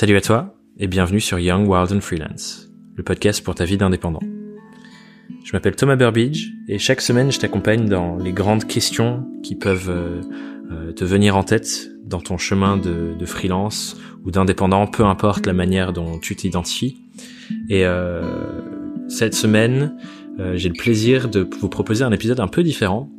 Salut 0.00 0.16
à 0.16 0.20
toi 0.20 0.54
et 0.78 0.86
bienvenue 0.86 1.18
sur 1.18 1.40
Young, 1.40 1.66
Wild 1.66 1.90
and 1.90 2.02
Freelance, 2.02 2.70
le 2.94 3.02
podcast 3.02 3.42
pour 3.42 3.56
ta 3.56 3.64
vie 3.64 3.76
d'indépendant. 3.76 4.22
Je 5.42 5.52
m'appelle 5.52 5.74
Thomas 5.74 5.96
Burbidge 5.96 6.50
et 6.68 6.78
chaque 6.78 7.00
semaine 7.00 7.32
je 7.32 7.40
t'accompagne 7.40 7.88
dans 7.88 8.16
les 8.16 8.32
grandes 8.32 8.64
questions 8.64 9.28
qui 9.42 9.56
peuvent 9.56 9.90
euh, 9.90 10.20
euh, 10.70 10.92
te 10.92 11.02
venir 11.04 11.36
en 11.36 11.42
tête 11.42 11.90
dans 12.04 12.20
ton 12.20 12.38
chemin 12.38 12.76
de, 12.76 13.16
freelance 13.26 14.00
ou 14.24 14.30
d'indépendant, 14.30 14.86
peu 14.86 15.04
importe 15.04 15.46
la 15.46 15.52
manière 15.52 15.92
dont 15.92 16.20
tu 16.20 16.36
t'identifies. 16.36 17.02
Et 17.68 17.84
euh, 17.84 18.22
cette 19.08 19.34
semaine, 19.34 19.96
j'ai 20.54 20.68
le 20.68 20.76
plaisir 20.76 21.28
de 21.28 21.44
vous 21.60 21.68
proposer 21.68 22.04
un 22.04 22.12
épisode 22.12 22.38
un 22.38 22.46
peu 22.46 22.62
différent. 22.62 23.10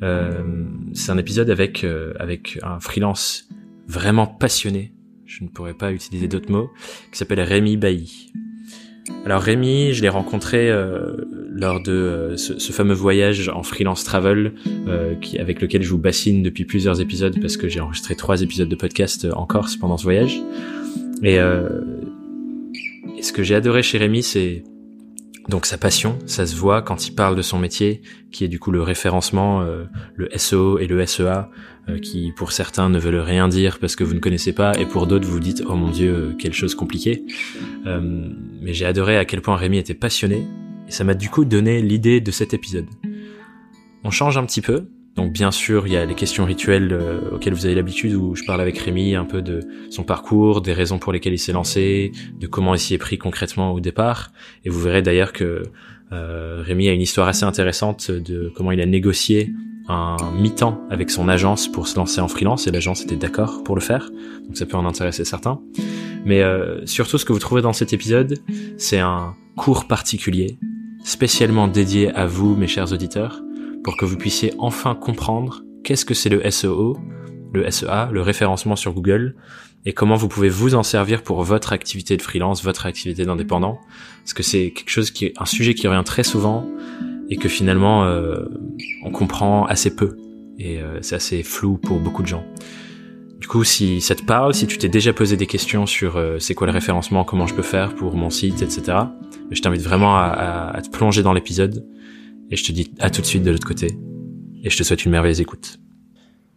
C'est 0.00 1.10
un 1.10 1.18
épisode 1.18 1.50
avec 1.50 1.84
avec 2.20 2.60
un 2.62 2.78
freelance 2.78 3.48
vraiment 3.88 4.28
passionné. 4.28 4.92
Je 5.30 5.44
ne 5.44 5.48
pourrais 5.48 5.74
pas 5.74 5.92
utiliser 5.92 6.26
d'autres 6.26 6.50
mots. 6.50 6.70
Qui 7.12 7.18
s'appelle 7.18 7.40
Rémi 7.40 7.76
Bailly. 7.76 8.32
Alors 9.24 9.40
Rémi, 9.40 9.92
je 9.92 10.02
l'ai 10.02 10.08
rencontré 10.08 10.68
euh, 10.68 11.16
lors 11.48 11.80
de 11.80 11.92
euh, 11.92 12.36
ce, 12.36 12.72
fameux 12.72 12.94
voyage 12.94 13.48
en 13.48 13.62
freelance 13.62 14.02
travel 14.02 14.54
euh, 14.88 15.14
avec 15.38 15.62
lequel 15.62 15.82
je 15.82 15.90
vous 15.90 15.98
bassine 15.98 16.42
depuis 16.42 16.64
plusieurs 16.64 17.00
épisodes 17.00 17.40
parce 17.40 17.56
que 17.56 17.68
j'ai 17.68 17.78
enregistré 17.78 18.16
trois 18.16 18.42
épisodes 18.42 18.68
de 18.68 18.74
podcast 18.74 19.28
en 19.32 19.46
Corse 19.46 19.76
pendant 19.76 19.96
ce 19.96 20.02
voyage. 20.02 20.42
Et, 21.22 21.36
et 21.36 23.22
ce 23.22 23.32
que 23.32 23.44
j'ai 23.44 23.54
adoré 23.54 23.82
chez 23.82 23.98
Rémi, 23.98 24.22
c'est 24.24 24.64
donc 25.48 25.66
sa 25.66 25.78
passion, 25.78 26.18
ça 26.26 26.46
se 26.46 26.54
voit 26.54 26.82
quand 26.82 27.08
il 27.08 27.14
parle 27.14 27.34
de 27.34 27.42
son 27.42 27.58
métier, 27.58 28.02
qui 28.30 28.44
est 28.44 28.48
du 28.48 28.58
coup 28.58 28.70
le 28.70 28.82
référencement, 28.82 29.64
le 30.14 30.28
SEO 30.36 30.78
et 30.78 30.86
le 30.86 31.04
SEA, 31.06 31.48
euh, 31.90 31.98
qui 31.98 32.32
pour 32.32 32.52
certains 32.52 32.90
ne 32.90 32.98
veulent 32.98 33.16
rien 33.16 33.48
dire 33.48 33.78
parce 33.78 33.96
que 33.96 34.04
vous 34.04 34.14
ne 34.14 34.18
connaissez 34.18 34.52
pas, 34.52 34.72
et 34.78 34.84
pour 34.84 35.06
d'autres 35.06 35.26
vous 35.26 35.40
dites 35.40 35.62
oh 35.66 35.74
mon 35.74 35.90
dieu 35.90 36.12
euh, 36.12 36.34
quelle 36.38 36.52
chose 36.52 36.74
compliquée. 36.74 37.24
Euh, 37.86 38.00
mais 38.60 38.74
j'ai 38.74 38.84
adoré 38.84 39.16
à 39.16 39.24
quel 39.24 39.40
point 39.40 39.56
Rémi 39.56 39.78
était 39.78 39.94
passionné, 39.94 40.46
et 40.88 40.90
ça 40.90 41.04
m'a 41.04 41.14
du 41.14 41.30
coup 41.30 41.44
donné 41.44 41.80
l'idée 41.80 42.20
de 42.20 42.30
cet 42.30 42.52
épisode. 42.52 42.86
On 44.04 44.10
change 44.10 44.36
un 44.36 44.44
petit 44.44 44.60
peu, 44.60 44.88
donc 45.20 45.32
bien 45.32 45.50
sûr, 45.50 45.86
il 45.86 45.92
y 45.92 45.98
a 45.98 46.06
les 46.06 46.14
questions 46.14 46.46
rituelles 46.46 46.98
auxquelles 47.30 47.52
vous 47.52 47.66
avez 47.66 47.74
l'habitude 47.74 48.14
où 48.14 48.34
je 48.34 48.42
parle 48.44 48.62
avec 48.62 48.78
Rémi 48.78 49.14
un 49.14 49.26
peu 49.26 49.42
de 49.42 49.60
son 49.90 50.02
parcours, 50.02 50.62
des 50.62 50.72
raisons 50.72 50.98
pour 50.98 51.12
lesquelles 51.12 51.34
il 51.34 51.38
s'est 51.38 51.52
lancé, 51.52 52.12
de 52.38 52.46
comment 52.46 52.74
il 52.74 52.78
s'y 52.78 52.94
est 52.94 52.98
pris 52.98 53.18
concrètement 53.18 53.72
au 53.74 53.80
départ. 53.80 54.32
Et 54.64 54.70
vous 54.70 54.80
verrez 54.80 55.02
d'ailleurs 55.02 55.34
que 55.34 55.64
euh, 56.12 56.62
Rémi 56.64 56.88
a 56.88 56.92
une 56.92 57.02
histoire 57.02 57.28
assez 57.28 57.44
intéressante 57.44 58.10
de 58.10 58.50
comment 58.56 58.72
il 58.72 58.80
a 58.80 58.86
négocié 58.86 59.52
un 59.88 60.16
mi-temps 60.40 60.80
avec 60.88 61.10
son 61.10 61.28
agence 61.28 61.70
pour 61.70 61.86
se 61.86 61.96
lancer 61.96 62.22
en 62.22 62.28
freelance 62.28 62.66
et 62.66 62.70
l'agence 62.70 63.02
était 63.02 63.16
d'accord 63.16 63.62
pour 63.62 63.74
le 63.74 63.82
faire. 63.82 64.08
Donc 64.46 64.56
ça 64.56 64.64
peut 64.64 64.78
en 64.78 64.86
intéresser 64.86 65.26
certains. 65.26 65.60
Mais 66.24 66.40
euh, 66.40 66.86
surtout 66.86 67.18
ce 67.18 67.26
que 67.26 67.34
vous 67.34 67.38
trouvez 67.38 67.60
dans 67.60 67.74
cet 67.74 67.92
épisode, 67.92 68.38
c'est 68.78 69.00
un 69.00 69.34
cours 69.58 69.84
particulier, 69.84 70.58
spécialement 71.04 71.68
dédié 71.68 72.10
à 72.14 72.24
vous, 72.24 72.56
mes 72.56 72.68
chers 72.68 72.90
auditeurs, 72.94 73.42
pour 73.84 73.96
que 73.96 74.04
vous 74.04 74.16
puissiez 74.16 74.52
enfin 74.58 74.94
comprendre 74.94 75.62
qu'est-ce 75.84 76.04
que 76.04 76.14
c'est 76.14 76.28
le 76.28 76.48
SEO, 76.50 76.98
le 77.52 77.70
SEA, 77.70 78.10
le 78.12 78.22
référencement 78.22 78.76
sur 78.76 78.92
Google, 78.92 79.34
et 79.86 79.92
comment 79.92 80.16
vous 80.16 80.28
pouvez 80.28 80.48
vous 80.48 80.74
en 80.74 80.82
servir 80.82 81.22
pour 81.22 81.42
votre 81.42 81.72
activité 81.72 82.16
de 82.16 82.22
freelance, 82.22 82.62
votre 82.62 82.86
activité 82.86 83.24
d'indépendant. 83.24 83.80
Parce 84.22 84.34
que 84.34 84.42
c'est 84.42 84.72
quelque 84.72 84.90
chose 84.90 85.10
qui 85.10 85.26
est 85.26 85.32
un 85.38 85.46
sujet 85.46 85.74
qui 85.74 85.88
revient 85.88 86.02
très 86.04 86.22
souvent 86.22 86.68
et 87.30 87.36
que 87.36 87.48
finalement 87.48 88.04
euh, 88.04 88.44
on 89.04 89.10
comprend 89.10 89.64
assez 89.66 89.94
peu 89.94 90.16
et 90.58 90.80
euh, 90.80 90.98
c'est 91.00 91.14
assez 91.14 91.42
flou 91.42 91.78
pour 91.78 91.98
beaucoup 91.98 92.22
de 92.22 92.28
gens. 92.28 92.44
Du 93.38 93.48
coup, 93.48 93.64
si 93.64 94.02
ça 94.02 94.14
te 94.14 94.22
parle, 94.22 94.52
si 94.52 94.66
tu 94.66 94.76
t'es 94.76 94.90
déjà 94.90 95.14
posé 95.14 95.38
des 95.38 95.46
questions 95.46 95.86
sur 95.86 96.18
euh, 96.18 96.38
c'est 96.38 96.54
quoi 96.54 96.66
le 96.66 96.74
référencement, 96.74 97.24
comment 97.24 97.46
je 97.46 97.54
peux 97.54 97.62
faire 97.62 97.94
pour 97.94 98.14
mon 98.14 98.28
site, 98.28 98.60
etc., 98.60 98.98
je 99.50 99.62
t'invite 99.62 99.80
vraiment 99.80 100.16
à, 100.16 100.24
à, 100.24 100.76
à, 100.76 100.82
te 100.82 100.90
plonger 100.90 101.22
dans 101.22 101.32
l'épisode 101.32 101.86
et 102.50 102.56
je 102.56 102.64
te 102.64 102.72
dis 102.72 102.92
à 102.98 103.10
tout 103.10 103.20
de 103.20 103.26
suite 103.26 103.42
de 103.42 103.50
l'autre 103.50 103.66
côté 103.66 103.96
et 104.62 104.70
je 104.70 104.76
te 104.76 104.82
souhaite 104.82 105.04
une 105.04 105.12
merveilleuse 105.12 105.40
écoute. 105.40 105.78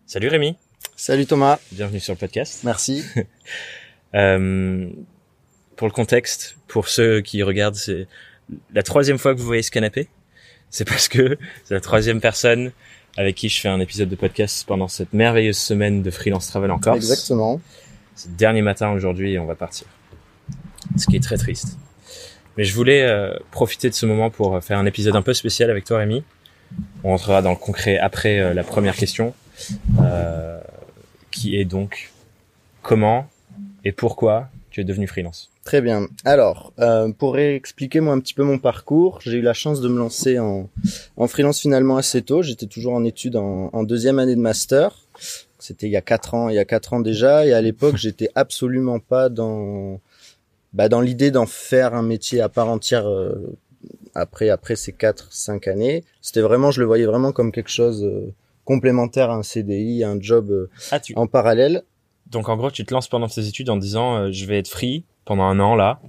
Salut 0.06 0.28
Rémi. 0.28 0.56
Salut 0.96 1.26
Thomas. 1.26 1.60
Bienvenue 1.72 2.00
sur 2.00 2.14
le 2.14 2.18
podcast. 2.18 2.62
Merci. 2.64 3.04
euh, 4.16 4.90
pour 5.76 5.88
le 5.88 5.94
contexte, 5.94 6.58
pour 6.68 6.88
ceux 6.88 7.22
qui 7.22 7.44
regardent, 7.44 7.76
c'est 7.76 8.08
la 8.74 8.84
troisième 8.84 9.18
fois 9.18 9.34
que 9.34 9.40
vous 9.40 9.46
voyez 9.46 9.64
ce 9.64 9.72
canapé 9.72 10.10
c'est 10.74 10.86
parce 10.86 11.08
que 11.08 11.38
c'est 11.64 11.76
la 11.76 11.80
troisième 11.80 12.20
personne 12.20 12.72
avec 13.16 13.36
qui 13.36 13.48
je 13.48 13.62
fais 13.62 13.70
un 13.70 13.80
épisode 13.80 14.10
de 14.10 14.16
podcast 14.16 14.66
pendant 14.68 14.88
cette 14.88 15.14
merveilleuse 15.14 15.58
semaine 15.58 16.02
de 16.02 16.10
freelance 16.10 16.48
travel 16.48 16.72
en 16.72 16.80
Corse. 16.80 16.98
Exactement. 16.98 17.62
C'est 18.16 18.30
le 18.30 18.36
dernier 18.36 18.64
matin 18.64 18.90
aujourd'hui 18.92 19.34
et 19.34 19.40
on 19.40 19.46
va 19.46 19.54
partir. 19.54 19.86
Ce 20.98 21.06
qui 21.06 21.16
est 21.16 21.24
très 21.24 21.38
triste. 21.38 21.78
Mais 22.58 22.64
je 22.64 22.76
voulais 22.76 23.04
euh, 23.04 23.34
profiter 23.52 23.90
de 23.90 23.96
ce 23.96 24.06
moment 24.06 24.30
pour 24.30 24.64
faire 24.64 24.78
un 24.78 24.86
épisode 24.86 25.16
un 25.16 25.22
peu 25.22 25.34
spécial 25.34 25.70
avec 25.70 25.86
toi 25.86 26.00
Rémi. 26.00 26.24
On 27.04 27.10
rentrera 27.10 27.42
dans 27.42 27.52
le 27.52 27.58
concret 27.58 27.98
après 27.98 28.40
euh, 28.40 28.54
la 28.54 28.64
première 28.64 28.96
question, 28.96 29.34
euh, 30.02 30.60
qui 31.32 31.58
est 31.58 31.66
donc 31.66 32.12
comment 32.82 33.28
et 33.84 33.92
pourquoi 33.92 34.50
tu 34.72 34.82
es 34.82 34.84
devenu 34.84 35.08
freelance? 35.08 35.52
Très 35.66 35.82
bien. 35.82 36.08
Alors, 36.26 36.74
euh, 36.80 37.12
pour 37.12 37.38
expliquer 37.38 38.00
moi 38.00 38.14
un 38.14 38.20
petit 38.20 38.34
peu 38.34 38.44
mon 38.44 38.58
parcours, 38.58 39.20
j'ai 39.22 39.38
eu 39.38 39.42
la 39.42 39.54
chance 39.54 39.82
de 39.82 39.88
me 39.88 39.98
lancer 39.98 40.40
en, 40.40 40.70
en 41.16 41.28
freelance 41.28 41.60
finalement 41.60 41.98
assez 41.98 42.22
tôt. 42.22 42.42
J'étais 42.42 42.66
toujours 42.66 42.94
en 42.94 43.04
études 43.06 43.38
en, 43.38 43.70
en, 43.72 43.84
deuxième 43.84 44.20
année 44.20 44.36
de 44.36 44.42
master. 44.42 44.98
C'était 45.60 45.88
il 45.88 45.92
y 45.92 45.98
a 45.98 46.02
quatre 46.02 46.34
ans, 46.34 46.50
il 46.50 46.56
y 46.56 46.60
a 46.60 46.66
quatre 46.66 46.94
ans 46.94 47.00
déjà. 47.00 47.46
Et 47.46 47.54
à 47.54 47.62
l'époque, 47.62 47.96
j'étais 47.96 48.30
absolument 48.36 49.00
pas 49.00 49.30
dans 49.30 50.02
bah, 50.74 50.90
dans 50.90 51.02
l'idée 51.02 51.32
d'en 51.32 51.46
faire 51.46 51.94
un 51.94 52.04
métier 52.04 52.42
à 52.42 52.50
part 52.50 52.70
entière 52.70 53.08
euh, 53.08 53.58
après 54.16 54.50
après 54.50 54.76
ces 54.76 54.94
quatre 54.94 55.32
cinq 55.32 55.68
années. 55.68 56.04
C'était 56.22 56.42
vraiment, 56.42 56.72
je 56.72 56.80
le 56.80 56.86
voyais 56.86 57.06
vraiment 57.06 57.32
comme 57.32 57.52
quelque 57.52 57.72
chose 57.72 58.04
euh, 58.04 58.34
complémentaire 58.66 59.30
à 59.30 59.36
un 59.36 59.44
CDI, 59.44 60.04
un 60.04 60.20
job 60.20 60.52
euh, 60.52 60.70
ah, 60.92 61.00
tu... 61.00 61.14
en 61.16 61.28
parallèle. 61.28 61.84
Donc 62.28 62.50
en 62.50 62.58
gros, 62.58 62.72
tu 62.72 62.86
te 62.86 62.94
lances 62.94 63.08
pendant 63.08 63.28
tes 63.28 63.48
études 63.48 63.70
en 63.70 63.78
disant 63.78 64.16
euh, 64.16 64.32
je 64.32 64.46
vais 64.46 64.58
être 64.60 64.68
free 64.68 65.04
pendant 65.26 65.44
un 65.44 65.60
an 65.60 65.76
là. 65.76 66.00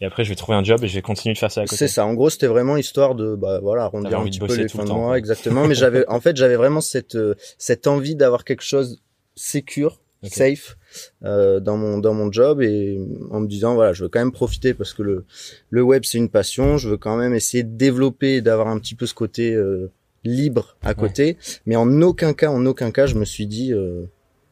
Et 0.00 0.06
après, 0.06 0.22
je 0.22 0.28
vais 0.28 0.36
trouver 0.36 0.56
un 0.56 0.62
job 0.62 0.84
et 0.84 0.88
je 0.88 0.94
vais 0.94 1.02
continuer 1.02 1.34
de 1.34 1.38
faire 1.38 1.50
ça 1.50 1.62
à 1.62 1.64
côté. 1.64 1.76
C'est 1.76 1.88
ça. 1.88 2.06
En 2.06 2.14
gros, 2.14 2.30
c'était 2.30 2.46
vraiment 2.46 2.76
histoire 2.76 3.16
de, 3.16 3.34
bah, 3.34 3.58
voilà, 3.60 3.82
arrondir 3.82 4.20
un 4.20 4.24
petit 4.26 4.38
peu 4.38 4.54
les 4.54 4.68
fins 4.68 4.84
de 4.84 4.92
mois, 4.92 5.18
exactement. 5.18 5.66
Mais 5.66 5.74
j'avais, 5.74 6.06
en 6.06 6.20
fait, 6.20 6.36
j'avais 6.36 6.54
vraiment 6.54 6.80
cette, 6.80 7.16
euh, 7.16 7.34
cette 7.58 7.88
envie 7.88 8.14
d'avoir 8.14 8.44
quelque 8.44 8.62
chose 8.62 9.02
secure, 9.34 10.00
okay. 10.22 10.54
safe, 10.54 10.77
euh, 11.24 11.60
dans 11.60 11.76
mon, 11.76 11.98
dans 11.98 12.14
mon 12.14 12.30
job 12.32 12.60
et 12.62 13.00
en 13.30 13.40
me 13.40 13.46
disant, 13.46 13.74
voilà, 13.74 13.92
je 13.92 14.04
veux 14.04 14.08
quand 14.08 14.20
même 14.20 14.32
profiter 14.32 14.74
parce 14.74 14.94
que 14.94 15.02
le, 15.02 15.24
le 15.70 15.82
web, 15.82 16.04
c'est 16.04 16.18
une 16.18 16.28
passion. 16.28 16.78
Je 16.78 16.88
veux 16.88 16.96
quand 16.96 17.16
même 17.16 17.34
essayer 17.34 17.62
de 17.62 17.76
développer 17.76 18.36
et 18.36 18.40
d'avoir 18.40 18.68
un 18.68 18.78
petit 18.78 18.94
peu 18.94 19.06
ce 19.06 19.14
côté, 19.14 19.54
euh, 19.54 19.90
libre 20.24 20.76
à 20.82 20.94
côté. 20.94 21.24
Ouais. 21.24 21.36
Mais 21.66 21.76
en 21.76 22.02
aucun 22.02 22.32
cas, 22.32 22.50
en 22.50 22.64
aucun 22.66 22.90
cas, 22.90 23.06
je 23.06 23.14
me 23.14 23.24
suis 23.24 23.46
dit, 23.46 23.72
euh, 23.72 24.04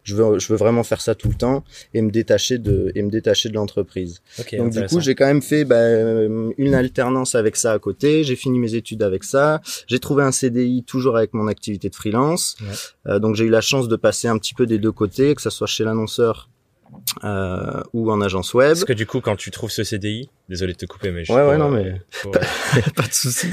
je 0.06 0.14
veux 0.14 0.38
je 0.38 0.48
veux 0.48 0.56
vraiment 0.56 0.84
faire 0.84 1.00
ça 1.00 1.14
tout 1.14 1.28
le 1.28 1.34
temps 1.34 1.64
et 1.92 2.00
me 2.00 2.10
détacher 2.10 2.58
de 2.58 2.92
et 2.94 3.02
me 3.02 3.10
détacher 3.10 3.48
de 3.48 3.54
l'entreprise. 3.54 4.22
Okay, 4.38 4.56
Donc 4.56 4.72
du 4.72 4.86
coup, 4.86 5.00
j'ai 5.00 5.14
quand 5.14 5.26
même 5.26 5.42
fait 5.42 5.64
bah, 5.64 5.82
une 6.56 6.74
alternance 6.74 7.34
avec 7.34 7.56
ça 7.56 7.72
à 7.72 7.78
côté, 7.78 8.22
j'ai 8.22 8.36
fini 8.36 8.58
mes 8.58 8.74
études 8.74 9.02
avec 9.02 9.24
ça, 9.24 9.60
j'ai 9.88 9.98
trouvé 9.98 10.22
un 10.22 10.32
CDI 10.32 10.84
toujours 10.84 11.16
avec 11.16 11.34
mon 11.34 11.48
activité 11.48 11.90
de 11.90 11.94
freelance. 11.94 12.56
Ouais. 12.60 13.12
Euh, 13.12 13.18
donc 13.18 13.34
j'ai 13.34 13.44
eu 13.44 13.50
la 13.50 13.60
chance 13.60 13.88
de 13.88 13.96
passer 13.96 14.28
un 14.28 14.38
petit 14.38 14.54
peu 14.54 14.66
des 14.66 14.78
deux 14.78 14.92
côtés, 14.92 15.34
que 15.34 15.42
ça 15.42 15.50
soit 15.50 15.66
chez 15.66 15.82
l'annonceur 15.82 16.48
euh, 17.24 17.82
ou 17.92 18.12
en 18.12 18.20
agence 18.20 18.54
web. 18.54 18.70
Parce 18.70 18.84
que 18.84 18.92
du 18.92 19.06
coup, 19.06 19.20
quand 19.20 19.36
tu 19.36 19.50
trouves 19.50 19.70
ce 19.70 19.82
CDI, 19.82 20.30
désolé 20.48 20.72
de 20.74 20.78
te 20.78 20.86
couper, 20.86 21.10
mais 21.10 21.24
je 21.24 21.32
ouais, 21.32 21.46
ouais, 21.46 21.58
non, 21.58 21.68
mais 21.68 22.00
pas, 22.32 22.40
pas 22.94 23.08
de 23.08 23.12
souci. 23.12 23.48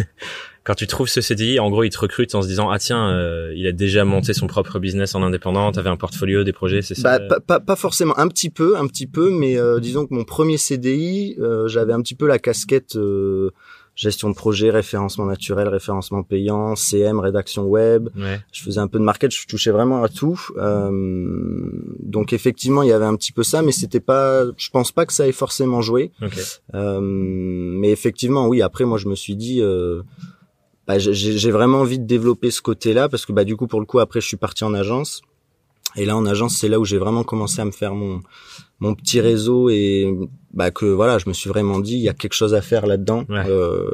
Quand 0.63 0.75
tu 0.75 0.87
trouves 0.87 1.09
ce 1.09 1.21
CDI, 1.21 1.59
en 1.59 1.69
gros, 1.69 1.83
il 1.83 1.89
te 1.89 1.99
recrute 1.99 2.33
en 2.35 2.41
se 2.41 2.47
disant 2.47 2.69
ah 2.69 2.79
tiens, 2.79 3.09
euh, 3.09 3.53
il 3.55 3.67
a 3.67 3.71
déjà 3.71 4.05
monté 4.05 4.33
son 4.33 4.47
propre 4.47 4.79
business 4.79 5.13
en 5.15 5.21
indépendant, 5.21 5.71
t'avais 5.71 5.89
un 5.89 5.97
portfolio, 5.97 6.43
des 6.43 6.53
projets, 6.53 6.81
c'est 6.81 6.95
ça. 6.95 7.19
Bah, 7.19 7.25
pas, 7.27 7.39
pas, 7.39 7.59
pas, 7.59 7.75
forcément, 7.75 8.17
un 8.17 8.27
petit 8.27 8.49
peu, 8.49 8.77
un 8.77 8.87
petit 8.87 9.07
peu, 9.07 9.29
mais 9.29 9.57
euh, 9.57 9.79
disons 9.79 10.05
que 10.07 10.13
mon 10.13 10.23
premier 10.23 10.57
CDI, 10.57 11.35
euh, 11.39 11.67
j'avais 11.67 11.93
un 11.93 12.01
petit 12.01 12.15
peu 12.15 12.27
la 12.27 12.39
casquette 12.39 12.95
euh, 12.95 13.51
gestion 13.95 14.29
de 14.29 14.35
projet, 14.35 14.71
référencement 14.71 15.25
naturel, 15.25 15.67
référencement 15.67 16.23
payant, 16.23 16.75
CM, 16.75 17.19
rédaction 17.19 17.65
web. 17.65 18.09
Ouais. 18.15 18.41
Je 18.51 18.63
faisais 18.63 18.79
un 18.79 18.87
peu 18.87 18.99
de 18.99 19.03
market, 19.03 19.31
je 19.31 19.45
touchais 19.47 19.71
vraiment 19.71 20.03
à 20.03 20.09
tout. 20.09 20.39
Euh, 20.57 21.69
donc 21.99 22.33
effectivement, 22.33 22.83
il 22.83 22.89
y 22.89 22.93
avait 22.93 23.05
un 23.05 23.15
petit 23.15 23.31
peu 23.31 23.43
ça, 23.43 23.61
mais 23.61 23.71
c'était 23.71 23.99
pas, 23.99 24.45
je 24.57 24.69
pense 24.69 24.91
pas 24.91 25.05
que 25.05 25.13
ça 25.13 25.27
ait 25.27 25.33
forcément 25.33 25.81
joué. 25.81 26.11
Okay. 26.21 26.41
Euh, 26.73 26.99
mais 27.01 27.91
effectivement, 27.91 28.47
oui. 28.47 28.61
Après, 28.61 28.85
moi, 28.85 28.97
je 28.97 29.07
me 29.07 29.15
suis 29.15 29.35
dit. 29.35 29.61
Bah, 30.87 30.99
j'ai 30.99 31.51
vraiment 31.51 31.79
envie 31.79 31.97
de 31.97 32.05
développer 32.05 32.51
ce 32.51 32.61
côté-là 32.61 33.07
parce 33.07 33.25
que 33.25 33.31
bah 33.31 33.45
du 33.45 33.55
coup 33.55 33.67
pour 33.67 33.79
le 33.79 33.85
coup 33.85 33.99
après 33.99 34.19
je 34.19 34.27
suis 34.27 34.37
parti 34.37 34.63
en 34.63 34.73
agence. 34.73 35.21
Et 35.95 36.05
là 36.05 36.17
en 36.17 36.25
agence 36.25 36.57
c'est 36.57 36.67
là 36.67 36.79
où 36.79 36.85
j'ai 36.85 36.97
vraiment 36.97 37.23
commencé 37.23 37.61
à 37.61 37.65
me 37.65 37.71
faire 37.71 37.93
mon 37.93 38.21
mon 38.79 38.95
petit 38.95 39.21
réseau 39.21 39.69
et 39.69 40.13
bah 40.51 40.71
que 40.71 40.85
voilà 40.85 41.19
je 41.19 41.29
me 41.29 41.33
suis 41.33 41.49
vraiment 41.49 41.79
dit 41.79 41.93
il 41.93 42.01
y 42.01 42.09
a 42.09 42.13
quelque 42.13 42.33
chose 42.33 42.53
à 42.53 42.61
faire 42.61 42.85
là-dedans 42.85 43.23
ouais. 43.29 43.45
euh, 43.47 43.89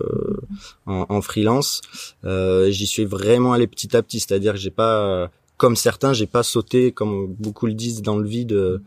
en, 0.88 1.06
en, 1.09 1.21
freelance. 1.21 1.81
Euh, 2.25 2.71
j'y 2.71 2.88
suis 2.88 3.06
vraiment 3.06 3.53
allé 3.53 3.68
petit 3.68 3.95
à 3.95 4.01
petit. 4.01 4.19
C'est-à-dire 4.19 4.53
que 4.53 4.59
j'ai 4.59 4.71
pas 4.71 5.30
comme 5.57 5.75
certains 5.75 6.13
j'ai 6.13 6.25
pas 6.25 6.42
sauté 6.42 6.92
comme 6.92 7.27
beaucoup 7.27 7.68
le 7.68 7.74
disent 7.74 8.01
dans 8.01 8.18
le 8.18 8.27
vide 8.27 8.81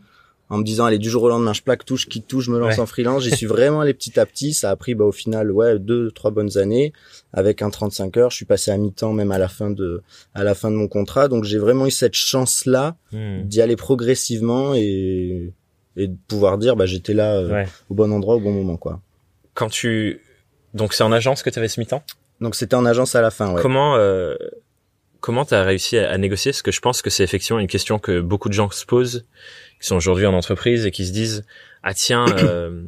en 0.53 0.59
me 0.59 0.63
disant 0.63 0.85
allez 0.85 0.99
du 0.99 1.09
jour 1.09 1.23
au 1.23 1.29
lendemain 1.29 1.51
je 1.53 1.63
plaque 1.63 1.83
tout, 1.83 1.97
je 1.97 2.05
quitte 2.05 2.27
tout, 2.27 2.39
je 2.39 2.51
me 2.51 2.59
lance 2.59 2.77
en 2.77 2.85
freelance. 2.85 3.23
J'y 3.23 3.35
suis 3.35 3.47
vraiment 3.47 3.81
allé 3.81 3.93
petit 3.93 4.19
à 4.19 4.25
petit. 4.27 4.53
Ça 4.53 4.69
a 4.69 4.75
pris 4.75 4.93
bah, 4.93 5.03
au 5.03 5.11
final 5.11 5.51
ouais 5.51 5.79
deux 5.79 6.11
trois 6.11 6.29
bonnes 6.29 6.59
années 6.59 6.93
avec 7.33 7.63
un 7.63 7.71
35 7.71 8.17
heures. 8.17 8.29
Je 8.29 8.35
suis 8.35 8.45
passé 8.45 8.69
à 8.69 8.77
mi-temps 8.77 9.13
même 9.13 9.31
à 9.31 9.39
la 9.39 9.47
fin 9.47 9.71
de 9.71 10.03
à 10.35 10.43
la 10.43 10.53
fin 10.53 10.69
de 10.69 10.75
mon 10.75 10.87
contrat. 10.87 11.27
Donc 11.27 11.43
j'ai 11.43 11.57
vraiment 11.57 11.87
eu 11.87 11.91
cette 11.91 12.13
chance 12.13 12.67
là 12.67 12.95
hmm. 13.11 13.41
d'y 13.43 13.61
aller 13.61 13.75
progressivement 13.75 14.75
et 14.75 15.53
et 15.97 16.07
de 16.07 16.15
pouvoir 16.27 16.59
dire 16.59 16.75
bah 16.75 16.85
j'étais 16.85 17.13
là 17.13 17.35
euh, 17.35 17.65
au 17.89 17.95
bon 17.95 18.11
endroit 18.11 18.35
au 18.35 18.39
bon 18.39 18.51
moment 18.51 18.77
quoi. 18.77 19.01
Quand 19.55 19.69
tu 19.69 20.21
donc 20.75 20.93
c'est 20.93 21.03
en 21.03 21.11
agence 21.11 21.41
que 21.41 21.49
tu 21.49 21.57
avais 21.57 21.67
ce 21.67 21.79
mi-temps? 21.79 22.03
Donc 22.41 22.53
c'était 22.53 22.75
en 22.75 22.85
agence 22.85 23.15
à 23.15 23.21
la 23.21 23.31
fin 23.31 23.51
ouais. 23.53 23.61
Comment 23.61 23.95
euh, 23.95 24.35
comment 25.23 25.45
tu 25.45 25.55
as 25.55 25.63
réussi 25.63 25.97
à, 25.97 26.17
négocier? 26.17 26.51
Parce 26.51 26.61
que 26.61 26.71
je 26.71 26.81
pense 26.81 27.01
que 27.01 27.09
c'est 27.09 27.23
effectivement 27.23 27.59
une 27.59 27.67
question 27.67 27.97
que 27.97 28.19
beaucoup 28.19 28.49
de 28.49 28.53
gens 28.53 28.69
se 28.69 28.85
posent, 28.85 29.25
qui 29.83 29.89
sont 29.89 29.97
aujourd'hui 29.97 30.25
en 30.25 30.33
entreprise 30.33 30.85
et 30.85 30.91
qui 30.91 31.05
se 31.05 31.11
disent 31.11 31.43
ah 31.83 31.93
tiens 31.93 32.25
euh, 32.37 32.83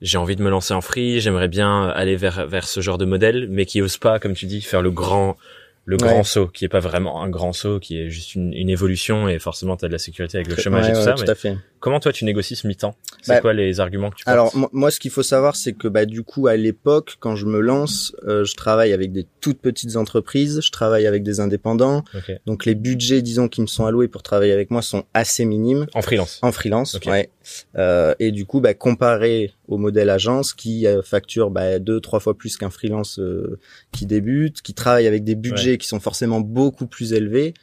j'ai 0.00 0.16
envie 0.16 0.36
de 0.36 0.42
me 0.42 0.50
lancer 0.50 0.72
en 0.72 0.80
free, 0.80 1.20
j'aimerais 1.20 1.48
bien 1.48 1.88
aller 1.88 2.14
vers 2.14 2.46
vers 2.46 2.68
ce 2.68 2.80
genre 2.80 2.98
de 2.98 3.04
modèle, 3.04 3.48
mais 3.50 3.66
qui 3.66 3.82
osent 3.82 3.98
pas, 3.98 4.20
comme 4.20 4.34
tu 4.34 4.46
dis, 4.46 4.60
faire 4.60 4.80
le 4.80 4.92
grand 4.92 5.36
le 5.84 5.96
grand 5.96 6.24
saut, 6.24 6.48
qui 6.48 6.64
est 6.64 6.68
pas 6.68 6.80
vraiment 6.80 7.22
un 7.22 7.28
grand 7.28 7.52
saut, 7.52 7.78
qui 7.78 7.98
est 7.98 8.08
juste 8.08 8.34
une, 8.34 8.52
une 8.52 8.70
évolution 8.70 9.28
et 9.28 9.38
forcément 9.38 9.76
tu 9.76 9.84
as 9.84 9.88
de 9.88 9.92
la 9.92 9.98
sécurité 9.98 10.38
avec 10.38 10.48
le 10.48 10.56
chômage 10.56 10.88
et 10.88 10.92
tout 10.92 11.02
ça. 11.02 11.12
Tout 11.12 11.24
à 11.26 11.34
fait. 11.34 11.56
Comment 11.80 12.00
toi 12.00 12.12
tu 12.12 12.24
négocies 12.24 12.56
ce 12.56 12.66
mi-temps? 12.66 12.96
C'est 13.20 13.34
bah, 13.34 13.40
quoi 13.40 13.52
les 13.52 13.80
arguments 13.80 14.08
que 14.08 14.16
tu 14.16 14.22
Alors 14.26 14.54
moi 14.72 14.90
ce 14.90 14.98
qu'il 14.98 15.10
faut 15.10 15.22
savoir 15.22 15.54
c'est 15.56 15.74
que 15.74 15.86
bah 15.86 16.06
du 16.06 16.22
coup 16.22 16.46
à 16.46 16.56
l'époque 16.56 17.16
quand 17.20 17.36
je 17.36 17.44
me 17.44 17.60
lance, 17.60 18.16
euh, 18.26 18.44
je 18.44 18.54
travaille 18.54 18.94
avec 18.94 19.12
des 19.12 19.26
toutes 19.42 19.60
petites 19.60 19.96
entreprises, 19.96 20.60
je 20.62 20.70
travaille 20.70 21.06
avec 21.06 21.22
des 21.22 21.40
indépendants. 21.40 22.02
Donc 22.46 22.64
les 22.64 22.74
budgets 22.74 23.20
disons 23.20 23.48
qui 23.48 23.60
me 23.60 23.66
sont 23.66 23.84
alloués 23.84 24.08
pour 24.08 24.22
travailler 24.22 24.52
avec 24.52 24.70
moi 24.70 24.80
sont 24.80 25.04
assez 25.12 25.44
minimes. 25.44 25.86
En 25.94 26.00
freelance. 26.00 26.38
En 26.40 26.52
freelance, 26.52 26.98
ouais. 27.06 27.28
Euh, 27.76 28.14
et 28.18 28.32
du 28.32 28.46
coup 28.46 28.60
bah 28.60 28.72
comparé 28.72 29.52
au 29.68 29.76
modèle 29.76 30.10
agence 30.10 30.54
qui 30.54 30.86
euh, 30.86 31.02
facture 31.02 31.50
bah, 31.50 31.78
deux 31.78 32.00
trois 32.00 32.20
fois 32.20 32.36
plus 32.36 32.56
qu'un 32.56 32.70
freelance 32.70 33.18
euh, 33.18 33.58
qui 33.92 34.06
débute, 34.06 34.62
qui 34.62 34.74
travaille 34.74 35.06
avec 35.06 35.24
des 35.24 35.34
budgets 35.34 35.73
qui 35.78 35.88
sont 35.88 36.00
forcément 36.00 36.40
beaucoup 36.40 36.86
plus 36.86 37.12
élevés. 37.12 37.54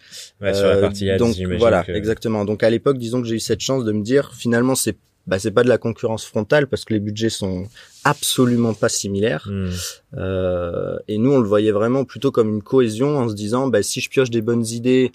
Ouais, 0.41 0.53
sur 0.53 0.67
la 0.67 0.77
partie 0.77 1.09
ads, 1.09 1.17
donc 1.17 1.35
voilà, 1.57 1.83
exactement. 1.87 2.45
Donc 2.45 2.63
à 2.63 2.69
l'époque 2.69 2.97
disons 2.97 3.21
que 3.21 3.27
j'ai 3.27 3.35
eu 3.35 3.39
cette 3.39 3.61
chance 3.61 3.85
de 3.85 3.91
me 3.91 4.01
dire 4.01 4.33
finalement 4.33 4.75
c'est 4.75 4.97
bah, 5.27 5.39
c'est 5.39 5.51
pas 5.51 5.63
de 5.63 5.69
la 5.69 5.77
concurrence 5.77 6.25
frontale 6.25 6.67
parce 6.67 6.83
que 6.83 6.93
les 6.93 6.99
budgets 6.99 7.29
sont 7.29 7.65
absolument 8.03 8.73
pas 8.73 8.89
similaires. 8.89 9.47
Hmm. 9.49 9.69
Euh, 10.17 10.97
et 11.07 11.17
nous, 11.17 11.31
on 11.31 11.39
le 11.39 11.47
voyait 11.47 11.71
vraiment 11.71 12.05
plutôt 12.05 12.31
comme 12.31 12.49
une 12.49 12.63
cohésion 12.63 13.17
en 13.17 13.29
se 13.29 13.35
disant, 13.35 13.67
bah, 13.67 13.83
si 13.83 14.01
je 14.01 14.09
pioche 14.09 14.31
des 14.31 14.41
bonnes 14.41 14.65
idées 14.65 15.11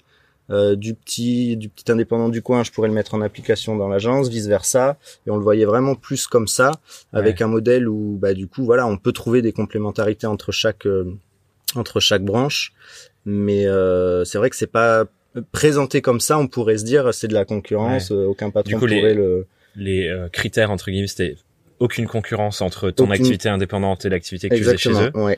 euh, 0.49 0.77
du 0.77 0.93
petit 0.93 1.57
du 1.57 1.67
petit 1.67 1.91
indépendant 1.91 2.29
du 2.29 2.41
coin, 2.41 2.63
je 2.63 2.71
pourrais 2.71 2.87
le 2.87 2.93
mettre 2.93 3.15
en 3.15 3.21
application 3.21 3.75
dans 3.75 3.89
l'agence, 3.89 4.29
vice 4.29 4.47
versa. 4.47 4.97
Et 5.25 5.29
on 5.29 5.35
le 5.35 5.43
voyait 5.43 5.65
vraiment 5.65 5.95
plus 5.95 6.25
comme 6.27 6.47
ça, 6.47 6.71
avec 7.11 7.41
un 7.41 7.47
modèle 7.47 7.89
où, 7.89 8.17
bah, 8.17 8.33
du 8.33 8.47
coup, 8.47 8.63
voilà, 8.63 8.87
on 8.87 8.97
peut 8.97 9.11
trouver 9.11 9.41
des 9.41 9.51
complémentarités 9.51 10.27
entre 10.27 10.53
chaque 10.53 10.87
euh, 10.87 11.17
entre 11.75 11.99
chaque 11.99 12.23
branche. 12.23 12.73
Mais 13.25 13.67
euh, 13.67 14.23
c'est 14.23 14.37
vrai 14.37 14.49
que 14.49 14.55
c'est 14.55 14.71
pas 14.71 15.05
présenté 15.51 16.01
comme 16.01 16.19
ça, 16.19 16.37
on 16.37 16.47
pourrait 16.47 16.77
se 16.77 16.85
dire 16.85 17.13
c'est 17.13 17.27
de 17.27 17.33
la 17.33 17.45
concurrence, 17.45 18.11
euh, 18.11 18.25
aucun 18.25 18.49
patron 18.49 18.79
pourrait 18.79 19.01
les, 19.01 19.13
le. 19.13 19.45
Les 19.75 20.07
euh, 20.07 20.27
critères 20.29 20.71
entre 20.71 20.89
guillemets, 20.89 21.07
c'était 21.07 21.35
aucune 21.79 22.07
concurrence 22.07 22.61
entre 22.61 22.89
ton 22.89 23.11
activité 23.11 23.49
indépendante 23.49 24.05
et 24.05 24.09
l'activité 24.09 24.49
que 24.49 24.55
tu 24.55 24.63
faisais 24.63 24.77
chez 24.77 24.91
eux. 24.91 25.11
Ouais. 25.13 25.37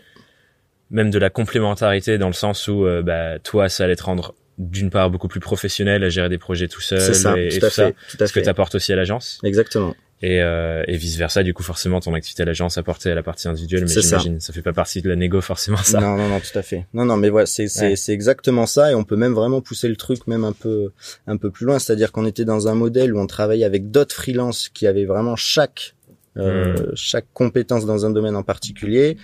Même 0.91 1.11
de 1.11 1.19
la 1.19 1.29
complémentarité 1.29 2.17
dans 2.17 2.27
le 2.27 2.33
sens 2.33 2.67
où 2.67 2.85
euh, 2.85 3.01
bah, 3.01 3.39
toi, 3.39 3.67
ça 3.67 3.83
allait 3.83 3.97
te 3.97 4.03
rendre 4.03 4.33
d'une 4.57 4.89
part 4.89 5.09
beaucoup 5.09 5.27
plus 5.27 5.39
professionnel 5.39 6.03
à 6.03 6.09
gérer 6.09 6.29
des 6.29 6.37
projets 6.37 6.67
tout 6.67 6.81
seul 6.81 6.99
et, 7.37 7.59
tout, 7.59 7.69
ça, 7.69 7.91
ce 8.07 8.33
que 8.33 8.39
tu 8.39 8.49
apportes 8.49 8.75
aussi 8.75 8.91
à 8.93 8.95
l'agence. 8.95 9.39
Exactement 9.43 9.95
et, 10.21 10.42
euh, 10.42 10.83
et 10.88 10.98
vice 10.98 11.16
versa 11.18 11.44
du 11.44 11.54
coup 11.54 11.63
forcément 11.63 12.00
ton 12.01 12.13
activité 12.13 12.44
à 12.44 12.45
l'agence 12.45 12.77
apportée 12.77 13.10
à 13.10 13.16
la 13.16 13.24
partie 13.24 13.48
individuelle 13.48 13.86
mais 13.88 14.01
j'imagine 14.01 14.39
ça. 14.39 14.48
ça 14.48 14.54
fait 14.54 14.62
pas 14.62 14.74
partie 14.74 15.01
de 15.01 15.10
la 15.10 15.16
négo 15.16 15.39
forcément 15.39 15.77
ça. 15.77 16.01
Non 16.01 16.18
non 16.18 16.27
non 16.27 16.39
tout 16.39 16.57
à 16.57 16.62
fait. 16.62 16.86
Non 16.94 17.06
non 17.06 17.16
mais 17.18 17.30
voilà 17.30 17.45
c'est 17.45 17.68
c'est 17.68 17.95
c'est 17.95 18.13
exactement 18.13 18.66
ça 18.66 18.92
et 18.92 18.95
on 18.95 19.04
peut 19.04 19.16
même 19.16 19.33
vraiment 19.33 19.62
pousser 19.62 19.88
le 19.88 19.95
truc 19.95 20.27
même 20.27 20.44
un 20.44 20.54
peu 20.54 20.92
un 21.27 21.38
peu 21.38 21.51
plus 21.51 21.66
loin. 21.66 21.80
C'est-à-dire 21.80 22.12
qu'on 22.12 22.25
était 22.25 22.45
dans 22.45 22.68
un 22.68 22.75
modèle 22.75 23.16
où 23.16 23.19
on 23.19 23.27
travaillait 23.27 23.66
avec 23.66 23.92
d'autres 23.92 24.16
freelances 24.16 24.69
qui 24.69 24.88
avaient 24.88 25.06
vraiment 25.06 25.36
chaque 25.36 25.95
euh, 26.38 26.74
hmm. 26.74 26.95
chaque 26.95 27.25
compétence 27.33 27.86
dans 27.86 28.06
un 28.06 28.12
domaine 28.12 28.36
en 28.36 28.44
particulier 28.44 29.18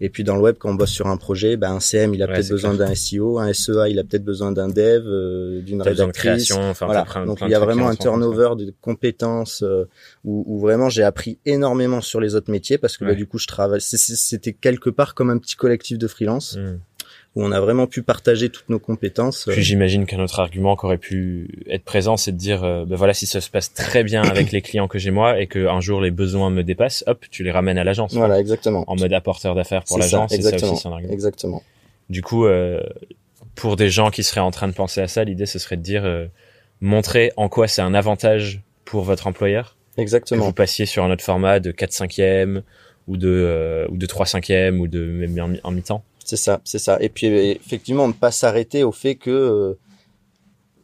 et 0.00 0.10
puis 0.10 0.24
dans 0.24 0.36
le 0.36 0.42
web, 0.42 0.56
quand 0.58 0.70
on 0.70 0.74
bosse 0.74 0.90
sur 0.90 1.06
un 1.08 1.16
projet, 1.16 1.56
ben 1.56 1.72
un 1.72 1.80
CM 1.80 2.14
il 2.14 2.22
a 2.22 2.26
peut-être 2.26 2.48
besoin 2.48 2.74
d'un 2.74 2.94
SEO, 2.94 3.38
un 3.38 3.52
SEA 3.52 3.88
il 3.88 3.98
a 3.98 4.04
peut-être 4.04 4.24
besoin 4.24 4.52
d'un 4.52 4.68
dev, 4.68 5.02
euh, 5.06 5.60
d'une 5.60 5.82
rédactrice. 5.82 6.52
Enfin, 6.52 6.86
voilà. 6.86 7.06
Donc 7.26 7.40
il 7.42 7.48
y 7.48 7.54
a 7.54 7.58
vraiment 7.58 7.88
un 7.88 7.96
turnover 7.96 8.50
de 8.56 8.72
compétences 8.80 9.62
euh, 9.62 9.88
où, 10.24 10.44
où, 10.46 10.60
vraiment 10.60 10.88
j'ai 10.88 11.02
appris 11.02 11.38
énormément 11.44 12.00
sur 12.00 12.20
les 12.20 12.34
autres 12.34 12.50
métiers 12.50 12.78
parce 12.78 12.96
que 12.96 13.04
bah, 13.04 13.14
du 13.14 13.26
coup 13.26 13.38
je 13.38 13.46
travaille. 13.46 13.80
C'était 13.80 14.52
quelque 14.52 14.90
part 14.90 15.14
comme 15.14 15.30
un 15.30 15.38
petit 15.38 15.56
collectif 15.56 15.98
de 15.98 16.06
freelance. 16.06 16.56
Hmm 16.56 16.78
où 17.38 17.44
on 17.44 17.52
a 17.52 17.60
vraiment 17.60 17.86
pu 17.86 18.02
partager 18.02 18.48
toutes 18.50 18.68
nos 18.68 18.80
compétences. 18.80 19.46
Puis 19.48 19.62
j'imagine 19.62 20.06
qu'un 20.06 20.18
autre 20.18 20.40
argument 20.40 20.74
qui 20.74 20.84
aurait 20.86 20.98
pu 20.98 21.64
être 21.70 21.84
présent, 21.84 22.16
c'est 22.16 22.32
de 22.32 22.36
dire, 22.36 22.64
euh, 22.64 22.84
ben 22.84 22.96
voilà, 22.96 23.14
si 23.14 23.26
ça 23.26 23.40
se 23.40 23.48
passe 23.48 23.72
très 23.72 24.02
bien 24.02 24.22
avec 24.28 24.50
les 24.50 24.60
clients 24.60 24.88
que 24.88 24.98
j'ai 24.98 25.12
moi 25.12 25.40
et 25.40 25.46
que 25.46 25.68
un 25.68 25.80
jour 25.80 26.00
les 26.00 26.10
besoins 26.10 26.50
me 26.50 26.64
dépassent, 26.64 27.04
hop, 27.06 27.24
tu 27.30 27.44
les 27.44 27.52
ramènes 27.52 27.78
à 27.78 27.84
l'agence. 27.84 28.12
Voilà, 28.12 28.40
exactement. 28.40 28.82
En 28.88 28.96
mode 28.96 29.12
apporteur 29.12 29.54
d'affaires 29.54 29.84
pour 29.84 29.98
l'agence, 29.98 30.32
c'est 30.34 30.42
ça 30.42 30.72
aussi 30.72 30.88
un 30.88 30.90
argument. 30.90 31.12
Exactement. 31.12 31.62
Du 32.10 32.22
coup, 32.22 32.46
euh, 32.46 32.82
pour 33.54 33.76
des 33.76 33.88
gens 33.88 34.10
qui 34.10 34.24
seraient 34.24 34.40
en 34.40 34.50
train 34.50 34.66
de 34.66 34.74
penser 34.74 35.00
à 35.00 35.06
ça, 35.06 35.22
l'idée 35.22 35.46
ce 35.46 35.60
serait 35.60 35.76
de 35.76 35.82
dire, 35.82 36.04
euh, 36.04 36.26
montrer 36.80 37.32
en 37.36 37.48
quoi 37.48 37.68
c'est 37.68 37.82
un 37.82 37.94
avantage 37.94 38.62
pour 38.84 39.04
votre 39.04 39.28
employeur. 39.28 39.76
Exactement. 39.96 40.40
Que 40.40 40.46
vous 40.46 40.52
passiez 40.52 40.86
sur 40.86 41.04
un 41.04 41.10
autre 41.12 41.24
format 41.24 41.60
de 41.60 41.70
4 41.70 41.92
5 41.92 42.18
e 42.18 42.62
ou 43.06 43.16
de 43.16 43.28
euh, 43.28 43.86
ou 43.90 43.96
de 43.96 44.06
3 44.06 44.26
5 44.26 44.50
e 44.50 44.70
ou 44.72 44.88
de 44.88 45.04
même 45.04 45.58
en 45.62 45.70
mi-temps. 45.70 46.02
C'est 46.28 46.36
ça, 46.36 46.60
c'est 46.62 46.78
ça. 46.78 46.98
Et 47.00 47.08
puis 47.08 47.26
effectivement, 47.26 48.06
ne 48.06 48.12
pas 48.12 48.30
s'arrêter 48.30 48.82
au 48.82 48.92
fait 48.92 49.14
que 49.14 49.30
euh, 49.30 49.78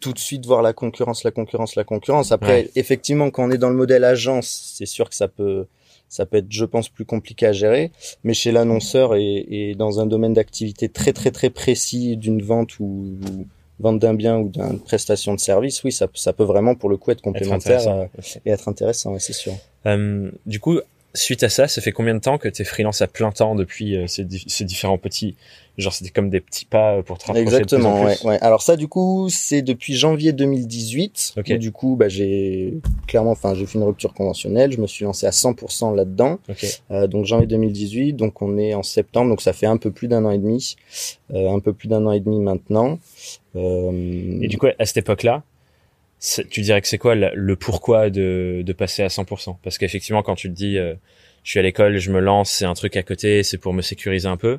tout 0.01 0.15
de 0.15 0.19
suite 0.19 0.47
voir 0.47 0.63
la 0.63 0.73
concurrence, 0.73 1.23
la 1.23 1.33
concurrence, 1.33 1.77
la 1.77 1.85
concurrence. 1.85 2.33
Après, 2.33 2.71
effectivement, 2.77 3.31
quand 3.31 3.47
on 3.47 3.51
est 3.51 3.59
dans 3.59 3.69
le 3.69 3.77
modèle 3.77 4.05
agence, 4.05 4.73
c'est 4.75 4.87
sûr 4.87 5.07
que 5.07 5.15
ça 5.15 5.29
peut, 5.29 5.67
ça 6.09 6.25
peut 6.25 6.39
être, 6.39 6.47
je 6.49 6.65
pense, 6.65 6.89
plus 6.89 7.05
compliqué 7.05 7.45
à 7.45 7.53
gérer. 7.53 7.93
Mais 8.23 8.33
chez 8.33 8.53
l'annonceur 8.53 9.17
et, 9.17 9.47
et, 9.51 9.75
dans 9.75 10.01
un 10.01 10.07
domaine 10.07 10.33
d'activité 10.33 10.89
très 10.89 11.13
très 11.13 11.31
très 11.31 11.51
précis 11.51 12.17
d'une 12.17 12.41
vente 12.41 12.81
ou, 12.81 13.13
vente 13.81 13.99
d'un 13.99 14.15
bien 14.15 14.39
ou 14.39 14.49
d'une 14.49 14.81
prestation 14.81 15.35
de 15.35 15.41
service, 15.41 15.85
oui, 15.85 15.93
ça, 15.93 16.09
ça 16.15 16.33
peut 16.33 16.45
vraiment 16.45 16.75
pour 16.75 16.89
le 16.89 16.97
coup 16.97 17.11
être 17.11 17.21
complémentaire 17.21 17.87
euh, 17.87 18.07
et 18.47 18.51
être 18.51 18.69
intéressant, 18.69 19.19
c'est 19.19 19.35
sûr. 19.35 19.53
Euh, 19.85 20.31
du 20.47 20.59
coup, 20.59 20.81
suite 21.15 21.43
à 21.43 21.49
ça, 21.49 21.69
ça 21.69 21.81
fait 21.81 21.93
combien 21.93 22.15
de 22.15 22.21
temps 22.21 22.39
que 22.39 22.49
tu 22.49 22.63
es 22.63 22.65
freelance 22.65 23.01
à 23.01 23.07
plein 23.07 23.31
temps 23.31 23.55
depuis 23.55 23.97
euh, 23.97 24.07
ces, 24.07 24.27
ces, 24.47 24.65
différents 24.65 24.99
petits 24.99 25.37
genre 25.79 25.93
c'était 25.93 26.11
comme 26.11 26.31
des 26.31 26.41
petits 26.41 26.65
pas 26.65 27.03
pour 27.03 27.19
te 27.19 27.27
rapprocher 27.27 27.43
Exactement, 27.43 28.01
de 28.01 28.15
plus 28.15 28.25
Ouais, 28.25 28.31
ouais. 28.31 28.39
Alors 28.43 28.63
ça 28.63 28.77
du 28.77 28.89
coup, 28.89 29.29
c'est 29.31 29.63
depuis 29.63 29.95
janvier 29.95 30.33
2018 30.33 31.35
okay. 31.37 31.59
du 31.59 31.73
coup 31.73 31.97
bah 31.97 32.09
j'ai 32.09 32.75
clairement 33.07 33.33
enfin, 33.33 33.55
j'ai 33.55 33.67
fait 33.67 33.79
une 33.79 33.85
rupture 33.85 34.13
conventionnelle, 34.13 34.73
je 34.73 34.81
me 34.81 34.87
suis 34.87 35.05
lancé 35.05 35.27
à 35.27 35.31
100% 35.31 35.95
là-dedans. 35.95 36.39
Okay. 36.49 36.69
Euh, 36.91 37.07
donc 37.07 37.27
janvier 37.27 37.47
2018, 37.47 38.15
donc 38.15 38.43
on 38.43 38.59
est 38.59 38.75
en 38.75 38.83
septembre, 38.83 39.31
donc 39.31 39.41
ça 39.41 39.53
fait 39.53 39.67
un 39.67 39.77
peu 39.77 39.91
plus 39.91 40.09
d'un 40.09 40.25
an 40.25 40.31
et 40.31 40.39
demi, 40.39 40.77
euh, 41.33 41.51
un 41.51 41.61
peu 41.61 41.73
plus 41.73 41.89
d'un 41.89 42.05
an 42.07 42.13
et 42.13 42.21
demi 42.21 42.41
maintenant. 42.41 42.99
Euh... 43.57 44.39
Et 44.41 44.49
du 44.49 44.59
coup 44.59 44.67
à 44.79 44.85
cette 44.85 44.97
époque-là, 44.97 45.43
tu 46.51 46.61
dirais 46.63 46.81
que 46.81 46.89
c'est 46.89 46.99
quoi 46.99 47.15
le, 47.15 47.57
pourquoi 47.57 48.11
de, 48.11 48.63
de, 48.65 48.73
passer 48.73 49.03
à 49.03 49.09
100% 49.09 49.57
Parce 49.63 49.79
qu'effectivement, 49.79 50.23
quand 50.23 50.35
tu 50.35 50.49
te 50.49 50.55
dis, 50.55 50.79
euh, 50.79 50.95
je 51.43 51.51
suis 51.51 51.59
à 51.59 51.63
l'école, 51.63 51.99
je 51.99 52.11
me 52.11 52.21
lance, 52.21 52.51
c'est 52.51 52.65
un 52.65 52.75
truc 52.75 52.97
à 52.97 53.03
côté, 53.03 53.43
c'est 53.43 53.59
pour 53.59 53.73
me 53.73 53.83
sécuriser 53.83 54.29
un 54.29 54.37
peu. 54.37 54.59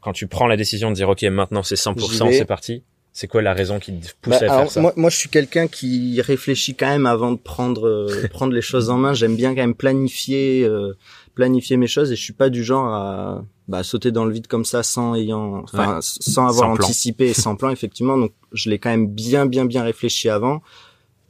Quand 0.00 0.12
tu 0.12 0.26
prends 0.26 0.46
la 0.46 0.56
décision 0.56 0.90
de 0.90 0.94
dire, 0.94 1.08
ok, 1.08 1.22
maintenant 1.24 1.62
c'est 1.62 1.74
100%, 1.74 2.32
c'est 2.32 2.44
parti. 2.44 2.82
C'est 3.12 3.26
quoi 3.26 3.42
la 3.42 3.52
raison 3.52 3.80
qui 3.80 3.98
te 3.98 4.12
pousse 4.22 4.30
bah, 4.30 4.36
à 4.36 4.38
faire 4.38 4.70
ça? 4.70 4.80
moi, 4.80 4.92
moi, 4.94 5.10
je 5.10 5.16
suis 5.16 5.28
quelqu'un 5.28 5.66
qui 5.66 6.20
réfléchit 6.20 6.76
quand 6.76 6.86
même 6.86 7.06
avant 7.06 7.32
de 7.32 7.38
prendre 7.38 7.88
euh, 7.88 8.28
prendre 8.30 8.52
les 8.52 8.62
choses 8.62 8.88
en 8.88 8.96
main. 8.98 9.14
J'aime 9.14 9.34
bien 9.34 9.50
quand 9.50 9.62
même 9.62 9.74
planifier 9.74 10.62
euh, 10.64 10.96
planifier 11.34 11.76
mes 11.76 11.88
choses 11.88 12.12
et 12.12 12.16
je 12.16 12.22
suis 12.22 12.32
pas 12.32 12.50
du 12.50 12.62
genre 12.62 12.86
à 12.86 13.44
bah, 13.66 13.82
sauter 13.82 14.12
dans 14.12 14.24
le 14.24 14.32
vide 14.32 14.46
comme 14.46 14.64
ça 14.64 14.84
sans 14.84 15.16
ayant, 15.16 15.64
enfin, 15.64 15.98
sans 16.02 16.46
avoir 16.46 16.70
anticipé 16.70 17.30
et 17.30 17.34
sans 17.34 17.56
plan 17.56 17.70
effectivement. 17.70 18.16
Donc, 18.16 18.32
je 18.52 18.70
l'ai 18.70 18.78
quand 18.78 18.90
même 18.90 19.08
bien, 19.08 19.46
bien, 19.46 19.64
bien 19.64 19.82
réfléchi 19.82 20.28
avant. 20.28 20.62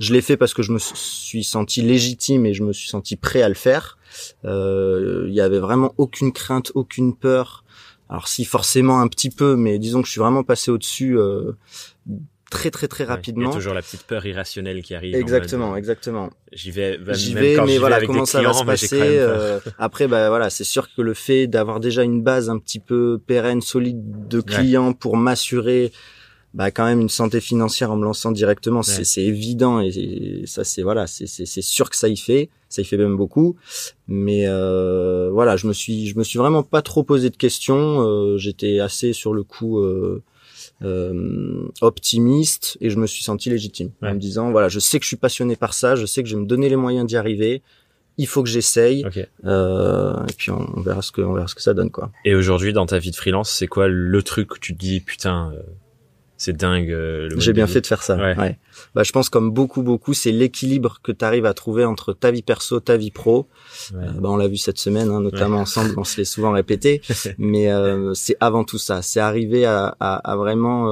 Je 0.00 0.14
l'ai 0.14 0.22
fait 0.22 0.38
parce 0.38 0.54
que 0.54 0.62
je 0.62 0.72
me 0.72 0.78
suis 0.78 1.44
senti 1.44 1.82
légitime 1.82 2.46
et 2.46 2.54
je 2.54 2.62
me 2.64 2.72
suis 2.72 2.88
senti 2.88 3.16
prêt 3.16 3.42
à 3.42 3.48
le 3.48 3.54
faire. 3.54 3.98
Euh, 4.46 5.26
il 5.28 5.34
y 5.34 5.42
avait 5.42 5.58
vraiment 5.58 5.94
aucune 5.98 6.32
crainte, 6.32 6.72
aucune 6.74 7.14
peur. 7.14 7.64
Alors 8.08 8.26
si 8.26 8.44
forcément 8.44 9.00
un 9.00 9.08
petit 9.08 9.30
peu, 9.30 9.56
mais 9.56 9.78
disons 9.78 10.00
que 10.00 10.06
je 10.06 10.12
suis 10.12 10.20
vraiment 10.20 10.42
passé 10.42 10.70
au-dessus 10.70 11.18
euh, 11.18 11.52
très 12.50 12.70
très 12.70 12.88
très 12.88 13.04
rapidement. 13.04 13.50
il 13.50 13.52
y 13.52 13.56
a 13.56 13.56
toujours 13.56 13.74
la 13.74 13.82
petite 13.82 14.02
peur 14.02 14.24
irrationnelle 14.24 14.82
qui 14.82 14.94
arrive. 14.94 15.14
Exactement, 15.14 15.76
exactement. 15.76 16.30
J'y 16.50 16.70
vais, 16.70 16.98
j'y 17.10 17.34
vais, 17.34 17.56
mais 17.64 17.76
voilà 17.76 18.04
comment 18.04 18.24
ça 18.24 18.42
va 18.42 18.54
se 18.54 18.64
passer. 18.64 18.98
Euh, 19.00 19.60
après, 19.78 20.08
bah 20.08 20.30
voilà, 20.30 20.48
c'est 20.48 20.64
sûr 20.64 20.88
que 20.94 21.02
le 21.02 21.12
fait 21.14 21.46
d'avoir 21.46 21.78
déjà 21.78 22.02
une 22.02 22.22
base 22.22 22.48
un 22.48 22.58
petit 22.58 22.80
peu 22.80 23.20
pérenne, 23.24 23.60
solide 23.60 24.28
de 24.28 24.40
clients 24.40 24.94
pour 24.94 25.18
m'assurer 25.18 25.92
bah 26.52 26.70
quand 26.70 26.84
même 26.84 27.00
une 27.00 27.08
santé 27.08 27.40
financière 27.40 27.92
en 27.92 27.96
me 27.96 28.04
lançant 28.04 28.32
directement, 28.32 28.82
c'est 28.82 29.22
évident 29.22 29.80
et, 29.80 30.42
ça 30.46 30.64
c'est 30.64 30.82
voilà, 30.82 31.06
c'est 31.06 31.26
c'est 31.26 31.62
sûr 31.62 31.90
que 31.90 31.96
ça 31.96 32.08
y 32.08 32.16
fait, 32.16 32.48
ça 32.68 32.82
y 32.82 32.84
fait 32.84 32.96
même 32.96 33.16
beaucoup. 33.16 33.56
Mais 34.08 34.46
euh, 34.46 35.30
voilà, 35.32 35.56
je 35.56 35.66
me 35.66 35.72
suis 35.72 36.08
je 36.08 36.18
me 36.18 36.24
suis 36.24 36.38
vraiment 36.38 36.62
pas 36.62 36.82
trop 36.82 37.02
posé 37.02 37.30
de 37.30 37.36
questions. 37.36 38.00
Euh, 38.00 38.36
J'étais 38.36 38.80
assez 38.80 39.12
sur 39.12 39.32
le 39.32 39.44
coup 39.44 39.78
euh, 39.78 40.22
euh, 40.82 41.68
optimiste 41.82 42.78
et 42.80 42.90
je 42.90 42.96
me 42.96 43.06
suis 43.06 43.22
senti 43.22 43.48
légitime 43.48 43.90
en 44.02 44.14
me 44.14 44.18
disant 44.18 44.50
voilà, 44.50 44.68
je 44.68 44.80
sais 44.80 44.98
que 44.98 45.04
je 45.04 45.08
suis 45.08 45.16
passionné 45.16 45.54
par 45.54 45.72
ça, 45.72 45.94
je 45.94 46.06
sais 46.06 46.22
que 46.22 46.28
je 46.28 46.34
vais 46.34 46.42
me 46.42 46.46
donner 46.46 46.68
les 46.68 46.76
moyens 46.76 47.06
d'y 47.06 47.16
arriver 47.16 47.62
il 48.20 48.26
faut 48.26 48.42
que 48.42 48.48
j'essaye 48.48 49.04
euh, 49.44 50.26
et 50.26 50.32
puis 50.34 50.50
on, 50.50 50.80
verra 50.82 51.00
ce 51.00 51.10
que 51.10 51.22
on 51.22 51.32
verra 51.32 51.46
ce 51.46 51.54
que 51.54 51.62
ça 51.62 51.72
donne 51.72 51.90
quoi 51.90 52.10
et 52.24 52.34
aujourd'hui 52.34 52.72
dans 52.74 52.84
ta 52.84 52.98
vie 52.98 53.10
de 53.10 53.16
freelance 53.16 53.50
c'est 53.50 53.66
quoi 53.66 53.88
le 53.88 54.22
truc 54.22 54.54
où 54.54 54.58
tu 54.58 54.74
te 54.74 54.78
dis 54.78 55.00
putain 55.00 55.52
euh, 55.54 55.62
c'est 56.40 56.56
dingue 56.56 56.90
euh, 56.90 57.28
j'ai 57.36 57.52
bien 57.52 57.66
fait 57.66 57.82
de 57.82 57.86
faire 57.86 58.02
ça 58.02 58.16
ouais. 58.16 58.58
bah 58.94 59.02
je 59.02 59.12
pense 59.12 59.28
comme 59.28 59.50
beaucoup 59.50 59.82
beaucoup 59.82 60.14
c'est 60.14 60.32
l'équilibre 60.32 60.98
que 61.02 61.12
tu 61.12 61.22
arrives 61.22 61.44
à 61.44 61.52
trouver 61.52 61.84
entre 61.84 62.14
ta 62.14 62.30
vie 62.30 62.40
perso 62.40 62.80
ta 62.80 62.96
vie 62.96 63.10
pro 63.10 63.46
ouais. 63.92 64.06
bah 64.18 64.30
on 64.30 64.38
l'a 64.38 64.48
vu 64.48 64.56
cette 64.56 64.78
semaine 64.78 65.10
hein, 65.10 65.20
notamment 65.20 65.58
ensemble 65.58 65.92
on 65.98 66.04
se 66.04 66.16
l'est 66.16 66.24
souvent 66.24 66.52
répété 66.52 67.02
mais 67.38 67.68
c'est 68.14 68.36
avant 68.40 68.64
tout 68.64 68.78
ça 68.78 69.02
c'est 69.02 69.20
arriver 69.20 69.66
à, 69.66 69.94
à, 70.00 70.16
à 70.16 70.36
vraiment 70.36 70.86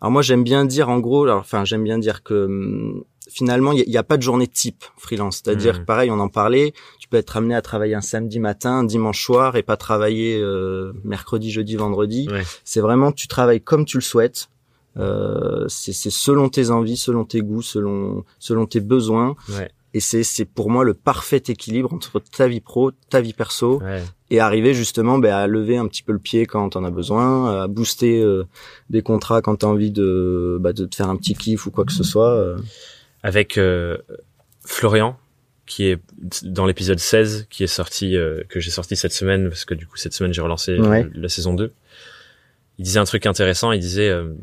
alors 0.00 0.10
moi 0.10 0.22
j'aime 0.22 0.42
bien 0.42 0.64
dire 0.64 0.88
en 0.88 0.98
gros 0.98 1.22
alors, 1.22 1.38
enfin 1.38 1.64
j'aime 1.64 1.84
bien 1.84 1.98
dire 1.98 2.24
que 2.24 2.46
hum, 2.46 3.04
finalement, 3.30 3.72
il 3.72 3.88
n'y 3.88 3.96
a, 3.96 4.02
pas 4.02 4.16
de 4.16 4.22
journée 4.22 4.46
type 4.46 4.84
freelance. 4.96 5.40
C'est-à-dire, 5.42 5.80
mmh. 5.80 5.84
pareil, 5.84 6.10
on 6.10 6.18
en 6.18 6.28
parlait, 6.28 6.72
peux 7.10 7.16
être 7.16 7.36
amené 7.36 7.54
à 7.54 7.62
travailler 7.62 7.94
un 7.94 8.00
samedi 8.00 8.38
matin, 8.38 8.78
un 8.78 8.84
dimanche 8.84 9.24
soir 9.24 9.56
et 9.56 9.62
pas 9.62 9.76
travailler 9.76 10.40
euh, 10.40 10.92
mercredi, 11.04 11.50
jeudi, 11.50 11.76
vendredi. 11.76 12.28
C'est 12.64 12.80
vraiment, 12.80 13.12
tu 13.12 13.28
travailles 13.28 13.60
comme 13.60 13.84
tu 13.84 13.96
le 13.96 14.02
souhaites. 14.02 14.48
Euh, 14.96 15.66
c'est 15.68 15.92
selon 15.92 16.48
tes 16.48 16.70
envies, 16.70 16.96
selon 16.96 17.24
tes 17.24 17.42
goûts, 17.42 17.62
selon 17.62 18.24
selon 18.38 18.66
tes 18.66 18.80
besoins. 18.80 19.36
Ouais. 19.48 19.70
Et 19.92 20.00
c'est 20.00 20.22
c'est 20.22 20.44
pour 20.44 20.70
moi 20.70 20.84
le 20.84 20.94
parfait 20.94 21.42
équilibre 21.48 21.92
entre 21.92 22.20
ta 22.20 22.48
vie 22.48 22.60
pro, 22.60 22.92
ta 23.08 23.20
vie 23.20 23.32
perso, 23.32 23.80
et 24.30 24.40
arriver 24.40 24.72
justement 24.72 25.18
ben, 25.18 25.32
à 25.32 25.46
lever 25.46 25.76
un 25.76 25.86
petit 25.86 26.02
peu 26.02 26.12
le 26.12 26.18
pied 26.18 26.46
quand 26.46 26.70
t'en 26.70 26.84
as 26.84 26.90
besoin, 26.90 27.62
à 27.62 27.66
booster 27.66 28.22
euh, 28.22 28.44
des 28.88 29.02
contrats 29.02 29.42
quand 29.42 29.56
t'as 29.56 29.66
envie 29.66 29.90
de 29.90 30.58
bah, 30.60 30.72
de 30.72 30.86
te 30.86 30.94
faire 30.94 31.08
un 31.08 31.16
petit 31.16 31.34
kiff 31.34 31.66
ou 31.66 31.70
quoi 31.70 31.84
que 31.84 31.92
ce 31.92 32.04
soit. 32.04 32.30
Euh 32.30 32.56
avec 33.22 33.58
euh, 33.58 33.98
Florian 34.64 35.16
qui 35.70 35.84
est 35.84 36.00
dans 36.42 36.66
l'épisode 36.66 36.98
16 36.98 37.46
qui 37.48 37.62
est 37.62 37.68
sorti 37.68 38.16
euh, 38.16 38.42
que 38.48 38.58
j'ai 38.58 38.72
sorti 38.72 38.96
cette 38.96 39.12
semaine 39.12 39.48
parce 39.48 39.64
que 39.64 39.74
du 39.74 39.86
coup 39.86 39.96
cette 39.96 40.12
semaine 40.12 40.34
j'ai 40.34 40.40
relancé 40.40 40.76
la 40.76 41.28
saison 41.28 41.54
2. 41.54 41.72
Il 42.78 42.84
disait 42.84 42.98
un 42.98 43.04
truc 43.04 43.24
intéressant, 43.24 43.70
il 43.70 43.78
disait 43.78 44.08
euh, 44.08 44.34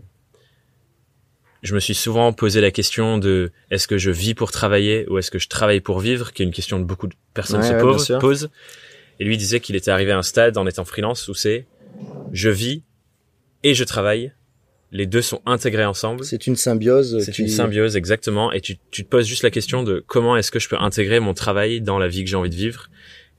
je 1.63 1.75
me 1.75 1.81
suis 1.81 1.95
souvent 1.95 2.31
posé 2.31 2.61
la 2.61 2.71
question 2.71 3.17
de 3.17 3.51
est-ce 3.71 3.89
que 3.89 3.97
je 3.97 4.09
vis 4.09 4.35
pour 4.35 4.51
travailler 4.51 5.05
ou 5.09 5.17
est-ce 5.17 5.29
que 5.29 5.37
je 5.37 5.49
travaille 5.49 5.81
pour 5.81 5.99
vivre, 5.99 6.31
qui 6.31 6.43
est 6.43 6.45
une 6.45 6.53
question 6.53 6.79
que 6.79 6.85
beaucoup 6.85 7.07
de 7.07 7.15
personnes 7.33 7.61
se 7.61 8.13
posent. 8.19 8.49
Et 9.19 9.25
lui 9.25 9.35
disait 9.35 9.59
qu'il 9.59 9.75
était 9.75 9.91
arrivé 9.91 10.13
à 10.13 10.17
un 10.17 10.23
stade 10.23 10.57
en 10.57 10.65
étant 10.65 10.85
freelance 10.85 11.27
où 11.27 11.33
c'est 11.33 11.65
je 12.31 12.49
vis 12.49 12.83
et 13.63 13.73
je 13.73 13.83
travaille 13.83 14.31
les 14.91 15.05
deux 15.05 15.21
sont 15.21 15.41
intégrés 15.45 15.85
ensemble. 15.85 16.23
C'est 16.23 16.47
une 16.47 16.55
symbiose. 16.55 17.23
C'est 17.23 17.39
une 17.39 17.49
symbiose, 17.49 17.95
exactement. 17.95 18.51
Et 18.51 18.61
tu, 18.61 18.77
tu 18.91 19.03
te 19.03 19.09
poses 19.09 19.25
juste 19.25 19.43
la 19.43 19.51
question 19.51 19.83
de 19.83 20.03
comment 20.05 20.37
est-ce 20.37 20.51
que 20.51 20.59
je 20.59 20.69
peux 20.69 20.77
intégrer 20.79 21.19
mon 21.19 21.33
travail 21.33 21.81
dans 21.81 21.99
la 21.99 22.07
vie 22.07 22.23
que 22.23 22.29
j'ai 22.29 22.37
envie 22.37 22.49
de 22.49 22.55
vivre 22.55 22.89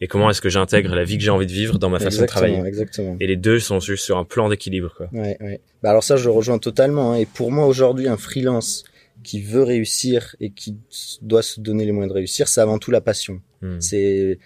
et 0.00 0.06
comment 0.06 0.30
est-ce 0.30 0.40
que 0.40 0.48
j'intègre 0.48 0.94
la 0.94 1.04
vie 1.04 1.18
que 1.18 1.24
j'ai 1.24 1.30
envie 1.30 1.46
de 1.46 1.52
vivre 1.52 1.78
dans 1.78 1.90
ma 1.90 1.98
façon 1.98 2.22
de 2.22 2.26
travailler. 2.26 2.62
Exactement. 2.64 3.16
Et 3.18 3.26
les 3.26 3.36
deux 3.36 3.58
sont 3.58 3.80
juste 3.80 4.04
sur 4.04 4.16
un 4.16 4.24
plan 4.24 4.48
d'équilibre, 4.48 4.94
quoi. 4.96 5.08
Ouais, 5.12 5.36
ouais. 5.40 5.60
Bah 5.82 5.90
alors 5.90 6.04
ça, 6.04 6.16
je 6.16 6.28
rejoins 6.28 6.58
totalement. 6.58 7.12
Hein. 7.12 7.16
Et 7.16 7.26
pour 7.26 7.50
moi, 7.50 7.66
aujourd'hui, 7.66 8.06
un 8.06 8.16
freelance 8.16 8.84
qui 9.24 9.42
veut 9.42 9.64
réussir 9.64 10.36
et 10.38 10.50
qui 10.50 10.76
doit 11.22 11.42
se 11.42 11.60
donner 11.60 11.84
les 11.84 11.92
moyens 11.92 12.12
de 12.12 12.18
réussir, 12.18 12.46
c'est 12.46 12.60
avant 12.60 12.78
tout 12.78 12.92
la 12.92 13.00
passion. 13.00 13.40
Hmm. 13.60 13.80
C'est 13.80 14.38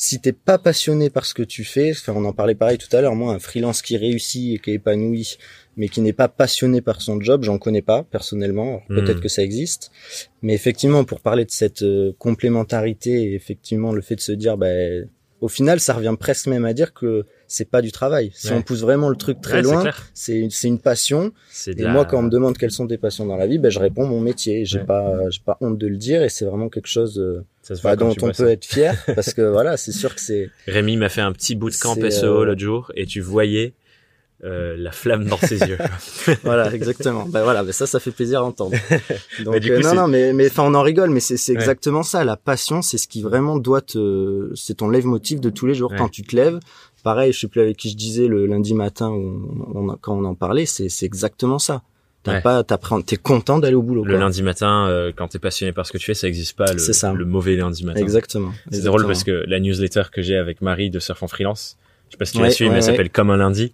si 0.00 0.20
t'es 0.20 0.32
pas 0.32 0.58
passionné 0.58 1.10
par 1.10 1.26
ce 1.26 1.34
que 1.34 1.42
tu 1.42 1.64
fais, 1.64 1.90
enfin 1.90 2.12
on 2.14 2.24
en 2.24 2.32
parlait 2.32 2.54
pareil 2.54 2.78
tout 2.78 2.96
à 2.96 3.00
l'heure, 3.00 3.16
moi 3.16 3.34
un 3.34 3.40
freelance 3.40 3.82
qui 3.82 3.96
réussit 3.96 4.54
et 4.54 4.58
qui 4.60 4.70
est 4.70 4.74
épanoui, 4.74 5.38
mais 5.76 5.88
qui 5.88 6.00
n'est 6.00 6.12
pas 6.12 6.28
passionné 6.28 6.80
par 6.80 7.02
son 7.02 7.20
job, 7.20 7.42
j'en 7.42 7.58
connais 7.58 7.82
pas 7.82 8.04
personnellement. 8.04 8.80
Peut-être 8.88 9.18
hmm. 9.18 9.22
que 9.22 9.28
ça 9.28 9.42
existe, 9.42 9.90
mais 10.40 10.54
effectivement 10.54 11.02
pour 11.02 11.20
parler 11.20 11.44
de 11.44 11.50
cette 11.50 11.82
euh, 11.82 12.12
complémentarité 12.16 13.24
et 13.24 13.34
effectivement 13.34 13.92
le 13.92 14.00
fait 14.00 14.14
de 14.14 14.20
se 14.20 14.30
dire, 14.30 14.56
ben 14.56 15.08
au 15.40 15.48
final 15.48 15.80
ça 15.80 15.94
revient 15.94 16.14
presque 16.18 16.46
même 16.46 16.64
à 16.64 16.74
dire 16.74 16.94
que 16.94 17.26
c'est 17.48 17.68
pas 17.68 17.82
du 17.82 17.90
travail. 17.90 18.30
Si 18.34 18.52
on 18.52 18.62
pousse 18.62 18.82
vraiment 18.82 19.08
le 19.08 19.16
truc 19.16 19.40
très 19.40 19.62
loin, 19.62 19.90
c'est 20.14 20.46
c'est 20.50 20.68
une 20.68 20.80
passion. 20.80 21.32
Et 21.66 21.86
moi, 21.86 22.04
quand 22.04 22.18
on 22.18 22.22
me 22.22 22.30
demande 22.30 22.56
quelles 22.56 22.70
sont 22.70 22.86
tes 22.86 22.98
passions 22.98 23.26
dans 23.26 23.36
la 23.36 23.48
vie, 23.48 23.58
ben 23.58 23.70
je 23.70 23.80
réponds 23.80 24.06
mon 24.06 24.20
métier. 24.20 24.64
J'ai 24.64 24.80
pas 24.80 25.28
j'ai 25.30 25.40
pas 25.44 25.56
honte 25.60 25.76
de 25.76 25.88
le 25.88 25.96
dire 25.96 26.22
et 26.22 26.28
c'est 26.28 26.44
vraiment 26.44 26.68
quelque 26.68 26.88
chose 26.88 27.18
euh, 27.18 27.44
bah, 27.82 27.96
dont 27.96 28.14
on 28.22 28.30
peut 28.30 28.48
être 28.48 28.64
fier 28.64 28.96
parce 29.14 29.34
que 29.34 29.42
voilà, 29.42 29.76
c'est 29.76 29.92
sûr 29.92 30.14
que 30.14 30.20
c'est. 30.20 30.50
Rémi 30.66 30.96
m'a 30.96 31.08
fait 31.08 31.20
un 31.20 31.32
petit 31.32 31.54
bout 31.54 31.70
de 31.70 31.76
camp 31.76 31.94
SEO 31.94 32.40
euh, 32.40 32.44
l'autre 32.44 32.60
jour 32.60 32.92
et 32.94 33.06
tu 33.06 33.20
voyais 33.20 33.74
euh, 34.44 34.76
la 34.78 34.92
flamme 34.92 35.24
dans 35.24 35.36
ses 35.36 35.58
yeux. 35.58 35.78
voilà, 36.44 36.72
exactement. 36.72 37.26
Bah 37.26 37.42
voilà, 37.42 37.64
mais 37.64 37.72
ça, 37.72 37.88
ça 37.88 37.98
fait 37.98 38.12
plaisir 38.12 38.40
à 38.40 38.44
entendre. 38.44 38.76
Donc 39.44 39.66
euh, 39.66 39.80
non, 39.80 39.94
non, 39.94 40.08
mais 40.08 40.32
mais 40.32 40.46
enfin, 40.46 40.62
on 40.64 40.74
en 40.74 40.82
rigole, 40.82 41.10
mais 41.10 41.20
c'est 41.20 41.36
c'est 41.36 41.52
exactement 41.52 42.04
ça. 42.04 42.22
La 42.24 42.36
passion, 42.36 42.80
c'est 42.80 42.98
ce 42.98 43.08
qui 43.08 43.20
vraiment 43.20 43.58
doit 43.58 43.80
te, 43.80 44.52
c'est 44.54 44.74
ton 44.74 44.88
lève-motif 44.88 45.40
de 45.40 45.50
tous 45.50 45.66
les 45.66 45.74
jours. 45.74 45.92
Quand 45.96 46.08
tu 46.08 46.22
te 46.22 46.36
lèves, 46.36 46.60
pareil, 47.02 47.32
je 47.32 47.40
sais 47.40 47.48
plus 47.48 47.60
avec 47.60 47.76
qui 47.76 47.90
je 47.90 47.96
disais 47.96 48.28
le 48.28 48.46
lundi 48.46 48.74
matin 48.74 49.08
on, 49.08 49.96
quand 50.00 50.16
on 50.16 50.24
en 50.24 50.34
parlait, 50.34 50.66
c'est 50.66 50.88
c'est 50.88 51.06
exactement 51.06 51.58
ça. 51.58 51.82
T'as 52.28 52.40
pas, 52.78 53.02
t'es 53.04 53.16
content 53.16 53.58
d'aller 53.58 53.74
au 53.74 53.82
boulot. 53.82 54.04
Le 54.04 54.16
lundi 54.16 54.42
matin, 54.42 54.86
euh, 54.88 55.12
quand 55.14 55.28
t'es 55.28 55.38
passionné 55.38 55.72
par 55.72 55.86
ce 55.86 55.92
que 55.92 55.98
tu 55.98 56.06
fais, 56.06 56.14
ça 56.14 56.28
existe 56.28 56.56
pas. 56.56 56.72
Le, 56.72 56.78
ça. 56.78 57.12
le 57.12 57.24
mauvais 57.24 57.56
lundi 57.56 57.84
matin. 57.84 58.00
Exactement. 58.00 58.52
C'est 58.70 58.84
drôle 58.84 59.06
parce 59.06 59.24
que 59.24 59.44
la 59.46 59.60
newsletter 59.60 60.04
que 60.12 60.22
j'ai 60.22 60.36
avec 60.36 60.60
Marie 60.60 60.90
de 60.90 60.98
Surf 60.98 61.22
en 61.22 61.28
freelance, 61.28 61.76
je 62.08 62.12
sais 62.12 62.18
pas 62.18 62.24
si 62.24 62.36
tu 62.36 62.42
l'as 62.42 62.50
suivi, 62.50 62.70
mais 62.70 62.76
elle 62.76 62.82
s'appelle 62.82 63.10
Comme 63.10 63.30
un 63.30 63.36
lundi. 63.36 63.72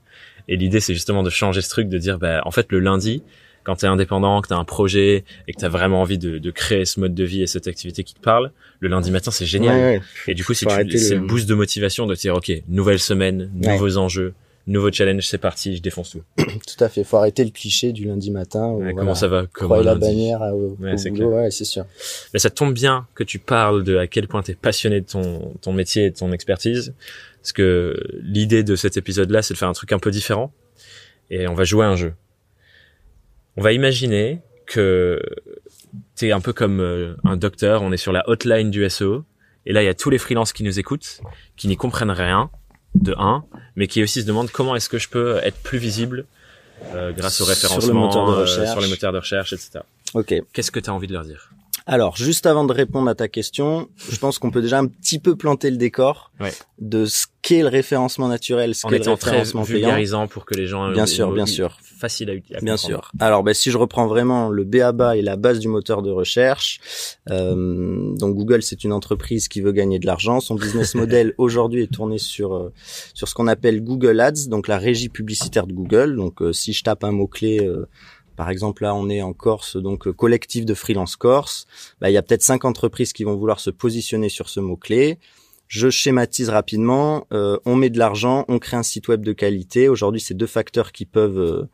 Et 0.48 0.56
l'idée, 0.56 0.80
c'est 0.80 0.94
justement 0.94 1.22
de 1.22 1.30
changer 1.30 1.62
ce 1.62 1.70
truc, 1.70 1.88
de 1.88 1.98
dire, 1.98 2.18
bah, 2.18 2.42
en 2.44 2.50
fait, 2.50 2.70
le 2.70 2.78
lundi, 2.78 3.22
quand 3.62 3.76
t'es 3.76 3.86
indépendant, 3.86 4.42
que 4.42 4.48
t'as 4.48 4.56
un 4.56 4.64
projet 4.64 5.24
et 5.48 5.52
que 5.52 5.58
t'as 5.58 5.68
vraiment 5.68 6.02
envie 6.02 6.18
de, 6.18 6.38
de, 6.38 6.50
créer 6.50 6.84
ce 6.84 7.00
mode 7.00 7.14
de 7.14 7.24
vie 7.24 7.42
et 7.42 7.46
cette 7.46 7.66
activité 7.66 8.04
qui 8.04 8.14
te 8.14 8.20
parle, 8.20 8.52
le 8.80 8.88
lundi 8.88 9.10
matin, 9.10 9.30
c'est 9.30 9.46
génial. 9.46 10.02
Et 10.28 10.34
du 10.34 10.44
coup, 10.44 10.52
c'est 10.52 10.66
le... 10.66 11.14
le 11.14 11.26
boost 11.26 11.48
de 11.48 11.54
motivation 11.54 12.06
de 12.06 12.14
dire, 12.14 12.34
OK, 12.34 12.52
nouvelle 12.68 12.98
semaine, 12.98 13.50
nouveaux 13.54 13.96
enjeux, 13.96 14.34
nouveau 14.66 14.90
challenge, 14.90 15.26
c'est 15.26 15.38
parti, 15.38 15.76
je 15.76 15.82
défonce 15.82 16.10
tout. 16.10 16.22
tout 16.36 16.84
à 16.84 16.88
fait. 16.88 17.04
Faut 17.04 17.16
arrêter 17.16 17.44
le 17.44 17.50
cliché 17.50 17.92
du 17.92 18.04
lundi 18.06 18.30
matin. 18.30 18.78
comment 18.96 19.14
ça 19.14 19.28
va 19.28 19.46
Comment 19.52 19.76
la 19.76 19.94
bannière 19.94 20.40
au, 20.54 20.76
ouais, 20.80 20.94
boulot, 21.10 21.34
ouais, 21.34 21.50
c'est 21.50 21.64
sûr. 21.64 21.84
Mais 22.32 22.38
ça 22.38 22.50
tombe 22.50 22.72
bien 22.72 23.06
que 23.14 23.24
tu 23.24 23.38
parles 23.38 23.84
de 23.84 23.96
à 23.96 24.06
quel 24.06 24.28
point 24.28 24.42
tu 24.42 24.52
es 24.52 24.54
passionné 24.54 25.00
de 25.00 25.06
ton, 25.06 25.54
ton 25.60 25.72
métier 25.72 26.06
et 26.06 26.10
de 26.10 26.16
ton 26.16 26.32
expertise. 26.32 26.94
Parce 27.42 27.52
que 27.52 28.02
l'idée 28.22 28.62
de 28.62 28.74
cet 28.76 28.96
épisode-là, 28.96 29.42
c'est 29.42 29.54
de 29.54 29.58
faire 29.58 29.68
un 29.68 29.74
truc 29.74 29.92
un 29.92 29.98
peu 29.98 30.10
différent. 30.10 30.52
Et 31.30 31.46
on 31.46 31.54
va 31.54 31.64
jouer 31.64 31.84
à 31.84 31.88
un 31.88 31.96
jeu. 31.96 32.14
On 33.56 33.62
va 33.62 33.72
imaginer 33.72 34.40
que 34.66 35.20
tu 36.16 36.28
es 36.28 36.32
un 36.32 36.40
peu 36.40 36.52
comme 36.52 36.80
euh, 36.80 37.14
un 37.24 37.36
docteur, 37.36 37.82
on 37.82 37.92
est 37.92 37.98
sur 37.98 38.12
la 38.12 38.28
hotline 38.28 38.70
du 38.70 38.88
SEO. 38.88 39.24
Et 39.66 39.72
là, 39.72 39.82
il 39.82 39.86
y 39.86 39.88
a 39.88 39.94
tous 39.94 40.10
les 40.10 40.18
freelances 40.18 40.52
qui 40.52 40.62
nous 40.62 40.78
écoutent, 40.78 41.20
qui 41.56 41.68
n'y 41.68 41.76
comprennent 41.76 42.10
rien, 42.10 42.50
de 42.94 43.14
1, 43.18 43.44
mais 43.76 43.86
qui 43.86 44.02
aussi 44.02 44.22
se 44.22 44.26
demandent 44.26 44.50
comment 44.50 44.76
est-ce 44.76 44.88
que 44.88 44.98
je 44.98 45.08
peux 45.08 45.38
être 45.42 45.58
plus 45.62 45.78
visible 45.78 46.26
euh, 46.94 47.12
grâce 47.12 47.40
au 47.40 47.44
référencement, 47.44 48.10
sur, 48.10 48.28
euh, 48.28 48.46
sur 48.46 48.80
les 48.80 48.88
moteurs 48.88 49.12
de 49.12 49.18
recherche, 49.18 49.52
etc. 49.52 49.80
Ok. 50.14 50.34
Qu'est-ce 50.52 50.70
que 50.70 50.80
tu 50.80 50.90
as 50.90 50.94
envie 50.94 51.06
de 51.06 51.12
leur 51.12 51.24
dire? 51.24 51.50
Alors, 51.86 52.16
juste 52.16 52.46
avant 52.46 52.64
de 52.64 52.72
répondre 52.72 53.10
à 53.10 53.14
ta 53.14 53.28
question, 53.28 53.88
je 54.10 54.16
pense 54.16 54.38
qu'on 54.38 54.50
peut 54.50 54.62
déjà 54.62 54.78
un 54.78 54.86
petit 54.86 55.18
peu 55.18 55.36
planter 55.36 55.70
le 55.70 55.76
décor 55.76 56.32
de 56.78 57.04
ce 57.04 57.26
qu'est 57.42 57.60
le 57.60 57.68
référencement 57.68 58.26
naturel, 58.26 58.74
ce 58.74 58.86
qu'est 58.86 59.04
le 59.04 59.10
référencement 59.10 59.64
très 59.64 59.74
vulgarisant 59.74 60.26
pour 60.26 60.46
que 60.46 60.54
les 60.54 60.66
gens 60.66 60.90
bien 60.92 61.04
sûr, 61.04 61.30
bien 61.32 61.44
sûr, 61.44 61.76
facile 61.82 62.30
à 62.30 62.34
utiliser. 62.34 62.64
Bien 62.64 62.78
sûr. 62.78 63.10
Alors, 63.20 63.42
ben, 63.42 63.52
si 63.52 63.70
je 63.70 63.76
reprends 63.76 64.06
vraiment 64.06 64.48
le 64.48 64.64
BABA 64.64 65.18
et 65.18 65.22
la 65.22 65.36
base 65.36 65.58
du 65.58 65.68
moteur 65.68 66.00
de 66.00 66.10
recherche, 66.10 66.80
euh, 67.30 68.14
donc 68.16 68.34
Google, 68.34 68.62
c'est 68.62 68.82
une 68.84 68.92
entreprise 68.92 69.48
qui 69.48 69.60
veut 69.60 69.72
gagner 69.72 69.98
de 69.98 70.06
l'argent. 70.06 70.40
Son 70.40 70.54
business 70.54 70.94
model 70.94 71.34
aujourd'hui 71.36 71.82
est 71.82 71.92
tourné 71.92 72.16
sur 72.16 72.54
euh, 72.54 72.72
sur 73.12 73.28
ce 73.28 73.34
qu'on 73.34 73.46
appelle 73.46 73.84
Google 73.84 74.20
Ads, 74.20 74.48
donc 74.48 74.68
la 74.68 74.78
régie 74.78 75.10
publicitaire 75.10 75.66
de 75.66 75.74
Google. 75.74 76.16
Donc, 76.16 76.40
euh, 76.40 76.54
si 76.54 76.72
je 76.72 76.82
tape 76.82 77.04
un 77.04 77.12
mot 77.12 77.26
clé 77.26 77.60
euh, 77.60 77.86
par 78.36 78.50
exemple, 78.50 78.82
là, 78.82 78.94
on 78.94 79.08
est 79.08 79.22
en 79.22 79.32
Corse, 79.32 79.76
donc 79.76 80.06
euh, 80.06 80.12
collectif 80.12 80.64
de 80.64 80.74
freelance 80.74 81.16
Corse. 81.16 81.66
Bah, 82.00 82.10
il 82.10 82.12
y 82.12 82.16
a 82.16 82.22
peut-être 82.22 82.42
cinq 82.42 82.64
entreprises 82.64 83.12
qui 83.12 83.24
vont 83.24 83.36
vouloir 83.36 83.60
se 83.60 83.70
positionner 83.70 84.28
sur 84.28 84.48
ce 84.48 84.60
mot-clé. 84.60 85.18
Je 85.66 85.88
schématise 85.88 86.50
rapidement. 86.50 87.26
Euh, 87.32 87.58
on 87.64 87.74
met 87.74 87.88
de 87.88 87.98
l'argent, 87.98 88.44
on 88.48 88.58
crée 88.58 88.76
un 88.76 88.82
site 88.82 89.08
web 89.08 89.24
de 89.24 89.32
qualité. 89.32 89.88
Aujourd'hui, 89.88 90.20
c'est 90.20 90.34
deux 90.34 90.46
facteurs 90.46 90.92
qui 90.92 91.06
peuvent 91.06 91.38
euh, 91.38 91.68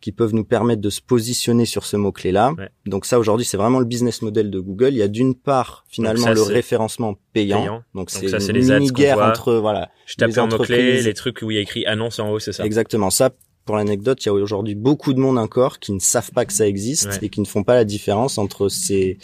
qui 0.00 0.12
peuvent 0.12 0.32
nous 0.32 0.44
permettre 0.44 0.80
de 0.80 0.90
se 0.90 1.00
positionner 1.00 1.66
sur 1.66 1.84
ce 1.84 1.96
mot-clé-là. 1.96 2.54
Donc 2.86 3.04
ça, 3.04 3.18
aujourd'hui, 3.18 3.44
c'est 3.44 3.56
vraiment 3.56 3.80
le 3.80 3.84
business 3.84 4.22
model 4.22 4.50
de 4.50 4.60
Google. 4.60 4.90
Il 4.90 4.98
y 4.98 5.02
a 5.02 5.08
d'une 5.08 5.34
part, 5.34 5.84
finalement, 5.88 6.28
le 6.28 6.42
référencement 6.42 7.16
payant. 7.32 7.82
Donc, 7.94 8.10
c'est 8.10 8.28
une 8.28 8.78
mini 8.78 8.92
guerre 8.92 9.18
entre 9.18 9.54
voilà. 9.54 9.90
Je 10.06 10.14
tape 10.16 10.38
un 10.38 10.46
mot-clé, 10.46 11.02
les 11.02 11.14
trucs 11.14 11.42
où 11.42 11.50
il 11.50 11.56
y 11.56 11.58
a 11.58 11.62
écrit 11.62 11.84
annonce 11.84 12.20
en 12.20 12.30
haut, 12.30 12.38
c'est 12.38 12.52
ça. 12.52 12.64
Exactement. 12.64 13.10
Ça, 13.10 13.30
pour 13.64 13.76
l'anecdote, 13.76 14.24
il 14.24 14.26
y 14.26 14.30
a 14.30 14.32
aujourd'hui 14.32 14.74
beaucoup 14.74 15.12
de 15.12 15.20
monde 15.20 15.38
encore 15.38 15.78
qui 15.78 15.92
ne 15.92 16.00
savent 16.00 16.32
pas 16.32 16.44
que 16.44 16.52
ça 16.52 16.66
existe 16.66 17.20
et 17.22 17.28
qui 17.28 17.40
ne 17.40 17.46
font 17.46 17.62
pas 17.62 17.74
la 17.74 17.84
différence 17.84 18.38
entre 18.38 18.68
ces 18.68 19.18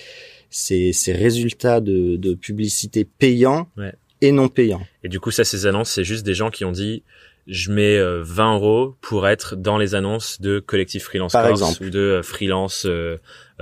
ces, 0.51 0.93
ces 0.93 1.13
résultats 1.13 1.81
de, 1.81 2.17
de 2.17 2.35
publicité 2.35 3.05
payants 3.05 3.69
et 4.21 4.33
non 4.33 4.49
payants. 4.49 4.81
Et 5.05 5.09
du 5.09 5.21
coup, 5.21 5.31
ça, 5.31 5.45
ces 5.45 5.67
annonces, 5.67 5.91
c'est 5.91 6.05
juste 6.05 6.25
des 6.25 6.35
gens 6.35 6.51
qui 6.51 6.65
ont 6.65 6.73
dit 6.73 7.03
je 7.49 7.73
mets 7.73 7.99
20 7.99 8.03
euh, 8.03 8.55
euros 8.55 8.97
pour 9.01 9.27
être 9.27 9.57
dans 9.57 9.79
les 9.79 9.95
annonces 9.95 10.41
de 10.41 10.61
collectif 10.61 11.05
freelance 11.05 11.33
Par 11.33 11.49
exemple. 11.49 11.83
ou 11.83 11.91
de 11.91 11.99
euh, 11.99 12.23
freelance 12.23 12.85
euh, 12.87 13.17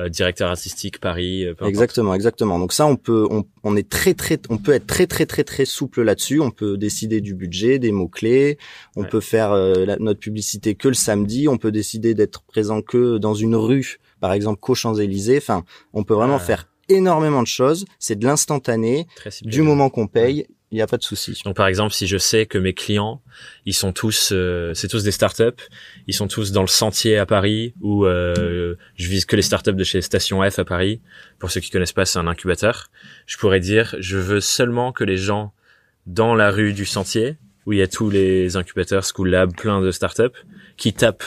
directeur 0.09 0.51
artistique 0.51 1.01
Paris. 1.01 1.47
exactement, 1.65 2.15
exactement. 2.15 2.59
Donc 2.59 2.73
ça, 2.73 2.87
on 2.87 2.97
peut, 2.97 3.27
on, 3.31 3.45
on, 3.63 3.77
est 3.77 3.89
très 3.89 4.15
très, 4.15 4.39
on 4.51 4.59
peut 4.59 4.73
être 4.73 4.87
très 4.87 5.07
très 5.07 5.27
très 5.27 5.45
très 5.45 5.65
souple 5.65 6.03
là-dessus. 6.03 6.41
On 6.41 6.51
peut 6.51 6.77
décider 6.77 7.21
du 7.21 7.35
budget, 7.35 7.79
des 7.79 7.93
mots 7.93 8.09
clés. 8.09 8.59
On 8.95 9.05
peut 9.05 9.21
faire 9.21 9.53
notre 9.99 10.21
publicité 10.21 10.75
que 10.75 10.89
le 10.89 10.95
samedi. 10.95 11.49
On 11.49 11.59
peut 11.59 11.73
décider 11.73 12.15
d'être 12.15 12.43
présent 12.43 12.83
que 12.83 13.19
dans 13.19 13.35
une 13.35 13.57
rue, 13.57 13.99
par 14.21 14.33
exemple 14.33 14.61
qu'aux 14.61 14.75
Champs 14.75 14.95
Élysées. 14.95 15.39
Enfin, 15.39 15.65
on 15.93 16.05
peut 16.05 16.15
vraiment 16.15 16.39
faire 16.39 16.69
énormément 16.89 17.43
de 17.43 17.47
choses. 17.47 17.85
C'est 17.99 18.19
de 18.19 18.27
l'instantané, 18.27 19.07
du 19.43 19.63
moment 19.63 19.91
qu'on 19.91 20.07
paye 20.07 20.47
il 20.73 20.77
n'y 20.77 20.83
a 20.83 20.87
pas 20.87 20.97
de 20.97 21.03
souci. 21.03 21.41
Donc 21.45 21.57
par 21.57 21.69
exemple, 21.69 21.95
si 21.95 22.07
je 22.07 22.19
sais 22.19 22.47
que 22.47 22.59
mes 22.59 22.75
clients, 22.75 23.23
ils 23.67 23.75
sont 23.75 23.93
tous, 23.93 24.31
euh, 24.33 24.75
c'est 24.75 24.89
tous 24.89 25.05
des 25.05 25.13
startups, 25.13 25.63
ils 26.07 26.15
sont 26.15 26.27
tous 26.27 26.51
dans 26.51 26.63
le 26.63 26.69
Sentier 26.69 27.19
à 27.19 27.27
Paris, 27.27 27.75
ou 27.81 28.05
euh, 28.05 28.75
je 28.97 29.09
vise 29.09 29.25
que 29.25 29.37
les 29.37 29.43
startups 29.43 29.75
de 29.75 29.85
chez 29.85 30.01
Station 30.03 30.49
F 30.49 30.59
à 30.59 30.65
Paris. 30.65 31.01
Pour 31.39 31.51
ceux 31.51 31.61
qui 31.61 31.71
connaissent 31.71 31.93
pas, 31.93 32.05
c'est 32.05 32.19
un 32.19 32.27
incubateur. 32.27 32.91
Je 33.27 33.37
pourrais 33.37 33.61
dire, 33.61 33.95
je 34.01 34.19
veux 34.19 34.41
seulement 34.41 34.93
que 34.93 35.05
les 35.05 35.17
gens 35.17 35.53
dans 36.07 36.35
la 36.35 36.51
rue 36.51 36.73
du 36.73 36.85
Sentier, 36.85 37.37
où 37.65 37.73
il 37.73 37.79
y 37.79 37.83
a 37.83 37.89
tous 37.89 38.11
les 38.11 38.57
incubateurs, 38.57 39.05
School 39.05 39.29
Lab, 39.29 39.55
plein 39.55 39.81
de 39.81 39.91
startups, 39.91 40.37
qui 40.77 40.93
tapent 40.93 41.25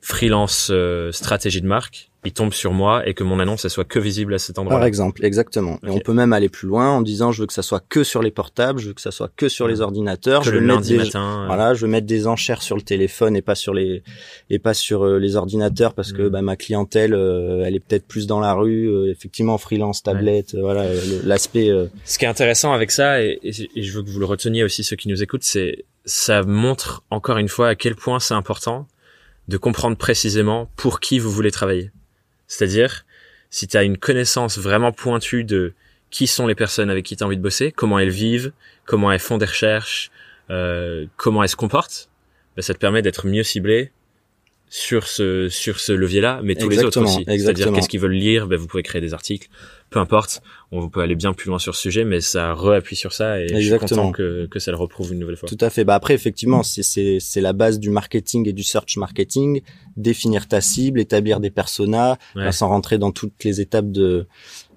freelance 0.00 0.68
euh, 0.70 1.12
stratégie 1.12 1.60
de 1.60 1.66
marque 1.66 2.10
il 2.24 2.32
tombe 2.32 2.52
sur 2.52 2.72
moi 2.72 3.06
et 3.08 3.14
que 3.14 3.24
mon 3.24 3.40
annonce 3.40 3.64
elle 3.64 3.70
soit 3.70 3.84
que 3.84 3.98
visible 3.98 4.34
à 4.34 4.38
cet 4.38 4.58
endroit. 4.58 4.76
Par 4.76 4.86
exemple, 4.86 5.24
exactement. 5.24 5.78
Et 5.86 5.90
on 5.90 6.00
peut 6.00 6.12
même 6.12 6.32
aller 6.32 6.48
plus 6.48 6.68
loin 6.68 6.90
en 6.90 7.00
disant 7.00 7.32
je 7.32 7.40
veux 7.40 7.46
que 7.46 7.52
ça 7.52 7.62
soit 7.62 7.82
que 7.88 8.04
sur 8.04 8.22
les 8.22 8.30
portables, 8.30 8.78
je 8.78 8.88
veux 8.88 8.94
que 8.94 9.00
ça 9.00 9.10
soit 9.10 9.30
que 9.34 9.48
sur 9.48 9.66
les 9.66 9.80
ordinateurs, 9.80 10.42
je 10.42 10.50
veux 10.50 10.60
mettre 10.60 10.82
des 10.82 10.98
matin, 10.98 11.44
voilà, 11.46 11.72
je 11.74 11.86
veux 11.86 11.90
mettre 11.90 12.06
des 12.06 12.26
enchères 12.26 12.62
sur 12.62 12.76
le 12.76 12.82
téléphone 12.82 13.36
et 13.36 13.42
pas 13.42 13.54
sur 13.54 13.72
les 13.72 14.02
et 14.50 14.58
pas 14.58 14.74
sur 14.74 15.04
euh, 15.04 15.18
les 15.18 15.36
ordinateurs 15.36 15.94
parce 15.94 16.12
que 16.12 16.22
mm. 16.22 16.28
bah, 16.28 16.42
ma 16.42 16.56
clientèle 16.56 17.14
euh, 17.14 17.64
elle 17.64 17.74
est 17.74 17.80
peut-être 17.80 18.06
plus 18.06 18.26
dans 18.26 18.40
la 18.40 18.52
rue, 18.52 18.86
euh, 18.86 19.10
effectivement 19.10 19.56
freelance, 19.56 20.02
tablette, 20.02 20.54
voilà 20.54 20.86
l'aspect. 21.24 21.70
Ce 22.04 22.18
qui 22.18 22.24
est 22.24 22.28
intéressant 22.28 22.72
avec 22.72 22.90
ça 22.90 23.22
et, 23.22 23.38
et 23.42 23.82
je 23.82 23.92
veux 23.92 24.02
que 24.02 24.10
vous 24.10 24.20
le 24.20 24.26
reteniez 24.26 24.62
aussi 24.62 24.84
ceux 24.84 24.96
qui 24.96 25.08
nous 25.08 25.22
écoutent, 25.22 25.44
c'est 25.44 25.84
ça 26.04 26.42
montre 26.42 27.02
encore 27.10 27.38
une 27.38 27.48
fois 27.48 27.68
à 27.68 27.74
quel 27.74 27.94
point 27.94 28.20
c'est 28.20 28.34
important 28.34 28.86
de 29.50 29.56
comprendre 29.56 29.96
précisément 29.96 30.70
pour 30.76 31.00
qui 31.00 31.18
vous 31.18 31.30
voulez 31.30 31.50
travailler. 31.50 31.90
C'est-à-dire, 32.46 33.04
si 33.50 33.66
tu 33.66 33.76
as 33.76 33.82
une 33.82 33.98
connaissance 33.98 34.58
vraiment 34.58 34.92
pointue 34.92 35.42
de 35.42 35.74
qui 36.10 36.28
sont 36.28 36.46
les 36.46 36.54
personnes 36.54 36.88
avec 36.88 37.04
qui 37.04 37.16
tu 37.16 37.24
as 37.24 37.26
envie 37.26 37.36
de 37.36 37.42
bosser, 37.42 37.72
comment 37.72 37.98
elles 37.98 38.10
vivent, 38.10 38.52
comment 38.84 39.10
elles 39.10 39.18
font 39.18 39.38
des 39.38 39.46
recherches, 39.46 40.12
euh, 40.50 41.06
comment 41.16 41.42
elles 41.42 41.48
se 41.48 41.56
comportent, 41.56 42.10
ben, 42.56 42.62
ça 42.62 42.74
te 42.74 42.78
permet 42.78 43.02
d'être 43.02 43.26
mieux 43.26 43.42
ciblé 43.42 43.90
sur 44.68 45.08
ce 45.08 45.48
sur 45.48 45.80
ce 45.80 45.90
levier-là, 45.90 46.40
mais 46.44 46.54
tous 46.54 46.68
les 46.68 46.84
autres 46.84 47.00
aussi. 47.00 47.24
C'est-à-dire 47.26 47.72
qu'est-ce 47.72 47.88
qu'ils 47.88 48.00
veulent 48.00 48.12
lire, 48.12 48.46
ben, 48.46 48.56
vous 48.56 48.68
pouvez 48.68 48.84
créer 48.84 49.00
des 49.00 49.14
articles, 49.14 49.48
peu 49.90 49.98
importe, 49.98 50.40
on 50.72 50.88
peut 50.88 51.00
aller 51.00 51.16
bien 51.16 51.32
plus 51.32 51.48
loin 51.48 51.58
sur 51.58 51.74
ce 51.74 51.82
sujet, 51.82 52.04
mais 52.04 52.20
ça 52.20 52.54
réappuie 52.54 52.94
sur 52.96 53.12
ça 53.12 53.40
et 53.40 53.48
je 53.48 53.58
suis 53.58 53.78
content 53.78 54.12
que, 54.12 54.46
que 54.46 54.60
ça 54.60 54.70
le 54.70 54.76
reprouve 54.76 55.12
une 55.12 55.18
nouvelle 55.18 55.36
fois. 55.36 55.48
Tout 55.48 55.58
à 55.60 55.68
fait. 55.68 55.84
Bah 55.84 55.96
après, 55.96 56.14
effectivement, 56.14 56.62
c'est, 56.62 56.84
c'est, 56.84 57.18
c'est 57.20 57.40
la 57.40 57.52
base 57.52 57.80
du 57.80 57.90
marketing 57.90 58.48
et 58.48 58.52
du 58.52 58.62
search 58.62 58.96
marketing, 58.96 59.62
définir 59.96 60.46
ta 60.46 60.60
cible, 60.60 61.00
établir 61.00 61.40
des 61.40 61.50
personas, 61.50 62.16
sans 62.52 62.68
rentrer 62.68 62.98
dans 62.98 63.10
toutes 63.10 63.42
les 63.44 63.60
étapes 63.60 63.90
de, 63.90 64.26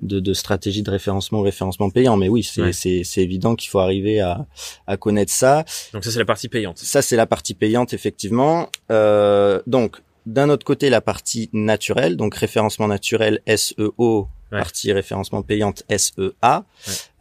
de, 0.01 0.19
de 0.19 0.33
stratégie 0.33 0.81
de 0.81 0.89
référencement 0.89 1.39
ou 1.39 1.43
référencement 1.43 1.89
payant. 1.91 2.17
Mais 2.17 2.27
oui, 2.27 2.41
c'est, 2.43 2.73
c'est, 2.73 3.03
c'est 3.03 3.21
évident 3.21 3.55
qu'il 3.55 3.69
faut 3.69 3.79
arriver 3.79 4.19
à, 4.19 4.47
à 4.87 4.97
connaître 4.97 5.31
ça. 5.31 5.63
Donc 5.93 6.03
ça, 6.03 6.11
c'est 6.11 6.19
la 6.19 6.25
partie 6.25 6.49
payante. 6.49 6.79
Ça, 6.79 7.03
c'est 7.03 7.15
la 7.15 7.27
partie 7.27 7.53
payante, 7.53 7.93
effectivement. 7.93 8.69
Euh, 8.91 9.61
donc, 9.67 9.97
d'un 10.25 10.49
autre 10.49 10.65
côté, 10.65 10.89
la 10.89 11.01
partie 11.01 11.49
naturelle, 11.53 12.15
donc 12.15 12.35
référencement 12.35 12.87
naturel 12.87 13.41
SEO 13.45 14.27
partie 14.53 14.91
référencement 14.91 15.41
payante 15.41 15.83
SEA. 15.89 16.63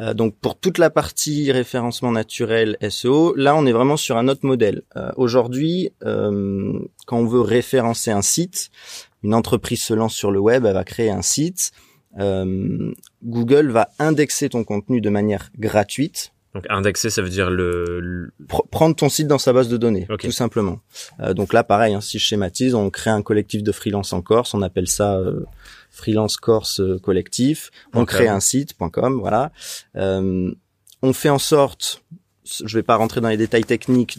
Euh, 0.01 0.15
donc 0.15 0.37
pour 0.37 0.59
toute 0.59 0.79
la 0.79 0.91
partie 0.91 1.51
référencement 1.53 2.13
naturel 2.13 2.77
SEO, 2.89 3.35
là 3.37 3.57
on 3.57 3.67
est 3.67 3.73
vraiment 3.73 3.97
sur 3.97 4.17
un 4.17 4.29
autre 4.29 4.47
modèle. 4.47 4.83
Euh, 4.97 5.11
Aujourd'hui, 5.17 5.91
euh, 6.05 6.79
quand 7.07 7.19
on 7.19 7.27
veut 7.27 7.41
référencer 7.41 8.11
un 8.11 8.23
site, 8.23 8.71
une 9.23 9.35
entreprise 9.35 9.83
se 9.83 9.95
lance 9.95 10.15
sur 10.15 10.31
le 10.31 10.41
web, 10.41 10.65
elle 10.67 10.75
va 10.75 10.85
créer 10.85 11.11
un 11.11 11.23
site. 11.23 11.73
Euh, 12.19 12.93
Google 13.25 13.71
va 13.71 13.89
indexer 13.99 14.49
ton 14.49 14.65
contenu 14.65 15.01
de 15.01 15.11
manière 15.11 15.51
gratuite. 15.59 16.33
Donc 16.55 16.67
indexer, 16.69 17.09
ça 17.09 17.23
veut 17.23 17.31
dire 17.31 17.49
le, 17.49 18.31
prendre 18.71 18.95
ton 18.95 19.09
site 19.09 19.27
dans 19.27 19.39
sa 19.39 19.55
base 19.55 19.69
de 19.69 19.79
données, 19.79 20.07
tout 20.19 20.33
simplement. 20.33 20.81
Euh, 21.21 21.33
donc 21.33 21.55
là, 21.55 21.65
pareil, 21.65 21.95
hein, 21.95 22.03
si 22.03 22.19
je 22.19 22.25
schématise, 22.25 22.75
on 22.75 22.91
crée 22.91 23.09
un 23.09 23.23
collectif 23.23 23.63
de 23.63 23.73
freelance 23.73 24.13
en 24.13 24.21
Corse, 24.21 24.53
on 24.53 24.61
appelle 24.61 24.87
ça 24.87 25.17
euh, 25.17 25.47
freelance 25.93 26.37
Corse 26.37 26.81
euh, 26.81 26.99
collectif. 26.99 27.71
On 27.95 28.05
crée 28.05 28.29
un 28.29 28.41
site.com, 28.41 29.21
voilà. 29.21 29.53
Euh, 29.97 30.51
on 31.03 31.13
fait 31.13 31.29
en 31.29 31.39
sorte, 31.39 32.03
je 32.45 32.77
vais 32.77 32.83
pas 32.83 32.97
rentrer 32.97 33.21
dans 33.21 33.29
les 33.29 33.37
détails 33.37 33.65
techniques, 33.65 34.19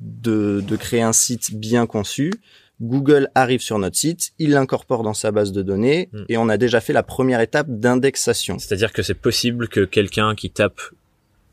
de, 0.00 0.62
de 0.66 0.76
créer 0.76 1.02
un 1.02 1.12
site 1.12 1.54
bien 1.54 1.86
conçu. 1.86 2.32
Google 2.80 3.28
arrive 3.34 3.60
sur 3.60 3.78
notre 3.78 3.96
site, 3.96 4.30
il 4.38 4.50
l'incorpore 4.50 5.02
dans 5.02 5.14
sa 5.14 5.32
base 5.32 5.50
de 5.50 5.62
données 5.62 6.08
hmm. 6.12 6.24
et 6.28 6.36
on 6.36 6.48
a 6.48 6.56
déjà 6.56 6.80
fait 6.80 6.92
la 6.92 7.02
première 7.02 7.40
étape 7.40 7.66
d'indexation. 7.68 8.58
C'est-à-dire 8.60 8.92
que 8.92 9.02
c'est 9.02 9.14
possible 9.14 9.68
que 9.68 9.84
quelqu'un 9.84 10.36
qui 10.36 10.50
tape 10.50 10.80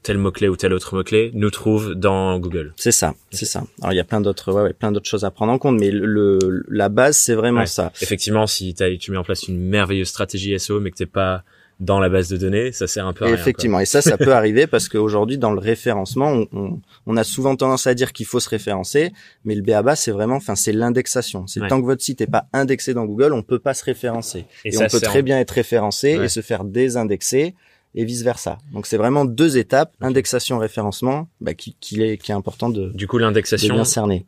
tel 0.05 0.19
mot-clé 0.19 0.47
ou 0.47 0.55
tel 0.55 0.71
autre 0.71 0.95
mot-clé 0.95 1.31
nous 1.33 1.49
trouve 1.49 1.95
dans 1.95 2.37
Google. 2.37 2.73
C'est 2.77 2.91
ça, 2.91 3.15
c'est 3.31 3.45
ça. 3.45 3.63
Alors 3.81 3.91
il 3.91 3.95
y 3.95 3.99
a 3.99 4.03
plein 4.03 4.21
d'autres 4.21 4.53
ouais, 4.53 4.61
ouais, 4.61 4.73
plein 4.73 4.91
d'autres 4.91 5.09
choses 5.09 5.25
à 5.25 5.31
prendre 5.31 5.51
en 5.51 5.57
compte 5.57 5.79
mais 5.79 5.89
le, 5.91 6.63
la 6.69 6.89
base 6.89 7.17
c'est 7.17 7.33
vraiment 7.33 7.65
ça. 7.65 7.91
Effectivement, 8.01 8.45
si 8.45 8.75
tu 8.99 9.11
mets 9.11 9.17
en 9.17 9.23
place 9.23 9.47
une 9.47 9.59
merveilleuse 9.59 10.07
stratégie 10.07 10.57
SEO 10.59 10.79
mais 10.79 10.91
que 10.91 10.97
t'es 10.97 11.07
pas 11.07 11.43
dans 11.79 11.99
la 11.99 12.07
base 12.07 12.29
de 12.29 12.37
données, 12.37 12.71
ça 12.71 12.87
sert 12.87 13.05
un 13.05 13.11
peu 13.11 13.25
à 13.25 13.27
rien, 13.27 13.35
Effectivement, 13.35 13.81
et 13.81 13.85
ça, 13.85 14.01
ça 14.01 14.17
peut 14.17 14.33
arriver 14.33 14.65
parce 14.75 14.87
qu'aujourd'hui, 14.87 15.37
dans 15.37 15.51
le 15.51 15.59
référencement, 15.59 16.45
on, 16.53 16.79
on, 17.05 17.17
a 17.17 17.25
souvent 17.25 17.57
tendance 17.57 17.85
à 17.85 17.93
dire 17.93 18.13
qu'il 18.13 18.25
faut 18.25 18.39
se 18.39 18.47
référencer, 18.47 19.11
mais 19.43 19.55
le 19.55 19.61
BABA, 19.61 19.97
c'est 19.97 20.11
vraiment, 20.11 20.37
enfin, 20.37 20.55
c'est 20.55 20.71
l'indexation. 20.71 21.47
C'est 21.47 21.67
tant 21.67 21.81
que 21.81 21.85
votre 21.85 22.01
site 22.01 22.21
n'est 22.21 22.27
pas 22.27 22.45
indexé 22.53 22.93
dans 22.93 23.03
Google, 23.03 23.33
on 23.33 23.41
peut 23.41 23.59
pas 23.59 23.73
se 23.73 23.83
référencer. 23.83 24.45
Et, 24.63 24.77
on 24.77 24.87
peut 24.87 25.01
très 25.01 25.21
bien 25.21 25.37
être 25.37 25.51
référencé 25.51 26.11
et 26.11 26.29
se 26.29 26.39
faire 26.39 26.63
désindexer 26.63 27.55
et 27.95 28.05
vice 28.05 28.23
versa. 28.23 28.57
Donc 28.73 28.85
c'est 28.85 28.97
vraiment 28.97 29.25
deux 29.25 29.57
étapes, 29.57 29.93
indexation, 30.01 30.59
référencement, 30.59 31.29
bah, 31.41 31.53
qui, 31.53 31.75
qui, 31.79 32.01
est, 32.03 32.17
qui 32.17 32.31
est 32.31 32.35
important 32.35 32.69
de, 32.69 32.91
du 32.93 33.07
coup 33.07 33.17
l'indexation, 33.17 33.73
bien 33.73 33.85
cerner. 33.85 34.25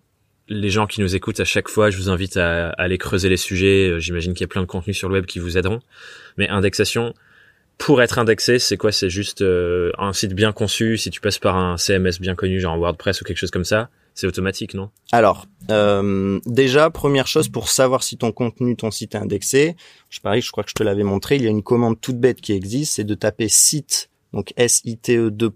Les 0.50 0.70
gens 0.70 0.88
qui 0.88 1.02
nous 1.02 1.16
écoutent 1.16 1.42
à 1.42 1.46
chaque 1.46 1.68
fois, 1.68 1.90
je 1.90 1.98
vous 1.98 2.10
invite 2.10 2.38
à, 2.38 2.70
aller 2.70 2.98
creuser 2.98 3.28
les 3.28 3.38
sujets. 3.38 3.90
Euh, 3.90 4.00
j'imagine 4.00 4.34
qu'il 4.34 4.42
y 4.42 4.46
a 4.46 4.48
plein 4.48 4.62
de 4.62 4.68
contenus 4.68 4.98
sur 4.98 5.10
le 5.10 5.16
web 5.16 5.26
qui 5.26 5.40
vous 5.40 5.58
aideront. 5.58 5.82
Mais 6.38 6.48
indexation, 6.48 7.14
pour 7.78 8.02
être 8.02 8.18
indexé, 8.18 8.58
c'est 8.58 8.78
quoi? 8.78 8.94
C'est 8.94 9.10
juste 9.10 9.42
euh, 9.42 9.92
un 9.98 10.14
site 10.14 10.34
bien 10.34 10.54
conçu. 10.54 10.98
Si 10.98 11.10
tu 11.10 11.20
passes 11.20 11.38
par 11.38 11.58
un 11.58 11.76
CMS 11.76 12.22
bien 12.22 12.34
connu, 12.34 12.62
genre 12.62 12.78
WordPress 12.78 13.20
ou 13.20 13.26
quelque 13.26 13.38
chose 13.38 13.52
comme 13.52 13.66
ça, 13.66 13.90
c'est 14.18 14.26
automatique, 14.26 14.74
non? 14.74 14.90
Alors, 15.12 15.46
euh, 15.70 16.40
déjà, 16.48 16.90
première 16.90 17.28
chose 17.28 17.50
pour 17.50 17.70
savoir 17.70 18.02
si 18.02 18.18
ton 18.18 18.32
contenu, 18.32 18.76
ton 18.76 18.90
site 18.90 19.14
est 19.14 19.20
indexé. 19.20 19.76
Je 20.10 20.20
parie, 20.22 20.42
je 20.42 20.52
crois 20.52 20.64
que 20.64 20.72
je 20.72 20.74
te 20.74 20.82
l'avais 20.82 21.04
montré. 21.04 21.36
Il 21.36 21.44
y 21.44 21.48
a 21.48 21.52
une 21.52 21.62
commande 21.62 22.02
toute 22.02 22.20
bête 22.20 22.42
qui 22.42 22.54
existe, 22.54 22.96
c'est 22.96 23.04
de 23.04 23.14
taper 23.14 23.48
site, 23.48 24.10
donc 24.34 24.54
S-I-T-E 24.58 25.30
2. 25.30 25.52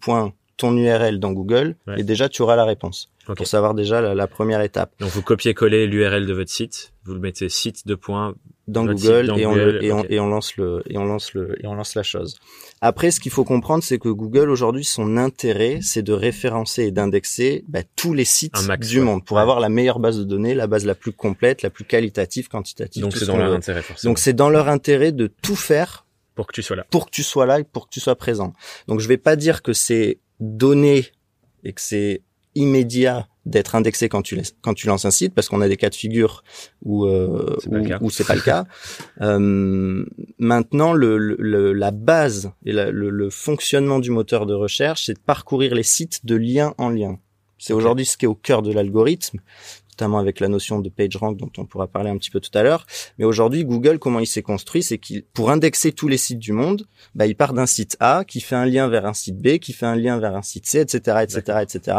ton 0.58 0.78
URL 0.78 1.20
dans 1.20 1.32
Google, 1.32 1.76
et 1.98 2.04
déjà 2.04 2.30
tu 2.30 2.44
auras 2.44 2.56
la 2.56 2.66
réponse. 2.66 3.10
Okay. 3.24 3.34
Pour 3.36 3.48
savoir 3.48 3.74
déjà 3.74 4.00
la, 4.00 4.14
la 4.14 4.28
première 4.28 4.62
étape. 4.62 4.94
Donc 5.00 5.10
vous 5.10 5.24
copiez-collez 5.24 5.88
l'URL 5.88 6.28
de 6.28 6.34
votre 6.34 6.52
site, 6.52 6.94
vous 7.06 7.16
le 7.16 7.20
mettez 7.20 7.50
site 7.50 7.88
2 7.88 7.98
dans 8.72 8.86
Google, 8.86 9.34
et, 9.38 9.46
on 9.46 10.28
lance 10.28 10.58
le 10.58 10.82
et 10.88 10.98
on 10.98 11.06
lance 11.06 11.34
le 11.34 11.56
et 11.62 11.68
on 11.68 11.76
lance 11.76 11.96
la 11.96 12.04
chose. 12.04 12.38
Après, 12.82 13.12
ce 13.12 13.20
qu'il 13.20 13.32
faut 13.32 13.44
comprendre, 13.44 13.84
c'est 13.84 14.00
que 14.00 14.10
Google 14.10 14.50
aujourd'hui, 14.50 14.84
son 14.84 15.18
intérêt, 15.18 15.80
c'est 15.82 16.02
de 16.02 16.14
référencer 16.14 16.84
et 16.84 16.92
d'indexer 16.92 17.64
bah, 17.68 17.82
tous 17.96 18.14
les 18.14 18.26
sites 18.26 18.56
du 18.80 19.02
monde 19.02 19.24
pour 19.24 19.40
avoir 19.40 19.60
la 19.60 19.70
meilleure 19.70 20.00
base 20.00 20.18
de 20.18 20.24
données, 20.24 20.54
la 20.54 20.68
base 20.68 20.86
la 20.86 20.96
plus 20.96 21.12
complète, 21.12 21.62
la 21.62 21.70
plus 21.70 21.86
qualitative, 21.86 22.48
quantitative. 22.48 23.02
Donc 23.02 23.16
c'est 23.16 23.26
dans 23.26 23.38
leur 23.38 23.54
intérêt 23.54 23.82
forcément. 23.82 24.12
Donc 24.12 24.20
c'est 24.20 24.34
dans 24.34 24.50
leur 24.50 24.70
intérêt 24.70 25.12
de 25.12 25.28
tout 25.28 25.56
faire 25.56 26.06
pour 26.36 26.48
que 26.48 26.54
tu 26.54 26.64
sois 26.64 26.76
là, 26.76 26.86
pour 26.90 27.06
que 27.06 27.12
tu 27.12 27.24
sois 27.24 27.46
là 27.46 27.60
et 27.60 27.64
pour 27.64 27.88
que 27.88 27.94
tu 27.94 28.00
sois 28.00 28.16
présent. 28.16 28.54
Donc 28.88 29.00
je 29.00 29.08
vais 29.08 29.18
pas 29.18 29.36
dire 29.36 29.62
que 29.62 29.74
c'est 29.74 30.20
donné 30.40 31.08
et 31.64 31.74
que 31.74 31.82
c'est 31.82 32.22
immédiat 32.56 33.28
d'être 33.46 33.76
indexé 33.76 34.08
quand 34.08 34.22
tu 34.22 34.40
quand 34.62 34.74
tu 34.74 34.88
lances 34.88 35.06
un 35.06 35.12
site 35.12 35.34
parce 35.34 35.50
qu'on 35.50 35.62
a 35.62 35.68
des 35.68 35.78
cas 35.78 35.90
de 35.90 35.96
figure 35.96 36.44
où 36.84 37.06
euh, 37.06 37.58
où, 38.02 38.10
c'est 38.10 38.26
pas 38.26 38.36
le 38.36 38.42
cas. 38.42 38.66
Euh, 39.22 40.06
maintenant, 40.40 40.94
le, 40.94 41.18
le, 41.18 41.74
la 41.74 41.92
base 41.92 42.52
et 42.66 42.72
le, 42.72 42.92
le, 42.92 43.30
fonctionnement 43.30 44.00
du 44.00 44.10
moteur 44.10 44.46
de 44.46 44.54
recherche, 44.54 45.06
c'est 45.06 45.14
de 45.14 45.20
parcourir 45.20 45.76
les 45.76 45.84
sites 45.84 46.26
de 46.26 46.36
lien 46.36 46.74
en 46.78 46.90
lien. 46.90 47.20
C'est 47.58 47.74
aujourd'hui 47.74 48.06
ce 48.06 48.18
qui 48.18 48.26
est 48.26 48.28
au 48.28 48.36
cœur 48.36 48.64
de 48.64 48.74
l'algorithme. 48.74 49.40
notamment 49.92 50.18
avec 50.18 50.40
la 50.40 50.48
notion 50.48 50.80
de 50.80 50.90
PageRank 50.90 51.38
dont 51.38 51.52
on 51.58 51.66
pourra 51.66 51.88
parler 51.88 52.10
un 52.10 52.18
petit 52.18 52.32
peu 52.32 52.40
tout 52.40 52.56
à 52.58 52.64
l'heure. 52.64 52.88
Mais 53.20 53.26
aujourd'hui, 53.26 53.64
Google, 53.64 54.00
comment 54.00 54.20
il 54.20 54.28
s'est 54.28 54.42
construit, 54.42 54.82
c'est 54.82 54.98
qu'il, 54.98 55.24
pour 55.24 55.52
indexer 55.52 55.92
tous 55.92 56.08
les 56.08 56.18
sites 56.18 56.40
du 56.40 56.54
monde, 56.54 56.88
bah, 57.14 57.28
il 57.28 57.36
part 57.36 57.54
d'un 57.54 57.68
site 57.68 57.98
A 58.00 58.24
qui 58.26 58.42
fait 58.42 58.56
un 58.56 58.66
lien 58.66 58.88
vers 58.88 59.06
un 59.06 59.14
site 59.14 59.38
B, 59.38 59.60
qui 59.60 59.74
fait 59.74 59.86
un 59.86 59.96
lien 59.96 60.18
vers 60.20 60.36
un 60.36 60.42
site 60.42 60.66
C, 60.66 60.80
etc., 60.80 61.18
etc., 61.24 61.60
etc. 61.62 61.98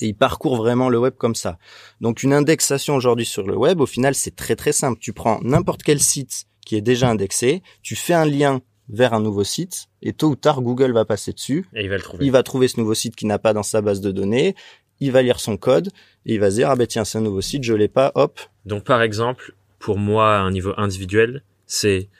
Et 0.00 0.06
il 0.06 0.14
parcourt 0.14 0.56
vraiment 0.56 0.88
le 0.88 0.98
web 0.98 1.14
comme 1.16 1.34
ça. 1.34 1.58
Donc 2.00 2.22
une 2.22 2.32
indexation 2.32 2.94
aujourd'hui 2.94 3.26
sur 3.26 3.46
le 3.46 3.56
web, 3.56 3.80
au 3.80 3.86
final, 3.86 4.14
c'est 4.14 4.34
très 4.34 4.56
très 4.56 4.72
simple. 4.72 4.98
Tu 5.00 5.12
prends 5.12 5.40
n'importe 5.42 5.82
quel 5.82 6.00
site 6.00 6.46
qui 6.64 6.76
est 6.76 6.80
déjà 6.80 7.08
indexé, 7.08 7.62
tu 7.82 7.96
fais 7.96 8.14
un 8.14 8.24
lien 8.24 8.60
vers 8.88 9.14
un 9.14 9.20
nouveau 9.20 9.44
site 9.44 9.86
et 10.02 10.12
tôt 10.12 10.30
ou 10.30 10.36
tard 10.36 10.62
Google 10.62 10.92
va 10.92 11.04
passer 11.04 11.32
dessus. 11.32 11.66
Et 11.74 11.82
il 11.82 11.88
va 11.88 11.96
le 11.96 12.02
trouver. 12.02 12.24
Il 12.24 12.32
va 12.32 12.42
trouver 12.42 12.68
ce 12.68 12.78
nouveau 12.78 12.94
site 12.94 13.16
qui 13.16 13.26
n'a 13.26 13.38
pas 13.38 13.52
dans 13.52 13.62
sa 13.62 13.80
base 13.80 14.00
de 14.00 14.10
données. 14.10 14.54
Il 14.98 15.12
va 15.12 15.22
lire 15.22 15.40
son 15.40 15.56
code 15.56 15.88
et 16.26 16.34
il 16.34 16.40
va 16.40 16.50
se 16.50 16.56
dire 16.56 16.70
ah 16.70 16.76
ben 16.76 16.86
tiens 16.86 17.04
c'est 17.04 17.18
un 17.18 17.22
nouveau 17.22 17.40
site 17.40 17.64
je 17.64 17.72
l'ai 17.72 17.88
pas 17.88 18.12
hop. 18.14 18.40
Donc 18.66 18.84
par 18.84 19.02
exemple 19.02 19.54
pour 19.78 19.96
moi 19.96 20.36
à 20.36 20.40
un 20.40 20.50
niveau 20.50 20.74
individuel 20.76 21.42
c'est 21.66 22.10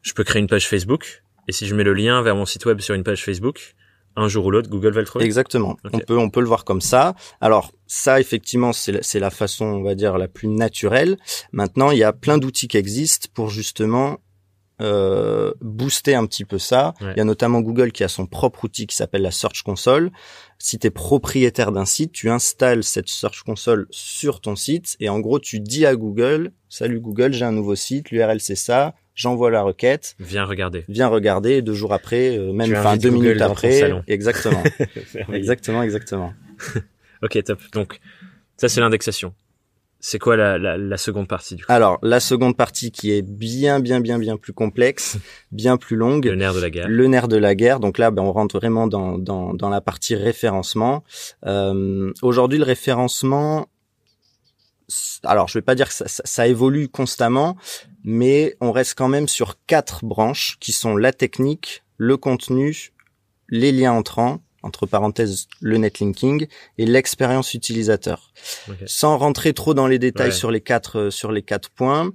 je 0.00 0.12
peux 0.14 0.24
créer 0.24 0.40
une 0.40 0.48
page 0.48 0.68
Facebook 0.68 1.22
et 1.48 1.52
si 1.52 1.66
je 1.66 1.74
mets 1.74 1.84
le 1.84 1.92
lien 1.92 2.22
vers 2.22 2.34
mon 2.34 2.46
site 2.46 2.64
web 2.64 2.80
sur 2.80 2.94
une 2.94 3.04
page 3.04 3.24
Facebook 3.24 3.74
un 4.16 4.28
jour 4.28 4.46
ou 4.46 4.50
l'autre, 4.50 4.68
Google 4.68 4.92
va 4.92 5.00
le 5.00 5.06
trouver. 5.06 5.24
Exactement. 5.24 5.76
On 5.92 5.98
peut, 5.98 6.18
on 6.18 6.30
peut 6.30 6.40
le 6.40 6.46
voir 6.46 6.64
comme 6.64 6.80
ça. 6.80 7.14
Alors, 7.40 7.72
ça, 7.86 8.20
effectivement, 8.20 8.72
c'est 8.72 8.92
la, 8.92 9.20
la 9.20 9.30
façon, 9.30 9.64
on 9.64 9.82
va 9.82 9.94
dire, 9.94 10.18
la 10.18 10.28
plus 10.28 10.48
naturelle. 10.48 11.16
Maintenant, 11.52 11.90
il 11.90 11.98
y 11.98 12.04
a 12.04 12.12
plein 12.12 12.38
d'outils 12.38 12.68
qui 12.68 12.76
existent 12.76 13.28
pour 13.34 13.48
justement 13.48 14.18
euh, 14.80 15.52
booster 15.60 16.14
un 16.14 16.26
petit 16.26 16.44
peu 16.44 16.58
ça. 16.58 16.94
Il 17.00 17.16
y 17.16 17.20
a 17.20 17.24
notamment 17.24 17.60
Google 17.60 17.92
qui 17.92 18.02
a 18.02 18.08
son 18.08 18.26
propre 18.26 18.64
outil 18.64 18.86
qui 18.86 18.96
s'appelle 18.96 19.22
la 19.22 19.30
Search 19.30 19.62
Console. 19.62 20.10
Si 20.58 20.78
tu 20.78 20.88
es 20.88 20.90
propriétaire 20.90 21.70
d'un 21.70 21.84
site, 21.84 22.12
tu 22.12 22.30
installes 22.30 22.82
cette 22.82 23.08
Search 23.08 23.42
Console 23.42 23.86
sur 23.90 24.40
ton 24.40 24.56
site 24.56 24.96
et 24.98 25.08
en 25.08 25.20
gros 25.20 25.38
tu 25.38 25.60
dis 25.60 25.86
à 25.86 25.94
Google, 25.94 26.52
salut 26.68 27.00
Google, 27.00 27.32
j'ai 27.32 27.44
un 27.44 27.52
nouveau 27.52 27.76
site, 27.76 28.10
l'URL 28.10 28.40
c'est 28.40 28.56
ça, 28.56 28.94
j'envoie 29.14 29.50
la 29.50 29.62
requête. 29.62 30.14
Viens 30.18 30.44
regarder. 30.44 30.84
Viens 30.88 31.08
regarder 31.08 31.62
deux 31.62 31.74
jours 31.74 31.92
après, 31.92 32.38
euh, 32.38 32.52
même 32.52 32.74
enfin 32.76 32.96
deux 32.96 33.10
minutes 33.10 33.40
après. 33.40 33.92
Exactement. 34.06 34.62
exactement, 35.32 35.82
exactement. 35.82 36.34
ok, 37.22 37.42
top. 37.44 37.60
Donc 37.72 38.00
ça 38.56 38.68
c'est 38.68 38.80
l'indexation. 38.80 39.34
C'est 40.04 40.18
quoi 40.18 40.36
la, 40.36 40.58
la, 40.58 40.76
la, 40.76 40.96
seconde 40.96 41.28
partie 41.28 41.54
du 41.54 41.64
coup? 41.64 41.70
Alors 41.72 42.00
la 42.02 42.18
seconde 42.18 42.56
partie 42.56 42.90
qui 42.90 43.12
est 43.12 43.22
bien 43.22 43.78
bien 43.78 44.00
bien 44.00 44.18
bien 44.18 44.36
plus 44.36 44.52
complexe, 44.52 45.16
bien 45.52 45.76
plus 45.76 45.94
longue. 45.94 46.26
Le 46.26 46.34
nerf 46.34 46.54
de 46.54 46.60
la 46.60 46.70
guerre. 46.70 46.88
Le 46.88 47.06
nerf 47.06 47.28
de 47.28 47.36
la 47.36 47.54
guerre. 47.54 47.78
Donc 47.78 47.98
là, 47.98 48.10
ben, 48.10 48.22
on 48.22 48.32
rentre 48.32 48.58
vraiment 48.58 48.88
dans, 48.88 49.16
dans, 49.16 49.54
dans 49.54 49.68
la 49.68 49.80
partie 49.80 50.16
référencement. 50.16 51.04
Euh, 51.46 52.12
Aujourd'hui, 52.20 52.58
le 52.58 52.64
référencement, 52.64 53.68
alors 55.24 55.48
je 55.48 55.58
vais 55.58 55.62
pas 55.62 55.74
dire 55.74 55.88
que 55.88 55.94
ça, 55.94 56.08
ça, 56.08 56.22
ça, 56.24 56.46
évolue 56.46 56.88
constamment, 56.88 57.56
mais 58.04 58.56
on 58.60 58.72
reste 58.72 58.94
quand 58.96 59.08
même 59.08 59.28
sur 59.28 59.56
quatre 59.66 60.04
branches 60.04 60.56
qui 60.60 60.72
sont 60.72 60.96
la 60.96 61.12
technique, 61.12 61.82
le 61.96 62.16
contenu, 62.16 62.92
les 63.48 63.72
liens 63.72 63.92
entrants 63.92 64.40
entre 64.62 64.86
parenthèses 64.86 65.48
le 65.60 65.76
netlinking 65.76 66.46
et 66.78 66.86
l'expérience 66.86 67.54
utilisateur. 67.54 68.32
Sans 68.86 69.18
rentrer 69.18 69.52
trop 69.52 69.74
dans 69.74 69.86
les 69.86 69.98
détails 69.98 70.32
sur 70.32 70.50
les 70.50 70.60
quatre 70.60 70.98
euh, 70.98 71.10
sur 71.10 71.32
les 71.32 71.42
quatre 71.42 71.70
points, 71.70 72.12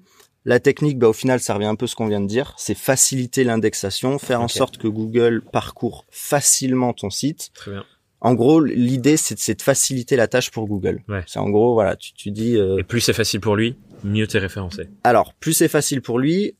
la 0.47 0.61
technique, 0.61 0.97
bah, 0.97 1.09
au 1.09 1.13
final, 1.13 1.41
ça 1.41 1.53
revient 1.55 1.65
un 1.65 1.75
peu 1.75 1.83
à 1.85 1.87
ce 1.89 1.95
qu'on 1.95 2.07
vient 2.07 2.21
de 2.21 2.25
dire. 2.25 2.55
C'est 2.57 2.73
faciliter 2.73 3.43
l'indexation, 3.43 4.17
faire 4.17 4.41
en 4.41 4.47
sorte 4.47 4.77
que 4.77 4.87
Google 4.87 5.43
parcourt 5.51 6.05
facilement 6.09 6.93
ton 6.93 7.09
site. 7.09 7.49
Très 7.53 7.71
bien. 7.71 7.83
En 8.19 8.33
gros, 8.33 8.61
l'idée, 8.61 9.15
c'est 9.17 9.55
de 9.55 9.61
faciliter 9.61 10.15
la 10.15 10.27
tâche 10.27 10.49
pour 10.51 10.67
Google. 10.67 11.01
C'est 11.27 11.39
en 11.39 11.49
gros, 11.49 11.73
voilà, 11.73 11.95
tu, 11.95 12.13
tu 12.13 12.31
dis. 12.31 12.57
Euh... 12.57 12.79
Et 12.79 12.83
plus 12.83 13.01
c'est 13.01 13.13
facile 13.13 13.39
pour 13.39 13.55
lui, 13.55 13.75
mieux 14.03 14.27
t'es 14.27 14.39
référencé. 14.39 14.89
Alors, 15.03 15.33
plus 15.35 15.53
c'est 15.53 15.67
facile 15.67 16.01
pour 16.01 16.17
lui, 16.17 16.55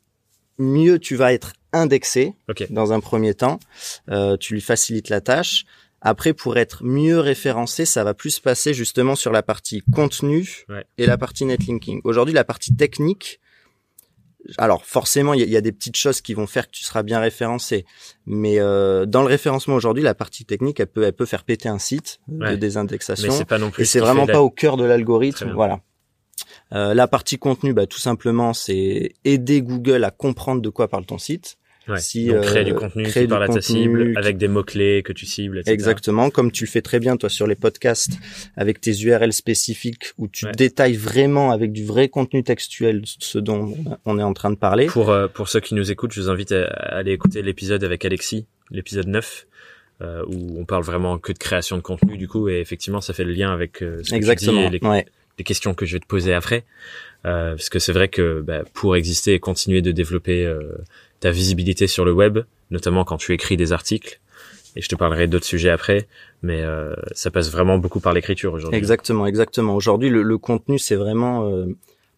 mieux 0.60 1.00
tu 1.00 1.16
vas 1.16 1.34
être 1.34 1.54
indexé 1.74 2.34
dans 2.70 2.94
un 2.94 3.00
premier 3.00 3.34
temps. 3.34 3.60
Euh, 4.10 4.38
tu 4.38 4.54
lui 4.54 4.62
facilites 4.62 5.10
la 5.10 5.22
tâche. 5.22 5.66
Après, 6.02 6.34
pour 6.34 6.58
être 6.58 6.84
mieux 6.84 7.20
référencé, 7.20 7.86
ça 7.86 8.04
va 8.04 8.14
plus 8.14 8.40
passer 8.40 8.74
justement 8.74 9.16
sur 9.16 9.32
la 9.32 9.42
partie 9.42 9.82
contenu 9.92 10.66
et 10.98 11.06
la 11.08 11.18
partie 11.18 11.44
netlinking. 11.44 12.02
Aujourd'hui, 12.04 12.36
la 12.36 12.44
partie 12.44 12.76
technique, 12.76 13.40
alors 14.58 14.86
forcément, 14.86 15.34
il 15.34 15.50
y, 15.50 15.58
a 15.58 15.62
des 15.62 15.72
petites 15.72 15.98
choses 15.98 16.22
qui 16.22 16.34
vont 16.34 16.48
faire 16.48 16.68
que 16.68 16.72
tu 16.72 16.84
seras 16.84 17.04
bien 17.04 17.20
référencé. 17.20 17.86
Mais 18.26 18.60
euh, 18.60 19.06
dans 19.06 19.22
le 19.22 19.28
référencement 19.28 19.76
aujourd'hui, 19.76 20.04
la 20.04 20.16
partie 20.16 20.46
technique, 20.46 20.80
elle 20.80 20.88
peut, 20.88 21.04
elle 21.04 21.14
peut 21.14 21.26
faire 21.26 21.44
péter 21.44 21.70
un 21.70 21.80
site 21.80 22.20
de 22.28 22.56
désindexation. 22.56 23.32
Mais 23.32 23.38
c'est 23.38 23.46
pas 23.46 23.58
non 23.58 23.72
plus. 23.72 23.84
Et 23.84 23.86
c'est 23.86 24.00
vraiment 24.00 24.26
pas 24.26 24.42
au 24.42 24.50
cœur 24.50 24.78
de 24.78 24.86
l'algorithme. 24.86 25.52
Voilà. 25.54 25.82
Euh, 26.74 26.94
la 26.94 27.08
partie 27.08 27.38
contenu, 27.38 27.74
bah, 27.74 27.88
tout 27.88 28.00
simplement, 28.00 28.54
c'est 28.54 29.14
aider 29.24 29.62
Google 29.62 30.04
à 30.04 30.12
comprendre 30.12 30.62
de 30.62 30.70
quoi 30.70 30.88
parle 30.88 31.06
ton 31.06 31.18
site. 31.18 31.58
Ouais. 31.88 32.00
Si, 32.00 32.28
Donc, 32.28 32.42
créer 32.42 32.64
du 32.64 32.72
euh, 32.72 32.76
contenu 32.76 33.04
créer 33.04 33.24
qui 33.24 33.30
parle 33.30 33.44
à 33.44 33.48
ta 33.48 33.62
cible, 33.62 34.14
avec 34.18 34.38
des 34.38 34.48
mots-clés 34.48 35.04
que 35.04 35.14
tu 35.14 35.26
cibles, 35.26 35.60
etc. 35.60 35.74
Exactement, 35.74 36.30
comme 36.30 36.52
tu 36.52 36.66
le 36.66 36.70
fais 36.70 36.82
très 36.82 37.00
bien, 37.00 37.18
toi, 37.18 37.30
sur 37.30 37.48
les 37.48 37.56
podcasts, 37.56 38.18
avec 38.56 38.82
tes 38.82 38.92
URL 38.92 39.32
spécifiques, 39.32 40.14
où 40.18 40.28
tu 40.28 40.46
détailles 40.56 40.96
vraiment 40.96 41.52
avec 41.52 41.72
du 41.72 41.86
vrai 41.86 42.10
contenu 42.10 42.44
textuel 42.44 43.04
ce 43.06 43.38
dont 43.40 43.74
on 44.06 44.20
est 44.20 44.24
en 44.24 44.34
train 44.34 44.50
de 44.50 44.56
parler. 44.56 44.88
Pour, 44.88 45.10
euh, 45.10 45.28
pour 45.28 45.48
ceux 45.48 45.60
qui 45.60 45.76
nous 45.76 45.92
écoutent, 45.92 46.14
je 46.14 46.22
vous 46.22 46.30
invite 46.30 46.52
à 46.52 46.66
aller 46.66 47.14
écouter 47.14 47.42
l'épisode 47.42 47.84
avec 47.84 48.04
Alexis, 48.04 48.46
l'épisode 48.72 49.08
9. 49.08 49.48
Euh, 50.00 50.24
où 50.28 50.60
on 50.60 50.64
parle 50.64 50.84
vraiment 50.84 51.18
que 51.18 51.32
de 51.32 51.40
création 51.40 51.76
de 51.76 51.82
contenu 51.82 52.20
du 52.20 52.28
coup 52.28 52.50
et 52.50 52.60
effectivement 52.60 53.02
ça 53.02 53.14
fait 53.14 53.24
le 53.24 53.34
lien 53.34 53.52
avec 53.52 53.82
euh, 53.82 54.04
ce 54.04 54.12
que 54.12 54.16
Exactement, 54.16 54.70
tu 54.70 54.80
dis 54.80 54.86
et 54.86 55.06
les, 55.40 55.44
questions 55.44 55.74
que 55.74 55.88
je 55.88 55.94
vais 55.94 56.00
te 56.00 56.06
poser 56.06 56.36
après 56.36 56.66
euh, 57.26 57.56
parce 57.56 57.70
que 57.70 57.80
c'est 57.80 57.94
vrai 57.94 58.08
que 58.08 58.42
bah, 58.42 58.62
pour 58.74 58.96
exister 58.96 59.34
et 59.34 59.40
continuer 59.40 59.82
de 59.82 59.92
développer 59.92 60.46
euh, 60.46 60.78
ta 61.20 61.32
visibilité 61.32 61.88
sur 61.88 62.06
le 62.06 62.14
web, 62.14 62.40
notamment 62.72 63.04
quand 63.04 63.18
tu 63.18 63.34
écris 63.34 63.58
des 63.58 63.74
articles. 63.74 64.20
Et 64.76 64.82
je 64.82 64.90
te 64.90 64.96
parlerai 64.96 65.28
d'autres 65.28 65.46
sujets 65.46 65.72
après, 65.72 66.08
mais 66.44 66.62
euh, 66.62 66.94
ça 67.14 67.32
passe 67.32 67.50
vraiment 67.50 67.80
beaucoup 67.80 68.00
par 68.00 68.14
l'écriture 68.14 68.54
aujourd'hui. 68.54 68.78
Exactement, 68.78 69.26
exactement. 69.26 69.76
Aujourd'hui, 69.76 70.10
le, 70.10 70.22
le, 70.22 70.38
contenu, 70.38 70.78
c'est 70.78 70.96
vraiment, 70.96 71.50
euh, 71.50 71.66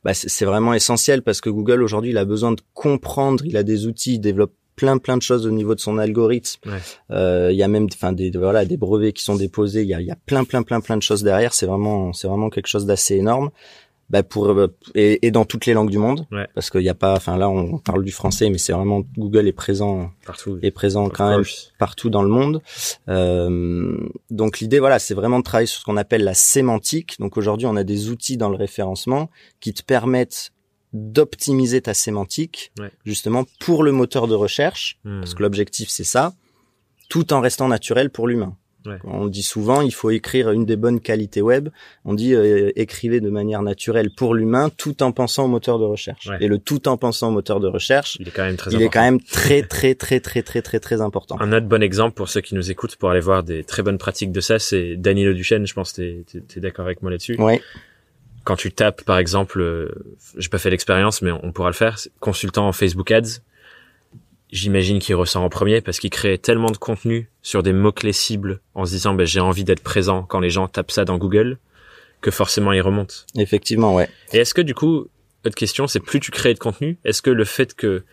bah, 0.04 0.14
c'est 0.14 0.44
vraiment 0.44 0.74
essentiel 0.74 1.22
parce 1.22 1.40
que 1.40 1.50
Google 1.50 1.82
aujourd'hui, 1.82 2.12
il 2.12 2.18
a 2.18 2.26
besoin 2.26 2.52
de 2.52 2.62
comprendre. 2.74 3.46
Il 3.46 3.56
a 3.56 3.64
des 3.64 3.88
outils, 3.88 4.16
il 4.16 4.20
développe 4.20 4.52
plein 4.76 4.98
plein 4.98 5.18
de 5.18 5.22
choses 5.22 5.46
au 5.46 5.52
niveau 5.52 5.76
de 5.76 5.80
son 5.80 5.98
algorithme. 5.98 6.70
Ouais. 6.70 6.80
Euh, 7.12 7.50
il 7.52 7.58
y 7.58 7.64
a 7.64 7.68
même, 7.68 7.88
enfin 7.94 8.14
des 8.14 8.32
voilà 8.32 8.64
des 8.66 8.78
brevets 8.78 9.14
qui 9.14 9.24
sont 9.24 9.36
déposés. 9.36 9.84
Il 9.84 9.90
y 9.90 9.94
a, 9.94 10.02
il 10.02 10.08
y 10.08 10.12
a 10.12 10.18
plein 10.26 10.44
plein 10.44 10.64
plein 10.64 10.82
plein 10.82 10.98
de 10.98 11.02
choses 11.02 11.24
derrière. 11.24 11.54
C'est 11.54 11.66
vraiment 11.66 12.14
c'est 12.14 12.28
vraiment 12.28 12.50
quelque 12.50 12.68
chose 12.68 12.86
d'assez 12.86 13.16
énorme 13.16 13.52
bah 14.10 14.24
pour 14.24 14.48
euh, 14.48 14.76
et, 14.96 15.26
et, 15.26 15.32
dans 15.32 15.46
toutes 15.46 15.66
les 15.66 15.74
langues 15.74 15.90
du 15.90 15.98
monde. 15.98 16.26
Parce 16.56 16.70
qu'il 16.70 16.82
n'y 16.82 16.90
a 16.90 16.96
pas 16.96 17.16
enfin 17.16 17.38
là 17.38 17.50
on 17.50 17.78
parle 17.78 18.04
du 18.04 18.12
français 18.12 18.50
mais 18.50 18.58
c'est 18.58 18.74
vraiment 18.74 19.04
Google 19.18 19.48
est 19.48 19.54
présent 19.54 20.12
partout 20.26 20.60
est 20.62 20.72
présent 20.72 21.10
quand 21.10 21.30
même 21.30 21.44
partout 21.78 22.10
dans 22.10 22.24
le 22.24 22.30
monde. 22.30 22.62
Euh, 23.08 23.98
donc 24.30 24.60
l'idée 24.60 24.80
voilà 24.80 25.00
c'est 25.00 25.14
vraiment 25.14 25.40
de 25.40 25.44
travailler 25.44 25.68
sur 25.68 25.82
ce 25.82 25.86
qu'on 25.86 25.98
appelle 25.98 26.24
la 26.24 26.34
sémantique. 26.34 27.16
Donc 27.20 27.38
aujourd'hui 27.38 27.68
on 27.68 27.76
a 27.76 27.84
des 27.84 28.10
outils 28.10 28.38
dans 28.38 28.50
le 28.50 28.56
référencement 28.56 29.30
qui 29.60 29.74
te 29.74 29.84
permettent 29.84 30.52
d'optimiser 30.92 31.82
ta 31.82 31.94
sémantique 31.94 32.72
ouais. 32.80 32.92
justement 33.06 33.46
pour 33.60 33.84
le 33.84 33.92
moteur 33.92 34.28
de 34.28 34.34
recherche. 34.34 34.98
Mmh. 35.04 35.20
parce 35.20 35.34
que 35.36 35.44
l'objectif 35.44 35.90
c'est 35.90 36.04
ça. 36.04 36.34
Tout 37.10 37.34
en 37.34 37.42
restant 37.42 37.68
naturel 37.68 38.10
pour 38.10 38.28
l'humain 38.28 38.56
Ouais. 38.86 38.98
On 39.04 39.28
dit 39.28 39.44
souvent, 39.44 39.82
il 39.82 39.94
faut 39.94 40.10
écrire 40.10 40.52
une 40.52 40.66
des 40.66 40.78
bonnes 40.78 41.02
qualités 41.02 41.42
web. 41.42 41.70
On 42.06 42.14
dit 42.14 42.34
euh, 42.34 42.72
écrivez 42.78 43.20
de 43.20 43.30
manière 43.30 43.62
naturelle 43.62 44.10
pour 44.16 44.34
l'humain, 44.34 44.70
tout 44.70 45.04
en 45.04 45.12
pensant 45.12 45.46
au 45.46 45.48
moteur 45.48 45.80
de 45.80 45.86
recherche. 45.86 46.28
Ouais. 46.28 46.38
Et 46.40 46.48
le 46.48 46.60
tout 46.60 46.88
en 46.88 46.96
pensant 46.96 47.30
au 47.30 47.32
moteur 47.32 47.60
de 47.60 47.68
recherche, 47.68 48.18
il 48.20 48.28
est 48.28 48.32
quand 48.32 48.46
même 48.46 48.56
très, 48.56 48.72
il 48.72 48.76
important. 48.76 48.86
est 48.86 48.94
quand 48.94 49.02
même 49.02 49.22
très 49.22 49.64
très 49.64 49.96
très 49.96 50.22
très 50.22 50.42
très 50.42 50.62
très 50.62 50.80
très 50.80 51.02
important. 51.02 51.38
Un 51.40 51.52
autre 51.52 51.68
bon 51.68 51.84
exemple 51.84 52.16
pour 52.16 52.30
ceux 52.30 52.42
qui 52.42 52.56
nous 52.56 52.72
écoutent 52.72 52.96
pour 52.96 53.10
aller 53.10 53.20
voir 53.20 53.44
des 53.44 53.64
très 53.66 53.84
bonnes 53.84 53.98
pratiques 53.98 54.32
de 54.32 54.42
ça, 54.42 54.60
c'est 54.60 54.96
Danilo 54.96 55.34
Duchesne. 55.34 55.68
Je 55.68 55.74
pense 55.74 55.92
que 55.92 56.22
t'es 56.24 56.40
es, 56.56 56.60
d'accord 56.62 56.86
avec 56.86 57.02
moi 57.02 57.12
là-dessus. 57.12 57.36
Ouais. 57.38 57.62
Quand 58.46 58.56
tu 58.56 58.72
tapes, 58.72 59.04
par 59.04 59.18
exemple, 59.18 59.60
euh, 59.60 59.90
j'ai 60.38 60.50
pas 60.50 60.58
fait 60.58 60.70
l'expérience, 60.70 61.22
mais 61.22 61.32
on 61.32 61.52
pourra 61.52 61.70
le 61.70 61.76
faire, 61.76 61.98
consultant 62.22 62.68
en 62.68 62.72
Facebook 62.72 63.12
Ads 63.12 63.42
j'imagine 64.52 65.00
qu'il 65.00 65.16
ressent 65.16 65.44
en 65.44 65.50
premier 65.50 65.82
parce 65.82 66.00
qu'il 66.00 66.10
crée 66.10 66.38
tellement 66.38 66.72
de 66.72 66.78
contenu 66.78 67.30
sur 67.42 67.64
des 67.64 67.74
mots-clés 67.74 68.14
cibles 68.14 68.62
en 68.74 68.86
se 68.86 68.92
disant 68.92 69.14
ben, 69.14 69.26
j'ai 69.26 69.40
envie 69.40 69.64
d'être 69.64 69.84
présent 69.84 70.24
quand 70.24 70.40
les 70.40 70.50
gens 70.50 70.68
tapent 70.68 70.92
ça 70.92 71.06
dans 71.06 71.18
Google 71.18 71.58
que 72.22 72.32
forcément 72.32 72.74
il 72.74 72.82
remonte. 72.82 73.26
Effectivement, 73.36 73.96
ouais. 73.96 74.10
Et 74.34 74.40
est-ce 74.40 74.54
que 74.54 74.62
du 74.62 74.76
coup, 74.76 75.08
autre 75.46 75.56
question, 75.56 75.88
c'est 75.88 76.00
plus 76.00 76.20
tu 76.20 76.32
crées 76.32 76.54
de 76.54 76.60
contenu, 76.60 76.98
est-ce 77.06 77.22
que 77.22 77.30
le 77.30 77.46
fait 77.46 77.74
que 77.74 78.04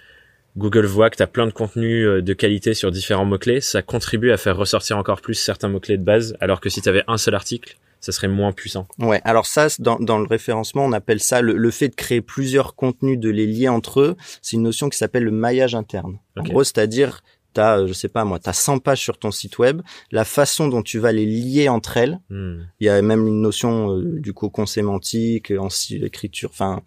Google 0.56 0.86
voit 0.86 1.10
que 1.10 1.16
tu 1.16 1.22
as 1.22 1.26
plein 1.26 1.46
de 1.46 1.52
contenu 1.52 2.06
euh, 2.06 2.22
de 2.22 2.32
qualité 2.32 2.72
sur 2.72 2.90
différents 2.90 3.26
mots-clés, 3.26 3.60
ça 3.60 3.82
contribue 3.82 4.30
à 4.30 4.36
faire 4.36 4.56
ressortir 4.56 4.96
encore 4.96 5.20
plus 5.20 5.34
certains 5.34 5.68
mots-clés 5.68 5.98
de 5.98 6.04
base 6.04 6.36
alors 6.40 6.60
que 6.60 6.68
si 6.68 6.80
tu 6.80 6.88
avais 6.88 7.02
un 7.08 7.18
seul 7.18 7.34
article, 7.34 7.76
ça 8.06 8.12
serait 8.12 8.28
moins 8.28 8.52
puissant. 8.52 8.86
Ouais, 9.00 9.20
alors 9.24 9.46
ça, 9.46 9.66
dans, 9.80 9.98
dans 9.98 10.18
le 10.18 10.26
référencement, 10.28 10.84
on 10.84 10.92
appelle 10.92 11.18
ça 11.18 11.40
le, 11.40 11.56
le, 11.56 11.70
fait 11.72 11.88
de 11.88 11.96
créer 11.96 12.20
plusieurs 12.20 12.76
contenus, 12.76 13.18
de 13.18 13.28
les 13.30 13.48
lier 13.48 13.68
entre 13.68 14.00
eux. 14.00 14.16
C'est 14.42 14.54
une 14.54 14.62
notion 14.62 14.88
qui 14.88 14.96
s'appelle 14.96 15.24
le 15.24 15.32
maillage 15.32 15.74
interne. 15.74 16.20
Okay. 16.36 16.48
En 16.48 16.52
gros, 16.52 16.62
c'est-à-dire 16.62 17.22
t'as, 17.52 17.80
euh, 17.80 17.86
je 17.88 17.92
sais 17.92 18.08
pas 18.08 18.24
moi, 18.24 18.38
t'as 18.38 18.52
100 18.52 18.78
pages 18.78 19.00
sur 19.00 19.18
ton 19.18 19.32
site 19.32 19.58
web, 19.58 19.82
la 20.12 20.24
façon 20.24 20.68
dont 20.68 20.82
tu 20.82 21.00
vas 21.00 21.10
les 21.10 21.26
lier 21.26 21.68
entre 21.68 21.96
elles, 21.96 22.20
hmm. 22.30 22.58
il 22.78 22.86
y 22.86 22.88
a 22.88 23.02
même 23.02 23.26
une 23.26 23.42
notion 23.42 23.90
euh, 23.90 24.20
du 24.20 24.32
cocon 24.32 24.66
sémantique, 24.66 25.52
en 25.58 25.68
écriture, 25.90 26.50
enfin 26.52 26.82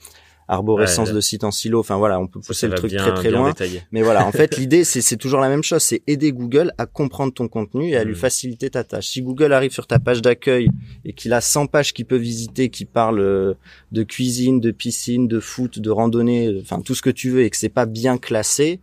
arborescence 0.49 1.13
de 1.13 1.21
site 1.21 1.43
en 1.43 1.51
silo. 1.51 1.79
Enfin 1.79 1.97
voilà, 1.97 2.19
on 2.19 2.27
peut 2.27 2.41
pousser 2.41 2.67
le 2.67 2.75
truc 2.75 2.93
très 2.93 3.13
très 3.13 3.31
loin. 3.31 3.53
Mais 3.91 4.01
voilà, 4.01 4.25
en 4.25 4.31
fait, 4.31 4.57
l'idée 4.57 4.83
c'est 4.83 5.17
toujours 5.17 5.39
la 5.39 5.47
même 5.47 5.63
chose, 5.63 5.81
c'est 5.81 6.01
aider 6.07 6.31
Google 6.33 6.73
à 6.77 6.85
comprendre 6.85 7.33
ton 7.33 7.47
contenu 7.47 7.91
et 7.91 7.97
à 7.97 8.03
lui 8.03 8.13
hmm. 8.13 8.17
faciliter 8.17 8.69
ta 8.69 8.83
tâche. 8.83 9.07
Si 9.07 9.21
Google 9.21 9.53
arrive 9.53 9.71
sur 9.71 9.87
ta 9.87 9.99
page 9.99 10.21
d'accueil 10.21 10.69
et 11.05 11.13
qu'il 11.13 11.31
a 11.33 11.41
100 11.41 11.67
pages 11.67 11.93
qu'il 11.93 12.05
peut 12.05 12.17
visiter 12.17 12.69
qui 12.69 12.85
parlent 12.85 13.19
euh, 13.19 13.53
de 13.91 14.03
cuisine, 14.03 14.59
de 14.59 14.71
piscine, 14.71 15.27
de 15.27 15.39
foot, 15.39 15.79
de 15.79 15.89
randonnée, 15.89 16.59
enfin 16.61 16.81
tout 16.81 16.95
ce 16.95 17.01
que 17.01 17.09
tu 17.09 17.29
veux 17.29 17.43
et 17.43 17.49
que 17.49 17.57
c'est 17.57 17.69
pas 17.69 17.85
bien 17.85 18.17
classé, 18.17 18.79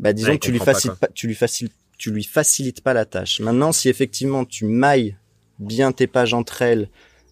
bah 0.00 0.12
disons 0.12 0.32
que 0.32 0.38
tu 0.38 0.52
lui 0.52 0.58
facilites 0.58 0.98
pas, 0.98 1.08
tu 1.14 1.26
lui 1.26 1.34
facilites 1.34 1.74
tu 1.98 2.12
lui 2.12 2.22
facilites 2.22 2.80
pas 2.80 2.94
la 2.94 3.04
tâche. 3.04 3.40
Maintenant, 3.40 3.72
si 3.72 3.88
effectivement 3.88 4.44
tu 4.44 4.64
mailles 4.64 5.16
bien 5.58 5.90
tes 5.90 6.06
pages 6.06 6.32
entre 6.32 6.62
elles 6.62 6.88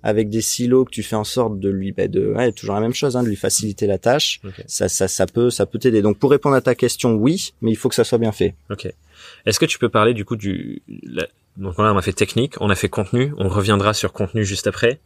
avec 0.07 0.31
des 0.31 0.41
silos 0.41 0.85
que 0.85 0.93
tu 0.93 1.03
fais 1.03 1.17
en 1.17 1.25
sorte 1.25 1.59
de 1.59 1.69
lui, 1.69 1.91
bah 1.91 2.07
de, 2.07 2.29
ouais, 2.29 2.53
toujours 2.53 2.77
la 2.77 2.81
même 2.81 2.95
chose, 2.95 3.17
hein, 3.17 3.25
de 3.25 3.29
lui 3.29 3.35
faciliter 3.35 3.89
la 3.89 3.99
tâche. 3.99 4.41
Ça, 4.69 4.89
ça, 4.89 5.09
ça 5.09 5.27
peut, 5.27 5.51
ça 5.51 5.67
peut 5.67 5.81
t'aider. 5.81 6.01
Donc 6.01 6.17
pour 6.21 6.31
répondre 6.31 6.55
à 6.55 6.61
ta 6.61 6.77
question, 6.77 7.15
oui, 7.15 7.55
mais 7.61 7.73
il 7.73 7.77
faut 7.77 7.89
que 7.89 7.95
ça 7.97 8.05
soit 8.05 8.19
bien 8.19 8.31
fait. 8.31 8.55
Ok. 8.71 8.87
Est-ce 9.47 9.59
que 9.59 9.65
tu 9.65 9.81
peux 9.81 9.89
parler 9.89 10.15
du 10.15 10.25
coup 10.25 10.37
du, 10.37 10.81
donc 11.57 11.77
là 11.79 11.93
on 11.93 11.99
a 11.99 12.03
fait 12.03 12.13
technique, 12.13 12.55
on 12.61 12.71
a 12.71 12.77
fait 12.77 12.89
contenu, 12.89 13.33
on 13.37 13.49
reviendra 13.49 13.95
sur 13.95 14.13
contenu 14.13 14.45
juste 14.45 14.69
après. 14.69 15.01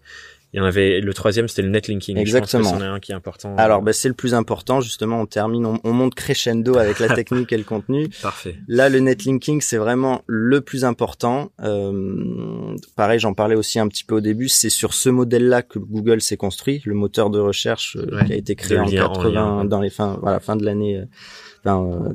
Il 0.53 0.59
y 0.59 0.61
en 0.61 0.65
avait 0.65 1.01
le 1.01 1.15
troisième, 1.15 1.47
c'était 1.47 1.63
le 1.63 1.69
netlinking. 1.69 2.17
Exactement. 2.19 2.65
Je 2.65 2.71
pense 2.71 2.79
que 2.81 2.85
un 2.85 2.99
qui 2.99 3.13
est 3.13 3.15
important. 3.15 3.55
Alors, 3.57 3.83
ben, 3.83 3.93
c'est 3.93 4.09
le 4.09 4.15
plus 4.15 4.35
important. 4.35 4.81
Justement, 4.81 5.21
on 5.21 5.27
termine, 5.27 5.65
on, 5.85 5.93
monte 5.93 6.15
crescendo 6.17 6.77
avec 6.77 6.99
la 6.99 7.09
technique 7.15 7.53
et 7.53 7.57
le 7.57 7.63
contenu. 7.63 8.09
Parfait. 8.21 8.57
Là, 8.67 8.89
le 8.89 8.99
netlinking, 8.99 9.61
c'est 9.61 9.77
vraiment 9.77 10.23
le 10.27 10.61
plus 10.61 10.85
important. 10.85 11.53
Euh, 11.63 12.77
pareil, 12.97 13.21
j'en 13.21 13.33
parlais 13.33 13.55
aussi 13.55 13.79
un 13.79 13.87
petit 13.87 14.03
peu 14.03 14.17
au 14.17 14.21
début. 14.21 14.49
C'est 14.49 14.71
sur 14.71 14.93
ce 14.93 15.09
modèle-là 15.09 15.63
que 15.63 15.79
Google 15.79 16.21
s'est 16.21 16.37
construit, 16.37 16.83
le 16.85 16.95
moteur 16.95 17.31
de 17.31 17.39
recherche 17.39 17.97
euh, 17.97 18.25
qui 18.25 18.33
a 18.33 18.37
été 18.37 18.57
créé 18.57 18.79
en 18.79 18.87
80, 18.87 19.67
dans 19.67 19.81
les 19.81 19.91
fins, 19.91 20.19
voilà, 20.21 20.41
fin 20.41 20.57
de 20.57 20.65
l'année. 20.65 21.01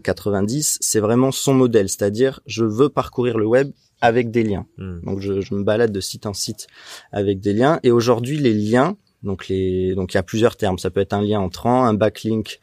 90, 0.03 0.75
euh, 0.75 0.77
c'est 0.81 0.99
vraiment 0.99 1.31
son 1.31 1.53
modèle, 1.53 1.87
c'est-à-dire 1.87 2.39
je 2.47 2.65
veux 2.65 2.89
parcourir 2.89 3.37
le 3.37 3.45
web 3.45 3.71
avec 4.01 4.31
des 4.31 4.43
liens. 4.43 4.65
Hmm. 4.77 4.99
Donc 5.03 5.19
je, 5.19 5.41
je, 5.41 5.53
me 5.55 5.63
balade 5.63 5.91
de 5.91 5.99
site 5.99 6.25
en 6.25 6.33
site 6.33 6.67
avec 7.11 7.39
des 7.39 7.53
liens. 7.53 7.79
Et 7.83 7.91
aujourd'hui, 7.91 8.37
les 8.37 8.53
liens, 8.53 8.97
donc 9.23 9.47
les, 9.47 9.95
donc 9.95 10.13
il 10.13 10.17
y 10.17 10.19
a 10.19 10.23
plusieurs 10.23 10.55
termes. 10.55 10.77
Ça 10.77 10.89
peut 10.89 11.01
être 11.01 11.13
un 11.13 11.21
lien 11.21 11.39
entrant, 11.39 11.83
un 11.83 11.93
backlink 11.93 12.59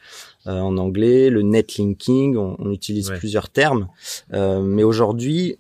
euh, 0.47 0.61
en 0.61 0.77
anglais, 0.79 1.29
le 1.31 1.43
netlinking. 1.43 2.37
On, 2.37 2.57
on 2.59 2.71
utilise 2.73 3.11
plusieurs 3.11 3.49
termes. 3.49 3.89
Euh, 4.33 4.63
mais 4.63 4.85
aujourd'hui, 4.85 5.59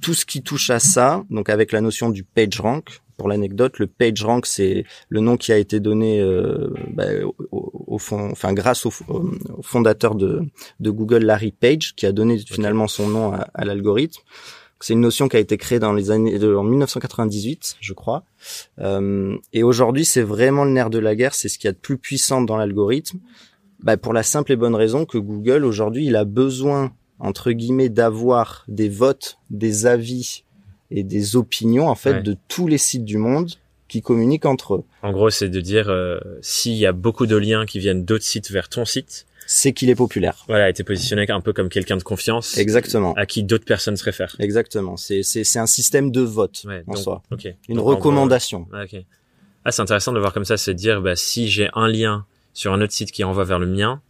tout 0.00 0.14
ce 0.14 0.24
qui 0.24 0.42
touche 0.42 0.70
à 0.70 0.78
ça, 0.78 1.24
donc 1.30 1.48
avec 1.48 1.72
la 1.72 1.80
notion 1.80 2.10
du 2.10 2.22
page 2.22 2.60
rank. 2.60 3.00
Pour 3.18 3.28
l'anecdote, 3.28 3.78
le 3.78 3.86
page 3.86 4.24
rank, 4.24 4.46
c'est 4.46 4.84
le 5.08 5.20
nom 5.20 5.36
qui 5.36 5.52
a 5.52 5.56
été 5.56 5.78
donné 5.78 6.20
euh, 6.20 6.72
bah, 6.92 7.04
au, 7.52 7.98
fond, 7.98 8.30
enfin 8.32 8.52
grâce 8.52 8.84
au, 8.84 8.90
fondateur 9.62 10.16
de, 10.16 10.42
de, 10.80 10.90
Google, 10.90 11.18
Larry 11.18 11.52
Page, 11.52 11.94
qui 11.94 12.06
a 12.06 12.10
donné 12.10 12.38
finalement 12.38 12.88
son 12.88 13.08
nom 13.08 13.32
à, 13.32 13.48
à 13.54 13.64
l'algorithme. 13.64 14.20
C'est 14.82 14.94
une 14.94 15.00
notion 15.00 15.28
qui 15.28 15.36
a 15.36 15.40
été 15.40 15.56
créée 15.56 15.78
dans 15.78 15.92
les 15.92 16.10
années 16.10 16.38
de, 16.38 16.54
en 16.54 16.64
1998, 16.64 17.76
je 17.80 17.92
crois. 17.92 18.24
Euh, 18.80 19.36
et 19.52 19.62
aujourd'hui, 19.62 20.04
c'est 20.04 20.22
vraiment 20.22 20.64
le 20.64 20.72
nerf 20.72 20.90
de 20.90 20.98
la 20.98 21.14
guerre. 21.14 21.34
C'est 21.34 21.48
ce 21.48 21.56
qu'il 21.56 21.68
y 21.68 21.70
a 21.70 21.72
de 21.72 21.78
plus 21.78 21.98
puissant 21.98 22.42
dans 22.42 22.56
l'algorithme. 22.56 23.18
Bah, 23.82 23.96
pour 23.96 24.12
la 24.12 24.24
simple 24.24 24.52
et 24.52 24.56
bonne 24.56 24.74
raison 24.74 25.04
que 25.04 25.18
Google 25.18 25.64
aujourd'hui, 25.64 26.06
il 26.06 26.16
a 26.16 26.24
besoin 26.24 26.92
entre 27.20 27.52
guillemets 27.52 27.88
d'avoir 27.88 28.64
des 28.66 28.88
votes, 28.88 29.38
des 29.50 29.86
avis 29.86 30.44
et 30.90 31.04
des 31.04 31.36
opinions 31.36 31.88
en 31.88 31.94
fait 31.94 32.22
de 32.22 32.36
tous 32.48 32.66
les 32.66 32.78
sites 32.78 33.04
du 33.04 33.18
monde 33.18 33.52
qui 33.86 34.02
communiquent 34.02 34.46
entre 34.46 34.74
eux. 34.74 34.84
En 35.02 35.12
gros, 35.12 35.30
c'est 35.30 35.48
de 35.48 35.60
dire 35.60 35.90
euh, 35.90 36.18
s'il 36.40 36.74
y 36.74 36.86
a 36.86 36.92
beaucoup 36.92 37.26
de 37.26 37.36
liens 37.36 37.66
qui 37.66 37.78
viennent 37.78 38.04
d'autres 38.04 38.24
sites 38.24 38.50
vers 38.50 38.68
ton 38.68 38.84
site, 38.84 39.26
c'est 39.46 39.72
qu'il 39.72 39.90
est 39.90 39.94
populaire. 39.94 40.44
Voilà, 40.48 40.68
été 40.68 40.84
positionné 40.84 41.26
un 41.30 41.40
peu 41.40 41.52
comme 41.52 41.68
quelqu'un 41.68 41.96
de 41.96 42.02
confiance. 42.02 42.56
Exactement. 42.58 43.14
À 43.14 43.26
qui 43.26 43.42
d'autres 43.42 43.64
personnes 43.64 43.96
se 43.96 44.04
réfèrent. 44.04 44.36
Exactement. 44.38 44.96
C'est 44.96 45.22
c'est 45.22 45.44
c'est 45.44 45.58
un 45.58 45.66
système 45.66 46.10
de 46.10 46.20
vote 46.20 46.64
en 46.86 46.96
soi. 46.96 47.22
Une 47.68 47.78
recommandation. 47.78 48.66
Ah, 48.72 48.84
ah, 49.64 49.70
c'est 49.70 49.82
intéressant 49.82 50.12
de 50.12 50.18
voir 50.18 50.32
comme 50.32 50.44
ça, 50.44 50.56
c'est 50.56 50.74
dire 50.74 51.00
bah 51.00 51.16
si 51.16 51.48
j'ai 51.48 51.68
un 51.74 51.88
lien 51.88 52.26
sur 52.52 52.72
un 52.72 52.80
autre 52.80 52.92
site 52.92 53.12
qui 53.12 53.24
renvoie 53.24 53.44
vers 53.44 53.58
le 53.58 53.66
mien, 53.66 54.02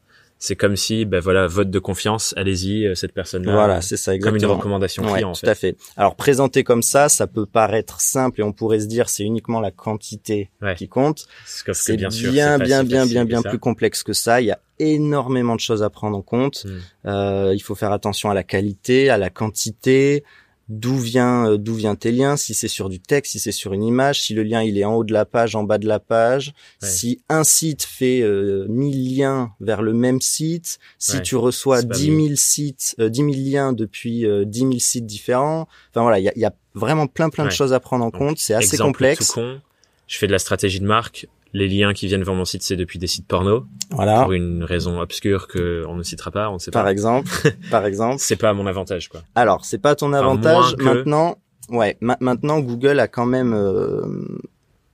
c'est 0.43 0.57
comme 0.57 0.75
si, 0.75 1.05
ben 1.05 1.21
voilà, 1.21 1.47
vote 1.47 1.71
de 1.71 1.79
confiance, 1.79 2.35
allez-y, 2.37 2.85
euh, 2.85 2.97
cette 2.97 3.13
personne-là. 3.13 3.53
Voilà, 3.53 3.81
c'est 3.81 3.97
ça, 3.97 4.13
exactement. 4.13 4.41
Comme 4.41 4.51
une 4.51 4.57
recommandation 4.57 5.05
client, 5.05 5.31
en 5.31 5.35
fait. 5.35 5.47
Tout 5.47 5.51
à 5.53 5.55
fait. 5.55 5.77
Alors, 5.97 6.17
présenté 6.17 6.65
comme 6.65 6.83
ça, 6.83 7.09
ça 7.09 7.29
peut 7.29 7.47
paraître 7.47 8.01
simple 8.01 8.41
et 8.41 8.43
on 8.43 8.53
pourrait 8.53 8.81
se 8.81 8.87
dire 8.87 9.09
c'est 9.09 9.23
uniquement 9.23 9.61
la 9.61 9.71
quantité 9.71 10.51
qui 10.77 10.89
compte. 10.89 11.27
C'est 11.47 11.97
bien, 11.97 12.09
bien, 12.09 12.59
bien, 12.59 12.83
bien, 12.83 13.07
bien, 13.07 13.25
bien 13.25 13.41
plus 13.41 13.61
complexe 13.61 14.03
que 14.03 14.13
ça. 14.13 14.41
Il 14.41 14.49
y 14.49 14.51
a 14.51 14.59
énormément 14.81 15.55
de 15.55 15.61
choses 15.61 15.85
à 15.85 15.91
prendre 15.91 16.19
en 16.19 16.23
compte. 16.23 16.65
Hmm. 16.65 16.79
Euh, 17.07 17.53
il 17.55 17.61
faut 17.61 17.77
faire 17.77 17.93
attention 17.93 18.29
à 18.29 18.35
la 18.35 18.43
qualité, 18.43 19.11
à 19.11 19.19
la 19.19 19.31
quantité, 19.31 20.25
d'où 20.69 20.97
vient 20.97 21.51
euh, 21.51 21.57
d'où 21.59 21.75
vient 21.75 21.95
tes 21.95 22.13
liens, 22.13 22.37
si 22.37 22.55
c'est 22.55 22.69
sur 22.69 22.89
du 22.89 23.01
texte, 23.01 23.33
si 23.33 23.39
c'est 23.39 23.53
sur 23.53 23.73
une 23.73 23.83
image, 23.83 24.23
si 24.23 24.35
le 24.35 24.43
lien 24.43 24.63
il 24.63 24.79
est 24.79 24.85
en 24.85 24.95
haut 24.95 25.05
de 25.05 25.13
la 25.13 25.25
page, 25.25 25.55
en 25.57 25.65
bas 25.65 25.79
de 25.79 25.87
la 25.87 25.99
page, 25.99 26.53
si 26.83 27.21
un 27.29 27.45
site 27.45 27.83
fait 27.83 28.21
euh, 28.23 28.67
1000 28.69 29.17
liens 29.17 29.53
vers 29.61 29.83
le 29.83 29.93
même 29.93 30.21
site, 30.21 30.79
si 30.99 31.21
tu 31.23 31.37
reçois 31.37 31.83
10 31.83 32.05
000 32.05 32.29
sites, 32.37 32.95
euh, 33.01 33.09
10 33.09 33.21
000 33.21 33.33
liens 33.37 33.73
depuis 33.73 34.27
euh, 34.27 34.45
10 34.45 34.59
000 34.59 34.73
sites 34.79 35.07
différents, 35.07 35.69
enfin 35.91 36.03
voilà, 36.03 36.19
il 36.19 36.25
y 36.25 36.29
a, 36.29 36.33
y 36.37 36.45
a, 36.45 36.55
vraiment 36.75 37.07
plein 37.07 37.29
plein 37.29 37.45
de 37.45 37.51
choses 37.51 37.75
à 37.75 37.81
prendre 37.81 38.05
en 38.05 38.11
compte, 38.11 38.39
c'est 38.39 38.55
assez 38.55 38.79
complexe. 38.79 39.29
Tout 39.29 39.35
con, 39.35 39.61
je 40.07 40.19
fais 40.19 40.27
de 40.27 40.33
la 40.33 40.39
stratégie 40.39 40.81
de 40.81 40.87
marque, 40.87 41.27
les 41.53 41.69
liens 41.69 41.93
qui 41.93 42.07
viennent 42.07 42.23
vers 42.23 42.35
mon 42.35 42.45
site, 42.45 42.63
c'est 42.63 42.77
depuis 42.77 42.99
des 42.99 43.07
sites 43.07 43.27
porno. 43.27 43.67
Voilà. 43.91 44.23
Pour 44.23 44.33
une 44.33 44.65
raison 44.65 45.01
obscure 45.01 45.49
que 45.49 45.85
on 45.87 45.97
ne 45.97 46.03
citera 46.03 46.31
pas, 46.31 46.51
on 46.51 46.55
ne 46.55 46.59
sait 46.59 46.71
pas. 46.71 46.81
Par 46.81 46.89
exemple, 46.89 47.31
par 47.71 47.85
exemple. 47.85 48.17
C'est 48.19 48.37
pas 48.37 48.51
à 48.51 48.55
mon 48.55 48.67
avantage, 48.67 49.09
quoi. 49.09 49.23
Alors, 49.35 49.65
c'est 49.65 49.79
pas 49.79 49.95
ton 49.95 50.13
avantage. 50.13 50.77
Maintenant, 50.79 51.37
ouais, 51.69 51.99
maintenant 52.01 52.61
Google 52.61 53.01
a 53.01 53.09
quand 53.09 53.27
même, 53.27 53.53
euh, 53.53 54.01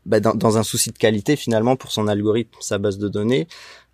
bah, 0.05 0.21
dans, 0.21 0.35
dans, 0.35 0.59
un 0.59 0.63
souci 0.63 0.91
de 0.91 0.99
qualité 0.99 1.37
finalement 1.37 1.77
pour 1.77 1.93
son 1.93 2.09
algorithme, 2.09 2.57
sa 2.61 2.79
base 2.79 2.99
de 2.99 3.09
données, 3.09 3.47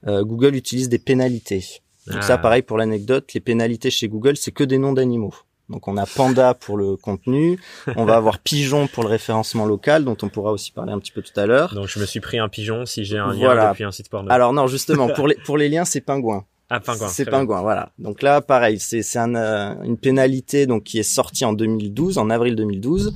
euh, 0.06 0.24
Google 0.24 0.54
utilise 0.54 0.88
des 0.88 0.98
pénalités. 0.98 1.64
Donc 2.06 2.22
ça, 2.22 2.34
ah. 2.34 2.38
pareil 2.38 2.62
pour 2.62 2.76
l'anecdote, 2.76 3.32
les 3.34 3.40
pénalités 3.40 3.90
chez 3.90 4.08
Google, 4.08 4.36
c'est 4.36 4.52
que 4.52 4.64
des 4.64 4.78
noms 4.78 4.92
d'animaux. 4.92 5.34
Donc 5.70 5.88
on 5.88 5.96
a 5.96 6.04
Panda 6.06 6.54
pour 6.54 6.76
le 6.76 6.96
contenu, 6.96 7.58
on 7.96 8.04
va 8.04 8.16
avoir 8.16 8.38
Pigeon 8.38 8.86
pour 8.86 9.02
le 9.02 9.08
référencement 9.08 9.64
local, 9.64 10.04
dont 10.04 10.16
on 10.22 10.28
pourra 10.28 10.52
aussi 10.52 10.72
parler 10.72 10.92
un 10.92 10.98
petit 10.98 11.12
peu 11.12 11.22
tout 11.22 11.38
à 11.38 11.46
l'heure. 11.46 11.74
Donc 11.74 11.88
je 11.88 11.98
me 11.98 12.06
suis 12.06 12.20
pris 12.20 12.38
un 12.38 12.48
pigeon 12.48 12.84
si 12.86 13.04
j'ai 13.04 13.18
un 13.18 13.32
lien 13.32 13.70
depuis 13.70 13.84
un 13.84 13.92
site 13.92 14.08
porno. 14.10 14.30
Alors 14.30 14.52
non, 14.52 14.66
justement 14.66 15.08
pour 15.08 15.26
les 15.26 15.36
pour 15.44 15.56
les 15.56 15.68
liens 15.68 15.84
c'est 15.84 16.02
pingouin. 16.02 16.44
Ah 16.70 16.80
pingouin. 16.80 17.08
C'est 17.08 17.26
pingouin, 17.26 17.60
voilà. 17.60 17.90
Donc 17.98 18.22
là 18.22 18.40
pareil, 18.40 18.78
c'est 18.78 19.02
c'est 19.02 19.18
un, 19.18 19.34
euh, 19.34 19.74
une 19.84 19.98
pénalité 19.98 20.66
donc 20.66 20.84
qui 20.84 20.98
est 20.98 21.02
sortie 21.02 21.44
en 21.44 21.52
2012, 21.52 22.18
en 22.18 22.30
avril 22.30 22.56
2012, 22.56 23.14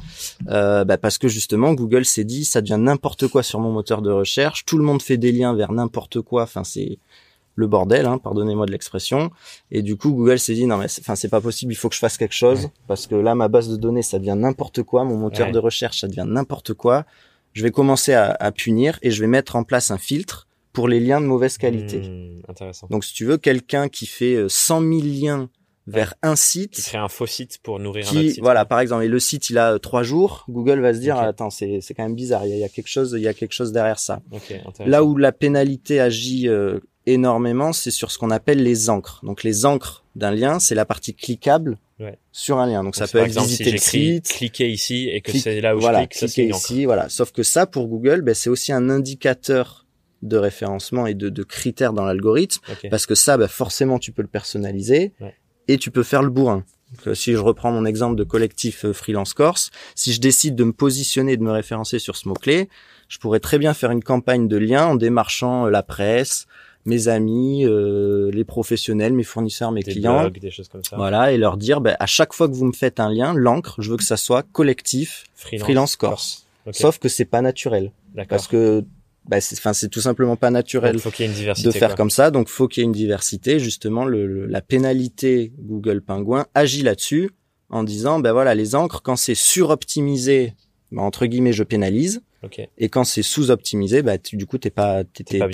euh, 0.49 0.85
bah, 0.85 0.99
parce 0.99 1.19
que 1.19 1.29
justement 1.29 1.73
Google 1.73 2.05
s'est 2.05 2.25
dit 2.25 2.45
ça 2.45 2.61
devient 2.61 2.79
n'importe 2.79 3.27
quoi 3.29 3.43
sur 3.43 3.61
mon 3.61 3.73
moteur 3.73 4.03
de 4.03 4.11
recherche, 4.11 4.65
tout 4.65 4.79
le 4.79 4.85
monde 4.85 5.03
fait 5.03 5.17
des 5.17 5.33
liens 5.33 5.55
vers 5.55 5.73
n'importe 5.73 6.21
quoi, 6.21 6.43
enfin 6.43 6.63
c'est 6.63 6.99
le 7.59 7.67
bordel, 7.67 8.07
hein, 8.07 8.19
pardonnez-moi 8.19 8.67
de 8.67 8.71
l'expression. 8.71 9.31
Et 9.73 9.83
du 9.83 9.97
coup, 9.97 10.13
Google 10.13 10.39
s'est 10.39 10.55
dit 10.55 10.67
non 10.67 10.77
mais 10.77 10.87
enfin 11.01 11.17
c'est 11.17 11.29
pas 11.29 11.41
possible, 11.41 11.73
il 11.73 11.77
faut 11.77 11.89
que 11.89 11.95
je 11.97 12.01
fasse 12.01 12.17
quelque 12.17 12.35
chose 12.35 12.71
parce 12.87 13.09
que 13.09 13.17
là 13.17 13.35
ma 13.35 13.49
base 13.49 13.69
de 13.69 13.77
données 13.77 14.03
ça 14.03 14.21
devient 14.21 14.37
n'importe 14.37 14.85
quoi, 14.85 15.05
mon 15.05 15.17
moteur 15.17 15.51
de 15.51 15.59
recherche 15.59 16.01
ça 16.01 16.09
devient 16.09 16.27
n'importe 16.27 16.73
quoi. 16.75 17.05
Je 17.55 17.65
vais 17.65 17.73
commencer 17.73 18.15
à, 18.15 18.53
punir 18.53 18.99
et 19.03 19.11
je 19.11 19.21
vais 19.21 19.27
mettre 19.27 19.57
en 19.57 19.65
place 19.65 19.91
un 19.91 19.99
filtre 19.99 20.47
pour 20.73 20.87
les 20.87 21.01
liens 21.01 21.21
de 21.21 21.27
mauvaise 21.27 21.59
qualité. 21.59 21.99
Hmm, 21.99 22.43
intéressant. 22.47 22.87
Donc 22.91 23.05
si 23.05 23.13
tu 23.13 23.25
veux 23.25 23.39
quelqu'un 23.39 23.89
qui 23.89 24.07
fait 24.07 24.49
100 24.49 24.83
euh, 24.83 25.01
000 25.01 25.03
liens 25.03 25.51
vers 25.89 26.15
un 26.23 26.37
site. 26.37 26.73
Qui 26.73 26.83
crée 26.83 26.99
un 26.99 27.09
faux 27.09 27.27
site 27.27 27.59
pour 27.63 27.81
nourrir 27.81 28.07
un 28.07 28.11
autre 28.11 28.29
site. 28.29 28.41
Voilà, 28.41 28.65
par 28.65 28.79
exemple, 28.81 29.05
et 29.05 29.09
le 29.09 29.19
site 29.19 29.51
il 29.51 29.59
a 29.59 29.73
euh, 29.73 29.79
trois 29.79 30.03
jours, 30.03 30.45
Google 30.49 30.81
va 30.81 30.95
se 30.95 30.99
dire 30.99 31.17
attends 31.19 31.51
c'est 31.51 31.81
c'est 31.81 31.95
quand 31.95 32.03
même 32.03 32.15
bizarre, 32.15 32.47
il 32.47 32.57
y, 32.57 32.65
a, 32.65 32.69
quelque 32.69 32.89
chose 32.89 33.15
il 33.17 33.23
y 33.23 33.29
a 33.29 33.35
quelque 33.35 33.53
chose 33.53 33.73
derrière 33.73 33.99
ça. 33.99 34.21
Là 34.85 35.03
où 35.03 35.17
la 35.17 35.33
pénalité 35.33 35.99
agit 35.99 36.49
euh, 36.49 36.79
énormément, 37.13 37.73
c'est 37.73 37.91
sur 37.91 38.11
ce 38.11 38.19
qu'on 38.19 38.31
appelle 38.31 38.63
les 38.63 38.91
encres. 38.91 39.21
Donc 39.23 39.43
les 39.43 39.67
encres 39.67 40.05
d'un 40.15 40.31
lien, 40.31 40.59
c'est 40.59 40.75
la 40.75 40.85
partie 40.85 41.15
cliquable 41.15 41.79
sur 42.33 42.59
un 42.59 42.67
lien. 42.67 42.85
Donc, 42.85 42.95
ça 42.95 43.09
peut 43.09 43.19
être 43.19 43.39
visiter 43.39 43.73
le 43.73 43.79
site, 43.79 44.29
cliquer 44.29 44.71
ici 44.71 45.09
et 45.09 45.21
que 45.21 45.37
c'est 45.37 45.61
là 45.61 45.77
où 45.77 45.81
voilà, 45.81 46.03
je 46.03 46.07
clique, 46.07 46.33
cliquer 46.33 46.49
ici, 46.49 46.85
voilà. 46.85 47.09
Sauf 47.09 47.33
que 47.33 47.43
ça 47.43 47.67
pour 47.67 47.89
Google, 47.89 48.23
ben, 48.23 48.35
c'est 48.35 48.51
aussi 48.51 48.73
un 48.73 48.89
indicateur 48.89 49.87
de 50.23 50.37
référencement 50.37 51.07
et 51.07 51.15
de, 51.15 51.29
de 51.29 51.43
critères 51.43 51.93
dans 51.93 52.05
l'algorithme 52.05 52.61
parce 52.91 53.07
que 53.07 53.15
ça, 53.15 53.37
ben, 53.37 53.49
forcément, 53.49 53.99
tu 53.99 54.13
peux 54.13 54.23
le 54.23 54.29
personnaliser 54.29 55.13
et 55.67 55.79
tu 55.79 55.91
peux 55.91 56.03
faire 56.03 56.23
le 56.23 56.31
bourrin. 56.31 56.65
Euh, 57.07 57.15
si 57.15 57.33
je 57.33 57.39
reprends 57.39 57.71
mon 57.71 57.85
exemple 57.85 58.17
de 58.17 58.25
collectif 58.25 58.85
euh, 58.85 58.93
freelance 58.93 59.35
Corse, 59.35 59.71
si 59.95 60.13
je 60.13 60.21
décide 60.21 60.55
de 60.55 60.65
me 60.65 60.73
positionner, 60.73 61.37
de 61.37 61.43
me 61.43 61.51
référencer 61.51 61.99
sur 61.99 62.17
ce 62.17 62.27
mot-clé, 62.29 62.71
je 63.09 63.19
pourrais 63.19 63.41
très 63.41 63.59
bien 63.59 63.75
faire 63.75 63.91
une 63.91 64.03
campagne 64.03 64.49
de 64.49 64.57
lien 64.57 64.87
en 64.87 64.95
démarchant 64.95 65.67
euh, 65.67 65.71
la 65.71 65.83
presse, 65.83 66.47
mes 66.89 67.09
amis, 67.09 67.65
euh, 67.65 68.31
les 68.33 68.45
professionnels, 68.45 69.13
mes 69.13 69.23
fournisseurs, 69.23 69.71
mes 69.73 69.83
clients, 69.83 70.29
des 70.31 70.51
choses 70.51 70.69
comme 70.69 70.83
ça. 70.83 70.97
Voilà, 70.97 71.33
et 71.33 71.39
leur 71.39 71.57
dire, 71.57 71.81
ben, 71.81 71.97
à 72.01 72.07
chaque 72.07 72.33
fois 72.33 72.49
que 72.49 72.55
vous 72.55 72.65
me 72.65 72.73
faites 72.73 72.99
un 72.99 73.13
lien, 73.13 73.35
l'encre, 73.35 73.81
je 73.81 73.91
veux 73.91 73.97
que 73.97 74.05
ça 74.05 74.17
soit 74.17 74.45
collectif, 74.53 75.25
freelance, 75.35 75.97
Corse. 75.97 76.47
Sauf 76.73 76.99
que 76.99 77.09
c'est 77.09 77.25
pas 77.25 77.41
naturel, 77.41 77.93
parce 78.29 78.49
que 78.49 78.85
bah, 79.29 79.43
c'est, 79.43 79.59
enfin, 79.59 79.75
c'est 79.75 79.89
tout 79.89 80.01
simplement 80.01 80.37
pas 80.37 80.51
naturel 80.51 80.99
faut 80.99 81.11
qu'il 81.11 81.27
y 81.27 81.29
ait 81.29 81.31
une 81.31 81.37
diversité, 81.37 81.69
de 81.69 81.73
faire 81.73 81.95
comme 81.95 82.09
ça. 82.09 82.31
Donc, 82.31 82.49
faut 82.49 82.67
qu'il 82.67 82.81
y 82.81 82.85
ait 82.85 82.87
une 82.87 82.93
diversité. 82.93 83.59
Justement, 83.59 84.07
le, 84.07 84.47
la 84.47 84.63
pénalité 84.63 85.53
Google 85.59 86.01
Penguin 86.01 86.47
agit 86.55 86.83
là-dessus 86.83 87.31
en 87.69 87.85
disant, 87.85 88.21
ben 88.21 88.33
voilà, 88.33 88.55
les 88.55 88.75
encres, 88.75 89.03
quand 89.03 89.17
c'est 89.17 89.35
suroptimisé, 89.35 90.55
ben, 90.93 91.03
entre 91.03 91.27
guillemets, 91.27 91.53
je 91.53 91.63
pénalise. 91.63 92.23
Et 92.79 92.89
quand 92.89 93.03
c'est 93.05 93.23
sous-optimisé, 93.23 94.03
bah, 94.03 94.17
tu, 94.17 94.37
du 94.37 94.47
coup, 94.47 94.59
t'es 94.59 94.71
pas, 94.71 95.03
t'es, 95.03 95.25
t'es, 95.25 95.39
pas 95.39 95.49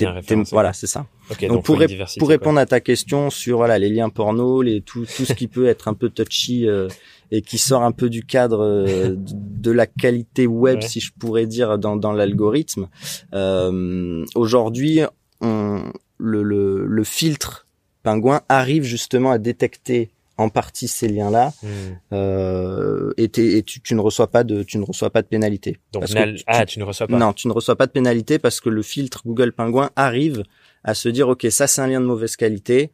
voilà, 0.50 0.72
c'est 0.74 0.86
ça. 0.86 1.06
donc, 1.48 1.64
pour, 1.64 1.78
pour 2.18 2.28
répondre 2.28 2.58
à 2.58 2.66
ta 2.66 2.80
question 2.80 3.30
sur 3.30 3.56
voilà 3.58 3.78
les 3.78 3.88
liens 3.88 4.10
porno, 4.10 4.60
les 4.60 4.82
tout 4.82 5.06
tout 5.06 5.24
ce 5.24 5.32
qui 5.32 5.48
peut 5.48 5.66
être 5.66 5.88
un 5.88 5.94
peu 5.94 6.10
touchy 6.10 6.68
euh, 6.68 6.88
et 7.30 7.40
qui 7.40 7.56
sort 7.56 7.82
un 7.82 7.92
peu 7.92 8.10
du 8.10 8.24
cadre 8.24 8.62
euh, 8.62 9.14
de 9.16 9.70
la 9.70 9.86
qualité 9.86 10.46
web, 10.46 10.82
si 10.82 11.00
je 11.00 11.12
pourrais 11.18 11.46
dire, 11.46 11.78
dans 11.78 11.96
dans 11.96 12.12
l'algorithme. 12.12 12.88
Euh, 13.32 14.24
aujourd'hui, 14.34 15.00
on, 15.40 15.90
le, 16.18 16.42
le, 16.42 16.84
le 16.86 17.04
filtre 17.04 17.66
pingouin 18.02 18.42
arrive 18.50 18.82
justement 18.82 19.30
à 19.30 19.38
détecter 19.38 20.10
en 20.36 20.48
partie 20.48 20.88
ces 20.88 21.08
liens-là 21.08 21.52
hmm. 21.62 21.66
euh, 22.12 23.12
et, 23.16 23.24
et 23.36 23.62
tu, 23.62 23.80
tu, 23.80 23.94
ne 23.94 24.00
reçois 24.00 24.30
pas 24.30 24.44
de 24.44 24.62
tu 24.62 24.78
ne 24.78 24.84
reçois 24.84 25.10
pas 25.10 25.22
de 25.22 25.26
pénalité. 25.26 25.78
Donc 25.92 26.04
ah 26.46 26.66
tu 26.66 26.78
ne 26.78 26.84
reçois 26.84 27.06
pas. 27.06 27.18
Non, 27.18 27.32
tu 27.32 27.48
ne 27.48 27.52
reçois 27.52 27.76
pas 27.76 27.86
de 27.86 27.92
pénalité 27.92 28.38
parce 28.38 28.60
que 28.60 28.68
le 28.68 28.82
filtre 28.82 29.22
Google 29.24 29.52
Penguin 29.52 29.90
arrive 29.96 30.42
à 30.82 30.94
se 30.94 31.08
dire 31.08 31.28
ok 31.28 31.46
ça 31.50 31.66
c'est 31.66 31.80
un 31.80 31.86
lien 31.86 32.00
de 32.00 32.06
mauvaise 32.06 32.36
qualité. 32.36 32.90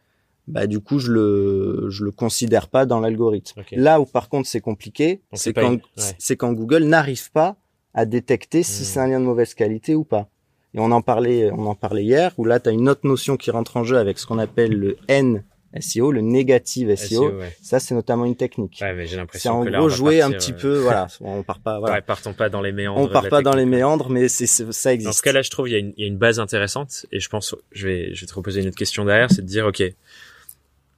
Bah 0.49 0.67
du 0.67 0.81
coup 0.81 0.99
je 0.99 1.13
le 1.13 1.87
je 1.91 2.05
le 2.05 2.11
considère 2.11 2.69
pas 2.69 2.85
dans 2.85 3.01
l'algorithme. 3.01 3.63
Là 3.73 4.01
où 4.01 4.05
par 4.05 4.29
contre 4.29 4.49
c'est 4.49 4.61
compliqué, 4.61 5.23
c'est 5.33 5.53
quand 5.53 5.79
c'est 6.19 6.37
quand 6.37 6.53
Google 6.53 6.85
n'arrive 6.85 7.31
pas 7.31 7.57
à 7.95 8.05
détecter 8.05 8.63
si 8.63 8.83
hmm. 8.83 8.85
c'est 8.85 9.01
un 9.01 9.07
lien 9.07 9.21
de 9.21 9.25
mauvaise 9.25 9.55
qualité 9.55 9.95
ou 9.95 10.05
pas. 10.05 10.29
Et 10.75 10.79
on 10.79 10.91
en 10.91 11.03
parlait 11.03 11.51
on 11.53 11.67
en 11.67 11.75
parlait 11.75 12.05
hier 12.05 12.33
où 12.37 12.45
là 12.45 12.61
tu 12.61 12.69
as 12.69 12.73
une 12.73 12.89
autre 12.89 13.07
notion 13.07 13.37
qui 13.37 13.51
rentre 13.51 13.77
en 13.79 13.85
jeu 13.85 13.97
avec 13.97 14.19
ce 14.19 14.27
qu'on 14.27 14.39
appelle 14.39 14.73
le 14.73 14.97
N 15.09 15.43
SEO, 15.79 16.11
le 16.11 16.21
négative 16.21 16.95
SEO, 16.97 17.33
ça 17.63 17.79
c'est 17.79 17.95
notamment 17.95 18.25
une 18.25 18.35
technique. 18.35 18.79
Ouais, 18.81 18.93
mais 18.93 19.07
j'ai 19.07 19.17
l'impression 19.17 19.63
c'est 19.63 19.69
en 19.69 19.79
gros 19.79 19.89
jouer 19.89 20.21
un 20.21 20.33
petit 20.33 20.53
euh, 20.53 20.61
peu, 20.61 20.79
voilà, 20.79 21.07
on 21.21 21.43
part 21.43 21.61
pas, 21.61 21.79
voilà. 21.79 21.97
Ouais, 21.97 22.01
partons 22.01 22.33
pas 22.33 22.49
dans 22.49 22.61
les 22.61 22.73
méandres. 22.73 23.01
On 23.01 23.09
part 23.09 23.29
pas 23.29 23.43
dans 23.43 23.55
les 23.55 23.67
méandres, 23.67 24.11
mais 24.11 24.29
c'est 24.29 24.47
ça 24.47 24.93
existe. 24.93 25.09
Dans 25.09 25.13
ce 25.13 25.23
cas-là, 25.23 25.43
je 25.43 25.51
trouve 25.51 25.69
il 25.69 25.73
y, 25.73 25.77
a 25.77 25.79
une, 25.79 25.93
il 25.97 26.03
y 26.03 26.05
a 26.05 26.09
une 26.09 26.19
base 26.19 26.41
intéressante 26.41 27.07
et 27.13 27.21
je 27.21 27.29
pense, 27.29 27.55
je 27.71 27.87
vais, 27.87 28.15
je 28.15 28.23
vais 28.23 28.27
te 28.27 28.35
reposer 28.35 28.63
une 28.63 28.69
autre 28.69 28.77
question 28.77 29.05
derrière, 29.05 29.31
c'est 29.31 29.43
de 29.43 29.47
dire, 29.47 29.67
ok, 29.67 29.83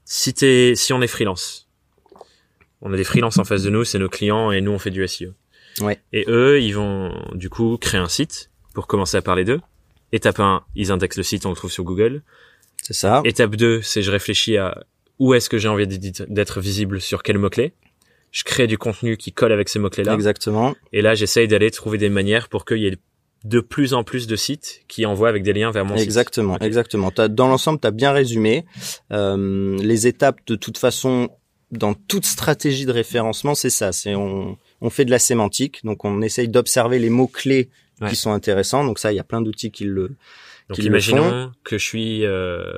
si 0.04 0.32
t'es, 0.32 0.72
si 0.74 0.92
on 0.92 1.02
est 1.02 1.06
freelance, 1.06 1.68
on 2.80 2.92
a 2.92 2.96
des 2.96 3.04
freelances 3.04 3.38
en 3.38 3.44
face 3.44 3.62
de 3.62 3.70
nous, 3.70 3.84
c'est 3.84 3.98
nos 3.98 4.08
clients 4.08 4.52
et 4.52 4.60
nous 4.60 4.72
on 4.72 4.78
fait 4.78 4.90
du 4.90 5.06
SEO. 5.06 5.32
Ouais. 5.80 6.00
Et 6.12 6.24
eux, 6.28 6.60
ils 6.60 6.72
vont 6.72 7.14
du 7.34 7.50
coup 7.50 7.76
créer 7.78 8.00
un 8.00 8.08
site 8.08 8.50
pour 8.74 8.86
commencer 8.86 9.16
à 9.16 9.22
parler 9.22 9.44
d'eux. 9.44 9.60
Étape 10.12 10.40
1, 10.40 10.64
ils 10.76 10.92
indexent 10.92 11.16
le 11.16 11.22
site, 11.22 11.46
on 11.46 11.50
le 11.50 11.56
trouve 11.56 11.70
sur 11.70 11.84
Google. 11.84 12.22
C'est 12.82 12.94
ça. 12.94 13.22
Étape 13.24 13.56
2, 13.56 13.82
c'est 13.82 14.02
je 14.02 14.10
réfléchis 14.10 14.56
à 14.56 14.84
où 15.18 15.34
est-ce 15.34 15.48
que 15.48 15.58
j'ai 15.58 15.68
envie 15.68 15.86
d'être 15.86 16.60
visible 16.60 17.00
sur 17.00 17.22
quel 17.22 17.38
mot-clé. 17.38 17.74
Je 18.32 18.44
crée 18.44 18.66
du 18.66 18.78
contenu 18.78 19.16
qui 19.16 19.32
colle 19.32 19.52
avec 19.52 19.68
ces 19.68 19.78
mots-clés-là. 19.78 20.14
Exactement. 20.14 20.74
Et 20.92 21.02
là, 21.02 21.14
j'essaye 21.14 21.46
d'aller 21.46 21.70
trouver 21.70 21.98
des 21.98 22.08
manières 22.08 22.48
pour 22.48 22.64
qu'il 22.64 22.78
y 22.78 22.86
ait 22.86 22.96
de 23.44 23.60
plus 23.60 23.92
en 23.92 24.04
plus 24.04 24.26
de 24.26 24.36
sites 24.36 24.82
qui 24.88 25.04
envoient 25.04 25.28
avec 25.28 25.42
des 25.42 25.52
liens 25.52 25.70
vers 25.70 25.84
mon 25.84 25.96
exactement, 25.96 26.54
site. 26.54 26.62
Exactement, 26.62 27.10
exactement. 27.10 27.28
Dans 27.36 27.48
l'ensemble, 27.48 27.78
tu 27.80 27.86
as 27.86 27.90
bien 27.90 28.12
résumé. 28.12 28.64
Euh, 29.12 29.76
les 29.78 30.06
étapes, 30.06 30.40
de 30.46 30.54
toute 30.54 30.78
façon, 30.78 31.28
dans 31.70 31.94
toute 31.94 32.24
stratégie 32.24 32.86
de 32.86 32.92
référencement, 32.92 33.54
c'est 33.54 33.70
ça. 33.70 33.92
C'est 33.92 34.14
on, 34.14 34.56
on 34.80 34.90
fait 34.90 35.04
de 35.04 35.10
la 35.10 35.18
sémantique, 35.18 35.80
donc 35.84 36.04
on 36.04 36.22
essaye 36.22 36.48
d'observer 36.48 36.98
les 36.98 37.10
mots 37.10 37.28
clés 37.28 37.70
qui 38.08 38.16
sont 38.16 38.32
intéressants. 38.32 38.84
Donc 38.84 38.98
ça, 38.98 39.12
il 39.12 39.16
y 39.16 39.20
a 39.20 39.24
plein 39.24 39.40
d'outils 39.40 39.70
qui 39.70 39.84
le 39.84 40.16
donc 40.68 40.78
imaginons 40.78 41.52
que 41.64 41.78
je 41.78 41.84
suis 41.84 42.24
euh... 42.24 42.72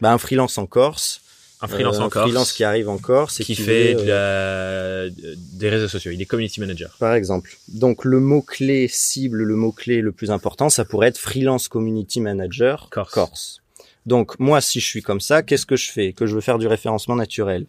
bah, 0.00 0.12
un 0.12 0.18
freelance 0.18 0.58
en 0.58 0.66
Corse. 0.66 1.20
Un 1.60 1.68
freelance 1.68 1.98
euh, 1.98 2.02
en 2.02 2.08
Corse. 2.08 2.24
freelance 2.24 2.52
qui 2.52 2.64
arrive 2.64 2.88
en 2.88 2.98
Corse 2.98 3.38
et 3.40 3.44
qui, 3.44 3.54
fait 3.54 3.94
de 3.94 4.00
euh, 4.08 5.08
la... 5.08 5.34
des 5.52 5.68
réseaux 5.68 5.86
sociaux. 5.86 6.10
Il 6.10 6.20
est 6.20 6.26
community 6.26 6.60
manager. 6.60 6.96
Par 6.98 7.14
exemple. 7.14 7.56
Donc 7.68 8.04
le 8.04 8.18
mot 8.18 8.42
clé 8.42 8.88
cible, 8.88 9.42
le 9.42 9.54
mot 9.54 9.70
clé 9.70 10.00
le 10.00 10.10
plus 10.10 10.32
important, 10.32 10.70
ça 10.70 10.84
pourrait 10.84 11.08
être 11.08 11.18
freelance 11.18 11.68
community 11.68 12.20
manager 12.20 12.88
Corse. 12.90 13.12
Corse. 13.12 13.62
Donc 14.06 14.38
moi, 14.40 14.60
si 14.60 14.80
je 14.80 14.86
suis 14.86 15.02
comme 15.02 15.20
ça, 15.20 15.42
qu'est-ce 15.42 15.66
que 15.66 15.76
je 15.76 15.90
fais? 15.90 16.12
Que 16.12 16.26
je 16.26 16.34
veux 16.34 16.40
faire 16.40 16.58
du 16.58 16.66
référencement 16.66 17.14
naturel 17.14 17.66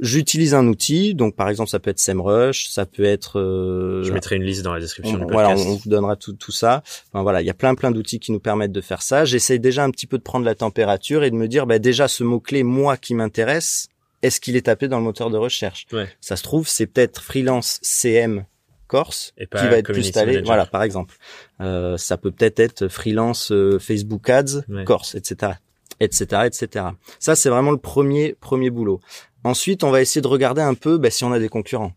j'utilise 0.00 0.54
un 0.54 0.66
outil, 0.66 1.14
donc 1.14 1.34
par 1.34 1.48
exemple 1.48 1.70
ça 1.70 1.78
peut 1.78 1.90
être 1.90 1.98
SEMrush, 1.98 2.68
ça 2.68 2.86
peut 2.86 3.04
être. 3.04 3.38
Euh, 3.38 4.02
je 4.02 4.12
mettrai 4.12 4.36
une 4.36 4.42
liste 4.42 4.62
dans 4.62 4.72
la 4.72 4.80
description 4.80 5.18
du 5.18 5.26
podcast. 5.26 5.32
Voilà, 5.32 5.70
on, 5.70 5.76
vous 5.76 5.88
donnera 5.88 6.16
tout, 6.16 6.32
tout 6.32 6.52
ça. 6.52 6.82
Enfin, 7.12 7.22
voilà, 7.22 7.42
il 7.42 7.46
y 7.46 7.50
a 7.50 7.54
plein 7.54 7.74
plein 7.74 7.90
d'outils 7.90 8.20
qui 8.20 8.32
nous 8.32 8.40
permettent 8.40 8.72
de 8.72 8.80
faire 8.80 9.02
ça. 9.02 9.24
J'essaye 9.24 9.60
déjà 9.60 9.84
un 9.84 9.90
petit 9.90 10.06
peu 10.06 10.18
de 10.18 10.22
prendre 10.22 10.44
la 10.44 10.54
température 10.54 11.24
et 11.24 11.30
de 11.30 11.36
me 11.36 11.48
dire, 11.48 11.66
bah, 11.66 11.78
déjà 11.78 12.08
ce 12.08 12.24
mot 12.24 12.40
clé 12.40 12.62
moi 12.62 12.96
qui 12.96 13.14
m'intéresse, 13.14 13.88
est-ce 14.22 14.40
qu'il 14.40 14.56
est 14.56 14.66
tapé 14.66 14.88
dans 14.88 14.98
le 14.98 15.04
moteur 15.04 15.30
de 15.30 15.36
recherche? 15.36 15.86
Ouais. 15.92 16.08
Ça 16.20 16.36
se 16.36 16.42
trouve, 16.42 16.68
c'est 16.68 16.86
peut-être 16.86 17.22
freelance 17.22 17.78
CM 17.82 18.44
Corse 18.86 19.34
qui 19.36 19.46
va 19.52 19.78
être 19.78 19.92
plus 19.92 20.06
installé. 20.06 20.40
Voilà, 20.42 20.66
par 20.66 20.82
exemple. 20.82 21.14
Euh, 21.60 21.96
ça 21.96 22.16
peut 22.16 22.30
peut-être 22.30 22.60
être 22.60 22.88
freelance 22.88 23.52
euh, 23.52 23.78
Facebook 23.78 24.28
Ads 24.30 24.62
Corse, 24.84 25.14
etc 25.14 25.52
etc 26.00 26.42
etc 26.44 26.86
ça 27.18 27.34
c'est 27.34 27.48
vraiment 27.48 27.70
le 27.70 27.78
premier 27.78 28.34
premier 28.40 28.70
boulot 28.70 29.00
Ensuite, 29.44 29.84
on 29.84 29.90
va 29.90 30.00
essayer 30.00 30.20
de 30.20 30.28
regarder 30.28 30.62
un 30.62 30.74
peu 30.74 30.98
bah, 30.98 31.10
si 31.10 31.24
on 31.24 31.32
a 31.32 31.38
des 31.38 31.48
concurrents. 31.48 31.92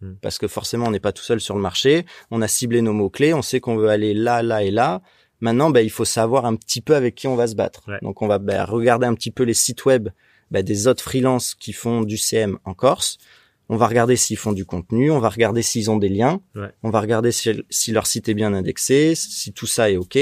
Hmm. 0.00 0.14
Parce 0.20 0.38
que 0.38 0.48
forcément, 0.48 0.86
on 0.86 0.90
n'est 0.90 1.00
pas 1.00 1.12
tout 1.12 1.22
seul 1.22 1.40
sur 1.40 1.54
le 1.54 1.60
marché. 1.60 2.06
On 2.30 2.42
a 2.42 2.48
ciblé 2.48 2.82
nos 2.82 2.92
mots-clés. 2.92 3.34
On 3.34 3.42
sait 3.42 3.60
qu'on 3.60 3.76
veut 3.76 3.88
aller 3.88 4.14
là, 4.14 4.42
là 4.42 4.62
et 4.62 4.70
là. 4.70 5.02
Maintenant, 5.40 5.70
bah, 5.70 5.82
il 5.82 5.90
faut 5.90 6.04
savoir 6.04 6.46
un 6.46 6.56
petit 6.56 6.80
peu 6.80 6.96
avec 6.96 7.14
qui 7.14 7.28
on 7.28 7.36
va 7.36 7.46
se 7.46 7.54
battre. 7.54 7.84
Donc, 8.02 8.22
on 8.22 8.26
va 8.26 8.38
bah, 8.38 8.64
regarder 8.64 9.06
un 9.06 9.14
petit 9.14 9.30
peu 9.30 9.44
les 9.44 9.54
sites 9.54 9.84
web 9.84 10.08
bah, 10.50 10.62
des 10.62 10.88
autres 10.88 11.02
freelances 11.02 11.54
qui 11.54 11.72
font 11.72 12.02
du 12.02 12.16
CM 12.16 12.58
en 12.64 12.74
Corse. 12.74 13.18
On 13.68 13.76
va 13.76 13.86
regarder 13.86 14.16
s'ils 14.16 14.38
font 14.38 14.52
du 14.52 14.64
contenu. 14.64 15.10
On 15.10 15.18
va 15.18 15.28
regarder 15.28 15.62
s'ils 15.62 15.90
ont 15.90 15.98
des 15.98 16.08
liens. 16.08 16.40
On 16.82 16.90
va 16.90 17.00
regarder 17.00 17.32
si, 17.32 17.50
si, 17.68 17.92
leur 17.92 18.06
site 18.06 18.28
est 18.28 18.34
bien 18.34 18.54
indexé, 18.54 19.14
si 19.14 19.52
tout 19.52 19.66
ça 19.66 19.90
est 19.90 19.96
OK. 19.96 20.18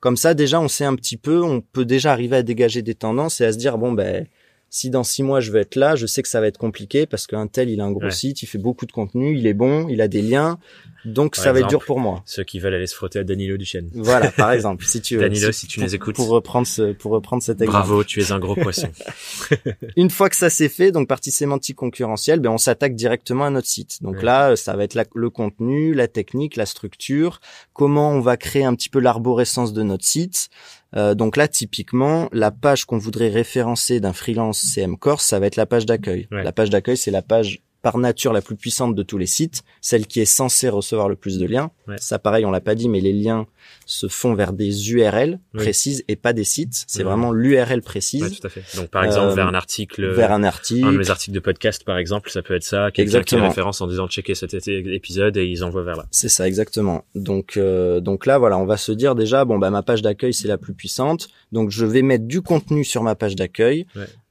Comme 0.00 0.16
ça, 0.16 0.34
déjà, 0.34 0.60
on 0.60 0.68
sait 0.68 0.84
un 0.84 0.94
petit 0.94 1.16
peu, 1.16 1.42
on 1.42 1.60
peut 1.60 1.84
déjà 1.84 2.12
arriver 2.12 2.36
à 2.36 2.42
dégager 2.44 2.82
des 2.82 2.94
tendances 2.94 3.40
et 3.40 3.44
à 3.44 3.52
se 3.52 3.58
dire, 3.58 3.78
bon, 3.78 3.92
ben, 3.92 4.28
si 4.70 4.90
dans 4.90 5.04
six 5.04 5.22
mois 5.22 5.40
je 5.40 5.50
veux 5.50 5.60
être 5.60 5.76
là, 5.76 5.96
je 5.96 6.06
sais 6.06 6.22
que 6.22 6.28
ça 6.28 6.40
va 6.40 6.46
être 6.46 6.58
compliqué 6.58 7.06
parce 7.06 7.26
qu'un 7.26 7.46
tel, 7.46 7.70
il 7.70 7.80
a 7.80 7.84
un 7.84 7.92
gros 7.92 8.10
site, 8.10 8.42
il 8.42 8.46
fait 8.46 8.58
beaucoup 8.58 8.86
de 8.86 8.92
contenu, 8.92 9.36
il 9.36 9.46
est 9.46 9.54
bon, 9.54 9.88
il 9.88 10.00
a 10.00 10.08
des 10.08 10.22
liens, 10.22 10.58
donc 11.04 11.36
ça 11.36 11.52
va 11.52 11.60
être 11.60 11.68
dur 11.68 11.84
pour 11.84 12.00
moi. 12.00 12.22
Ceux 12.26 12.44
qui 12.44 12.58
veulent 12.58 12.74
aller 12.74 12.86
se 12.86 12.94
frotter 12.94 13.20
à 13.20 13.24
Danilo 13.24 13.56
Duchesne. 13.56 13.88
Voilà, 13.94 14.30
par 14.30 14.52
exemple, 14.52 14.84
si 14.84 15.00
tu 15.00 15.16
veux. 15.16 15.22
Danilo, 15.22 15.52
si, 15.52 15.66
tu 15.66 15.80
nous 15.80 15.94
écoutes. 15.94 16.16
Pour 16.16 16.28
reprendre 16.28 16.66
ce, 16.66 16.92
pour 16.92 17.12
reprendre 17.12 17.42
cet 17.42 17.60
exemple. 17.60 17.86
Bravo, 17.86 18.04
tu 18.04 18.20
es 18.20 18.32
un 18.32 18.38
gros 18.38 18.54
poisson. 18.54 18.88
Une 19.96 20.10
fois 20.10 20.28
que 20.28 20.36
ça 20.36 20.50
c'est 20.50 20.68
fait, 20.68 20.90
donc 20.90 21.08
partie 21.08 21.30
sémantique 21.30 21.76
concurrentielle, 21.76 22.40
ben 22.40 22.50
on 22.50 22.58
s'attaque 22.58 22.94
directement 22.94 23.44
à 23.44 23.50
notre 23.50 23.68
site. 23.68 24.02
Donc 24.02 24.22
là, 24.22 24.56
ça 24.56 24.76
va 24.76 24.84
être 24.84 24.98
le 25.14 25.30
contenu, 25.30 25.94
la 25.94 26.08
technique, 26.08 26.56
la 26.56 26.66
structure, 26.66 27.40
comment 27.72 28.10
on 28.10 28.20
va 28.20 28.36
créer 28.36 28.64
un 28.64 28.74
petit 28.74 28.88
peu 28.88 29.00
l'arborescence 29.00 29.72
de 29.72 29.82
notre 29.82 30.04
site. 30.04 30.50
Euh, 30.96 31.14
donc 31.14 31.36
là, 31.36 31.48
typiquement, 31.48 32.28
la 32.32 32.50
page 32.50 32.84
qu'on 32.84 32.98
voudrait 32.98 33.28
référencer 33.28 34.00
d'un 34.00 34.12
freelance 34.12 34.60
CM 34.60 34.96
Corse, 34.96 35.24
ça 35.24 35.38
va 35.38 35.46
être 35.46 35.56
la 35.56 35.66
page 35.66 35.86
d'accueil. 35.86 36.28
La 36.30 36.52
page 36.52 36.70
d'accueil, 36.70 36.96
c'est 36.96 37.10
la 37.10 37.22
page 37.22 37.60
par 37.88 37.96
nature 37.96 38.34
la 38.34 38.42
plus 38.42 38.54
puissante 38.54 38.94
de 38.94 39.02
tous 39.02 39.16
les 39.16 39.24
sites, 39.24 39.62
celle 39.80 40.06
qui 40.06 40.20
est 40.20 40.26
censée 40.26 40.68
recevoir 40.68 41.08
le 41.08 41.16
plus 41.16 41.38
de 41.38 41.46
liens. 41.46 41.70
Ça, 41.96 42.18
pareil, 42.18 42.44
on 42.44 42.50
l'a 42.50 42.60
pas 42.60 42.74
dit, 42.74 42.86
mais 42.86 43.00
les 43.00 43.14
liens 43.14 43.46
se 43.86 44.08
font 44.08 44.34
vers 44.34 44.52
des 44.52 44.92
URL 44.92 45.40
précises 45.54 46.04
et 46.06 46.14
pas 46.14 46.34
des 46.34 46.44
sites. 46.44 46.84
C'est 46.86 47.02
vraiment 47.02 47.32
l'URL 47.32 47.80
précise. 47.80 48.38
tout 48.38 48.46
à 48.46 48.50
fait. 48.50 48.62
Donc, 48.76 48.88
par 48.90 49.04
exemple, 49.04 49.34
vers 49.34 49.46
un 49.46 49.54
article, 49.54 50.06
vers 50.10 50.32
un 50.32 50.44
article, 50.44 50.86
un 50.86 50.92
de 50.92 50.98
mes 50.98 51.08
articles 51.08 51.34
de 51.34 51.40
podcast, 51.40 51.82
par 51.82 51.96
exemple, 51.96 52.28
ça 52.28 52.42
peut 52.42 52.54
être 52.54 52.62
ça. 52.62 52.90
Quelqu'un 52.90 53.22
qui 53.22 53.36
référence 53.36 53.80
en 53.80 53.86
disant 53.86 54.06
checker 54.06 54.34
cet 54.34 54.52
épisode 54.68 55.38
et 55.38 55.46
ils 55.46 55.64
envoient 55.64 55.82
vers 55.82 55.96
là. 55.96 56.04
C'est 56.10 56.28
ça, 56.28 56.46
exactement. 56.46 57.06
Donc, 57.14 57.56
euh, 57.56 58.00
donc 58.00 58.26
là, 58.26 58.36
voilà, 58.36 58.58
on 58.58 58.66
va 58.66 58.76
se 58.76 58.92
dire 58.92 59.14
déjà, 59.14 59.46
bon, 59.46 59.58
bah, 59.58 59.70
ma 59.70 59.82
page 59.82 60.02
d'accueil, 60.02 60.34
c'est 60.34 60.48
la 60.48 60.58
plus 60.58 60.74
puissante. 60.74 61.30
Donc, 61.52 61.70
je 61.70 61.86
vais 61.86 62.02
mettre 62.02 62.26
du 62.26 62.42
contenu 62.42 62.84
sur 62.84 63.02
ma 63.02 63.14
page 63.14 63.34
d'accueil 63.34 63.86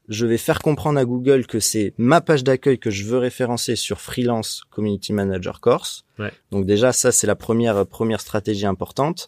je 0.07 0.25
vais 0.25 0.37
faire 0.37 0.59
comprendre 0.59 0.99
à 0.99 1.05
Google 1.05 1.45
que 1.45 1.59
c'est 1.59 1.93
ma 1.97 2.21
page 2.21 2.43
d'accueil 2.43 2.79
que 2.79 2.89
je 2.89 3.03
veux 3.03 3.17
référencer 3.17 3.75
sur 3.75 3.99
Freelance 3.99 4.63
Community 4.69 5.13
Manager 5.13 5.59
Course. 5.59 6.05
Donc 6.51 6.65
déjà, 6.65 6.93
ça, 6.93 7.11
c'est 7.11 7.27
la 7.27 7.35
première, 7.35 7.85
première 7.85 8.21
stratégie 8.21 8.65
importante. 8.65 9.27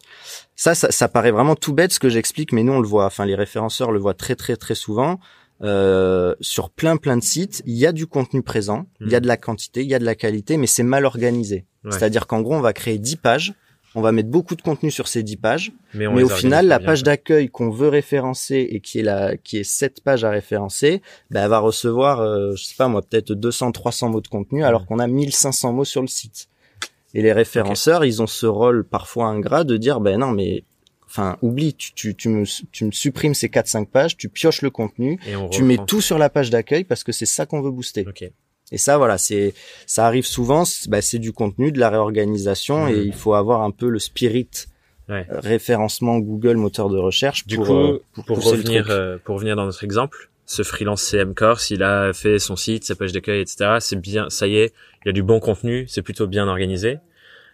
Ça, 0.56 0.74
ça, 0.74 0.90
ça, 0.90 1.08
paraît 1.08 1.30
vraiment 1.30 1.54
tout 1.54 1.72
bête 1.72 1.92
ce 1.92 2.00
que 2.00 2.08
j'explique, 2.08 2.52
mais 2.52 2.62
nous, 2.62 2.72
on 2.72 2.80
le 2.80 2.88
voit. 2.88 3.06
Enfin, 3.06 3.26
les 3.26 3.34
référenceurs 3.34 3.92
le 3.92 3.98
voient 3.98 4.14
très, 4.14 4.34
très, 4.34 4.56
très 4.56 4.74
souvent. 4.74 5.20
Euh, 5.62 6.34
sur 6.40 6.70
plein, 6.70 6.96
plein 6.96 7.18
de 7.18 7.22
sites, 7.22 7.62
il 7.66 7.76
y 7.76 7.84
a 7.86 7.92
du 7.92 8.06
contenu 8.06 8.42
présent, 8.42 8.86
il 9.00 9.10
y 9.10 9.14
a 9.14 9.18
hmm. 9.18 9.22
de 9.22 9.26
la 9.28 9.36
quantité, 9.36 9.82
il 9.82 9.88
y 9.88 9.94
a 9.94 9.98
de 9.98 10.06
la 10.06 10.14
qualité, 10.14 10.56
mais 10.56 10.66
c'est 10.66 10.82
mal 10.82 11.04
organisé. 11.04 11.66
C'est-à-dire 11.90 12.26
qu'en 12.26 12.42
gros, 12.42 12.54
on 12.54 12.60
va 12.60 12.72
créer 12.72 12.98
10 12.98 13.16
pages 13.16 13.54
on 13.94 14.00
va 14.00 14.12
mettre 14.12 14.28
beaucoup 14.28 14.54
de 14.54 14.62
contenu 14.62 14.90
sur 14.90 15.08
ces 15.08 15.22
10 15.22 15.36
pages, 15.36 15.72
mais, 15.94 16.06
au 16.06 16.28
final, 16.28 16.66
la 16.66 16.78
page 16.78 17.02
d'accueil 17.02 17.48
qu'on 17.48 17.70
veut 17.70 17.88
référencer 17.88 18.68
et 18.70 18.80
qui 18.80 19.00
est 19.00 19.02
la, 19.02 19.36
qui 19.36 19.58
est 19.58 19.64
cette 19.64 20.02
page 20.02 20.24
à 20.24 20.30
référencer, 20.30 21.02
bah, 21.30 21.40
elle 21.42 21.50
va 21.50 21.58
recevoir, 21.58 22.20
euh, 22.20 22.54
je 22.54 22.64
sais 22.64 22.76
pas 22.76 22.88
moi, 22.88 23.02
peut-être 23.02 23.32
200, 23.32 23.72
300 23.72 24.10
mots 24.10 24.20
de 24.20 24.28
contenu, 24.28 24.64
alors 24.64 24.86
qu'on 24.86 24.98
a 24.98 25.06
1500 25.06 25.72
mots 25.72 25.84
sur 25.84 26.02
le 26.02 26.08
site. 26.08 26.48
Et 27.14 27.22
les 27.22 27.32
référenceurs, 27.32 28.04
ils 28.04 28.22
ont 28.22 28.28
ce 28.28 28.46
rôle 28.46 28.84
parfois 28.84 29.26
ingrat 29.26 29.64
de 29.64 29.76
dire, 29.76 30.00
ben 30.00 30.18
non, 30.18 30.30
mais 30.30 30.62
enfin 31.06 31.36
oublie, 31.42 31.74
tu, 31.74 31.92
tu, 31.92 32.14
tu, 32.14 32.28
me, 32.28 32.44
tu 32.70 32.84
me 32.84 32.92
supprimes 32.92 33.34
ces 33.34 33.48
4-5 33.48 33.86
pages, 33.86 34.16
tu 34.16 34.28
pioches 34.28 34.62
le 34.62 34.70
contenu, 34.70 35.18
tu 35.50 35.64
mets 35.64 35.78
tout 35.84 36.00
sur 36.00 36.18
la 36.18 36.30
page 36.30 36.50
d'accueil 36.50 36.84
parce 36.84 37.02
que 37.02 37.10
c'est 37.10 37.26
ça 37.26 37.46
qu'on 37.46 37.60
veut 37.60 37.72
booster. 37.72 38.06
Et 38.72 38.78
ça, 38.78 38.98
voilà, 38.98 39.18
c'est 39.18 39.54
ça 39.86 40.06
arrive 40.06 40.26
souvent. 40.26 40.64
Bah, 40.88 41.02
c'est 41.02 41.18
du 41.18 41.32
contenu, 41.32 41.72
de 41.72 41.80
la 41.80 41.90
réorganisation, 41.90 42.88
et 42.88 42.94
mmh. 42.94 43.06
il 43.06 43.14
faut 43.14 43.34
avoir 43.34 43.62
un 43.62 43.70
peu 43.70 43.88
le 43.88 43.98
spirit 43.98 44.48
ouais. 45.08 45.26
Euh, 45.30 45.40
référencement 45.40 46.18
Google 46.18 46.56
moteur 46.56 46.88
de 46.88 46.98
recherche. 46.98 47.46
Du 47.46 47.56
pour, 47.56 47.66
coup, 47.66 47.72
euh, 47.74 48.02
pour, 48.26 48.44
revenir 48.44 48.86
euh, 48.90 49.18
pour 49.22 49.36
revenir 49.36 49.56
dans 49.56 49.66
notre 49.66 49.84
exemple, 49.84 50.30
ce 50.46 50.62
freelance 50.62 51.02
CM 51.02 51.34
Course, 51.34 51.70
il 51.70 51.82
a 51.82 52.12
fait 52.12 52.38
son 52.38 52.56
site, 52.56 52.84
sa 52.84 52.94
page 52.94 53.12
d'accueil, 53.12 53.40
etc. 53.40 53.76
C'est 53.80 54.00
bien, 54.00 54.30
ça 54.30 54.46
y 54.46 54.56
est, 54.56 54.72
il 55.04 55.10
a 55.10 55.12
du 55.12 55.22
bon 55.22 55.40
contenu, 55.40 55.86
c'est 55.88 56.02
plutôt 56.02 56.26
bien 56.26 56.48
organisé 56.48 56.98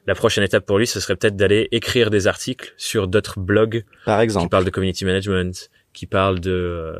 la 0.06 0.14
prochaine 0.14 0.44
étape 0.44 0.64
pour 0.64 0.78
lui, 0.78 0.86
ce 0.86 1.00
serait 1.00 1.16
peut-être 1.16 1.36
d'aller 1.36 1.68
écrire 1.72 2.10
des 2.10 2.26
articles 2.26 2.72
sur 2.76 3.08
d'autres 3.08 3.40
blogs, 3.40 3.84
par 4.04 4.20
exemple, 4.20 4.46
qui 4.46 4.50
parlent 4.50 4.64
de 4.64 4.70
community 4.70 5.04
management, 5.04 5.70
qui 5.92 6.06
parlent 6.06 6.40
de 6.40 6.94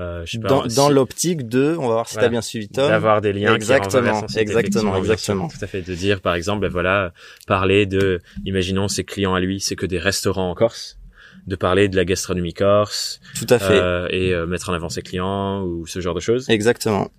euh, 0.00 0.22
je 0.24 0.32
sais 0.32 0.38
pas, 0.38 0.62
dans, 0.74 0.88
l'optique 0.88 1.46
de, 1.46 1.76
on 1.78 1.88
va 1.88 1.94
voir 1.94 2.08
si 2.08 2.16
tu 2.16 2.24
as 2.24 2.28
bien 2.28 2.40
suivi 2.40 2.68
Tom, 2.68 2.88
d'avoir 2.88 3.20
des 3.20 3.32
liens 3.32 3.54
exactement, 3.54 4.22
qui 4.22 4.38
exactement, 4.38 4.96
exactement, 4.96 5.48
tout 5.48 5.58
à 5.60 5.66
fait, 5.66 5.82
de 5.82 5.94
dire 5.94 6.20
par 6.20 6.34
exemple, 6.34 6.62
ben 6.62 6.70
voilà, 6.70 7.12
parler 7.46 7.86
de, 7.86 8.20
imaginons 8.44 8.88
ses 8.88 9.04
clients 9.04 9.34
à 9.34 9.40
lui, 9.40 9.60
c'est 9.60 9.76
que 9.76 9.86
des 9.86 9.98
restaurants 9.98 10.50
en 10.50 10.54
Corse, 10.54 10.98
de 11.46 11.56
parler 11.56 11.88
de 11.88 11.96
la 11.96 12.04
gastronomie 12.04 12.54
corse, 12.54 13.20
tout 13.34 13.46
à 13.50 13.58
fait, 13.58 13.78
euh, 13.78 14.08
et 14.10 14.32
euh, 14.32 14.46
mettre 14.46 14.70
en 14.70 14.72
avant 14.72 14.88
ses 14.88 15.02
clients 15.02 15.62
ou 15.62 15.86
ce 15.86 16.00
genre 16.00 16.14
de 16.14 16.20
choses. 16.20 16.48
Exactement 16.48 17.10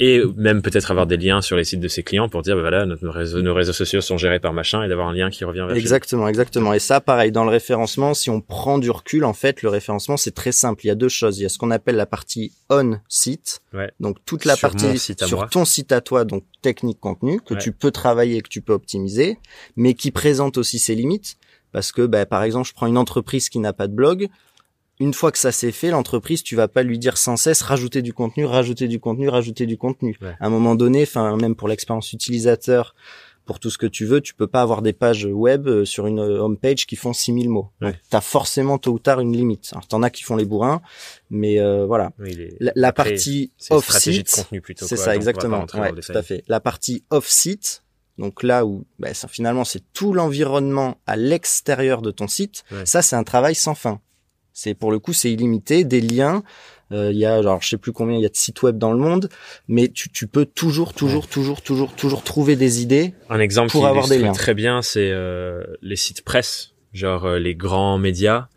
et 0.00 0.22
même 0.36 0.62
peut-être 0.62 0.90
avoir 0.90 1.06
des 1.06 1.16
liens 1.16 1.42
sur 1.42 1.56
les 1.56 1.64
sites 1.64 1.80
de 1.80 1.88
ses 1.88 2.02
clients 2.02 2.28
pour 2.28 2.42
dire 2.42 2.54
bah 2.54 2.62
voilà 2.62 2.86
notre, 2.86 3.04
nos, 3.04 3.10
réseaux, 3.10 3.42
nos 3.42 3.54
réseaux 3.54 3.72
sociaux 3.72 4.00
sont 4.00 4.16
gérés 4.16 4.38
par 4.38 4.52
machin 4.52 4.82
et 4.84 4.88
d'avoir 4.88 5.08
un 5.08 5.12
lien 5.12 5.28
qui 5.28 5.44
revient 5.44 5.64
vers 5.66 5.76
exactement 5.76 6.28
exactement. 6.28 6.72
Et 6.72 6.78
ça 6.78 7.00
pareil 7.00 7.32
dans 7.32 7.44
le 7.44 7.50
référencement 7.50 8.14
si 8.14 8.30
on 8.30 8.40
prend 8.40 8.78
du 8.78 8.90
recul 8.90 9.24
en 9.24 9.32
fait 9.32 9.62
le 9.62 9.68
référencement 9.68 10.16
c'est 10.16 10.34
très 10.34 10.52
simple. 10.52 10.84
Il 10.84 10.88
y 10.88 10.90
a 10.90 10.94
deux 10.94 11.08
choses. 11.08 11.38
Il 11.38 11.42
y 11.42 11.46
a 11.46 11.48
ce 11.48 11.58
qu'on 11.58 11.70
appelle 11.70 11.96
la 11.96 12.06
partie 12.06 12.52
on 12.70 12.98
site. 13.08 13.60
Ouais. 13.74 13.90
donc 14.00 14.16
toute 14.24 14.44
la 14.44 14.56
partie 14.56 14.98
sur 14.98 15.48
ton 15.50 15.64
site 15.64 15.92
à 15.92 16.00
toi 16.00 16.24
donc 16.24 16.44
technique 16.62 17.00
contenu 17.00 17.40
que 17.40 17.54
tu 17.54 17.72
peux 17.72 17.90
travailler 17.90 18.40
que 18.40 18.48
tu 18.48 18.62
peux 18.62 18.72
optimiser 18.72 19.38
mais 19.76 19.94
qui 19.94 20.10
présente 20.10 20.58
aussi 20.58 20.78
ses 20.78 20.94
limites. 20.94 21.36
Parce 21.70 21.92
que 21.92 22.06
bah, 22.06 22.24
par 22.24 22.44
exemple 22.44 22.68
je 22.68 22.72
prends 22.72 22.86
une 22.86 22.96
entreprise 22.96 23.48
qui 23.48 23.58
n'a 23.58 23.72
pas 23.72 23.88
de 23.88 23.94
blog 23.94 24.28
une 25.00 25.14
fois 25.14 25.32
que 25.32 25.38
ça 25.38 25.52
s'est 25.52 25.72
fait, 25.72 25.90
l'entreprise, 25.90 26.42
tu 26.42 26.56
vas 26.56 26.68
pas 26.68 26.82
lui 26.82 26.98
dire 26.98 27.18
sans 27.18 27.36
cesse 27.36 27.62
rajouter 27.62 28.02
du 28.02 28.12
contenu, 28.12 28.44
rajouter 28.44 28.88
du 28.88 29.00
contenu, 29.00 29.28
rajouter 29.28 29.66
du 29.66 29.76
contenu. 29.76 30.18
À 30.40 30.46
un 30.46 30.50
moment 30.50 30.74
donné, 30.74 31.02
enfin 31.02 31.36
même 31.36 31.54
pour 31.54 31.68
l'expérience 31.68 32.12
utilisateur, 32.12 32.94
pour 33.48 33.60
tout 33.60 33.70
ce 33.70 33.78
que 33.78 33.86
tu 33.86 34.04
veux, 34.04 34.20
tu 34.20 34.34
peux 34.34 34.46
pas 34.46 34.60
avoir 34.60 34.82
des 34.82 34.92
pages 34.92 35.24
web 35.24 35.68
euh, 35.68 35.86
sur 35.86 36.06
une 36.06 36.18
euh, 36.20 36.42
home 36.42 36.58
page 36.58 36.86
qui 36.86 36.96
font 36.96 37.14
6000 37.14 37.48
mots. 37.48 37.70
Ouais. 37.80 37.98
Tu 38.10 38.14
as 38.14 38.20
forcément 38.20 38.76
tôt 38.76 38.92
ou 38.92 38.98
tard 38.98 39.20
une 39.20 39.34
limite. 39.34 39.70
Alors 39.72 39.86
t'en 39.86 40.02
as 40.02 40.10
qui 40.10 40.22
font 40.22 40.36
les 40.36 40.44
bourrins, 40.44 40.82
mais 41.30 41.58
euh, 41.58 41.86
voilà. 41.86 42.12
la, 42.60 42.92
partie 42.92 43.50
off 43.70 43.90
site, 43.90 44.44
c'est 44.76 44.96
ça 44.96 45.16
exactement. 45.16 45.64
Ouais, 45.72 45.92
tout 45.92 46.12
à 46.12 46.22
fait. 46.22 46.44
La 46.46 46.60
partie 46.60 47.04
off 47.08 47.26
site, 47.26 47.84
donc 48.18 48.42
là 48.42 48.66
où 48.66 48.84
bah, 48.98 49.14
ça, 49.14 49.28
finalement 49.28 49.64
c'est 49.64 49.82
tout 49.94 50.12
l'environnement 50.12 50.98
à 51.06 51.16
l'extérieur 51.16 52.02
de 52.02 52.10
ton 52.10 52.28
site, 52.28 52.64
ça 52.84 53.00
c'est 53.00 53.16
un 53.16 53.24
travail 53.24 53.54
sans 53.54 53.74
fin. 53.74 54.02
C'est 54.58 54.74
pour 54.74 54.90
le 54.90 54.98
coup, 54.98 55.12
c'est 55.12 55.30
illimité, 55.30 55.84
des 55.84 56.00
liens. 56.00 56.42
Euh, 56.90 57.12
il 57.12 57.18
y 57.18 57.24
a, 57.24 57.36
alors 57.36 57.62
je 57.62 57.68
sais 57.68 57.76
plus 57.76 57.92
combien 57.92 58.16
il 58.16 58.22
y 58.22 58.26
a 58.26 58.28
de 58.28 58.34
sites 58.34 58.60
web 58.62 58.76
dans 58.76 58.90
le 58.90 58.98
monde, 58.98 59.28
mais 59.68 59.86
tu, 59.86 60.10
tu 60.10 60.26
peux 60.26 60.46
toujours, 60.46 60.94
toujours, 60.94 61.28
toujours, 61.28 61.62
toujours, 61.62 61.94
toujours 61.94 62.24
trouver 62.24 62.56
des 62.56 62.82
idées. 62.82 63.14
Un 63.30 63.38
exemple 63.38 63.70
pour 63.70 63.82
qui 63.82 63.86
avoir 63.86 64.08
des 64.08 64.18
liens. 64.18 64.32
très 64.32 64.54
bien, 64.54 64.82
c'est 64.82 65.12
euh, 65.12 65.62
les 65.80 65.94
sites 65.94 66.22
presse, 66.22 66.72
genre 66.92 67.24
euh, 67.24 67.38
les 67.38 67.54
grands 67.54 67.98
médias. 67.98 68.48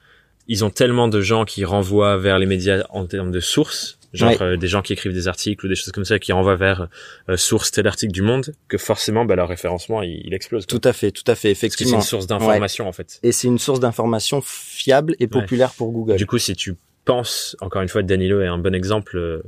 Ils 0.48 0.66
ont 0.66 0.72
tellement 0.72 1.08
de 1.08 1.22
gens 1.22 1.46
qui 1.46 1.66
renvoient 1.66 2.18
vers 2.18 2.40
les 2.40 2.48
médias 2.48 2.84
en 2.90 3.06
termes 3.06 3.32
de 3.32 3.40
sources 3.40 4.00
genre 4.14 4.42
euh, 4.42 4.58
des 4.58 4.68
gens 4.68 4.82
qui 4.82 4.94
écrivent 4.94 5.14
des 5.14 5.28
articles 5.28 5.66
ou 5.66 5.70
des 5.70 5.76
choses 5.76 5.92
comme 5.92 6.06
ça 6.06 6.20
qui 6.20 6.32
renvoient 6.32 6.56
vers 6.56 6.88
euh, 7.30 7.38
source 7.38 7.72
tel 7.72 7.88
article 7.88 8.12
du 8.12 8.22
monde 8.22 8.54
que 8.68 8.78
forcément 8.78 9.26
bah, 9.26 9.36
leur 9.36 9.48
référencement 9.48 10.02
il, 10.02 10.34
explose 10.34 10.66
tout 10.66 10.82
à 10.84 10.94
fait 10.94 11.12
tout 11.12 11.24
à 11.28 11.36
fait 11.36 11.52
effectivement 11.52 11.92
c'est 11.92 11.98
une 11.98 12.02
source 12.02 12.28
d'information 12.28 12.88
en 12.88 12.92
fait. 12.92 13.20
Et 13.24 13.32
c'est 13.32 13.48
une 13.48 13.60
source 13.60 13.80
d'information 13.80 14.42
fiable 14.42 15.16
et 15.20 15.28
populaire 15.28 15.74
pour 15.74 15.92
Google. 15.92 16.16
Du 16.18 16.26
coup 16.26 16.38
si 16.38 16.56
tu 16.56 16.76
penses 17.06 17.56
encore 17.62 17.82
une 17.82 17.90
fois 17.90 18.04
Danilo 18.04 18.42
est 18.42 18.48
un 18.48 18.58
bon 18.58 18.76
exemple 18.76 19.18
euh, 19.18 19.42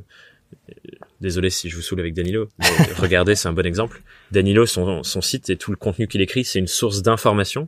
désolé 1.22 1.50
si 1.50 1.70
je 1.70 1.76
vous 1.76 1.82
saoule 1.82 2.00
avec 2.00 2.14
Danilo, 2.14 2.50
mais 2.60 2.66
regardez, 2.98 3.36
c'est 3.36 3.48
un 3.48 3.54
bon 3.54 3.66
exemple. 3.66 4.04
Danilo, 4.32 4.66
son, 4.66 5.04
son 5.04 5.22
site 5.22 5.50
et 5.50 5.58
tout 5.58 5.72
le 5.72 5.78
contenu 5.78 6.08
qu'il 6.08 6.22
écrit, 6.22 6.44
c'est 6.44 6.60
une 6.60 6.68
source 6.68 7.02
d'information 7.02 7.68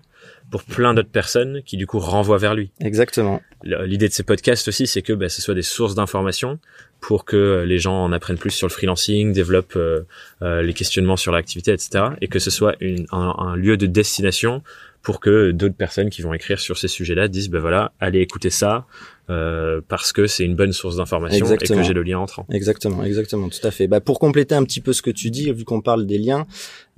pour 0.51 0.63
plein 0.63 0.93
d'autres 0.93 1.09
personnes 1.09 1.61
qui 1.63 1.77
du 1.77 1.87
coup 1.87 1.99
renvoient 1.99 2.37
vers 2.37 2.55
lui. 2.55 2.71
Exactement. 2.79 3.41
L'idée 3.63 4.07
de 4.07 4.13
ces 4.13 4.23
podcasts 4.23 4.67
aussi, 4.67 4.87
c'est 4.87 5.01
que 5.01 5.13
bah, 5.13 5.29
ce 5.29 5.41
soit 5.41 5.55
des 5.55 5.63
sources 5.63 5.95
d'information 5.95 6.59
pour 7.01 7.25
que 7.25 7.63
les 7.67 7.77
gens 7.77 8.03
en 8.03 8.11
apprennent 8.11 8.37
plus 8.37 8.51
sur 8.51 8.67
le 8.67 8.71
freelancing, 8.71 9.31
développent 9.31 9.75
euh, 9.75 10.01
euh, 10.41 10.61
les 10.61 10.73
questionnements 10.73 11.17
sur 11.17 11.31
l'activité, 11.31 11.71
etc. 11.71 12.05
Et 12.21 12.27
que 12.27 12.39
ce 12.39 12.49
soit 12.49 12.75
une, 12.79 13.05
un, 13.11 13.55
lieu 13.55 13.77
de 13.77 13.85
destination 13.85 14.63
pour 15.05 15.19
que 15.19 15.51
d'autres 15.51 15.75
personnes 15.75 16.09
qui 16.09 16.23
vont 16.23 16.33
écrire 16.33 16.59
sur 16.59 16.79
ces 16.79 16.87
sujets-là 16.87 17.27
disent, 17.27 17.49
ben 17.49 17.59
voilà, 17.59 17.93
allez 17.99 18.21
écouter 18.21 18.49
ça, 18.49 18.87
euh, 19.29 19.79
parce 19.87 20.11
que 20.11 20.25
c'est 20.25 20.43
une 20.43 20.55
bonne 20.55 20.73
source 20.73 20.97
d'information 20.97 21.45
et 21.45 21.57
que 21.57 21.83
j'ai 21.83 21.93
le 21.93 22.01
lien 22.01 22.17
entrant. 22.17 22.47
Exactement, 22.51 23.03
exactement, 23.03 23.47
tout 23.47 23.65
à 23.65 23.69
fait. 23.69 23.87
Bah, 23.87 24.01
pour 24.01 24.17
compléter 24.17 24.55
un 24.55 24.63
petit 24.63 24.81
peu 24.81 24.93
ce 24.93 25.03
que 25.03 25.11
tu 25.11 25.29
dis, 25.29 25.51
vu 25.51 25.63
qu'on 25.63 25.81
parle 25.81 26.07
des 26.07 26.17
liens, 26.17 26.47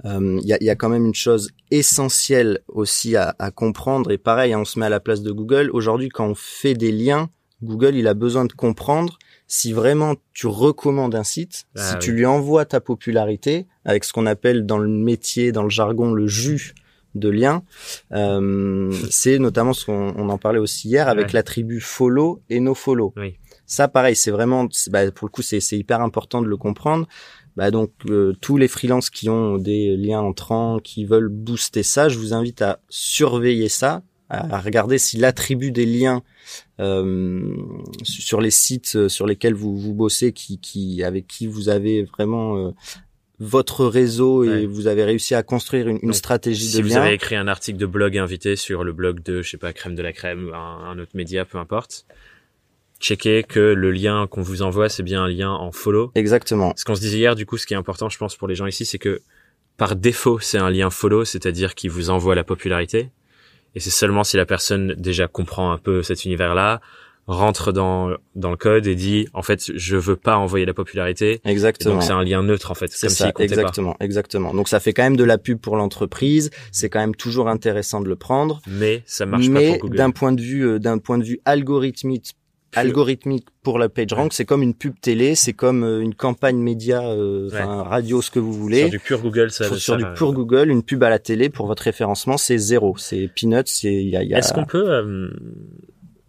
il 0.06 0.10
euh, 0.10 0.40
y, 0.42 0.54
a, 0.54 0.64
y, 0.64 0.70
a, 0.70 0.76
quand 0.76 0.88
même 0.88 1.06
une 1.06 1.14
chose 1.14 1.52
essentielle 1.70 2.60
aussi 2.70 3.18
à, 3.18 3.36
à 3.40 3.52
comprendre, 3.52 4.10
et 4.10 4.18
pareil, 4.18 4.54
hein, 4.54 4.62
on 4.62 4.66
se 4.66 4.80
met 4.80 4.86
à 4.86 4.90
la 4.90 5.02
place 5.02 5.22
de 5.22 5.32
Google. 5.34 5.70
Aujourd'hui, 5.74 6.08
quand 6.08 6.28
on 6.28 6.36
fait 6.36 6.76
des 6.76 6.94
liens, 6.94 7.30
Google, 7.62 7.96
il 7.96 8.08
a 8.08 8.14
besoin 8.14 8.46
de 8.46 8.54
comprendre 8.54 9.20
si 9.48 9.74
vraiment 9.74 10.16
tu 10.32 10.48
recommandes 10.48 11.16
un 11.16 11.26
site, 11.26 11.66
ah 11.76 11.82
si 11.82 12.00
tu 12.00 12.14
lui 12.14 12.26
envoies 12.26 12.64
ta 12.64 12.80
popularité, 12.80 13.66
avec 13.84 14.06
ce 14.06 14.14
qu'on 14.14 14.28
appelle 14.28 14.66
dans 14.66 14.78
le 14.78 14.88
métier, 14.88 15.52
dans 15.52 15.64
le 15.64 15.70
jargon, 15.70 16.14
le 16.14 16.28
jus 16.28 16.74
de 17.20 17.30
liens, 17.30 17.64
euh, 18.14 18.92
c'est 19.10 19.40
notamment 19.40 19.74
ce 19.74 19.86
qu'on 19.86 20.14
on 20.16 20.30
en 20.30 20.38
parlait 20.38 20.60
aussi 20.60 20.90
hier 20.90 21.08
avec 21.08 21.34
l'attribut 21.34 21.82
follow 21.82 22.42
et 22.50 22.60
no 22.60 22.74
follow. 22.74 23.14
Ça, 23.66 23.88
pareil, 23.88 24.16
c'est 24.16 24.32
vraiment, 24.32 24.68
bah, 24.92 25.12
pour 25.12 25.28
le 25.28 25.32
coup, 25.32 25.42
c'est 25.42 25.60
hyper 25.72 26.02
important 26.02 26.42
de 26.42 26.48
le 26.48 26.58
comprendre. 26.58 27.08
Bah 27.58 27.72
donc 27.72 27.92
euh, 28.08 28.34
tous 28.40 28.58
les 28.58 28.68
freelances 28.68 29.10
qui 29.10 29.30
ont 29.32 29.58
des 29.58 29.98
liens 29.98 30.22
entrants, 30.22 30.78
qui 30.78 31.06
veulent 31.06 31.28
booster 31.28 31.82
ça, 31.82 32.08
je 32.08 32.20
vous 32.20 32.36
invite 32.36 32.62
à 32.62 32.80
surveiller 32.88 33.68
ça, 33.68 34.04
à 34.30 34.60
regarder 34.60 34.98
si 34.98 35.18
l'attribut 35.18 35.72
des 35.72 35.86
liens 35.86 36.22
euh, 36.80 37.56
sur 38.04 38.42
les 38.42 38.52
sites 38.52 38.96
euh, 38.96 39.10
sur 39.10 39.26
lesquels 39.26 39.54
vous 39.54 39.78
vous 39.78 39.94
bossez, 39.94 40.34
qui, 40.34 40.60
qui 40.60 41.04
avec 41.04 41.28
qui 41.28 41.48
vous 41.48 41.70
avez 41.70 42.04
vraiment 42.04 42.58
euh, 42.58 42.72
votre 43.40 43.86
réseau 43.86 44.44
et 44.44 44.66
vous 44.66 44.88
avez 44.88 45.04
réussi 45.04 45.36
à 45.36 45.44
construire 45.44 45.88
une, 45.88 46.00
une 46.02 46.14
stratégie 46.14 46.72
de 46.74 46.80
lien. 46.80 46.88
Si 46.88 46.92
vous 46.92 46.98
avez 46.98 47.14
écrit 47.14 47.36
un 47.36 47.48
article 47.48 47.78
de 47.78 47.86
blog 47.86 48.18
invité 48.18 48.56
sur 48.56 48.84
le 48.84 48.94
blog 48.94 49.22
de, 49.22 49.44
je 49.44 49.50
sais 49.52 49.58
pas, 49.58 49.74
Crème 49.74 49.94
de 49.94 50.02
la 50.02 50.12
Crème, 50.12 50.52
un, 50.54 50.90
un 50.90 51.00
autre 51.00 51.12
média, 51.14 51.46
peu 51.46 51.60
importe, 51.60 52.08
checker 53.00 53.44
que 53.44 53.60
le 53.60 53.92
lien 53.92 54.26
qu'on 54.26 54.42
vous 54.42 54.64
envoie, 54.64 54.90
c'est 54.90 55.04
bien 55.04 55.24
un 55.24 55.28
lien 55.28 55.52
en 55.52 55.72
follow. 55.72 56.12
Exactement. 56.16 56.74
Ce 56.76 56.84
qu'on 56.84 56.96
se 56.96 57.02
disait 57.02 57.20
hier, 57.20 57.36
du 57.36 57.46
coup, 57.46 57.58
ce 57.58 57.68
qui 57.68 57.76
est 57.76 57.78
important, 57.78 58.10
je 58.10 58.18
pense, 58.18 58.36
pour 58.36 58.48
les 58.48 58.56
gens 58.56 58.66
ici, 58.66 58.86
c'est 58.86 58.98
que 58.98 59.22
par 59.78 59.96
défaut, 59.96 60.40
c'est 60.40 60.58
un 60.58 60.72
lien 60.72 60.90
follow, 60.90 61.24
c'est-à-dire 61.24 61.76
qu'il 61.76 61.92
vous 61.92 62.10
envoie 62.10 62.34
la 62.34 62.44
popularité. 62.44 63.12
Et 63.76 63.80
c'est 63.80 63.92
seulement 63.92 64.24
si 64.24 64.36
la 64.36 64.48
personne 64.48 64.96
déjà 64.98 65.28
comprend 65.28 65.72
un 65.72 65.78
peu 65.78 66.02
cet 66.02 66.26
univers-là, 66.26 66.82
rentre 67.28 67.74
dans 67.74 68.12
dans 68.36 68.52
le 68.52 68.58
code 68.58 68.88
et 68.88 68.96
dit 68.96 69.28
en 69.34 69.42
fait 69.42 69.72
je 69.76 69.98
veux 69.98 70.16
pas 70.16 70.38
envoyer 70.38 70.66
la 70.66 70.74
popularité. 70.74 71.42
Exactement. 71.44 71.96
donc 71.96 72.04
c'est 72.04 72.14
un 72.14 72.24
lien 72.24 72.42
neutre 72.42 72.72
en 72.72 72.76
fait. 72.76 72.92
C'est 72.92 73.10
ça. 73.10 73.32
exactement, 73.40 73.94
pas. 73.94 74.06
exactement. 74.06 74.54
Donc 74.54 74.70
ça 74.70 74.80
fait 74.80 74.94
quand 74.94 75.04
même 75.04 75.18
de 75.18 75.24
la 75.24 75.38
pub 75.38 75.60
pour 75.60 75.76
l'entreprise. 75.76 76.50
C'est 76.72 76.90
quand 76.90 77.00
même 77.00 77.16
toujours 77.16 77.50
intéressant 77.50 78.02
de 78.02 78.08
le 78.08 78.16
prendre. 78.16 78.62
Mais 78.68 79.04
ça 79.06 79.26
marche 79.26 79.52
pas 79.52 79.60
pour 79.60 79.78
Google. 79.80 79.92
Mais 79.92 79.98
d'un 79.98 80.12
point 80.12 80.32
de 80.32 80.42
vue 80.42 80.66
euh, 80.66 80.80
d'un 80.80 80.98
point 80.98 81.18
de 81.18 81.24
vue 81.24 81.40
algorithmique 81.46 82.36
algorithmique 82.76 83.48
pour 83.64 83.80
la 83.80 83.90
page 83.90 84.14
rank, 84.14 84.34
c'est 84.34 84.46
comme 84.46 84.62
une 84.62 84.76
pub 84.76 84.94
télé, 85.00 85.36
c'est 85.36 85.54
comme 85.54 85.84
euh, 85.84 86.02
une 86.02 86.14
campagne 86.14 86.58
média, 86.58 87.02
euh, 87.02 87.50
radio, 87.52 88.22
ce 88.22 88.30
que 88.30 88.40
vous 88.40 88.54
voulez. 88.54 88.82
Sur 88.82 88.90
du 88.90 89.00
pur 89.00 89.22
Google, 89.22 89.52
ça. 89.52 89.66
Sur, 89.66 89.78
sur 89.78 89.98
du 89.98 90.06
pur 90.16 90.32
Google, 90.32 90.70
une 90.70 90.84
pub 90.84 91.04
à 91.04 91.10
la 91.10 91.18
télé 91.18 91.50
pour 91.50 91.66
votre 91.66 91.84
référencement, 91.84 92.38
c'est 92.38 92.58
zéro, 92.58 92.96
c'est 92.98 93.30
peanuts, 93.36 93.64
c'est 93.66 93.94
y 93.94 94.16
a. 94.16 94.24
Y 94.24 94.34
a... 94.36 94.38
Est-ce 94.38 94.54
qu'on 94.54 94.66
peut 94.66 95.32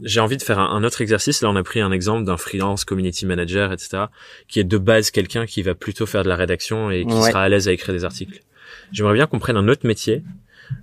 j'ai 0.03 0.21
envie 0.21 0.37
de 0.37 0.43
faire 0.43 0.59
un, 0.59 0.85
autre 0.85 1.01
exercice. 1.01 1.43
Là, 1.43 1.51
on 1.51 1.57
a 1.57 1.63
pris 1.63 1.81
un 1.81 1.93
exemple 1.93 2.25
d'un 2.25 2.37
freelance, 2.37 2.85
community 2.85 3.27
manager, 3.27 3.73
etc., 3.73 4.05
qui 4.47 4.61
est 4.61 4.65
de 4.65 4.79
base 4.79 5.11
quelqu'un 5.11 5.47
qui 5.47 5.63
va 5.63 5.75
plutôt 5.75 6.07
faire 6.07 6.23
de 6.23 6.29
la 6.29 6.37
rédaction 6.37 6.91
et 6.91 7.05
qui 7.05 7.23
sera 7.23 7.43
à 7.43 7.49
l'aise 7.49 7.69
à 7.69 7.73
écrire 7.73 7.95
des 7.95 8.05
articles. 8.05 8.41
J'aimerais 8.93 9.15
bien 9.15 9.27
qu'on 9.27 9.39
prenne 9.39 9.57
un 9.57 9.69
autre 9.69 9.87
métier 9.87 10.23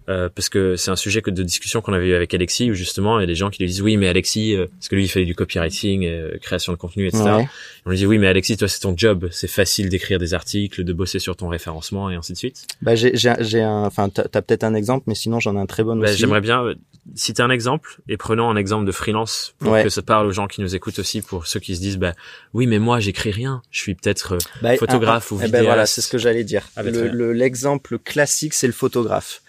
euh, 0.10 0.30
parce 0.34 0.50
que 0.50 0.76
c'est 0.76 0.92
un 0.92 0.96
sujet 0.96 1.22
que 1.22 1.32
de 1.32 1.44
discussion 1.44 1.82
qu'on 1.82 1.94
avait 1.94 2.08
eu 2.08 2.14
avec 2.14 2.34
Alexis 2.34 2.70
où 2.72 2.74
justement 2.74 3.20
il 3.20 3.22
y 3.22 3.24
a 3.24 3.28
des 3.28 3.36
gens 3.36 3.50
qui 3.50 3.62
lui 3.62 3.68
disent 3.68 3.82
oui 3.82 3.98
mais 3.98 4.08
Alexis 4.08 4.56
euh, 4.56 4.68
parce 4.68 4.88
que 4.88 4.96
lui 4.96 5.06
il 5.06 5.08
fait 5.08 5.26
du 5.26 5.36
copywriting 5.36 6.06
euh, 6.06 6.38
création 6.40 6.72
de 6.74 6.78
contenu 6.78 7.08
etc 7.08 7.46
on 7.86 7.92
lui 7.92 7.98
dit 7.98 8.06
oui 8.06 8.18
mais 8.18 8.28
Alexis 8.28 8.58
toi 8.58 8.68
c'est 8.68 8.80
ton 8.80 8.96
job. 8.98 9.28
C'est 9.32 9.48
facile 9.48 9.90
d'écrire 9.90 10.18
des 10.18 10.34
articles 10.34 10.84
de 10.84 10.94
bosser 10.94 11.20
sur 11.20 11.36
ton 11.36 11.48
référencement 11.48 12.10
et 12.10 12.16
ainsi 12.16 12.34
de 12.34 12.38
suite. 12.38 12.66
Bah 12.82 12.96
j'ai 12.96 13.14
j'ai 13.16 13.62
un 13.62 13.84
enfin 13.84 14.10
t'as 14.10 14.24
as, 14.24 14.42
peut-être 14.42 14.64
un 14.64 14.74
exemple 14.74 15.06
mais 15.08 15.16
sinon 15.16 15.40
j'en 15.40 15.56
ai 15.56 15.60
un 15.60 15.66
très 15.66 15.84
bon 15.84 15.96
bah, 15.96 16.10
aussi. 16.10 16.18
j'aimerais 16.18 16.42
bien 16.42 16.64
euh, 16.64 16.76
citer 17.14 17.44
un 17.44 17.52
exemple 17.52 18.00
et 18.08 18.18
prenons 18.18 18.50
un 18.50 18.56
exemple 18.56 18.86
de 18.86 18.92
freelance 18.92 19.54
pour 19.60 19.74
que 19.82 19.90
ça 19.90 20.02
parle 20.02 20.26
aux 20.26 20.32
gens 20.32 20.48
qui 20.48 20.62
nous 20.62 20.76
écoutent 20.76 21.00
aussi 21.00 21.22
pour 21.22 21.46
ceux 21.46 21.60
qui 21.60 21.76
se 21.76 21.82
disent 21.82 21.98
bah 21.98 22.14
oui 22.54 22.66
mais 22.66 22.80
moi 22.80 23.00
j'écris 23.00 23.32
rien. 23.32 23.62
Je 23.70 23.82
suis 23.82 23.94
peut-être 23.96 24.38
bah, 24.62 24.76
photographe 24.78 25.32
ou 25.32 25.36
eh 25.36 25.40
ben, 25.40 25.46
vidéaste. 25.46 25.66
voilà 25.66 25.86
c'est 25.86 26.02
ce 26.02 26.08
que 26.08 26.18
j'allais 26.18 26.44
dire. 26.44 26.68
Ah, 26.76 26.84
bah, 26.84 26.90
l'exemple 26.90 28.00
classique 28.00 28.54
c'est 28.54 28.68
le 28.68 28.74
photographe 28.74 29.42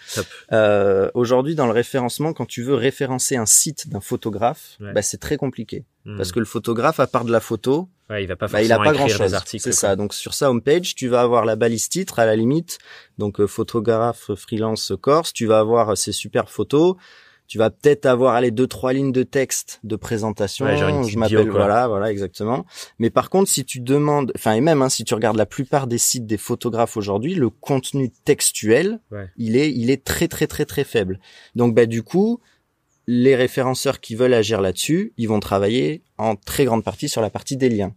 euh, 0.53 1.11
Aujourd'hui, 1.15 1.55
dans 1.55 1.67
le 1.67 1.73
référencement, 1.73 2.33
quand 2.33 2.47
tu 2.47 2.63
veux 2.63 2.75
référencer 2.75 3.37
un 3.37 3.47
site 3.47 3.89
d'un 3.89 4.01
photographe, 4.01 4.77
bah, 4.81 5.03
c'est 5.03 5.19
très 5.19 5.37
compliqué. 5.37 5.85
Hmm. 6.05 6.17
Parce 6.17 6.33
que 6.33 6.39
le 6.39 6.45
photographe, 6.45 7.01
à 7.01 7.07
part 7.07 7.25
de 7.25 7.33
la 7.33 7.41
photo, 7.41 7.89
il 8.11 8.27
va 8.27 8.37
pas 8.37 8.47
bah, 8.47 8.63
il 8.63 8.73
a 8.73 8.79
pas 8.79 8.93
grand 8.93 9.09
chose. 9.09 9.37
C'est 9.45 9.73
ça. 9.73 9.97
Donc 9.97 10.15
sur 10.15 10.35
sa 10.35 10.51
homepage, 10.51 10.95
tu 10.95 11.09
vas 11.09 11.23
avoir 11.23 11.45
la 11.45 11.57
balise 11.57 11.89
titre 11.89 12.19
à 12.19 12.27
la 12.27 12.37
limite. 12.37 12.79
Donc 13.19 13.41
euh, 13.41 13.47
photographe 13.47 14.31
freelance 14.37 14.93
Corse, 15.01 15.33
tu 15.33 15.47
vas 15.47 15.59
avoir 15.59 15.97
ses 15.97 16.13
super 16.13 16.49
photos 16.49 16.97
tu 17.47 17.59
vas 17.59 17.71
peut-être 17.71 18.07
avoir 18.07 18.41
les 18.41 18.51
deux 18.51 18.67
trois 18.67 18.93
lignes 18.93 19.13
de 19.13 19.23
texte 19.23 19.81
de 19.85 19.97
présentation. 19.97 20.67
Je 21.05 21.19
m'appelle 21.19 21.51
voilà 21.51 21.89
voilà 21.89 22.11
exactement. 22.11 22.67
Mais 22.99 23.11
par 23.11 23.31
contre 23.31 23.51
si 23.51 23.65
tu 23.65 23.81
demandes 23.81 24.33
enfin 24.37 24.53
et 24.55 24.61
même 24.61 24.83
hein, 24.83 24.89
si 24.89 25.05
tu 25.05 25.15
regardes 25.15 25.37
la 25.37 25.47
plupart 25.47 25.87
des 25.87 25.99
sites 25.99 26.27
des 26.27 26.37
photographes 26.37 26.97
aujourd'hui 26.97 27.35
le 27.35 27.51
contenu 27.51 28.11
textuel 28.11 29.01
il 29.37 29.57
est 29.57 29.73
il 29.73 29.91
est 29.91 30.05
très 30.05 30.29
très 30.29 30.47
très 30.47 30.65
très 30.65 30.85
faible. 30.85 31.21
Donc 31.55 31.75
bah 31.75 31.87
du 31.87 32.03
coup 32.03 32.41
les 33.07 33.37
référenceurs 33.37 34.01
qui 34.01 34.17
veulent 34.17 34.35
agir 34.35 34.61
là-dessus 34.61 35.13
ils 35.17 35.29
vont 35.29 35.41
travailler 35.41 36.03
en 36.19 36.35
très 36.37 36.65
grande 36.65 36.83
partie 36.83 37.09
sur 37.09 37.23
la 37.23 37.31
partie 37.31 37.57
des 37.57 37.69
liens 37.69 37.95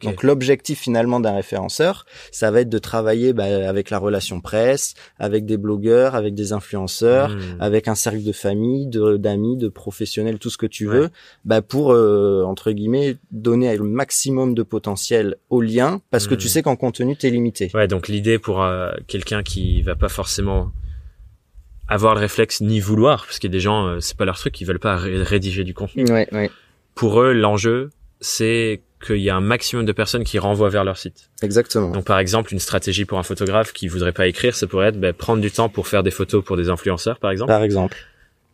donc 0.00 0.22
l'objectif 0.22 0.80
finalement 0.80 1.20
d'un 1.20 1.34
référenceur, 1.34 2.06
ça 2.30 2.50
va 2.50 2.60
être 2.60 2.68
de 2.68 2.78
travailler 2.78 3.32
bah, 3.32 3.44
avec 3.68 3.90
la 3.90 3.98
relation 3.98 4.40
presse, 4.40 4.94
avec 5.18 5.44
des 5.44 5.56
blogueurs, 5.56 6.14
avec 6.14 6.34
des 6.34 6.52
influenceurs, 6.52 7.30
hmm. 7.30 7.60
avec 7.60 7.88
un 7.88 7.94
cercle 7.94 8.22
de 8.22 8.32
famille, 8.32 8.86
d'amis, 8.86 9.56
de, 9.56 9.68
professionnels, 9.68 10.38
tout 10.38 10.50
ce 10.50 10.58
que 10.58 10.66
tu 10.66 10.86
veux, 10.86 11.10
bah, 11.44 11.62
pour 11.62 11.92
euh, 11.92 12.42
entre 12.44 12.72
guillemets 12.72 13.16
donner 13.30 13.76
le 13.76 13.84
maximum 13.84 14.54
de 14.54 14.62
potentiel 14.62 15.36
au 15.50 15.60
lien, 15.60 16.00
parce 16.10 16.26
que 16.26 16.34
tu 16.34 16.46
hmm. 16.46 16.50
sais 16.50 16.62
qu'en 16.62 16.76
contenu 16.76 17.16
t'es 17.16 17.30
limité. 17.30 17.70
Ouais, 17.74 17.88
donc 17.88 18.08
l'idée 18.08 18.38
pour 18.38 18.62
euh, 18.62 18.92
quelqu'un 19.06 19.42
qui 19.42 19.82
va 19.82 19.94
pas 19.94 20.08
forcément 20.08 20.72
avoir 21.88 22.14
le 22.14 22.20
réflexe 22.20 22.60
ni 22.60 22.80
vouloir, 22.80 23.26
parce 23.26 23.38
qu'il 23.38 23.50
y 23.50 23.52
a 23.52 23.56
des 23.56 23.60
gens, 23.60 23.86
euh, 23.86 24.00
c'est 24.00 24.16
pas 24.16 24.24
leur 24.24 24.38
truc, 24.38 24.60
ils 24.60 24.64
veulent 24.64 24.78
pas 24.78 24.96
rédiger 24.96 25.64
du 25.64 25.74
contenu. 25.74 26.04
Ouais, 26.10 26.28
ouais. 26.32 26.50
Pour 26.94 27.20
eux, 27.20 27.32
l'enjeu, 27.32 27.90
c'est 28.20 28.82
qu'il 29.02 29.18
y 29.18 29.30
a 29.30 29.36
un 29.36 29.40
maximum 29.40 29.84
de 29.84 29.92
personnes 29.92 30.24
qui 30.24 30.38
renvoient 30.38 30.70
vers 30.70 30.84
leur 30.84 30.96
site. 30.96 31.30
Exactement. 31.42 31.90
Donc 31.90 32.04
par 32.04 32.18
exemple, 32.18 32.52
une 32.52 32.58
stratégie 32.58 33.04
pour 33.04 33.18
un 33.18 33.22
photographe 33.22 33.72
qui 33.72 33.88
voudrait 33.88 34.12
pas 34.12 34.26
écrire, 34.26 34.54
ça 34.54 34.66
pourrait 34.66 34.88
être 34.88 35.00
ben, 35.00 35.12
prendre 35.12 35.42
du 35.42 35.50
temps 35.50 35.68
pour 35.68 35.88
faire 35.88 36.02
des 36.02 36.10
photos 36.10 36.44
pour 36.44 36.56
des 36.56 36.70
influenceurs, 36.70 37.18
par 37.18 37.30
exemple. 37.30 37.48
Par 37.48 37.62
exemple. 37.62 37.96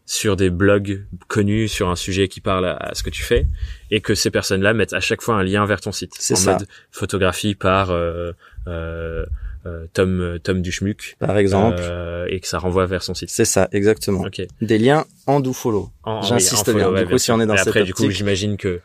Sur 0.07 0.37
des 0.37 0.49
blogs 0.49 1.05
connus 1.29 1.69
sur 1.69 1.91
un 1.91 1.97
sujet 1.97 2.29
qui 2.29 2.41
parle 2.41 2.65
à, 2.65 2.91
ce 2.95 3.03
que 3.03 3.11
tu 3.11 3.23
fais, 3.23 3.47
et 3.91 4.01
que 4.01 4.15
ces 4.15 4.31
personnes-là 4.31 4.73
mettent 4.73 4.95
à 4.95 5.01
chaque 5.01 5.21
fois 5.21 5.35
un 5.35 5.43
lien 5.43 5.67
vers 5.67 5.83
ton 5.83 5.93
site. 5.93 6.15
C'est 6.19 6.35
ça. 6.35 6.53
mode 6.53 6.67
photographie 6.91 7.55
par 7.55 7.91
euh, 7.91 8.33
euh, 8.67 9.27
euh 9.67 9.85
Tom 9.93 10.39
Tom 10.43 10.63
Duchmuc 10.63 11.17
par 11.19 11.37
exemple 11.37 11.81
euh, 11.81 12.27
et 12.31 12.41
que 12.41 12.47
ça 12.47 12.59
renvoie 12.59 12.87
vers 12.87 13.03
son 13.03 13.13
site. 13.13 13.29
C'est 13.29 13.45
ça 13.45 13.69
exactement. 13.73 14.25
Des 14.63 14.79
liens 14.79 15.05
en 15.27 15.41
do 15.41 15.53
follow. 15.53 15.91
J'insiste 16.23 16.75
bien. 16.75 16.91
du 16.91 17.07
coup, 17.07 17.19
si 17.19 17.31
on 17.31 17.41
est 17.41 17.47
dans 17.47 17.57
et 17.57 17.61
après, 17.61 17.85
du 17.85 17.93
coup, 17.93 18.09
j'imagine 18.09 18.57
que 18.57 18.81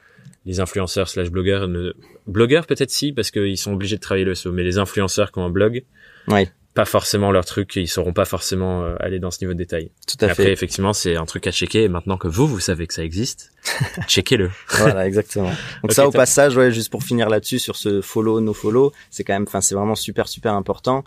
les 0.45 0.59
influenceurs 0.59 1.09
slash 1.09 1.29
blogueurs 1.29 1.67
ne... 1.67 1.93
blogueurs 2.27 2.65
peut-être 2.65 2.91
si 2.91 3.13
parce 3.13 3.31
qu'ils 3.31 3.57
sont 3.57 3.73
obligés 3.73 3.95
de 3.95 4.01
travailler 4.01 4.25
le 4.25 4.35
SEO 4.35 4.51
mais 4.51 4.63
les 4.63 4.77
influenceurs 4.77 5.31
qui 5.31 5.39
ont 5.39 5.45
un 5.45 5.49
blog 5.49 5.83
ouais. 6.27 6.49
pas 6.73 6.85
forcément 6.85 7.31
leur 7.31 7.45
truc 7.45 7.75
ils 7.75 7.87
sauront 7.87 8.13
pas 8.13 8.25
forcément 8.25 8.83
euh, 8.83 8.95
aller 8.99 9.19
dans 9.19 9.31
ce 9.31 9.43
niveau 9.43 9.53
de 9.53 9.57
détail. 9.57 9.91
Tout 10.07 10.23
à 10.25 10.29
après 10.29 10.51
effectivement 10.51 10.93
c'est 10.93 11.15
un 11.15 11.25
truc 11.25 11.47
à 11.47 11.51
checker. 11.51 11.83
Et 11.83 11.87
maintenant 11.87 12.17
que 12.17 12.27
vous 12.27 12.47
vous 12.47 12.59
savez 12.59 12.87
que 12.87 12.93
ça 12.93 13.03
existe 13.03 13.51
checkez-le. 14.07 14.51
Voilà 14.69 15.07
exactement. 15.07 15.51
Donc 15.81 15.93
ça 15.93 16.07
au 16.07 16.11
passage 16.11 16.57
ouais 16.57 16.71
juste 16.71 16.91
pour 16.91 17.03
finir 17.03 17.29
là-dessus 17.29 17.59
sur 17.59 17.75
ce 17.75 18.01
follow 18.01 18.41
no 18.41 18.53
follow 18.53 18.91
c'est 19.09 19.23
quand 19.23 19.33
même 19.33 19.45
enfin 19.47 19.61
c'est 19.61 19.75
vraiment 19.75 19.95
super 19.95 20.27
super 20.27 20.53
important 20.53 21.03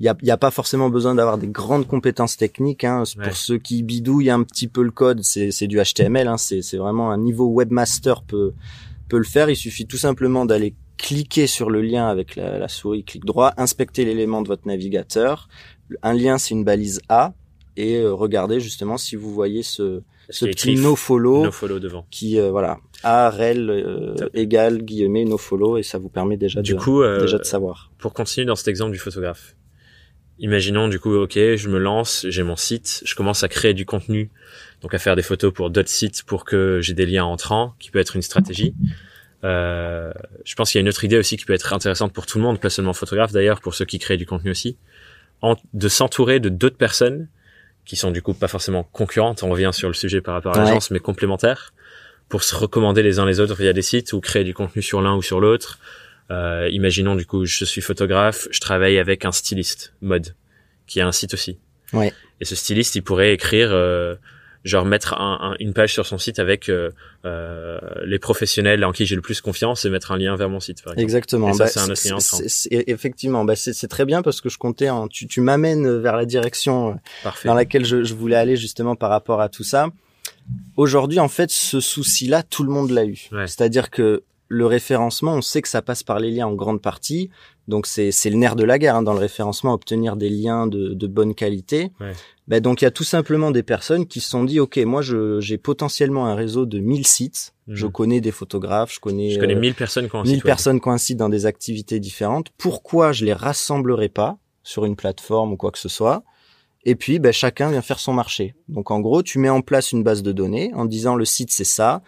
il 0.00 0.06
y 0.06 0.08
a, 0.08 0.16
y 0.22 0.30
a, 0.30 0.36
pas 0.36 0.50
forcément 0.50 0.90
besoin 0.90 1.14
d'avoir 1.14 1.38
des 1.38 1.48
grandes 1.48 1.86
compétences 1.86 2.36
techniques. 2.36 2.84
Hein. 2.84 3.02
Pour 3.22 3.36
ceux 3.36 3.58
qui 3.58 3.82
bidouillent 3.82 4.30
un 4.30 4.42
petit 4.44 4.68
peu 4.68 4.82
le 4.82 4.90
code, 4.90 5.22
c'est 5.22 5.66
du 5.66 5.78
HTML. 5.78 6.28
Hein. 6.28 6.36
C'est 6.38 6.76
vraiment 6.76 7.10
un 7.10 7.18
niveau 7.18 7.46
webmaster 7.46 8.22
peut 8.22 8.52
peut 9.08 9.18
le 9.18 9.24
faire. 9.24 9.50
Il 9.50 9.56
suffit 9.56 9.86
tout 9.86 9.96
simplement 9.96 10.44
d'aller 10.44 10.74
cliquer 10.98 11.46
sur 11.46 11.70
le 11.70 11.80
lien 11.80 12.08
avec 12.08 12.36
la, 12.36 12.58
la 12.58 12.68
souris 12.68 13.04
clic 13.04 13.24
droit, 13.24 13.52
inspecter 13.56 14.04
l'élément 14.04 14.42
de 14.42 14.48
votre 14.48 14.66
navigateur. 14.66 15.48
Un 16.02 16.12
lien, 16.12 16.38
c'est 16.38 16.54
une 16.54 16.64
balise 16.64 17.00
A, 17.08 17.32
et 17.78 17.96
euh, 17.96 18.12
regardez 18.12 18.58
justement 18.58 18.98
si 18.98 19.14
vous 19.14 19.32
voyez 19.32 19.62
ce, 19.62 20.02
ce 20.28 20.46
petit 20.46 20.74
no 20.74 20.96
follow, 20.96 21.44
no 21.44 21.52
follow 21.52 21.78
devant. 21.78 22.04
qui 22.10 22.38
euh, 22.38 22.50
voilà 22.50 22.78
a 23.04 23.30
rel 23.30 23.70
euh, 23.70 24.16
égale 24.34 24.82
guillemets 24.82 25.24
no 25.24 25.38
follow 25.38 25.78
et 25.78 25.84
ça 25.84 25.98
vous 25.98 26.08
permet 26.08 26.36
déjà 26.36 26.60
du 26.60 26.74
de, 26.74 26.78
coup 26.78 27.02
déjà 27.02 27.38
de 27.38 27.44
savoir. 27.44 27.92
Pour 27.98 28.12
continuer 28.12 28.46
dans 28.46 28.56
cet 28.56 28.66
exemple 28.66 28.90
du 28.90 28.98
photographe, 28.98 29.54
imaginons 30.38 30.88
du 30.88 31.00
coup, 31.00 31.14
ok, 31.14 31.34
je 31.34 31.68
me 31.68 31.78
lance, 31.78 32.26
j'ai 32.28 32.42
mon 32.42 32.56
site, 32.56 33.02
je 33.04 33.14
commence 33.14 33.42
à 33.42 33.48
créer 33.48 33.74
du 33.74 33.84
contenu, 33.86 34.30
donc 34.82 34.94
à 34.94 34.98
faire 34.98 35.16
des 35.16 35.22
photos 35.22 35.52
pour 35.52 35.70
d'autres 35.70 35.88
sites 35.88 36.22
pour 36.24 36.44
que 36.44 36.80
j'ai 36.80 36.94
des 36.94 37.06
liens 37.06 37.24
entrants, 37.24 37.74
qui 37.78 37.90
peut 37.90 37.98
être 37.98 38.16
une 38.16 38.22
stratégie. 38.22 38.74
Euh, 39.44 40.12
je 40.44 40.54
pense 40.54 40.70
qu'il 40.70 40.78
y 40.78 40.80
a 40.80 40.82
une 40.82 40.88
autre 40.88 41.04
idée 41.04 41.16
aussi 41.16 41.36
qui 41.36 41.44
peut 41.44 41.52
être 41.52 41.72
intéressante 41.72 42.12
pour 42.12 42.26
tout 42.26 42.38
le 42.38 42.44
monde, 42.44 42.60
pas 42.60 42.70
seulement 42.70 42.92
photographe 42.92 43.32
d'ailleurs, 43.32 43.60
pour 43.60 43.74
ceux 43.74 43.84
qui 43.84 43.98
créent 43.98 44.16
du 44.16 44.26
contenu 44.26 44.50
aussi, 44.50 44.76
en, 45.42 45.56
de 45.74 45.88
s'entourer 45.88 46.40
de 46.40 46.48
d'autres 46.48 46.76
personnes 46.76 47.28
qui 47.84 47.96
sont 47.96 48.10
du 48.10 48.20
coup 48.20 48.34
pas 48.34 48.48
forcément 48.48 48.82
concurrentes, 48.82 49.42
on 49.42 49.48
revient 49.48 49.70
sur 49.72 49.88
le 49.88 49.94
sujet 49.94 50.20
par 50.20 50.34
rapport 50.34 50.56
à 50.56 50.64
l'agence, 50.64 50.90
mais 50.90 51.00
complémentaires, 51.00 51.72
pour 52.28 52.42
se 52.42 52.54
recommander 52.54 53.02
les 53.02 53.18
uns 53.18 53.24
les 53.24 53.40
autres 53.40 53.54
via 53.54 53.72
des 53.72 53.82
sites 53.82 54.12
ou 54.12 54.20
créer 54.20 54.44
du 54.44 54.52
contenu 54.52 54.82
sur 54.82 55.00
l'un 55.00 55.14
ou 55.16 55.22
sur 55.22 55.40
l'autre, 55.40 55.78
euh, 56.30 56.68
imaginons 56.70 57.14
du 57.14 57.26
coup, 57.26 57.44
je 57.46 57.64
suis 57.64 57.80
photographe, 57.80 58.48
je 58.50 58.60
travaille 58.60 58.98
avec 58.98 59.24
un 59.24 59.32
styliste 59.32 59.94
mode 60.00 60.34
qui 60.86 61.00
a 61.00 61.06
un 61.06 61.12
site 61.12 61.34
aussi. 61.34 61.58
Ouais. 61.92 62.12
Et 62.40 62.44
ce 62.44 62.54
styliste, 62.54 62.94
il 62.96 63.02
pourrait 63.02 63.32
écrire, 63.32 63.70
euh, 63.72 64.14
genre 64.64 64.84
mettre 64.84 65.14
un, 65.14 65.56
une 65.60 65.72
page 65.72 65.92
sur 65.92 66.06
son 66.06 66.18
site 66.18 66.38
avec 66.38 66.68
euh, 66.68 66.90
euh, 67.24 67.78
les 68.04 68.18
professionnels 68.18 68.84
en 68.84 68.92
qui 68.92 69.06
j'ai 69.06 69.14
le 69.14 69.22
plus 69.22 69.40
confiance 69.40 69.84
et 69.84 69.90
mettre 69.90 70.12
un 70.12 70.18
lien 70.18 70.36
vers 70.36 70.48
mon 70.48 70.60
site. 70.60 70.82
Par 70.82 70.92
exemple. 70.92 71.02
Exactement. 71.02 71.52
ça, 71.52 71.64
bah, 71.64 71.70
c'est 71.70 71.80
un 71.80 71.90
autre 71.90 72.08
lien. 72.08 72.84
Effectivement, 72.86 73.44
bah, 73.44 73.56
c'est 73.56 73.88
très 73.88 74.04
bien 74.04 74.22
parce 74.22 74.40
que 74.40 74.48
je 74.48 74.58
comptais, 74.58 74.90
en, 74.90 75.08
tu, 75.08 75.26
tu 75.26 75.40
m'amènes 75.40 75.98
vers 75.98 76.16
la 76.16 76.26
direction 76.26 76.98
euh, 77.24 77.30
dans 77.44 77.54
laquelle 77.54 77.84
je, 77.84 78.04
je 78.04 78.14
voulais 78.14 78.36
aller 78.36 78.56
justement 78.56 78.96
par 78.96 79.10
rapport 79.10 79.40
à 79.40 79.48
tout 79.48 79.64
ça. 79.64 79.88
Aujourd'hui, 80.76 81.20
en 81.20 81.28
fait, 81.28 81.50
ce 81.50 81.80
souci-là, 81.80 82.42
tout 82.42 82.64
le 82.64 82.70
monde 82.70 82.90
l'a 82.90 83.04
eu. 83.04 83.28
C'est-à-dire 83.46 83.90
que 83.90 84.22
le 84.48 84.66
référencement, 84.66 85.34
on 85.34 85.42
sait 85.42 85.62
que 85.62 85.68
ça 85.68 85.82
passe 85.82 86.02
par 86.02 86.18
les 86.18 86.30
liens 86.30 86.46
en 86.46 86.54
grande 86.54 86.80
partie. 86.80 87.30
Donc 87.68 87.86
c'est 87.86 88.10
le 88.24 88.36
nerf 88.36 88.56
de 88.56 88.64
la 88.64 88.78
guerre 88.78 88.96
hein, 88.96 89.02
dans 89.02 89.12
le 89.12 89.18
référencement, 89.18 89.74
obtenir 89.74 90.16
des 90.16 90.30
liens 90.30 90.66
de, 90.66 90.94
de 90.94 91.06
bonne 91.06 91.34
qualité. 91.34 91.92
Ouais. 92.00 92.12
Ben, 92.48 92.60
donc 92.60 92.80
il 92.80 92.86
y 92.86 92.88
a 92.88 92.90
tout 92.90 93.04
simplement 93.04 93.50
des 93.50 93.62
personnes 93.62 94.06
qui 94.06 94.20
se 94.20 94.30
sont 94.30 94.42
dit 94.42 94.58
ok 94.58 94.78
moi 94.78 95.02
j'ai 95.02 95.58
potentiellement 95.58 96.26
un 96.26 96.34
réseau 96.34 96.64
de 96.64 96.78
1000 96.78 97.06
sites, 97.06 97.52
mmh. 97.66 97.74
je 97.74 97.86
connais 97.86 98.22
des 98.22 98.30
photographes, 98.30 98.94
je 98.94 99.00
connais 99.00 99.32
je 99.32 99.38
connais 99.38 99.54
1000 99.54 99.72
euh, 99.72 99.74
personnes 99.74 100.08
qui 100.08 100.16
ont 100.16 100.22
1000 100.22 100.42
personnes 100.42 100.80
qui 100.80 101.14
dans 101.14 101.28
des 101.28 101.44
activités 101.44 102.00
différentes. 102.00 102.48
Pourquoi 102.56 103.12
je 103.12 103.26
les 103.26 103.34
rassemblerai 103.34 104.08
pas 104.08 104.38
sur 104.62 104.86
une 104.86 104.96
plateforme 104.96 105.52
ou 105.52 105.56
quoi 105.58 105.70
que 105.70 105.78
ce 105.78 105.90
soit? 105.90 106.24
Et 106.84 106.94
puis 106.94 107.18
ben, 107.18 107.34
chacun 107.34 107.70
vient 107.70 107.82
faire 107.82 107.98
son 107.98 108.14
marché. 108.14 108.54
Donc 108.68 108.90
en 108.90 109.00
gros 109.00 109.22
tu 109.22 109.38
mets 109.38 109.50
en 109.50 109.60
place 109.60 109.92
une 109.92 110.02
base 110.02 110.22
de 110.22 110.32
données 110.32 110.72
en 110.72 110.86
disant 110.86 111.16
le 111.16 111.26
site 111.26 111.50
c'est 111.50 111.64
ça, 111.64 112.02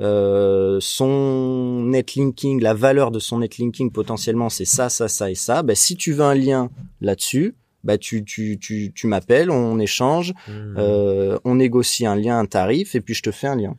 euh, 0.00 0.78
son 0.80 1.82
netlinking, 1.84 2.60
la 2.62 2.74
valeur 2.74 3.10
de 3.10 3.18
son 3.18 3.40
netlinking 3.40 3.90
potentiellement 3.92 4.48
c'est 4.48 4.64
ça, 4.64 4.88
ça, 4.88 5.08
ça 5.08 5.30
et 5.30 5.34
ça. 5.34 5.62
Ben, 5.62 5.76
si 5.76 5.96
tu 5.96 6.12
veux 6.12 6.24
un 6.24 6.34
lien 6.34 6.70
là-dessus, 7.00 7.54
bah 7.84 7.98
tu 7.98 8.24
tu 8.24 8.58
tu 8.58 8.92
tu 8.94 9.06
m'appelles, 9.06 9.50
on 9.50 9.78
échange, 9.78 10.32
hmm. 10.48 10.76
euh, 10.78 11.38
on 11.44 11.56
négocie 11.56 12.06
un 12.06 12.16
lien, 12.16 12.38
un 12.38 12.46
tarif 12.46 12.94
et 12.94 13.00
puis 13.00 13.14
je 13.14 13.22
te 13.22 13.30
fais 13.30 13.46
un 13.46 13.56
lien. 13.56 13.76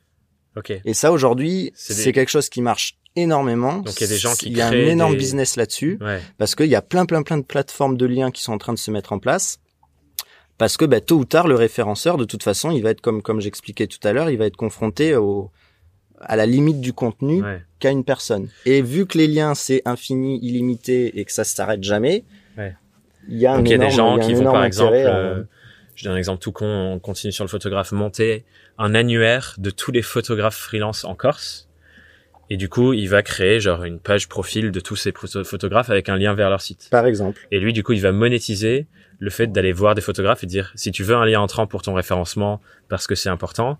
Ok. 0.55 0.73
Et 0.83 0.93
ça 0.93 1.11
aujourd'hui, 1.11 1.71
c'est 1.75 2.11
quelque 2.11 2.29
chose 2.29 2.49
qui 2.49 2.61
marche 2.61 2.97
énormément. 3.15 3.77
Donc 3.77 3.95
il 3.99 4.01
y 4.01 4.03
a 4.03 4.07
des 4.07 4.17
gens 4.17 4.33
qui 4.35 4.47
il 4.47 4.57
y 4.57 4.61
a 4.61 4.67
un 4.67 4.73
énorme 4.73 5.15
business 5.15 5.55
là-dessus 5.55 5.97
ouais. 6.01 6.19
parce 6.37 6.55
qu'il 6.55 6.67
y 6.67 6.75
a 6.75 6.81
plein 6.81 7.05
plein 7.05 7.23
plein 7.23 7.37
de 7.37 7.45
plateformes 7.45 7.97
de 7.97 8.05
liens 8.05 8.31
qui 8.31 8.41
sont 8.43 8.53
en 8.53 8.57
train 8.57 8.73
de 8.73 8.79
se 8.79 8.91
mettre 8.91 9.13
en 9.13 9.19
place. 9.19 9.59
Parce 10.57 10.77
que 10.77 10.85
bah, 10.85 11.01
tôt 11.01 11.17
ou 11.17 11.25
tard, 11.25 11.47
le 11.47 11.55
référenceur, 11.55 12.17
de 12.17 12.23
toute 12.23 12.43
façon, 12.43 12.69
il 12.69 12.83
va 12.83 12.91
être 12.91 13.01
comme 13.01 13.23
comme 13.23 13.41
j'expliquais 13.41 13.87
tout 13.87 13.97
à 14.03 14.13
l'heure, 14.13 14.29
il 14.29 14.37
va 14.37 14.45
être 14.45 14.57
confronté 14.57 15.15
au 15.15 15.49
à 16.21 16.35
la 16.35 16.45
limite 16.45 16.81
du 16.81 16.93
contenu 16.93 17.43
qu'a 17.79 17.91
une 17.91 18.03
personne. 18.03 18.47
Et 18.65 18.81
vu 18.81 19.05
que 19.05 19.17
les 19.17 19.27
liens 19.27 19.55
c'est 19.55 19.81
infini, 19.85 20.39
illimité 20.41 21.19
et 21.19 21.25
que 21.25 21.31
ça 21.31 21.43
s'arrête 21.43 21.83
jamais, 21.83 22.23
ouais. 22.57 22.75
il 23.29 23.37
y 23.37 23.45
a 23.45 23.53
un 23.53 23.57
Donc 23.57 23.67
il 23.67 23.71
y 23.71 23.75
a 23.75 23.77
des 23.77 23.91
gens 23.91 24.19
qui 24.19 24.33
vont 24.33 24.51
par 24.51 24.63
exemple 24.63 24.95
euh, 24.95 25.43
je 25.95 26.05
donne 26.05 26.13
un 26.13 26.17
exemple 26.17 26.41
tout 26.41 26.51
con, 26.51 26.65
on 26.65 26.99
continue 26.99 27.31
sur 27.31 27.43
le 27.43 27.49
photographe, 27.49 27.91
monter 27.91 28.43
un 28.77 28.95
annuaire 28.95 29.55
de 29.59 29.69
tous 29.69 29.91
les 29.91 30.01
photographes 30.01 30.55
freelance 30.57 31.03
en 31.03 31.13
Corse. 31.13 31.67
Et 32.49 32.57
du 32.57 32.67
coup, 32.67 32.91
il 32.91 33.07
va 33.07 33.21
créer 33.21 33.59
genre 33.59 33.83
une 33.83 33.99
page 33.99 34.27
profil 34.27 34.71
de 34.71 34.79
tous 34.79 34.95
ces 34.95 35.13
photographes 35.13 35.89
avec 35.89 36.09
un 36.09 36.17
lien 36.17 36.33
vers 36.33 36.49
leur 36.49 36.59
site. 36.59 36.89
Par 36.91 37.05
exemple. 37.05 37.39
Et 37.51 37.59
lui, 37.59 37.71
du 37.71 37.83
coup, 37.83 37.93
il 37.93 38.01
va 38.01 38.11
monétiser 38.11 38.87
le 39.19 39.29
fait 39.29 39.47
d'aller 39.47 39.71
voir 39.71 39.95
des 39.95 40.01
photographes 40.01 40.43
et 40.43 40.47
dire 40.47 40.73
si 40.75 40.91
tu 40.91 41.03
veux 41.03 41.15
un 41.15 41.25
lien 41.25 41.39
entrant 41.39 41.67
pour 41.67 41.81
ton 41.81 41.93
référencement 41.93 42.59
parce 42.89 43.07
que 43.07 43.15
c'est 43.15 43.29
important, 43.29 43.77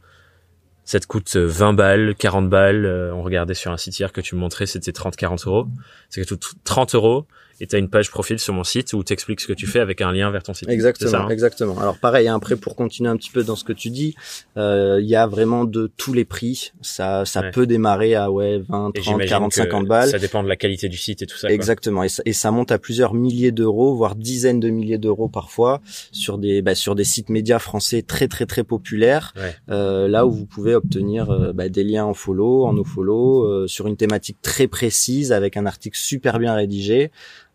ça 0.91 0.99
te 0.99 1.07
coûte 1.07 1.37
20 1.37 1.71
balles, 1.71 2.15
40 2.15 2.49
balles. 2.49 2.85
Euh, 2.85 3.13
on 3.13 3.23
regardait 3.23 3.53
sur 3.53 3.71
un 3.71 3.77
site 3.77 3.97
hier 3.97 4.11
que 4.11 4.19
tu 4.19 4.35
me 4.35 4.41
montrais, 4.41 4.65
c'était 4.65 4.91
30, 4.91 5.15
40 5.15 5.47
euros. 5.47 5.67
C'est 6.09 6.21
que 6.21 6.35
30 6.65 6.95
euros 6.95 7.27
et 7.61 7.67
tu 7.67 7.75
as 7.75 7.79
une 7.79 7.89
page 7.89 8.09
profil 8.09 8.39
sur 8.39 8.53
mon 8.53 8.63
site 8.63 8.91
où 8.93 9.03
tu 9.03 9.13
expliques 9.13 9.39
ce 9.39 9.47
que 9.47 9.53
tu 9.53 9.67
fais 9.67 9.79
avec 9.79 10.01
un 10.01 10.11
lien 10.11 10.31
vers 10.31 10.41
ton 10.41 10.53
site. 10.53 10.67
Exactement, 10.67 11.11
ça, 11.11 11.21
hein 11.21 11.29
exactement. 11.29 11.79
Alors 11.79 11.97
pareil, 11.97 12.27
hein, 12.27 12.35
après 12.35 12.55
pour 12.55 12.75
continuer 12.75 13.09
un 13.09 13.15
petit 13.17 13.29
peu 13.29 13.43
dans 13.43 13.55
ce 13.55 13.63
que 13.63 13.71
tu 13.71 13.91
dis, 13.91 14.15
euh, 14.57 14.99
il 14.99 15.07
y 15.07 15.15
a 15.15 15.27
vraiment 15.27 15.63
de 15.63 15.89
tous 15.95 16.13
les 16.13 16.25
prix. 16.25 16.73
Ça, 16.81 17.23
ça 17.25 17.43
peut 17.43 17.67
démarrer 17.67 18.15
à 18.15 18.31
ouais 18.31 18.57
20, 18.67 18.93
30, 18.95 19.25
40, 19.25 19.53
50 19.53 19.87
balles. 19.87 20.09
Ça 20.09 20.19
dépend 20.19 20.43
de 20.43 20.49
la 20.49 20.55
qualité 20.55 20.89
du 20.89 20.97
site 20.97 21.21
et 21.21 21.27
tout 21.27 21.37
ça. 21.37 21.49
Exactement, 21.51 22.03
Et, 22.03 22.09
ça, 22.09 22.23
et, 22.25 22.33
ça, 22.33 22.49
monte 22.49 22.71
à 22.71 22.79
plusieurs 22.79 23.13
milliers 23.13 23.51
d'euros, 23.51 23.93
voire 23.93 24.15
dizaines 24.15 24.59
de 24.59 24.69
milliers 24.69 24.97
d'euros 24.97 25.29
parfois 25.29 25.81
sur 26.11 26.39
des 26.39 26.63
bah, 26.63 26.73
sur 26.73 26.95
des 26.95 27.03
sites 27.03 27.29
médias 27.29 27.59
français 27.59 28.01
très 28.01 28.27
très 28.27 28.47
très 28.47 28.63
populaires. 28.63 29.33
Euh, 29.69 30.07
là 30.07 30.25
où 30.25 30.31
vous 30.31 30.45
pouvez 30.45 30.73
obtenir 30.73 31.29
euh, 31.29 31.53
bah, 31.53 31.69
des 31.69 31.83
liens 31.83 32.05
en 32.05 32.13
follow, 32.13 32.65
en 32.65 32.73
no 32.73 32.83
follow, 32.83 33.45
euh, 33.45 33.67
sur 33.67 33.87
une 33.87 33.97
thématique 33.97 34.37
très 34.41 34.67
précise 34.67 35.31
avec 35.31 35.57
un 35.57 35.65
article 35.65 35.97
super 35.97 36.39
bien 36.39 36.53
rédigé. 36.53 37.11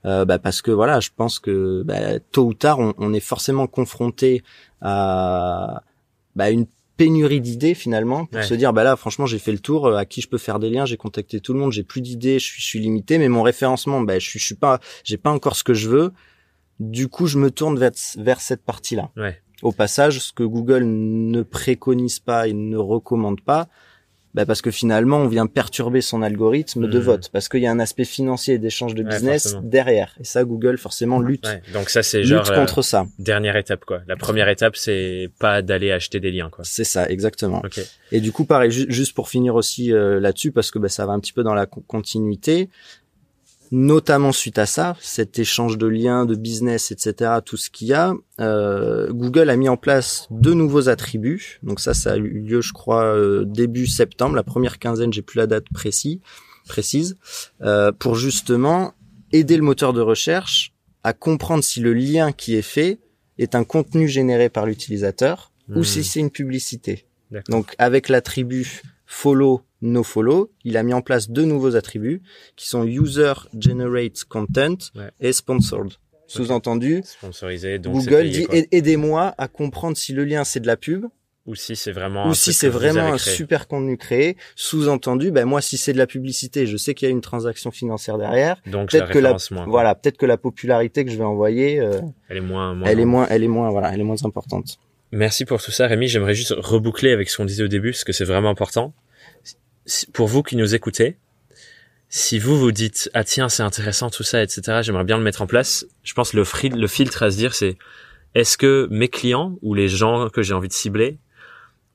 Euh, 0.07 0.25
bah, 0.25 0.39
parce 0.39 0.63
que 0.63 0.71
voilà, 0.71 1.01
je 1.01 1.11
pense 1.15 1.39
que 1.39 1.83
bah, 1.83 2.19
tôt 2.33 2.47
ou 2.47 2.55
tard, 2.55 2.79
on, 2.79 2.95
on 2.99 3.13
est 3.13 3.21
forcément 3.21 3.67
confronté 3.67 4.43
à 4.81 5.83
bah, 6.37 6.51
une 6.51 6.67
pénurie 6.97 7.41
d'idées 7.41 7.75
finalement 7.75 8.27
pour 8.27 8.43
se 8.43 8.55
dire 8.55 8.73
bah 8.73 8.83
là 8.83 8.97
franchement 8.97 9.27
j'ai 9.27 9.39
fait 9.39 9.53
le 9.53 9.59
tour 9.59 9.87
euh, 9.87 9.97
à 9.97 10.07
qui 10.07 10.21
je 10.23 10.29
peux 10.29 10.39
faire 10.39 10.59
des 10.59 10.71
liens 10.71 10.87
j'ai 10.87 10.97
contacté 10.97 11.41
tout 11.41 11.53
le 11.53 11.59
monde 11.59 11.73
j'ai 11.73 11.83
plus 11.83 12.01
d'idées 12.01 12.39
je 12.39 12.45
suis, 12.45 12.63
je 12.63 12.67
suis 12.67 12.79
limité 12.79 13.19
mais 13.19 13.29
mon 13.29 13.43
référencement 13.43 14.01
bah 14.01 14.19
je 14.19 14.27
suis, 14.27 14.39
je 14.39 14.45
suis 14.45 14.55
pas 14.55 14.81
j'ai 15.05 15.19
pas 15.19 15.31
encore 15.31 15.57
ce 15.57 15.65
que 15.65 15.75
je 15.75 15.89
veux. 15.89 16.13
Du 16.81 17.09
coup 17.09 17.27
je 17.27 17.39
me 17.39 17.51
tourne 17.51 17.79
vers, 17.79 17.93
vers 18.17 18.41
cette 18.41 18.63
partie 18.63 18.97
là 18.97 19.11
ouais. 19.17 19.41
au 19.63 19.73
passage 19.73 20.21
ce 20.21 20.33
que 20.33 20.43
Google 20.43 20.85
ne 20.85 21.43
préconise 21.43 22.19
pas 22.19 22.49
et 22.49 22.53
ne 22.53 22.77
recommande 22.77 23.41
pas 23.41 23.69
bah 24.37 24.45
parce 24.45 24.61
que 24.61 24.71
finalement 24.71 25.17
on 25.17 25.29
vient 25.29 25.47
perturber 25.47 26.03
son 26.03 26.21
algorithme 26.21 26.89
de 26.89 26.99
hmm. 26.99 27.03
vote. 27.03 27.31
Parce 27.33 27.49
qu'il 27.49 27.63
y 27.63 27.67
a 27.67 27.71
un 27.71 27.81
aspect 27.81 28.05
financier 28.05 28.55
et 28.55 28.59
d'échange 28.59 28.95
de 28.95 29.03
business 29.03 29.57
derrière. 29.63 30.15
Et 30.21 30.25
ça 30.25 30.45
Google 30.45 30.77
forcément 30.77 31.21
lutte. 31.21 31.47
ouais, 31.47 31.63
donc 31.73 31.89
ça 31.89 32.03
c'est 32.03 32.23
genre 32.23 32.53
contre 32.53 32.83
ça. 32.83 33.07
dernière 33.19 33.57
étape 33.57 33.87
quoi. 33.87 34.03
La 34.07 34.17
première 34.17 34.51
étape 34.51 34.77
c'est 34.77 35.31
pas 35.39 35.63
d'aller 35.63 35.91
acheter 35.91 36.21
des 36.21 36.31
liens 36.31 36.51
quoi. 36.51 36.65
C'est 36.65 36.85
ça 36.85 37.09
exactement. 37.09 37.63
Et 38.13 38.21
du 38.21 38.31
coup 38.31 38.45
pareil 38.45 38.71
juste 38.71 39.15
pour 39.15 39.31
finir 39.31 39.55
aussi 39.55 39.91
euh, 39.91 40.21
là-dessus 40.21 40.53
parce 40.53 40.71
que 40.71 40.79
bah, 40.79 40.91
ça 40.91 41.07
va 41.07 41.15
un 41.15 41.21
petit 41.21 41.33
peu 41.33 41.43
dans 41.43 41.55
la 41.55 41.65
continuité 41.65 42.69
notamment 43.71 44.33
suite 44.33 44.59
à 44.59 44.67
ça, 44.67 44.97
cet 45.01 45.39
échange 45.39 45.79
de 45.79 45.87
liens, 45.87 46.25
de 46.25 46.35
business, 46.35 46.91
etc., 46.91 47.35
tout 47.45 47.57
ce 47.57 47.71
qu'il 47.71 47.89
y 47.89 47.93
a, 47.93 48.15
euh, 48.41 49.13
Google 49.13 49.51
a 49.51 49.57
mis 49.57 49.69
en 49.69 49.77
place 49.77 50.27
deux 50.31 50.55
nouveaux 50.55 50.89
attributs. 50.89 51.59
Donc 51.63 51.81
ça, 51.81 51.95
ça 51.95 52.13
a 52.13 52.17
eu 52.17 52.41
lieu, 52.41 52.61
je 52.61 52.73
crois, 52.73 53.05
euh, 53.05 53.45
début 53.45 53.87
septembre, 53.87 54.37
la 54.37 54.43
première 54.43 54.79
quinzaine, 54.79 55.13
j'ai 55.13 55.23
plus 55.23 55.39
la 55.39 55.47
date 55.47 55.67
précise, 55.73 56.19
précise, 56.69 57.17
euh, 57.63 57.93
pour 57.93 58.15
justement 58.15 58.95
aider 59.33 59.57
le 59.57 59.63
moteur 59.63 59.93
de 59.93 60.01
recherche 60.01 60.73
à 61.03 61.13
comprendre 61.13 61.63
si 61.63 61.81
le 61.81 61.93
lien 61.93 62.33
qui 62.33 62.55
est 62.55 62.63
fait 62.63 62.99
est 63.39 63.55
un 63.55 63.65
contenu 63.65 64.09
généré 64.09 64.49
par 64.49 64.67
l'utilisateur 64.67 65.53
ou 65.69 65.85
si 65.85 66.01
hmm. 66.01 66.03
c'est 66.03 66.21
une 66.21 66.31
publicité. 66.31 67.07
Donc 67.49 67.75
avec 67.79 68.09
l'attribut 68.09 68.83
follow 69.05 69.63
no 69.83 70.03
follow, 70.03 70.51
il 70.65 70.77
a 70.77 70.83
mis 70.83 70.93
en 70.93 71.03
place 71.03 71.31
deux 71.31 71.45
nouveaux 71.45 71.77
attributs 71.77 72.23
qui 72.57 72.69
sont 72.69 72.85
user 72.85 73.35
generates 73.59 74.25
content 74.25 74.77
et 75.21 75.33
sponsored. 75.33 75.93
Sous-entendu, 76.27 77.03
Google 77.85 78.29
dit 78.29 78.47
aidez-moi 78.73 79.35
à 79.39 79.49
comprendre 79.49 79.97
si 79.97 80.13
le 80.13 80.25
lien 80.25 80.45
c'est 80.45 80.61
de 80.61 80.67
la 80.67 80.77
pub 80.77 81.07
ou 81.47 81.55
si 81.55 81.77
c'est 81.77 81.93
vraiment 81.93 82.29
ou 82.29 82.35
si 82.35 82.53
c'est 82.53 82.69
vraiment 82.69 83.13
un 83.13 83.19
super 83.19 83.69
contenu 83.69 83.97
créé. 83.97 84.37
Sous-entendu, 84.57 85.31
ben 85.31 85.45
moi 85.45 85.61
si 85.61 85.77
c'est 85.77 85.93
de 85.93 85.99
la 85.99 86.09
publicité, 86.09 86.67
je 86.67 86.77
sais 86.77 86.95
qu'il 86.95 87.07
y 87.07 87.09
a 87.09 87.13
une 87.13 87.21
transaction 87.21 87.71
financière 87.71 88.19
derrière. 88.19 88.61
Donc 88.67 88.91
peut-être 88.91 89.11
que 89.11 89.21
la 89.21 89.37
moins, 89.53 89.67
voilà, 89.67 89.95
peut-être 89.95 90.17
que 90.17 90.27
la 90.27 90.37
popularité 90.37 91.05
que 91.05 91.13
je 91.13 91.17
vais 91.17 91.25
envoyer, 91.25 91.79
euh, 91.79 92.01
elle 92.29 92.39
est 92.39 92.41
moins, 92.41 92.77
elle 92.85 92.99
est 92.99 93.05
moins, 93.05 93.27
elle 93.31 93.45
est 93.45 93.49
moins, 93.49 93.71
voilà, 93.71 93.95
elle 93.95 94.01
est 94.01 94.05
moins 94.05 94.25
importante. 94.25 94.79
Merci 95.13 95.45
pour 95.45 95.63
tout 95.63 95.71
ça, 95.71 95.87
Rémi. 95.87 96.09
J'aimerais 96.09 96.35
juste 96.35 96.53
reboucler 96.57 97.13
avec 97.13 97.31
ce 97.31 97.37
qu'on 97.37 97.45
disait 97.45 97.63
au 97.63 97.69
début, 97.69 97.93
parce 97.93 98.03
que 98.03 98.13
c'est 98.13 98.25
vraiment 98.25 98.51
important 98.51 98.93
pour 100.13 100.27
vous 100.27 100.43
qui 100.43 100.57
nous 100.57 100.75
écoutez, 100.75 101.17
si 102.09 102.39
vous 102.39 102.59
vous 102.59 102.73
dites 102.73 103.11
ah 103.15 103.25
tiens 103.25 103.49
c'est 103.49 103.63
intéressant 103.63 104.11
tout 104.11 104.23
ça 104.23 104.43
etc 104.43 104.81
j'aimerais 104.83 105.05
bien 105.05 105.19
le 105.19 105.25
mettre 105.25 105.43
en 105.43 105.47
place 105.47 105.87
je 106.05 106.15
pense 106.15 106.35
le, 106.35 106.45
le 106.71 106.87
filtre 106.87 107.23
à 107.23 107.31
se 107.31 107.37
dire 107.37 107.55
c'est 107.55 107.77
est-ce 108.35 108.59
que 108.59 108.87
mes 108.91 109.09
clients 109.09 109.59
ou 109.63 109.75
les 109.75 109.89
gens 109.89 110.29
que 110.29 110.43
j'ai 110.43 110.55
envie 110.55 110.69
de 110.69 110.73
cibler 110.73 111.19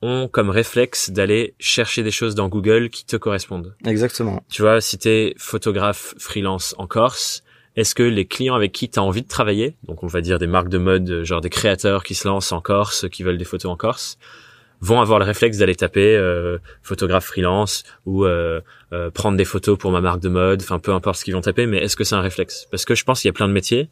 ont 0.02 0.28
comme 0.28 0.50
réflexe 0.50 1.12
d'aller 1.12 1.54
chercher 1.60 2.02
des 2.02 2.12
choses 2.12 2.34
dans 2.34 2.50
Google 2.50 2.90
qui 2.90 3.06
te 3.06 3.16
correspondent? 3.16 3.76
Exactement. 3.86 4.44
Tu 4.50 4.64
vois 4.64 4.82
si 4.82 4.98
t'es 4.98 5.36
photographe 5.38 6.16
freelance 6.18 6.76
en 6.78 6.88
Corse 6.88 7.44
est-ce 7.78 7.96
que 7.96 8.04
les 8.04 8.26
clients 8.26 8.56
avec 8.56 8.74
qui 8.74 8.90
tu 8.90 9.00
as 9.00 9.04
envie 9.04 9.22
de 9.22 9.28
travailler 9.28 9.78
donc 9.88 10.04
on 10.04 10.08
va 10.08 10.22
dire 10.22 10.40
des 10.40 10.48
marques 10.48 10.70
de 10.70 10.78
mode 10.78 11.24
genre 11.24 11.42
des 11.42 11.50
créateurs 11.50 12.04
qui 12.04 12.16
se 12.16 12.28
lancent 12.28 12.52
en 12.52 12.60
Corse 12.60 13.08
qui 13.10 13.24
veulent 13.24 13.38
des 13.38 13.46
photos 13.46 13.72
en 13.72 13.78
Corse 13.78 14.18
vont 14.82 15.00
avoir 15.00 15.20
le 15.20 15.26
réflexe 15.26 15.60
d'aller 15.60 15.76
taper 15.76 16.16
euh, 16.16 16.58
photographe 16.82 17.26
freelance 17.26 17.84
ou 18.06 18.26
euh, 18.26 18.62
euh, 18.94 19.12
prendre 19.12 19.38
des 19.38 19.46
photos 19.46 19.78
pour 19.78 19.92
ma 19.92 20.02
marque 20.02 20.20
de 20.20 20.30
mode, 20.30 20.62
enfin 20.62 20.80
peu 20.80 20.92
importe 20.92 21.20
ce 21.20 21.24
qu'ils 21.24 21.36
vont 21.36 21.42
taper, 21.42 21.68
mais 21.68 21.78
est-ce 21.78 21.96
que 21.96 22.04
c'est 22.04 22.16
un 22.16 22.22
réflexe? 22.22 22.68
Parce 22.72 22.84
que 22.86 22.96
je 22.96 23.04
pense 23.04 23.22
qu'il 23.22 23.30
y 23.30 23.30
a 23.30 23.34
plein 23.34 23.48
de 23.48 23.54
métiers. 23.54 23.90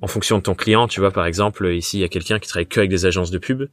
En 0.00 0.06
fonction 0.06 0.38
de 0.38 0.42
ton 0.42 0.54
client, 0.54 0.88
tu 0.88 1.00
vois, 1.00 1.10
par 1.10 1.26
exemple, 1.26 1.72
ici 1.72 1.98
il 1.98 2.00
y 2.00 2.04
a 2.04 2.08
quelqu'un 2.08 2.38
qui 2.38 2.48
travaille 2.48 2.66
que 2.66 2.80
avec 2.80 2.90
des 2.90 3.04
agences 3.04 3.30
de 3.30 3.38
pub. 3.38 3.64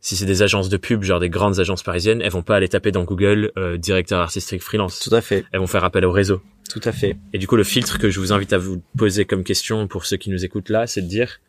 Si 0.00 0.16
c'est 0.16 0.26
des 0.26 0.42
agences 0.42 0.68
de 0.68 0.76
pub, 0.76 1.02
genre 1.02 1.20
des 1.20 1.30
grandes 1.30 1.60
agences 1.60 1.82
parisiennes, 1.82 2.20
elles 2.20 2.30
vont 2.30 2.42
pas 2.42 2.56
aller 2.56 2.68
taper 2.68 2.92
dans 2.92 3.04
Google 3.04 3.52
directeur 3.78 4.20
artistique 4.20 4.62
freelance. 4.62 5.00
Tout 5.00 5.14
à 5.14 5.22
fait. 5.22 5.46
Elles 5.52 5.60
vont 5.60 5.66
faire 5.66 5.84
appel 5.84 6.04
au 6.04 6.12
réseau. 6.12 6.42
Tout 6.68 6.80
à 6.84 6.92
fait. 6.92 7.16
Et 7.32 7.38
du 7.38 7.46
coup, 7.46 7.56
le 7.56 7.64
filtre 7.64 7.98
que 7.98 8.10
je 8.10 8.20
vous 8.20 8.32
invite 8.32 8.52
à 8.52 8.58
vous 8.58 8.82
poser 8.98 9.24
comme 9.24 9.44
question 9.44 9.86
pour 9.86 10.04
ceux 10.04 10.18
qui 10.18 10.28
nous 10.28 10.44
écoutent 10.44 10.68
là, 10.68 10.86
c'est 10.86 11.00
de 11.00 11.06
dire 11.06 11.40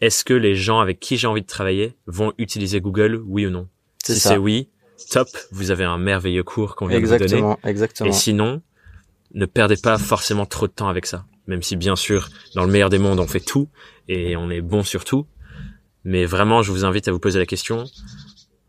est-ce 0.00 0.24
que 0.24 0.34
les 0.34 0.54
gens 0.54 0.80
avec 0.80 1.00
qui 1.00 1.16
j'ai 1.16 1.26
envie 1.26 1.42
de 1.42 1.46
travailler 1.46 1.96
vont 2.06 2.32
utiliser 2.38 2.80
Google, 2.80 3.22
oui 3.26 3.46
ou 3.46 3.50
non? 3.50 3.68
Si 4.04 4.18
c'est 4.18 4.36
oui, 4.36 4.68
top, 5.10 5.28
vous 5.50 5.70
avez 5.70 5.84
un 5.84 5.98
merveilleux 5.98 6.44
cours 6.44 6.76
qu'on 6.76 6.86
vient 6.86 7.00
de 7.00 7.06
vous 7.06 7.18
donner. 7.18 7.54
Exactement. 7.64 8.08
Et 8.08 8.12
sinon, 8.12 8.62
ne 9.34 9.46
perdez 9.46 9.76
pas 9.76 9.98
forcément 9.98 10.46
trop 10.46 10.66
de 10.66 10.72
temps 10.72 10.88
avec 10.88 11.06
ça. 11.06 11.26
Même 11.46 11.62
si 11.62 11.76
bien 11.76 11.96
sûr, 11.96 12.28
dans 12.54 12.64
le 12.64 12.70
meilleur 12.70 12.90
des 12.90 12.98
mondes, 12.98 13.20
on 13.20 13.26
fait 13.26 13.40
tout 13.40 13.68
et 14.08 14.36
on 14.36 14.50
est 14.50 14.60
bon 14.60 14.82
sur 14.82 15.04
tout. 15.04 15.26
Mais 16.04 16.24
vraiment, 16.24 16.62
je 16.62 16.70
vous 16.70 16.84
invite 16.84 17.08
à 17.08 17.12
vous 17.12 17.18
poser 17.18 17.38
la 17.38 17.46
question. 17.46 17.84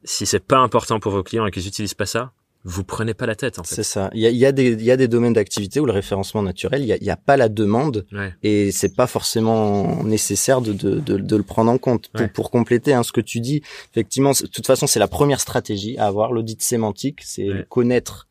Si 0.03 0.25
c'est 0.25 0.39
pas 0.39 0.57
important 0.57 0.99
pour 0.99 1.11
vos 1.11 1.23
clients 1.23 1.45
et 1.45 1.51
qu'ils 1.51 1.63
n'utilisent 1.63 1.93
pas 1.93 2.05
ça, 2.05 2.34
vous 2.66 2.84
prenez 2.84 3.14
pas 3.14 3.26
la 3.26 3.36
tête 3.36 3.57
en 3.57 3.64
fait. 3.64 3.76
C'est 3.76 3.84
ça. 3.84 4.10
Il 4.14 4.20
y 4.20 4.28
a, 4.28 4.30
y, 4.30 4.45
a 4.45 4.51
des, 4.51 4.84
y 4.84 4.91
a 4.91 4.97
des 4.97 5.07
domaines 5.07 5.34
d'activité 5.34 5.80
où 5.80 5.86
le 5.86 5.93
référencement 5.93 6.43
naturel, 6.43 6.82
il 6.82 6.88
y 6.88 6.93
a, 6.93 6.97
y 6.97 7.10
a, 7.10 7.16
pas 7.16 7.38
la 7.38 7.47
demande 7.47 8.05
et 8.43 8.72
c'est 8.72 8.95
pas 8.95 9.07
forcément 9.07 10.03
nécessaire 10.03 10.62
de, 10.62 10.74
de, 10.74 10.99
de, 10.99 11.18
de, 11.18 11.36
le 11.36 11.43
prendre 11.43 11.72
en 11.72 11.78
compte. 11.78 12.10
Pour, 12.10 12.30
pour 12.30 12.51
compléter 12.51 12.93
hein, 12.93 13.03
ce 13.03 13.12
que 13.12 13.22
tu 13.22 13.39
dis, 13.39 13.62
effectivement, 13.91 14.32
de 14.32 14.47
toute 14.47 14.68
façon, 14.68 14.88
c'est 14.88 14.99
la 14.99 15.07
première 15.07 15.39
stratégie 15.39 15.97
à 15.97 16.07
avoir, 16.07 16.34
l'audit 16.34 16.62
sémantique, 16.62 17.22
c'est 17.24 17.66
connaître 17.70 18.28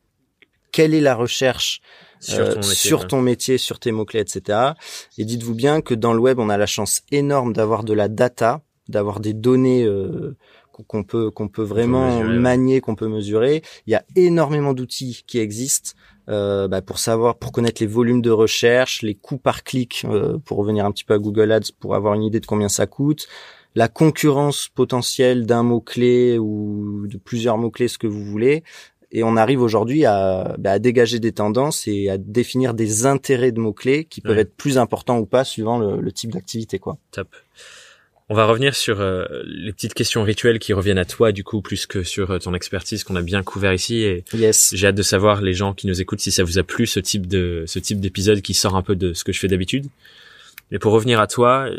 quelle 0.71 0.93
est 0.93 1.01
la 1.01 1.15
recherche 1.15 1.81
sur, 2.19 2.39
euh, 2.39 2.53
ton, 2.53 2.59
métier, 2.59 2.75
sur 2.75 3.07
ton 3.07 3.21
métier, 3.21 3.57
sur 3.57 3.79
tes 3.79 3.91
mots-clés, 3.91 4.19
etc. 4.19 4.73
Et 5.17 5.25
dites-vous 5.25 5.55
bien 5.55 5.81
que 5.81 5.93
dans 5.93 6.13
le 6.13 6.19
web, 6.19 6.39
on 6.39 6.49
a 6.49 6.57
la 6.57 6.65
chance 6.65 7.01
énorme 7.11 7.53
d'avoir 7.53 7.83
de 7.83 7.93
la 7.93 8.07
data, 8.07 8.61
d'avoir 8.87 9.19
des 9.19 9.33
données 9.33 9.83
euh, 9.83 10.35
qu'on 10.87 11.03
peut 11.03 11.31
qu'on 11.31 11.47
peut 11.47 11.63
vraiment 11.63 12.23
manier, 12.23 12.81
qu'on 12.81 12.95
peut 12.95 13.07
mesurer. 13.07 13.61
Il 13.87 13.91
y 13.91 13.95
a 13.95 14.03
énormément 14.15 14.73
d'outils 14.73 15.23
qui 15.27 15.39
existent 15.39 15.91
euh, 16.29 16.67
bah, 16.67 16.81
pour 16.81 16.99
savoir, 16.99 17.37
pour 17.37 17.51
connaître 17.51 17.81
les 17.81 17.87
volumes 17.87 18.21
de 18.21 18.29
recherche, 18.29 19.01
les 19.01 19.15
coûts 19.15 19.39
par 19.39 19.63
clic, 19.63 20.05
euh, 20.05 20.37
pour 20.37 20.57
revenir 20.57 20.85
un 20.85 20.91
petit 20.91 21.03
peu 21.03 21.15
à 21.15 21.17
Google 21.17 21.51
Ads, 21.51 21.71
pour 21.79 21.95
avoir 21.95 22.13
une 22.13 22.23
idée 22.23 22.39
de 22.39 22.45
combien 22.45 22.69
ça 22.69 22.85
coûte, 22.85 23.27
la 23.73 23.87
concurrence 23.87 24.67
potentielle 24.67 25.47
d'un 25.47 25.63
mot 25.63 25.81
clé 25.81 26.37
ou 26.37 27.07
de 27.07 27.17
plusieurs 27.17 27.57
mots 27.57 27.71
clés, 27.71 27.87
ce 27.87 27.97
que 27.97 28.07
vous 28.07 28.23
voulez. 28.23 28.63
Et 29.11 29.23
on 29.23 29.37
arrive 29.37 29.61
aujourd'hui 29.61 30.05
à, 30.05 30.55
bah, 30.59 30.73
à, 30.73 30.79
dégager 30.79 31.17
des 31.17 31.31
tendances 31.31 31.87
et 31.87 32.09
à 32.09 32.19
définir 32.19 32.75
des 32.75 33.07
intérêts 33.07 33.51
de 33.51 33.59
mots 33.59 33.73
clés 33.73 34.05
qui 34.05 34.21
peuvent 34.21 34.37
être 34.37 34.55
plus 34.55 34.77
importants 34.77 35.17
ou 35.17 35.25
pas 35.25 35.43
suivant 35.43 35.79
le, 35.79 35.99
le 35.99 36.11
type 36.11 36.31
d'activité, 36.31 36.77
quoi. 36.77 36.99
Top. 37.09 37.29
On 38.31 38.35
va 38.35 38.45
revenir 38.45 38.75
sur 38.75 39.01
euh, 39.01 39.25
les 39.43 39.73
petites 39.73 39.95
questions 39.95 40.21
rituelles 40.21 40.59
qui 40.59 40.73
reviennent 40.73 40.99
à 40.99 41.05
toi 41.05 41.31
du 41.31 41.43
coup 41.43 41.61
plus 41.61 41.87
que 41.87 42.03
sur 42.03 42.29
euh, 42.29 42.37
ton 42.37 42.53
expertise 42.53 43.03
qu'on 43.03 43.15
a 43.15 43.23
bien 43.23 43.41
couvert 43.41 43.73
ici 43.73 44.03
et 44.03 44.23
yes. 44.33 44.71
j'ai 44.75 44.85
hâte 44.85 44.95
de 44.95 45.01
savoir 45.01 45.41
les 45.41 45.55
gens 45.55 45.73
qui 45.73 45.87
nous 45.87 45.99
écoutent 45.99 46.19
si 46.19 46.31
ça 46.31 46.43
vous 46.43 46.59
a 46.59 46.63
plu 46.63 46.85
ce 46.85 46.99
type 46.99 47.25
de 47.25 47.63
ce 47.65 47.79
type 47.79 47.99
d'épisode 47.99 48.41
qui 48.41 48.53
sort 48.53 48.75
un 48.75 48.83
peu 48.83 48.95
de 48.95 49.13
ce 49.13 49.23
que 49.23 49.33
je 49.33 49.39
fais 49.39 49.47
d'habitude. 49.47 49.87
Mais 50.69 50.77
pour 50.77 50.93
revenir 50.93 51.19
à 51.19 51.25
toi, 51.25 51.71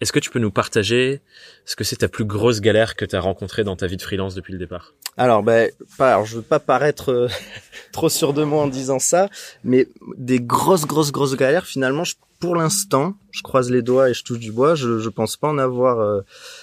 est-ce 0.00 0.12
que 0.12 0.18
tu 0.18 0.30
peux 0.30 0.38
nous 0.38 0.50
partager 0.50 1.20
ce 1.64 1.74
que 1.74 1.82
c'est 1.82 1.96
ta 1.96 2.08
plus 2.08 2.24
grosse 2.24 2.60
galère 2.60 2.96
que 2.96 3.04
tu 3.04 3.16
as 3.16 3.20
rencontrée 3.20 3.64
dans 3.64 3.76
ta 3.76 3.86
vie 3.86 3.96
de 3.96 4.02
freelance 4.02 4.34
depuis 4.34 4.52
le 4.52 4.58
départ? 4.58 4.92
Alors, 5.16 5.42
ben, 5.42 5.70
pas, 5.96 6.12
alors, 6.12 6.26
je 6.26 6.36
veux 6.36 6.42
pas 6.42 6.60
paraître 6.60 7.10
euh, 7.10 7.28
trop 7.92 8.10
sûr 8.10 8.34
de 8.34 8.44
moi 8.44 8.64
en 8.64 8.66
disant 8.66 8.98
ça, 8.98 9.30
mais 9.64 9.88
des 10.18 10.40
grosses, 10.40 10.84
grosses, 10.84 11.12
grosses 11.12 11.36
galères, 11.36 11.64
finalement, 11.64 12.04
je, 12.04 12.14
pour 12.38 12.56
l'instant, 12.56 13.14
je 13.30 13.42
croise 13.42 13.70
les 13.70 13.82
doigts 13.82 14.10
et 14.10 14.14
je 14.14 14.24
touche 14.24 14.38
du 14.38 14.52
bois. 14.52 14.74
Je, 14.74 14.98
je 14.98 15.08
pense 15.08 15.36
pas 15.36 15.48
en 15.48 15.58
avoir, 15.58 16.00
euh, 16.00 16.20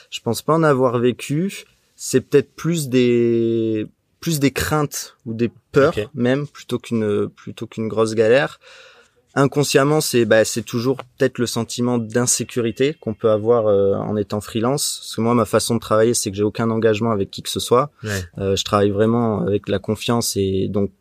je 0.10 0.20
pense 0.20 0.42
pas 0.42 0.54
en 0.54 0.64
avoir 0.64 1.00
vécu. 1.00 1.66
C'est 1.96 2.22
peut-être 2.22 2.54
plus 2.56 2.90
des, 2.90 3.88
plus 4.20 4.40
des 4.40 4.52
craintes 4.52 5.18
ou 5.26 5.34
des 5.34 5.52
peurs 5.72 5.96
même 6.14 6.48
plutôt 6.48 6.80
qu'une, 6.80 7.30
plutôt 7.30 7.68
qu'une 7.68 7.88
grosse 7.88 8.16
galère 8.16 8.60
inconsciemment 9.36 10.00
c'est 10.00 10.26
bah, 10.26 10.46
c'est 10.46 10.62
toujours 10.62 10.98
peut-être 11.18 11.40
le 11.40 11.46
sentiment 11.46 11.98
d'insécurité 11.98 12.96
qu'on 13.00 13.14
peut 13.14 13.32
avoir 13.32 13.68
euh, 13.68 13.96
en 13.96 14.16
étant 14.16 14.42
freelance 14.42 15.00
parce 15.02 15.16
que 15.16 15.22
moi 15.22 15.34
ma 15.34 15.46
façon 15.46 15.76
de 15.76 15.80
travailler 15.80 16.14
c'est 16.14 16.30
que 16.30 16.38
j'ai 16.38 16.44
aucun 16.44 16.70
engagement 16.70 17.12
avec 17.12 17.32
qui 17.32 17.42
que 17.42 17.50
ce 17.50 17.60
soit 17.60 17.92
euh, 18.38 18.56
je 18.56 18.64
travaille 18.64 18.92
vraiment 18.92 19.42
avec 19.42 19.68
la 19.70 19.80
confiance 19.80 20.38
et 20.38 20.68
donc 20.70 20.92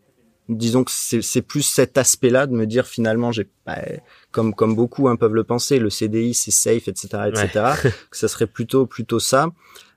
disons 0.49 0.85
que 0.85 0.91
c'est 0.93 1.43
plus 1.43 1.63
cet 1.63 1.97
aspect-là 1.99 2.47
de 2.47 2.53
me 2.53 2.67
dire 2.67 2.87
finalement 2.87 3.33
j'ai 3.33 3.49
bah, 3.65 3.79
comme 4.33 4.55
comme 4.55 4.75
beaucoup 4.75 5.09
hein, 5.09 5.17
peuvent 5.17 5.35
le 5.35 5.45
penser 5.45 5.79
le 5.79 5.89
CDI 5.89 6.35
c'est 6.35 6.51
safe 6.51 6.89
etc 6.89 7.25
etc 7.29 7.65
que 8.11 8.17
ça 8.17 8.29
serait 8.29 8.49
plutôt 8.49 8.87
plutôt 8.87 9.21
ça 9.21 9.49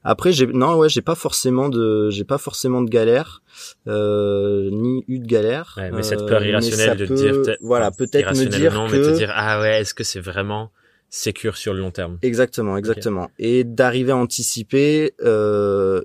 après, 0.07 0.31
j'ai 0.31 0.45
non 0.45 0.75
ouais, 0.75 0.87
j'ai 0.87 1.01
pas 1.01 1.15
forcément 1.15 1.67
de 1.67 2.11
j'ai 2.11 2.23
pas 2.25 2.37
forcément 2.37 2.83
de 2.83 2.89
galère 2.89 3.41
euh, 3.87 4.69
ni 4.71 5.03
eu 5.07 5.17
de 5.17 5.25
galère. 5.25 5.73
Ouais, 5.77 5.89
mais 5.89 6.03
cette 6.03 6.27
peur 6.27 6.41
euh, 6.41 6.47
irrationnelle 6.47 6.95
de 6.95 7.05
dire 7.07 7.41
voilà 7.61 7.89
peut-être 7.89 8.35
me 8.35 8.45
dire 8.45 8.71
non, 8.75 8.87
que 8.87 8.95
mais 8.95 9.01
te 9.01 9.17
dire 9.17 9.31
ah 9.33 9.59
ouais 9.59 9.81
est-ce 9.81 9.95
que 9.95 10.03
c'est 10.03 10.19
vraiment 10.19 10.71
sécure 11.09 11.57
sur 11.57 11.73
le 11.73 11.79
long 11.79 11.89
terme? 11.89 12.19
Exactement, 12.21 12.77
exactement. 12.77 13.31
Et 13.39 13.63
d'arriver 13.63 14.11
à 14.11 14.17
anticiper 14.17 15.13
euh, 15.23 16.03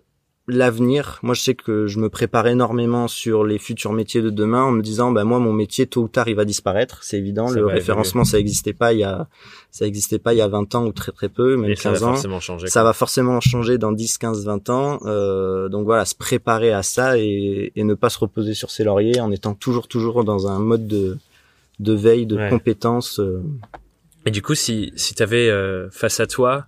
l'avenir. 0.56 1.18
Moi, 1.22 1.34
je 1.34 1.42
sais 1.42 1.54
que 1.54 1.86
je 1.86 1.98
me 1.98 2.08
prépare 2.08 2.46
énormément 2.46 3.08
sur 3.08 3.44
les 3.44 3.58
futurs 3.58 3.92
métiers 3.92 4.22
de 4.22 4.30
demain 4.30 4.64
en 4.64 4.72
me 4.72 4.82
disant, 4.82 5.10
bah 5.12 5.24
moi, 5.24 5.38
mon 5.38 5.52
métier 5.52 5.86
tôt 5.86 6.02
ou 6.02 6.08
tard, 6.08 6.28
il 6.28 6.34
va 6.34 6.44
disparaître. 6.44 7.02
C'est 7.02 7.18
évident. 7.18 7.50
le 7.50 7.66
référencement, 7.66 8.24
ça 8.24 8.36
n'existait 8.38 8.72
pas 8.72 8.92
il 8.92 9.00
y 9.00 9.04
a, 9.04 9.28
ça 9.70 9.86
existait 9.86 10.18
pas 10.18 10.34
il 10.34 10.38
y 10.38 10.42
a 10.42 10.48
20 10.48 10.74
ans 10.74 10.86
ou 10.86 10.92
très 10.92 11.12
très 11.12 11.28
peu, 11.28 11.56
même 11.56 11.74
15 11.74 11.82
ça 11.82 11.90
va 11.90 12.06
ans. 12.06 12.12
Forcément 12.14 12.40
changer, 12.40 12.66
ça 12.68 12.82
va 12.82 12.92
forcément 12.92 13.40
changer 13.40 13.78
dans 13.78 13.92
10, 13.92 14.18
15, 14.18 14.44
20 14.44 14.70
ans. 14.70 15.00
Euh, 15.04 15.68
donc 15.68 15.84
voilà, 15.84 16.04
se 16.04 16.14
préparer 16.14 16.72
à 16.72 16.82
ça 16.82 17.18
et, 17.18 17.72
et, 17.74 17.84
ne 17.84 17.94
pas 17.94 18.10
se 18.10 18.18
reposer 18.18 18.54
sur 18.54 18.70
ses 18.70 18.84
lauriers 18.84 19.20
en 19.20 19.30
étant 19.30 19.54
toujours 19.54 19.88
toujours 19.88 20.24
dans 20.24 20.48
un 20.48 20.58
mode 20.58 20.86
de 20.86 21.18
de 21.78 21.94
veille, 21.94 22.26
de 22.26 22.50
compétence. 22.50 23.20
Euh. 23.20 23.42
Et 24.26 24.30
du 24.30 24.42
coup, 24.42 24.54
si 24.54 24.92
si 24.96 25.14
t'avais 25.14 25.48
euh, 25.48 25.88
face 25.90 26.20
à 26.20 26.26
toi 26.26 26.66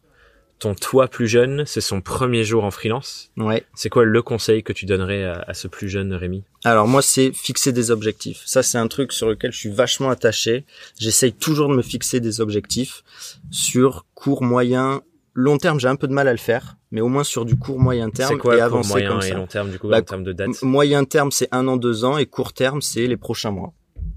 ton 0.62 0.76
toi 0.76 1.08
plus 1.08 1.26
jeune, 1.26 1.64
c'est 1.66 1.80
son 1.80 2.00
premier 2.00 2.44
jour 2.44 2.62
en 2.62 2.70
freelance. 2.70 3.32
Ouais. 3.36 3.64
C'est 3.74 3.88
quoi 3.88 4.04
le 4.04 4.22
conseil 4.22 4.62
que 4.62 4.72
tu 4.72 4.86
donnerais 4.86 5.24
à, 5.24 5.54
ce 5.54 5.66
plus 5.66 5.88
jeune 5.88 6.12
Rémi? 6.12 6.44
Alors 6.62 6.86
moi, 6.86 7.02
c'est 7.02 7.32
fixer 7.32 7.72
des 7.72 7.90
objectifs. 7.90 8.42
Ça, 8.46 8.62
c'est 8.62 8.78
un 8.78 8.86
truc 8.86 9.12
sur 9.12 9.28
lequel 9.28 9.50
je 9.50 9.58
suis 9.58 9.70
vachement 9.70 10.10
attaché. 10.10 10.64
J'essaye 10.96 11.32
toujours 11.32 11.68
de 11.68 11.74
me 11.74 11.82
fixer 11.82 12.20
des 12.20 12.40
objectifs 12.40 13.02
sur 13.50 14.06
court, 14.14 14.44
moyen, 14.44 15.02
long 15.34 15.58
terme. 15.58 15.80
J'ai 15.80 15.88
un 15.88 15.96
peu 15.96 16.06
de 16.06 16.12
mal 16.12 16.28
à 16.28 16.32
le 16.32 16.38
faire, 16.38 16.76
mais 16.92 17.00
au 17.00 17.08
moins 17.08 17.24
sur 17.24 17.44
du 17.44 17.56
court, 17.56 17.80
moyen 17.80 18.10
terme 18.10 18.30
c'est 18.30 18.38
quoi, 18.38 18.56
et 18.56 18.60
avancer 18.60 18.90
moyen 18.90 19.08
comme 19.08 19.22
et 19.22 19.30
long 19.32 19.46
terme 19.48 19.70
du 19.70 19.80
coup 19.80 19.88
bah, 19.88 19.98
en 19.98 20.02
termes 20.02 20.22
de 20.22 20.32
date? 20.32 20.62
Moyen 20.62 21.04
terme, 21.04 21.32
c'est 21.32 21.48
un 21.50 21.66
an, 21.66 21.76
deux 21.76 22.04
ans, 22.04 22.18
et 22.18 22.26
court 22.26 22.52
terme, 22.52 22.82
c'est 22.82 23.08
les 23.08 23.16
prochains 23.16 23.50
mois. 23.50 23.72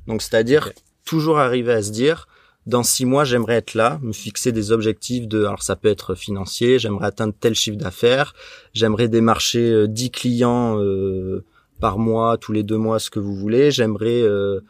Donc 0.05 0.21
c'est-à-dire 0.21 0.71
toujours 1.05 1.39
arriver 1.39 1.73
à 1.73 1.81
se 1.81 1.89
dire 1.89 2.27
dans 2.65 2.83
six 2.83 3.05
mois, 3.05 3.23
j'aimerais 3.25 3.55
être 3.55 3.75
là, 3.75 3.99
me 4.01 4.11
fixer 4.11 4.51
des 4.51 4.71
objectifs 4.71 5.27
de, 5.27 5.45
alors 5.45 5.61
ça 5.61 5.75
peut 5.75 5.87
être 5.87 6.15
financier, 6.15 6.79
j'aimerais 6.79 7.07
atteindre 7.07 7.33
tel 7.39 7.53
chiffre 7.53 7.77
d'affaires, 7.77 8.33
j'aimerais 8.73 9.07
démarcher 9.07 9.87
10 9.87 10.05
euh, 10.05 10.09
clients 10.09 10.79
euh, 10.79 11.45
par 11.79 11.99
mois, 11.99 12.37
tous 12.37 12.53
les 12.53 12.63
deux 12.63 12.77
mois, 12.77 12.97
ce 12.97 13.11
que 13.11 13.19
vous 13.19 13.35
voulez, 13.35 13.69
j'aimerais 13.69 14.21
euh, 14.21 14.61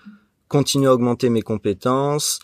continuer 0.49 0.87
à 0.87 0.93
augmenter 0.93 1.29
mes 1.29 1.41
compétences. 1.41 2.39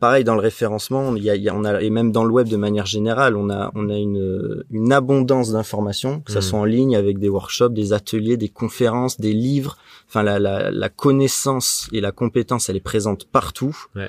pareil 0.00 0.22
dans 0.22 0.36
le 0.36 0.40
référencement, 0.40 1.16
il 1.16 1.24
y 1.24 1.30
a, 1.30 1.34
il 1.34 1.42
y 1.42 1.48
a, 1.48 1.54
on 1.56 1.64
a 1.64 1.82
et 1.82 1.90
même 1.90 2.12
dans 2.12 2.24
le 2.24 2.32
web 2.32 2.48
de 2.48 2.56
manière 2.56 2.86
générale, 2.86 3.36
on 3.36 3.50
a 3.50 3.72
on 3.74 3.90
a 3.90 3.96
une 3.96 4.64
une 4.70 4.92
abondance 4.92 5.50
d'informations, 5.52 6.20
que 6.20 6.32
ça 6.32 6.38
mmh. 6.38 6.42
soit 6.42 6.58
en 6.60 6.64
ligne 6.64 6.96
avec 6.96 7.18
des 7.18 7.28
workshops, 7.28 7.74
des 7.74 7.92
ateliers, 7.92 8.36
des 8.36 8.48
conférences, 8.48 9.20
des 9.20 9.34
livres. 9.34 9.76
Enfin 10.06 10.22
la, 10.22 10.38
la, 10.38 10.70
la 10.70 10.88
connaissance 10.88 11.88
et 11.92 12.00
la 12.00 12.12
compétence, 12.12 12.70
elle 12.70 12.76
est 12.76 12.90
présente 12.92 13.26
partout. 13.26 13.76
Ouais 13.94 14.08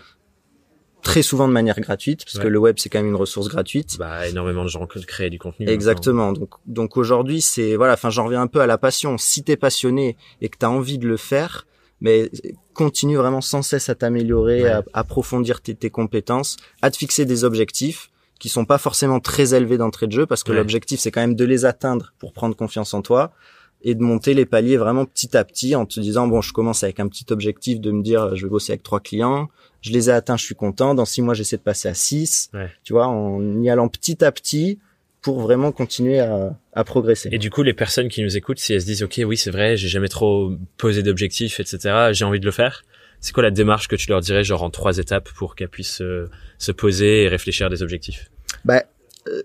très 1.10 1.22
souvent 1.22 1.48
de 1.48 1.54
manière 1.54 1.80
gratuite 1.80 2.24
parce 2.26 2.38
que 2.38 2.48
le 2.48 2.60
web 2.60 2.76
c'est 2.78 2.90
quand 2.90 3.00
même 3.00 3.08
une 3.08 3.16
ressource 3.16 3.48
gratuite. 3.48 3.98
Bah 3.98 4.28
énormément 4.28 4.64
de 4.64 4.70
gens 4.70 4.86
créent 4.86 5.30
du 5.30 5.40
contenu. 5.40 5.68
Exactement. 5.68 6.34
Donc 6.34 6.52
donc 6.66 6.98
aujourd'hui 6.98 7.42
c'est 7.42 7.76
voilà, 7.76 7.94
enfin 7.94 8.10
j'en 8.10 8.26
reviens 8.26 8.42
un 8.42 8.48
peu 8.48 8.62
à 8.62 8.68
la 8.68 8.78
passion. 8.78 9.18
Si 9.18 9.44
t'es 9.44 9.58
passionné 9.58 10.18
et 10.42 10.50
que 10.50 10.58
t'as 10.58 10.68
envie 10.68 10.98
de 10.98 11.08
le 11.08 11.18
faire, 11.18 11.66
mais 12.02 12.30
continue 12.74 13.18
vraiment 13.18 13.42
sans 13.42 13.62
cesse 13.62 13.90
à 13.90 13.96
t'améliorer, 13.96 14.68
à 14.68 14.84
approfondir 14.94 15.62
tes, 15.62 15.76
tes, 15.76 15.90
compétences, 15.90 16.58
à 16.82 16.92
te 16.92 16.98
fixer 16.98 17.26
des 17.26 17.44
objectifs 17.44 18.10
qui 18.40 18.48
sont 18.48 18.66
pas 18.66 18.78
forcément 18.78 19.20
très 19.20 19.54
élevés 19.54 19.78
d'entrée 19.78 20.08
de 20.08 20.14
jeu 20.14 20.26
parce 20.26 20.44
que 20.44 20.54
l'objectif 20.54 21.00
c'est 21.00 21.12
quand 21.12 21.22
même 21.22 21.36
de 21.36 21.46
les 21.46 21.66
atteindre 21.66 22.14
pour 22.20 22.32
prendre 22.32 22.56
confiance 22.56 22.94
en 22.94 23.02
toi 23.02 23.34
et 23.82 23.96
de 23.96 24.02
monter 24.02 24.34
les 24.34 24.46
paliers 24.46 24.78
vraiment 24.78 25.06
petit 25.06 25.36
à 25.38 25.44
petit 25.44 25.76
en 25.76 25.86
te 25.86 26.00
disant 26.00 26.28
bon 26.28 26.42
je 26.42 26.54
commence 26.54 26.84
avec 26.84 27.00
un 27.00 27.08
petit 27.08 27.26
objectif 27.32 27.80
de 27.80 27.92
me 27.92 28.02
dire 28.02 28.36
je 28.36 28.46
vais 28.46 28.50
bosser 28.50 28.74
avec 28.74 28.84
trois 28.84 29.00
clients 29.00 29.50
je 29.82 29.92
les 29.92 30.10
ai 30.10 30.14
atteints 30.14 30.38
je 30.38 30.44
suis 30.44 30.56
content 30.56 30.96
dans 30.96 31.06
six 31.06 31.22
mois 31.22 31.34
j'essaie 31.34 31.58
de 31.58 31.62
passer 31.62 31.88
à 31.88 31.94
six 31.94 32.52
tu 32.84 32.94
vois 32.94 33.08
en 33.08 33.62
y 33.62 33.70
allant 33.70 33.88
petit 33.88 34.24
à 34.24 34.32
petit 34.32 34.80
pour 35.22 35.42
vraiment 35.42 35.72
continuer 35.72 36.20
à, 36.20 36.58
à, 36.74 36.84
progresser. 36.86 37.28
Et 37.34 37.40
du 37.40 37.50
coup, 37.50 37.62
les 37.62 37.74
personnes 37.74 38.08
qui 38.08 38.24
nous 38.24 38.38
écoutent, 38.38 38.60
si 38.60 38.74
elles 38.74 38.82
se 38.82 38.86
disent, 38.86 39.04
OK, 39.04 39.20
oui, 39.26 39.36
c'est 39.36 39.52
vrai, 39.52 39.76
j'ai 39.76 39.90
jamais 39.90 40.08
trop 40.08 40.54
posé 40.78 41.04
d'objectifs, 41.04 41.60
etc., 41.60 42.12
j'ai 42.14 42.24
envie 42.24 42.40
de 42.40 42.46
le 42.46 42.52
faire, 42.52 42.84
c'est 43.20 43.34
quoi 43.34 43.44
la 43.44 43.52
démarche 43.52 43.88
que 43.88 43.96
tu 43.96 44.10
leur 44.10 44.22
dirais, 44.22 44.44
genre 44.44 44.64
en 44.64 44.70
trois 44.70 44.98
étapes, 44.98 45.30
pour 45.36 45.56
qu'elles 45.56 45.70
puissent 45.70 46.02
euh, 46.02 46.30
se 46.58 46.72
poser 46.72 47.24
et 47.24 47.28
réfléchir 47.28 47.68
à 47.68 47.70
des 47.70 47.84
objectifs? 47.84 48.32
Bah, 48.64 48.84
euh, 49.28 49.44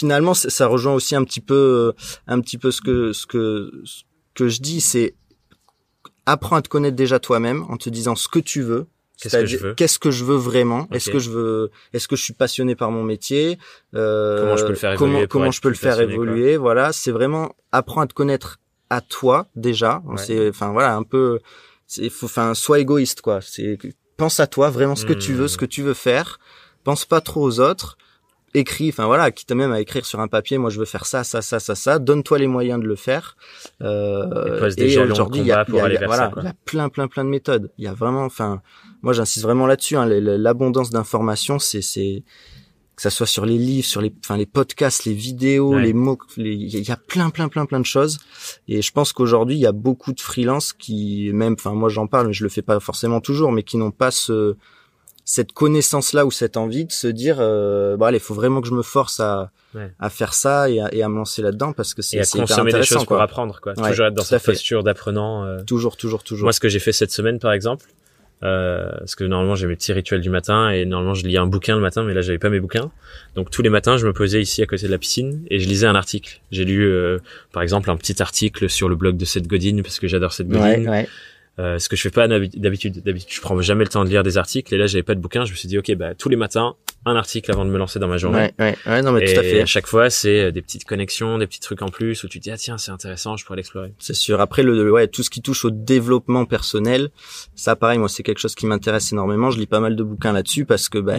finalement, 0.00 0.32
ça 0.32 0.66
rejoint 0.66 0.94
aussi 0.94 1.14
un 1.14 1.24
petit 1.24 1.42
peu, 1.42 1.92
un 2.26 2.40
petit 2.40 2.56
peu 2.56 2.70
ce 2.70 2.80
que 2.80 3.12
ce 3.12 3.26
que 3.26 3.70
ce 3.84 4.02
que 4.34 4.48
je 4.48 4.60
dis, 4.62 4.80
c'est 4.80 5.14
apprends 6.24 6.56
à 6.56 6.62
te 6.62 6.70
connaître 6.70 6.96
déjà 6.96 7.18
toi-même 7.18 7.64
en 7.68 7.76
te 7.76 7.90
disant 7.90 8.16
ce 8.16 8.26
que 8.26 8.38
tu 8.38 8.62
veux. 8.62 8.86
Qu'est-ce 9.20 9.36
que 9.36 9.46
je 9.46 9.56
veux? 9.58 9.74
Qu'est-ce 9.74 9.98
que 9.98 10.10
je 10.10 10.24
veux 10.24 10.36
vraiment? 10.36 10.88
Est-ce 10.90 11.10
que 11.10 11.18
je 11.18 11.28
veux 11.28 11.70
Est-ce 11.92 12.08
que 12.08 12.16
je 12.16 12.22
suis 12.22 12.32
passionné 12.32 12.74
par 12.74 12.90
mon 12.90 13.02
métier? 13.02 13.58
Euh, 13.94 14.38
Comment 14.40 14.56
je 14.56 14.62
peux 14.64 14.70
le 14.70 14.74
faire 14.76 14.92
évoluer 14.92 15.26
Comment, 15.28 15.50
je 15.50 15.60
peux 15.60 15.68
le 15.68 15.74
faire 15.74 16.00
évoluer? 16.00 16.56
Voilà, 16.56 16.94
c'est 16.94 17.10
vraiment 17.10 17.54
apprends 17.70 18.00
à 18.00 18.06
te 18.06 18.14
connaître 18.14 18.58
à 18.88 19.02
toi 19.02 19.48
déjà. 19.54 20.02
C'est 20.16 20.48
enfin 20.48 20.72
voilà 20.72 20.94
un 20.94 21.02
peu. 21.02 21.40
C'est 21.86 22.10
enfin 22.22 22.54
sois 22.54 22.80
égoïste 22.80 23.20
quoi. 23.20 23.40
C'est 23.42 23.76
pense 24.16 24.40
à 24.40 24.46
toi 24.46 24.70
vraiment 24.70 24.96
ce 24.96 25.04
que 25.04 25.12
tu 25.12 25.34
veux, 25.34 25.48
ce 25.48 25.56
hmm. 25.56 25.60
que 25.60 25.66
tu 25.66 25.82
veux 25.82 25.94
faire. 25.94 26.38
Pense 26.84 27.04
pas 27.04 27.20
trop 27.20 27.42
aux 27.42 27.60
autres 27.60 27.98
écrit, 28.54 28.88
enfin 28.88 29.06
voilà, 29.06 29.30
quitte 29.30 29.52
même 29.52 29.72
à 29.72 29.80
écrire 29.80 30.04
sur 30.04 30.20
un 30.20 30.28
papier, 30.28 30.58
moi 30.58 30.70
je 30.70 30.78
veux 30.78 30.84
faire 30.84 31.06
ça, 31.06 31.24
ça, 31.24 31.42
ça, 31.42 31.60
ça, 31.60 31.74
ça, 31.74 31.98
donne-toi 31.98 32.38
les 32.38 32.46
moyens 32.46 32.80
de 32.80 32.86
le 32.86 32.96
faire. 32.96 33.36
Euh, 33.82 34.70
et, 34.76 34.98
aujourd'hui, 34.98 35.42
il 35.42 35.46
y 35.46 35.52
a, 35.52 35.64
y 35.68 35.70
a, 35.70 36.06
voilà, 36.06 36.32
il 36.36 36.44
y 36.44 36.46
a 36.48 36.54
plein, 36.64 36.88
plein, 36.88 37.08
plein 37.08 37.24
de 37.24 37.30
méthodes. 37.30 37.70
Il 37.78 37.84
y 37.84 37.88
a 37.88 37.92
vraiment, 37.92 38.24
enfin, 38.24 38.62
moi 39.02 39.12
j'insiste 39.12 39.44
vraiment 39.44 39.66
là-dessus. 39.66 39.96
Hein, 39.96 40.06
L'abondance 40.06 40.90
d'informations, 40.90 41.58
c'est, 41.58 41.82
c'est 41.82 42.24
que 42.96 43.02
ça 43.02 43.10
soit 43.10 43.26
sur 43.26 43.46
les 43.46 43.56
livres, 43.56 43.86
sur 43.86 44.00
les, 44.00 44.12
enfin 44.24 44.36
les 44.36 44.46
podcasts, 44.46 45.04
les 45.04 45.14
vidéos, 45.14 45.78
les 45.78 45.94
mots, 45.94 46.18
il 46.36 46.68
y 46.68 46.90
a 46.90 46.96
plein, 46.96 47.30
plein, 47.30 47.48
plein, 47.48 47.66
plein 47.66 47.80
de 47.80 47.86
choses. 47.86 48.18
Et 48.68 48.82
je 48.82 48.92
pense 48.92 49.12
qu'aujourd'hui, 49.12 49.56
il 49.56 49.60
y 49.60 49.66
a 49.66 49.72
beaucoup 49.72 50.12
de 50.12 50.20
freelances 50.20 50.72
qui, 50.72 51.30
même, 51.32 51.54
enfin 51.54 51.72
moi 51.72 51.88
j'en 51.88 52.06
parle, 52.06 52.26
mais 52.26 52.32
je 52.32 52.42
le 52.42 52.50
fais 52.50 52.62
pas 52.62 52.78
forcément 52.80 53.20
toujours, 53.20 53.52
mais 53.52 53.62
qui 53.62 53.76
n'ont 53.76 53.90
pas 53.90 54.10
ce 54.10 54.56
cette 55.30 55.52
connaissance 55.52 56.12
là 56.12 56.26
ou 56.26 56.32
cette 56.32 56.56
envie 56.56 56.86
de 56.86 56.90
se 56.90 57.06
dire 57.06 57.36
euh, 57.38 57.96
bon 57.96 58.06
allez 58.06 58.18
faut 58.18 58.34
vraiment 58.34 58.60
que 58.60 58.66
je 58.66 58.74
me 58.74 58.82
force 58.82 59.20
à 59.20 59.52
à 60.00 60.10
faire 60.10 60.34
ça 60.34 60.68
et 60.68 60.80
à, 60.80 60.92
et 60.92 61.04
à 61.04 61.08
me 61.08 61.14
lancer 61.14 61.40
là 61.40 61.52
dedans 61.52 61.72
parce 61.72 61.94
que 61.94 62.02
c'est 62.02 62.24
c'est 62.24 62.38
hyper 62.38 62.58
intéressant 62.58 62.78
des 62.78 62.98
choses 62.98 63.04
pour 63.04 63.20
apprendre 63.20 63.60
quoi. 63.60 63.74
Toujours 63.74 64.06
être 64.06 64.14
dans 64.14 64.24
cette 64.24 64.42
posture 64.42 64.82
d'apprenant 64.82 65.44
euh. 65.44 65.62
toujours 65.62 65.96
toujours 65.96 66.24
toujours. 66.24 66.46
Moi 66.46 66.52
ce 66.52 66.58
que 66.58 66.68
j'ai 66.68 66.80
fait 66.80 66.90
cette 66.90 67.12
semaine 67.12 67.38
par 67.38 67.52
exemple 67.52 67.86
euh, 68.42 68.90
parce 68.98 69.14
que 69.14 69.22
normalement 69.22 69.54
j'ai 69.54 69.68
mes 69.68 69.76
petits 69.76 69.92
rituels 69.92 70.20
du 70.20 70.30
matin 70.30 70.70
et 70.70 70.84
normalement 70.84 71.14
je 71.14 71.24
lis 71.24 71.38
un 71.38 71.46
bouquin 71.46 71.76
le 71.76 71.80
matin 71.80 72.02
mais 72.02 72.12
là 72.12 72.22
j'avais 72.22 72.38
pas 72.38 72.50
mes 72.50 72.58
bouquins. 72.58 72.90
Donc 73.36 73.52
tous 73.52 73.62
les 73.62 73.70
matins 73.70 73.98
je 73.98 74.08
me 74.08 74.12
posais 74.12 74.42
ici 74.42 74.62
à 74.62 74.66
côté 74.66 74.86
de 74.86 74.90
la 74.90 74.98
piscine 74.98 75.44
et 75.48 75.60
je 75.60 75.68
lisais 75.68 75.86
un 75.86 75.94
article. 75.94 76.40
J'ai 76.50 76.64
lu 76.64 76.84
euh, 76.84 77.18
par 77.52 77.62
exemple 77.62 77.88
un 77.88 77.96
petit 77.96 78.20
article 78.20 78.68
sur 78.68 78.88
le 78.88 78.96
blog 78.96 79.16
de 79.16 79.24
Seth 79.24 79.46
Godin 79.46 79.82
parce 79.84 80.00
que 80.00 80.08
j'adore 80.08 80.32
Seth 80.32 80.48
Godin. 80.48 80.90
Ouais, 80.90 81.08
Euh, 81.58 81.78
ce 81.78 81.88
que 81.88 81.96
je 81.96 82.02
fais 82.02 82.10
pas 82.10 82.26
d'habitude. 82.28 83.02
D'habitude, 83.02 83.34
je 83.34 83.40
prends 83.40 83.60
jamais 83.60 83.84
le 83.84 83.90
temps 83.90 84.04
de 84.04 84.08
lire 84.08 84.22
des 84.22 84.38
articles. 84.38 84.72
Et 84.74 84.78
là, 84.78 84.86
j'avais 84.86 85.02
pas 85.02 85.14
de 85.14 85.20
bouquin. 85.20 85.44
Je 85.44 85.50
me 85.50 85.56
suis 85.56 85.68
dit, 85.68 85.78
ok, 85.78 85.92
bah 85.94 86.14
tous 86.14 86.28
les 86.28 86.36
matins, 86.36 86.76
un 87.04 87.16
article 87.16 87.50
avant 87.50 87.64
de 87.64 87.70
me 87.70 87.78
lancer 87.78 87.98
dans 87.98 88.08
ma 88.08 88.16
journée. 88.18 88.52
Ouais, 88.58 88.76
ouais, 88.86 89.02
non, 89.02 89.12
mais 89.12 89.32
tout 89.32 89.38
à 89.38 89.42
fait. 89.42 89.62
à 89.62 89.66
chaque 89.66 89.86
fois, 89.86 90.10
c'est 90.10 90.40
euh, 90.40 90.50
des 90.52 90.62
petites 90.62 90.84
connexions, 90.84 91.38
des 91.38 91.46
petits 91.46 91.60
trucs 91.60 91.82
en 91.82 91.88
plus 91.88 92.22
où 92.24 92.28
tu 92.28 92.38
te 92.38 92.44
dis, 92.44 92.50
ah 92.50 92.56
tiens, 92.56 92.78
c'est 92.78 92.92
intéressant, 92.92 93.36
je 93.36 93.44
pourrais 93.44 93.56
l'explorer. 93.56 93.92
C'est 93.98 94.14
sûr. 94.14 94.40
Après, 94.40 94.62
le, 94.62 94.90
ouais, 94.90 95.08
tout 95.08 95.22
ce 95.22 95.30
qui 95.30 95.42
touche 95.42 95.64
au 95.64 95.70
développement 95.70 96.46
personnel, 96.46 97.10
ça, 97.54 97.76
pareil, 97.76 97.98
moi, 97.98 98.08
c'est 98.08 98.22
quelque 98.22 98.40
chose 98.40 98.54
qui 98.54 98.66
m'intéresse 98.66 99.12
énormément. 99.12 99.50
Je 99.50 99.58
lis 99.58 99.66
pas 99.66 99.80
mal 99.80 99.96
de 99.96 100.02
bouquins 100.02 100.32
là-dessus 100.32 100.64
parce 100.64 100.88
que, 100.88 100.98
bah, 100.98 101.18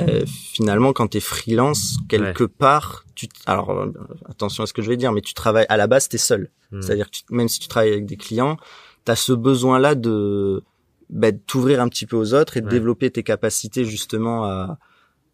finalement, 0.53 0.93
quand 0.93 1.07
t'es 1.07 1.19
freelance, 1.19 1.97
quelque 2.09 2.45
part, 2.45 3.05
tu, 3.15 3.27
alors, 3.45 3.71
euh, 3.71 3.91
attention 4.29 4.63
à 4.63 4.67
ce 4.67 4.73
que 4.73 4.81
je 4.81 4.89
vais 4.89 4.97
dire, 4.97 5.11
mais 5.11 5.21
tu 5.21 5.33
travailles, 5.33 5.65
à 5.69 5.77
la 5.77 5.87
base, 5.87 6.07
t'es 6.07 6.17
seul. 6.17 6.49
Hmm. 6.71 6.81
C'est-à-dire 6.81 7.09
que 7.09 7.17
même 7.29 7.49
si 7.49 7.59
tu 7.59 7.67
travailles 7.67 7.91
avec 7.91 8.05
des 8.05 8.17
clients, 8.17 8.57
t'as 9.05 9.15
ce 9.15 9.33
besoin-là 9.33 9.95
de, 9.95 10.63
bah, 11.09 11.31
t'ouvrir 11.31 11.81
un 11.81 11.89
petit 11.89 12.05
peu 12.05 12.15
aux 12.15 12.33
autres 12.33 12.57
et 12.57 12.61
de 12.61 12.69
développer 12.69 13.09
tes 13.11 13.23
capacités 13.23 13.85
justement 13.85 14.45
à, 14.45 14.77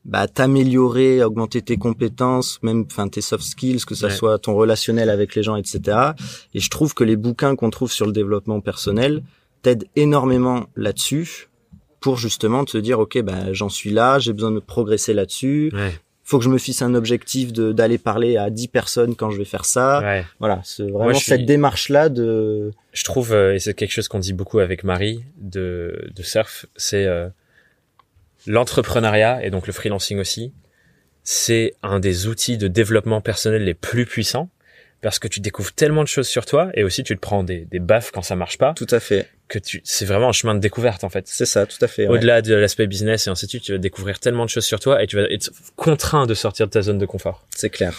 bah, 0.06 0.28
t'améliorer, 0.28 1.24
augmenter 1.24 1.62
tes 1.62 1.78
compétences, 1.78 2.60
même 2.64 2.86
enfin 2.90 3.10
tes 3.10 3.22
soft 3.22 3.44
skills, 3.44 3.84
que 3.86 3.94
ça 3.94 4.10
soit 4.10 4.40
ton 4.40 4.56
relationnel 4.56 5.10
avec 5.10 5.36
les 5.36 5.44
gens, 5.44 5.56
etc. 5.58 6.12
Et 6.54 6.60
je 6.60 6.70
trouve 6.70 6.94
que 6.94 7.04
les 7.04 7.18
bouquins 7.18 7.56
qu'on 7.56 7.70
trouve 7.70 7.92
sur 7.92 8.06
le 8.06 8.14
développement 8.14 8.62
personnel 8.62 9.24
t'aident 9.62 9.86
énormément 9.96 10.68
là-dessus 10.76 11.50
pour 12.00 12.18
justement 12.18 12.64
te 12.64 12.78
dire 12.78 13.00
ok 13.00 13.22
bah 13.22 13.52
j'en 13.54 13.70
suis 13.70 13.90
là, 13.90 14.18
j'ai 14.20 14.32
besoin 14.32 14.52
de 14.52 14.60
progresser 14.60 15.14
là-dessus. 15.14 15.72
Ouais. 15.74 16.00
Faut 16.30 16.40
que 16.40 16.44
je 16.44 16.50
me 16.50 16.58
fixe 16.58 16.82
un 16.82 16.94
objectif 16.94 17.54
de 17.54 17.72
d'aller 17.72 17.98
parler 17.98 18.36
à 18.36 18.50
10 18.50 18.68
personnes 18.68 19.16
quand 19.16 19.32
je 19.32 19.38
vais 19.38 19.46
faire 19.46 19.64
ça. 19.64 20.02
Ouais. 20.02 20.26
Voilà, 20.40 20.60
c'est 20.66 20.84
vraiment 20.84 21.18
cette 21.18 21.46
démarche 21.46 21.88
là 21.88 22.10
de 22.10 22.74
Je 22.92 23.04
trouve 23.06 23.32
euh, 23.32 23.56
et 23.56 23.60
c'est 23.60 23.74
quelque 23.74 23.94
chose 23.94 24.10
qu'on 24.10 24.20
dit 24.20 24.34
beaucoup 24.34 24.60
avec 24.60 24.84
Marie 24.84 25.24
de 25.38 26.10
de 26.14 26.24
surf, 26.24 26.66
c'est 26.76 27.06
euh, 27.06 27.30
l'entrepreneuriat 28.46 29.42
et 29.46 29.50
donc 29.52 29.68
le 29.68 29.74
freelancing 29.74 30.20
aussi, 30.20 30.52
c'est 31.24 31.76
un 31.82 32.02
des 32.02 32.28
outils 32.28 32.58
de 32.58 32.68
développement 32.68 33.22
personnel 33.22 33.64
les 33.64 33.74
plus 33.74 34.06
puissants 34.06 34.50
parce 35.02 35.20
que 35.20 35.28
tu 35.28 35.40
découvres 35.40 35.74
tellement 35.74 36.04
de 36.04 36.08
choses 36.08 36.28
sur 36.28 36.46
toi 36.46 36.70
et 36.74 36.84
aussi 36.84 37.04
tu 37.04 37.16
te 37.16 37.22
prends 37.22 37.44
des, 37.44 37.66
des 37.66 37.80
baffes 37.80 38.12
quand 38.12 38.22
ça 38.22 38.36
marche 38.36 38.58
pas. 38.58 38.74
Tout 38.74 38.88
à 38.92 39.00
fait. 39.00 39.30
Que 39.48 39.60
tu, 39.60 39.82
c'est 39.84 40.06
vraiment 40.06 40.30
un 40.30 40.34
chemin 40.34 40.56
de 40.56 40.60
découverte 40.60 41.04
en 41.04 41.10
fait. 41.10 41.28
C'est 41.28 41.46
ça, 41.46 41.66
tout 41.66 41.78
à 41.82 41.88
fait. 41.88 42.08
Au-delà 42.08 42.42
de 42.42 42.54
l'aspect 42.54 42.88
business 42.88 43.28
et 43.28 43.30
ainsi 43.30 43.46
de 43.46 43.50
suite, 43.50 43.64
tu 43.64 43.72
vas 43.72 43.78
découvrir 43.78 44.20
tellement 44.20 44.44
de 44.44 44.50
choses 44.50 44.66
sur 44.66 44.80
toi 44.80 45.02
et 45.02 45.08
tu 45.08 45.16
vas 45.16 45.24
être 45.24 45.52
contraint 45.76 46.26
de 46.26 46.34
sortir 46.34 46.68
de 46.68 46.72
ta 46.72 46.82
zone 46.82 46.98
de 46.98 47.06
confort. 47.06 47.46
C'est 47.56 47.70
clair. 47.70 47.94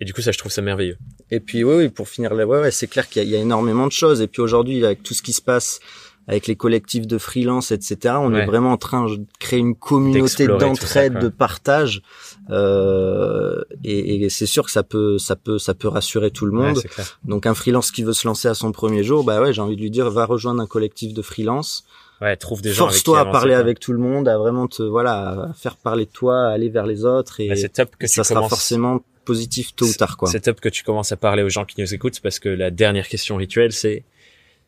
Et 0.00 0.04
du 0.04 0.12
coup, 0.12 0.20
ça, 0.20 0.32
je 0.32 0.38
trouve 0.38 0.52
ça 0.52 0.60
merveilleux. 0.60 0.98
Et 1.30 1.40
puis, 1.40 1.64
oui, 1.64 1.74
oui, 1.76 1.88
pour 1.88 2.08
finir, 2.08 2.32
ouais, 2.32 2.44
ouais, 2.44 2.70
c'est 2.70 2.86
clair 2.86 3.08
qu'il 3.08 3.22
y, 3.24 3.30
y, 3.30 3.36
a 3.36 3.38
énormément 3.38 3.86
de 3.86 3.92
choses. 3.92 4.20
Et 4.20 4.26
puis 4.26 4.42
aujourd'hui, 4.42 4.84
avec 4.84 5.02
tout 5.02 5.14
ce 5.14 5.22
qui 5.22 5.32
se 5.32 5.40
passe 5.40 5.80
avec 6.28 6.46
les 6.46 6.56
collectifs 6.56 7.06
de 7.06 7.18
freelance, 7.18 7.70
etc. 7.70 8.14
On 8.18 8.34
est 8.34 8.46
vraiment 8.46 8.72
en 8.72 8.76
train 8.76 9.06
de 9.06 9.24
créer 9.38 9.60
une 9.60 9.76
communauté 9.76 10.46
d'entraide, 10.46 11.18
de 11.18 11.28
partage, 11.28 12.02
euh, 12.50 13.62
et, 13.84 14.24
et 14.24 14.28
c'est 14.28 14.46
sûr 14.46 14.64
que 14.64 14.70
ça 14.70 14.82
peut, 14.82 15.18
ça 15.18 15.36
peut, 15.36 15.58
ça 15.58 15.74
peut 15.74 15.88
rassurer 15.88 16.30
tout 16.30 16.46
le 16.46 16.52
monde. 16.52 16.82
Donc 17.24 17.46
un 17.46 17.54
freelance 17.54 17.90
qui 17.90 18.02
veut 18.02 18.12
se 18.12 18.26
lancer 18.26 18.48
à 18.48 18.54
son 18.54 18.72
premier 18.72 19.02
jour, 19.02 19.24
bah 19.24 19.40
ouais, 19.40 19.52
j'ai 19.52 19.60
envie 19.60 19.76
de 19.76 19.80
lui 19.80 19.90
dire, 19.90 20.10
va 20.10 20.26
rejoindre 20.26 20.62
un 20.62 20.66
collectif 20.66 21.14
de 21.14 21.22
freelance. 21.22 21.84
Ouais, 22.20 22.34
trouve 22.36 22.62
des 22.62 22.72
gens. 22.72 22.86
Force-toi 22.86 23.20
à 23.20 23.24
parler 23.26 23.52
avec 23.52 23.78
tout 23.78 23.92
le 23.92 23.98
monde, 23.98 24.26
à 24.26 24.38
vraiment 24.38 24.68
te, 24.68 24.82
voilà, 24.82 25.48
à 25.50 25.52
faire 25.52 25.76
parler 25.76 26.06
de 26.06 26.10
toi, 26.10 26.46
à 26.46 26.52
aller 26.52 26.70
vers 26.70 26.86
les 26.86 27.04
autres, 27.04 27.40
et 27.40 27.54
c'est 27.56 27.68
top 27.68 27.96
que 27.98 28.06
ça 28.06 28.24
sera 28.24 28.48
forcément 28.48 29.04
positif 29.26 29.74
tôt 29.74 29.86
ou 29.86 29.92
tard, 29.92 30.16
quoi. 30.16 30.30
C'est 30.30 30.40
top 30.40 30.60
que 30.60 30.68
tu 30.68 30.82
commences 30.82 31.12
à 31.12 31.16
parler 31.16 31.42
aux 31.42 31.48
gens 31.50 31.64
qui 31.64 31.80
nous 31.80 31.92
écoutent, 31.92 32.20
parce 32.20 32.38
que 32.38 32.48
la 32.48 32.70
dernière 32.70 33.08
question 33.08 33.36
rituelle, 33.36 33.72
c'est 33.72 34.04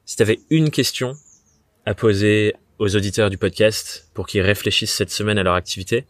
si 0.05 0.17
tu 0.17 0.23
avais 0.23 0.41
une 0.51 0.71
question 0.71 1.15
à 1.87 1.95
poser 1.95 2.55
aux 2.79 2.95
auditeurs 2.97 3.31
du 3.31 3.39
podcast 3.39 4.11
pour 4.13 4.27
qu'ils 4.27 4.43
réfléchissent 4.43 4.93
cette 4.93 5.11
semaine 5.11 5.39
à 5.39 5.43
leur 5.43 5.55
activité, 5.55 6.07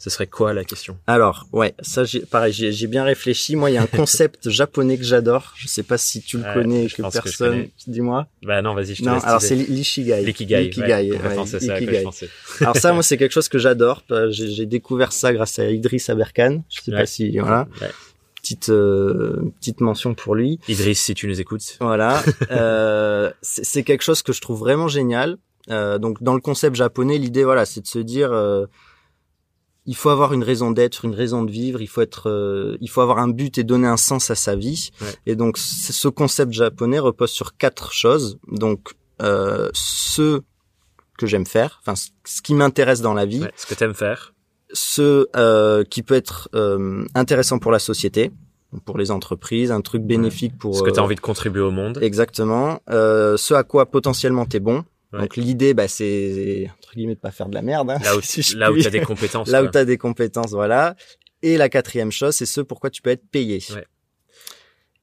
ce 0.00 0.08
serait 0.08 0.26
quoi 0.26 0.54
la 0.54 0.64
question? 0.64 0.96
Alors, 1.06 1.46
ouais, 1.52 1.74
ça, 1.82 2.04
j'ai, 2.04 2.20
pareil, 2.20 2.54
j'ai, 2.54 2.86
bien 2.86 3.04
réfléchi. 3.04 3.54
Moi, 3.54 3.70
il 3.70 3.74
y 3.74 3.76
a 3.76 3.82
un 3.82 3.86
concept 3.86 4.48
japonais 4.48 4.96
que 4.96 5.04
j'adore. 5.04 5.52
Je 5.56 5.68
sais 5.68 5.82
pas 5.82 5.98
si 5.98 6.22
tu 6.22 6.38
le 6.38 6.54
connais, 6.54 6.86
que 6.86 7.02
personne. 7.02 7.68
Dis-moi. 7.86 8.26
Bah 8.42 8.62
non, 8.62 8.74
vas-y, 8.74 8.94
je 8.94 9.02
te 9.02 9.06
Non, 9.08 9.18
alors 9.18 9.42
c'est 9.42 9.54
l'ikigai. 9.54 10.24
L'ikigai. 10.24 10.62
L'ikigai. 10.64 11.18
alors 12.60 12.76
ça, 12.78 12.94
moi, 12.94 13.02
c'est 13.02 13.18
quelque 13.18 13.32
chose 13.32 13.50
que 13.50 13.58
j'adore. 13.58 14.02
J'ai, 14.30 14.64
découvert 14.64 15.12
ça 15.12 15.34
grâce 15.34 15.58
à 15.58 15.68
Idriss 15.70 16.08
Aberkan. 16.08 16.62
Je 16.70 16.80
sais 16.80 16.92
pas 16.92 17.04
si, 17.04 17.38
voilà. 17.38 17.68
Petite 18.40 18.70
euh, 18.70 19.52
petite 19.60 19.82
mention 19.82 20.14
pour 20.14 20.34
lui. 20.34 20.58
Idriss, 20.66 21.02
si 21.02 21.12
tu 21.12 21.28
nous 21.28 21.42
écoutes. 21.42 21.76
Voilà. 21.78 22.22
euh, 22.50 23.30
c'est 23.42 23.82
quelque 23.82 24.02
chose 24.02 24.22
que 24.22 24.32
je 24.32 24.40
trouve 24.40 24.60
vraiment 24.60 24.88
génial. 24.88 25.36
Euh, 25.68 25.98
donc 25.98 26.22
dans 26.22 26.34
le 26.34 26.40
concept 26.40 26.76
japonais, 26.76 27.18
l'idée 27.18 27.44
voilà, 27.44 27.66
c'est 27.66 27.82
de 27.82 27.86
se 27.86 27.98
dire 27.98 28.32
euh, 28.32 28.66
il 29.90 29.96
faut 29.96 30.10
avoir 30.10 30.32
une 30.32 30.44
raison 30.44 30.70
d'être, 30.70 31.04
une 31.04 31.16
raison 31.16 31.42
de 31.42 31.50
vivre, 31.50 31.82
il 31.82 31.88
faut 31.88 32.00
être, 32.00 32.30
euh, 32.30 32.78
il 32.80 32.88
faut 32.88 33.00
avoir 33.00 33.18
un 33.18 33.26
but 33.26 33.58
et 33.58 33.64
donner 33.64 33.88
un 33.88 33.96
sens 33.96 34.30
à 34.30 34.36
sa 34.36 34.54
vie. 34.54 34.92
Et 35.26 35.34
donc 35.34 35.58
ce 35.58 36.06
concept 36.06 36.52
japonais 36.52 37.00
repose 37.00 37.32
sur 37.32 37.56
quatre 37.56 37.92
choses. 37.92 38.38
Donc 38.46 38.90
euh, 39.20 39.68
ce 39.72 40.42
que 41.18 41.26
j'aime 41.26 41.44
faire, 41.44 41.80
enfin 41.82 41.94
ce 42.24 42.40
qui 42.40 42.54
m'intéresse 42.54 43.00
dans 43.00 43.14
la 43.14 43.26
vie, 43.26 43.44
ce 43.56 43.66
que 43.66 43.74
t'aimes 43.74 43.94
faire, 43.94 44.32
ce 44.72 45.26
euh, 45.34 45.82
qui 45.82 46.04
peut 46.04 46.14
être 46.14 46.48
euh, 46.54 47.04
intéressant 47.16 47.58
pour 47.58 47.72
la 47.72 47.80
société, 47.80 48.30
pour 48.84 48.96
les 48.96 49.10
entreprises, 49.10 49.72
un 49.72 49.80
truc 49.80 50.04
bénéfique 50.04 50.56
pour 50.56 50.76
ce 50.76 50.84
que 50.84 50.90
tu 50.90 51.00
as 51.00 51.02
envie 51.02 51.16
de 51.16 51.20
contribuer 51.20 51.62
au 51.62 51.72
monde. 51.72 51.98
Exactement. 52.00 52.80
ce 52.86 53.54
à 53.54 53.64
quoi 53.64 53.86
potentiellement 53.86 54.46
t'es 54.46 54.60
bon. 54.60 54.84
Donc 55.12 55.36
l'idée, 55.36 55.74
bah, 55.74 55.88
c'est 55.88 56.70
entre 56.78 56.94
guillemets 56.94 57.16
de 57.16 57.20
pas 57.20 57.32
faire 57.32 57.48
de 57.48 57.54
la 57.54 57.62
merde. 57.62 57.90
Hein, 57.90 57.98
là 58.02 58.16
où, 58.16 58.20
là 58.56 58.72
où 58.72 58.80
t'as 58.80 58.90
des 58.90 59.00
compétences. 59.00 59.48
là 59.48 59.62
où 59.62 59.68
t'as 59.68 59.84
des 59.84 59.98
compétences, 59.98 60.52
voilà. 60.52 60.94
Et 61.42 61.56
la 61.56 61.68
quatrième 61.68 62.12
chose, 62.12 62.34
c'est 62.34 62.46
ce 62.46 62.60
pourquoi 62.60 62.90
tu 62.90 63.02
peux 63.02 63.10
être 63.10 63.26
payé. 63.30 63.62
Ouais. 63.74 63.86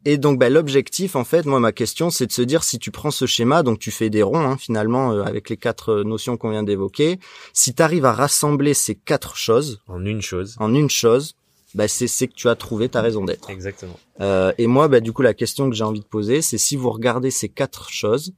Et 0.05 0.17
donc 0.17 0.39
bah, 0.39 0.49
l'objectif, 0.49 1.17
en 1.17 1.25
fait, 1.25 1.45
moi 1.45 1.59
ma 1.59 1.73
question, 1.73 2.09
c'est 2.09 2.27
de 2.27 2.31
se 2.31 2.41
dire 2.41 2.63
si 2.63 2.79
tu 2.79 2.91
prends 2.91 3.11
ce 3.11 3.25
schéma, 3.25 3.63
donc 3.63 3.79
tu 3.79 3.91
fais 3.91 4.09
des 4.09 4.23
ronds 4.23 4.39
hein, 4.39 4.57
finalement 4.57 5.11
euh, 5.11 5.23
avec 5.23 5.49
les 5.49 5.57
quatre 5.57 5.89
euh, 5.89 6.03
notions 6.05 6.37
qu'on 6.37 6.51
vient 6.51 6.63
d'évoquer, 6.63 7.19
si 7.51 7.73
tu 7.73 7.83
arrives 7.83 8.05
à 8.05 8.13
rassembler 8.13 8.73
ces 8.73 8.95
quatre 8.95 9.35
choses 9.35 9.81
en 9.87 10.05
une 10.05 10.21
chose, 10.21 10.55
en 10.59 10.73
une 10.73 10.89
chose, 10.89 11.35
bah, 11.75 11.89
c'est 11.89 12.07
c'est 12.07 12.27
que 12.27 12.33
tu 12.35 12.47
as 12.47 12.55
trouvé 12.55 12.87
ta 12.87 13.01
raison 13.01 13.25
d'être. 13.25 13.49
Exactement. 13.49 13.99
Euh, 14.21 14.53
et 14.57 14.67
moi, 14.67 14.87
bah, 14.87 15.01
du 15.01 15.11
coup, 15.11 15.23
la 15.23 15.33
question 15.33 15.69
que 15.69 15.75
j'ai 15.75 15.83
envie 15.83 15.99
de 15.99 16.05
poser, 16.05 16.41
c'est 16.41 16.57
si 16.57 16.77
vous 16.77 16.89
regardez 16.89 17.29
ces 17.29 17.49
quatre 17.49 17.89
choses, 17.89 18.33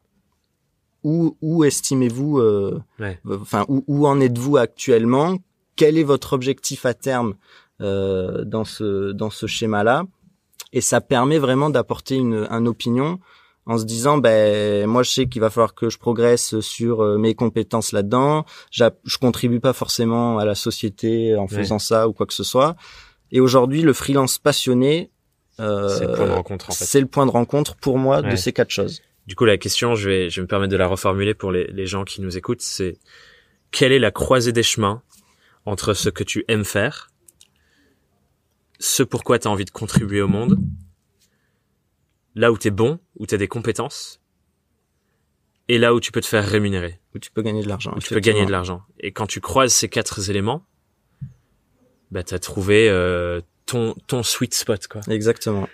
où, 1.04 1.38
où 1.42 1.64
estimez-vous, 1.64 2.40
euh, 2.40 2.82
enfin, 3.30 3.66
où, 3.68 3.84
où, 3.88 4.08
en 4.08 4.20
êtes-vous 4.20 4.58
actuellement? 4.58 5.38
Quel 5.76 5.98
est 5.98 6.04
votre 6.04 6.34
objectif 6.34 6.86
à 6.86 6.94
terme 6.94 7.36
euh, 7.82 8.44
dans 8.44 8.66
ce 8.66 9.12
dans 9.12 9.30
ce 9.30 9.48
schéma-là? 9.48 10.04
Et 10.74 10.82
ça 10.82 11.02
permet 11.02 11.40
vraiment 11.40 11.70
d'apporter 11.70 12.16
une, 12.16 12.48
une 12.50 12.68
opinion 12.68 13.20
en 13.66 13.78
se 13.78 13.86
disant 13.86 14.18
ben 14.18 14.88
moi 14.88 15.04
je 15.04 15.12
sais 15.12 15.28
qu'il 15.28 15.42
va 15.42 15.50
falloir 15.50 15.76
que 15.76 15.90
je 15.90 15.98
progresse 16.00 16.60
sur 16.60 17.02
euh, 17.02 17.18
mes 17.18 17.36
compétences 17.36 17.92
là-dedans. 17.92 18.46
Je 18.72 19.18
contribue 19.20 19.60
pas 19.60 19.74
forcément 19.74 20.40
à 20.40 20.46
la 20.46 20.56
société 20.56 21.36
en 21.36 21.48
faisant 21.48 21.80
ça 21.80 22.08
ou 22.08 22.14
quoi 22.14 22.26
que 22.26 22.34
ce 22.34 22.44
soit. 22.44 22.76
Et 23.32 23.40
aujourd'hui 23.40 23.84
le 23.84 23.94
freelance 23.94 24.38
passionné 24.40 25.12
euh, 25.60 25.90
c'est 25.90 26.06
le 26.06 26.14
point 26.16 26.26
de 26.26 26.32
rencontre 26.32 26.70
en 26.70 26.74
fait. 26.74 26.86
c'est 26.86 27.02
le 27.02 27.06
point 27.06 27.26
de 27.26 27.32
rencontre 27.32 27.76
pour 27.76 27.98
moi 27.98 28.22
de 28.22 28.36
ces 28.36 28.54
quatre 28.54 28.72
choses 28.72 29.02
du 29.30 29.36
coup, 29.36 29.46
la 29.46 29.60
question, 29.60 29.94
je 29.94 30.10
vais, 30.10 30.30
je 30.32 30.38
vais 30.38 30.42
me 30.42 30.48
permettre 30.48 30.72
de 30.72 30.76
la 30.76 30.88
reformuler 30.88 31.36
pour 31.36 31.52
les, 31.52 31.68
les 31.68 31.86
gens 31.86 32.04
qui 32.04 32.20
nous 32.20 32.36
écoutent, 32.36 32.64
c'est 32.64 32.98
quelle 33.70 33.92
est 33.92 34.00
la 34.00 34.10
croisée 34.10 34.52
des 34.52 34.64
chemins 34.64 35.04
entre 35.68 35.94
ce 35.94 36.10
que 36.10 36.24
tu 36.24 36.46
aimes 36.48 36.66
faire, 36.66 37.12
ce 38.80 39.04
pourquoi 39.04 39.38
tu 39.38 39.48
as 39.48 39.52
envie 39.52 39.66
de 39.66 39.70
contribuer 39.70 40.20
au 40.24 40.28
monde, 40.28 40.58
là 42.34 42.52
où 42.52 42.58
tu 42.58 42.70
es 42.70 42.72
bon, 42.72 43.00
où 43.18 43.28
tu 43.28 43.36
as 43.36 43.38
des 43.38 43.48
compétences, 43.48 44.20
et 45.68 45.78
là 45.78 45.94
où 45.94 46.00
tu 46.00 46.12
peux 46.12 46.22
te 46.22 46.26
faire 46.26 46.44
rémunérer. 46.44 47.00
Où 47.14 47.20
tu 47.20 47.30
peux 47.30 47.44
gagner 47.44 47.62
de 47.62 47.70
l'argent. 47.70 47.96
tu 48.02 48.16
peux 48.16 48.20
gagner 48.20 48.48
de 48.48 48.52
l'argent. 48.52 48.82
Et 49.00 49.12
quand 49.12 49.28
tu 49.28 49.42
croises 49.42 49.72
ces 49.72 49.90
quatre 49.90 50.28
éléments, 50.28 50.66
bah, 52.10 52.24
tu 52.24 52.34
as 52.34 52.40
trouvé 52.40 52.90
euh, 52.90 53.42
ton, 53.68 53.94
ton 54.08 54.24
sweet 54.24 54.56
spot. 54.56 54.88
quoi. 54.88 55.02
Exactement 55.08 55.70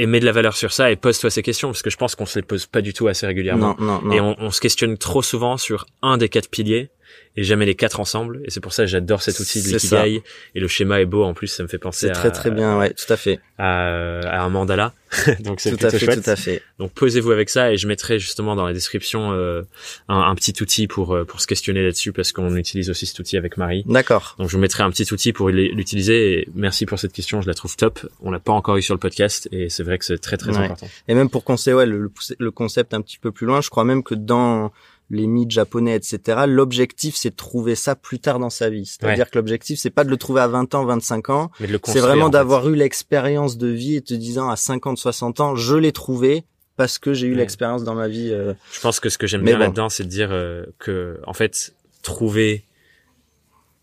et 0.00 0.06
mets 0.06 0.18
de 0.18 0.24
la 0.24 0.32
valeur 0.32 0.56
sur 0.56 0.72
ça 0.72 0.90
et 0.90 0.96
pose-toi 0.96 1.28
ces 1.28 1.42
questions 1.42 1.68
parce 1.68 1.82
que 1.82 1.90
je 1.90 1.98
pense 1.98 2.14
qu'on 2.14 2.24
se 2.24 2.38
les 2.38 2.42
pose 2.42 2.64
pas 2.64 2.80
du 2.80 2.94
tout 2.94 3.06
assez 3.06 3.26
régulièrement. 3.26 3.76
Non, 3.78 4.00
non, 4.00 4.02
non. 4.02 4.12
Et 4.12 4.20
on, 4.20 4.34
on, 4.38 4.50
se 4.50 4.58
questionne 4.58 4.96
trop 4.96 5.20
souvent 5.20 5.58
sur 5.58 5.84
un 6.00 6.16
des 6.16 6.30
quatre 6.30 6.48
piliers 6.48 6.90
et 7.36 7.44
jamais 7.44 7.66
les 7.66 7.74
quatre 7.74 8.00
ensemble. 8.00 8.40
Et 8.44 8.50
c'est 8.50 8.60
pour 8.60 8.72
ça 8.72 8.84
que 8.84 8.88
j'adore 8.88 9.22
cet 9.22 9.38
outil 9.38 9.62
de 9.62 9.68
l'ikigai. 9.68 10.22
Et 10.54 10.60
le 10.60 10.68
schéma 10.68 11.00
est 11.00 11.06
beau 11.06 11.24
en 11.24 11.34
plus, 11.34 11.46
ça 11.46 11.62
me 11.62 11.68
fait 11.68 11.78
penser 11.78 12.08
à 12.08 12.12
très 12.12 12.30
très 12.30 12.50
bien, 12.50 12.78
ouais, 12.78 12.92
tout 12.92 13.10
à 13.12 13.16
fait. 13.16 13.40
À, 13.58 14.42
un 14.42 14.48
mandala. 14.48 14.92
Donc 15.40 15.60
c'est 15.60 15.70
plutôt 15.70 15.86
à 15.86 15.90
fait, 15.90 15.98
chouette. 15.98 16.22
Tout 16.22 16.30
à 16.30 16.36
fait. 16.36 16.62
Donc 16.78 16.92
posez-vous 16.92 17.32
avec 17.32 17.50
ça 17.50 17.72
et 17.72 17.76
je 17.76 17.88
mettrai 17.88 18.18
justement 18.20 18.54
dans 18.54 18.64
la 18.64 18.72
description 18.72 19.32
euh, 19.32 19.62
un, 20.08 20.34
petit 20.36 20.54
outil 20.62 20.86
pour 20.86 21.14
euh, 21.14 21.24
pour 21.24 21.40
se 21.40 21.48
questionner 21.48 21.82
là-dessus 21.82 22.12
parce 22.12 22.30
qu'on 22.30 22.54
utilise 22.54 22.90
aussi 22.90 23.06
cet 23.06 23.18
outil 23.18 23.36
avec 23.36 23.56
Marie. 23.56 23.82
D'accord. 23.86 24.36
Donc 24.38 24.48
je 24.48 24.56
vous 24.56 24.60
mettrai 24.60 24.84
un 24.84 24.90
petit 24.90 25.12
outil 25.12 25.32
pour 25.32 25.48
l'utiliser. 25.50 26.48
Merci 26.54 26.86
pour 26.86 26.98
cette 26.98 27.12
question, 27.12 27.42
je 27.42 27.48
la 27.48 27.54
trouve 27.54 27.76
top. 27.76 28.06
On 28.20 28.30
l'a 28.30 28.38
pas 28.38 28.52
encore 28.52 28.76
eu 28.76 28.82
sur 28.82 28.94
le 28.94 29.00
podcast 29.00 29.48
et 29.50 29.68
c'est 29.68 29.82
vrai 29.82 29.98
que 29.98 30.04
c'est 30.04 30.18
très 30.18 30.36
très 30.36 30.56
important. 30.56 30.88
Et 31.08 31.14
même 31.14 31.28
pour 31.28 31.42
conseiller 31.42 31.74
ouais, 31.74 31.86
le, 31.86 32.10
le 32.38 32.50
concept 32.50 32.94
un 32.94 33.02
petit 33.02 33.18
peu 33.18 33.32
plus 33.32 33.46
loin, 33.46 33.60
je 33.60 33.70
crois 33.70 33.84
même 33.84 34.04
que 34.04 34.14
dans 34.14 34.70
les 35.10 35.26
mythes 35.26 35.50
japonais, 35.50 35.96
etc. 35.96 36.42
L'objectif, 36.46 37.16
c'est 37.16 37.30
de 37.30 37.36
trouver 37.36 37.74
ça 37.74 37.96
plus 37.96 38.20
tard 38.20 38.38
dans 38.38 38.50
sa 38.50 38.70
vie. 38.70 38.86
C'est-à-dire 38.86 39.30
que 39.30 39.38
l'objectif, 39.38 39.78
c'est 39.78 39.90
pas 39.90 40.04
de 40.04 40.10
le 40.10 40.16
trouver 40.16 40.40
à 40.40 40.48
20 40.48 40.74
ans, 40.74 40.84
25 40.84 41.30
ans. 41.30 41.50
C'est 41.84 42.00
vraiment 42.00 42.28
d'avoir 42.28 42.68
eu 42.68 42.76
l'expérience 42.76 43.58
de 43.58 43.66
vie 43.66 43.96
et 43.96 44.02
te 44.02 44.14
disant 44.14 44.48
à 44.48 44.56
50, 44.56 44.98
60 44.98 45.40
ans, 45.40 45.56
je 45.56 45.76
l'ai 45.76 45.92
trouvé 45.92 46.44
parce 46.76 46.98
que 46.98 47.12
j'ai 47.12 47.26
eu 47.26 47.34
l'expérience 47.34 47.84
dans 47.84 47.94
ma 47.94 48.08
vie. 48.08 48.30
Euh. 48.32 48.54
Je 48.72 48.80
pense 48.80 49.00
que 49.00 49.08
ce 49.08 49.18
que 49.18 49.26
j'aime 49.26 49.42
bien 49.42 49.58
là-dedans, 49.58 49.88
c'est 49.88 50.04
de 50.04 50.08
dire 50.08 50.30
euh, 50.30 50.64
que, 50.78 51.20
en 51.26 51.34
fait, 51.34 51.74
trouver 52.02 52.64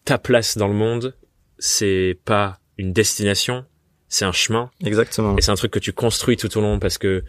ta 0.06 0.18
place 0.18 0.58
dans 0.58 0.68
le 0.68 0.74
monde, 0.74 1.14
c'est 1.60 2.18
pas 2.26 2.60
une 2.78 2.94
destination, 2.94 3.66
c'est 4.08 4.26
un 4.26 4.32
chemin. 4.32 4.72
Exactement. 4.84 5.38
Et 5.38 5.42
c'est 5.42 5.52
un 5.52 5.56
truc 5.56 5.72
que 5.72 5.80
tu 5.80 5.92
construis 5.92 6.38
tout 6.38 6.58
au 6.58 6.62
long 6.62 6.80
parce 6.80 6.98
que 6.98 7.24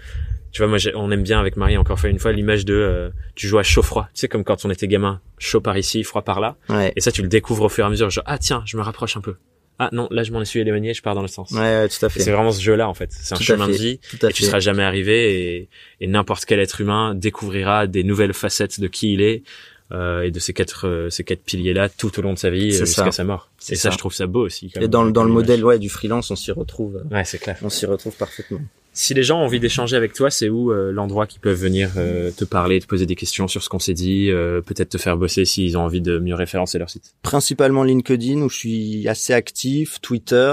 tu 0.58 0.64
vois, 0.64 0.76
moi, 0.76 0.78
on 0.96 1.08
aime 1.12 1.22
bien 1.22 1.38
avec 1.38 1.56
Marie 1.56 1.76
encore 1.76 2.00
fait 2.00 2.10
une 2.10 2.18
fois 2.18 2.32
l'image 2.32 2.64
de 2.64 2.74
euh, 2.74 3.10
tu 3.36 3.46
joues 3.46 3.58
à 3.58 3.62
chaud 3.62 3.82
froid. 3.82 4.08
Tu 4.12 4.22
sais 4.22 4.28
comme 4.28 4.42
quand 4.42 4.64
on 4.64 4.70
était 4.70 4.88
gamin, 4.88 5.20
chaud 5.38 5.60
par 5.60 5.78
ici, 5.78 6.02
froid 6.02 6.22
par 6.22 6.40
là. 6.40 6.56
Et 6.96 7.00
ça, 7.00 7.12
tu 7.12 7.22
le 7.22 7.28
découvres 7.28 7.66
au 7.66 7.68
fur 7.68 7.84
et 7.84 7.86
à 7.86 7.90
mesure. 7.90 8.10
Genre 8.10 8.24
ah 8.26 8.38
tiens, 8.38 8.64
je 8.66 8.76
me 8.76 8.82
rapproche 8.82 9.16
un 9.16 9.20
peu. 9.20 9.36
Ah 9.78 9.88
non, 9.92 10.08
là 10.10 10.24
je 10.24 10.32
m'en 10.32 10.44
suis 10.44 10.58
éloigné, 10.58 10.94
je 10.94 11.00
pars 11.02 11.14
dans 11.14 11.22
le 11.22 11.28
sens. 11.28 11.52
Ouais, 11.52 11.88
tout 11.88 12.04
à 12.04 12.08
fait. 12.08 12.18
C'est 12.18 12.32
vraiment 12.32 12.50
ce 12.50 12.60
jeu-là 12.60 12.88
en 12.88 12.94
fait. 12.94 13.12
C'est 13.12 13.34
un 13.34 13.38
chemin 13.38 13.68
de 13.68 13.72
vie 13.74 14.00
et 14.24 14.32
tu 14.32 14.42
seras 14.42 14.58
jamais 14.58 14.82
arrivé 14.82 15.54
et, 15.60 15.68
et 16.00 16.06
n'importe 16.08 16.44
quel 16.44 16.58
être 16.58 16.80
humain 16.80 17.14
découvrira 17.14 17.86
des 17.86 18.02
nouvelles 18.02 18.34
facettes 18.34 18.80
de 18.80 18.88
qui 18.88 19.12
il 19.12 19.22
est 19.22 19.44
euh, 19.92 20.22
et 20.22 20.32
de 20.32 20.40
ces 20.40 20.52
quatre 20.52 20.88
euh, 20.88 21.10
ces 21.10 21.22
quatre 21.22 21.44
piliers 21.44 21.74
là 21.74 21.88
tout 21.88 22.18
au 22.18 22.22
long 22.22 22.32
de 22.32 22.38
sa 22.38 22.50
vie 22.50 22.72
jusqu'à 22.72 23.12
sa 23.12 23.22
mort. 23.22 23.52
Et 23.70 23.76
ça. 23.76 23.90
je 23.90 23.98
trouve 23.98 24.12
ça 24.12 24.26
beau 24.26 24.44
aussi. 24.44 24.72
et 24.80 24.88
dans, 24.88 25.06
dans 25.06 25.22
le 25.22 25.30
modèle 25.30 25.64
ouais 25.64 25.78
du 25.78 25.88
freelance, 25.88 26.32
on 26.32 26.36
s'y 26.36 26.50
retrouve. 26.50 27.04
Ouais, 27.12 27.24
c'est 27.24 27.38
clair. 27.38 27.56
On 27.62 27.68
s'y 27.70 27.86
retrouve 27.86 28.16
parfaitement. 28.16 28.58
Si 28.98 29.14
les 29.14 29.22
gens 29.22 29.38
ont 29.38 29.44
envie 29.44 29.60
d'échanger 29.60 29.94
avec 29.94 30.12
toi, 30.12 30.28
c'est 30.28 30.48
où 30.48 30.72
euh, 30.72 30.90
l'endroit 30.90 31.28
qu'ils 31.28 31.40
peuvent 31.40 31.56
venir 31.56 31.92
euh, 31.96 32.32
te 32.32 32.44
parler, 32.44 32.80
te 32.80 32.86
poser 32.86 33.06
des 33.06 33.14
questions 33.14 33.46
sur 33.46 33.62
ce 33.62 33.68
qu'on 33.68 33.78
s'est 33.78 33.94
dit, 33.94 34.28
euh, 34.28 34.60
peut-être 34.60 34.88
te 34.88 34.98
faire 34.98 35.16
bosser 35.16 35.44
s'ils 35.44 35.78
ont 35.78 35.82
envie 35.82 36.00
de 36.00 36.18
mieux 36.18 36.34
référencer 36.34 36.80
leur 36.80 36.90
site? 36.90 37.14
Principalement 37.22 37.84
LinkedIn 37.84 38.40
où 38.40 38.48
je 38.48 38.56
suis 38.56 39.06
assez 39.06 39.32
actif, 39.32 40.00
Twitter, 40.00 40.52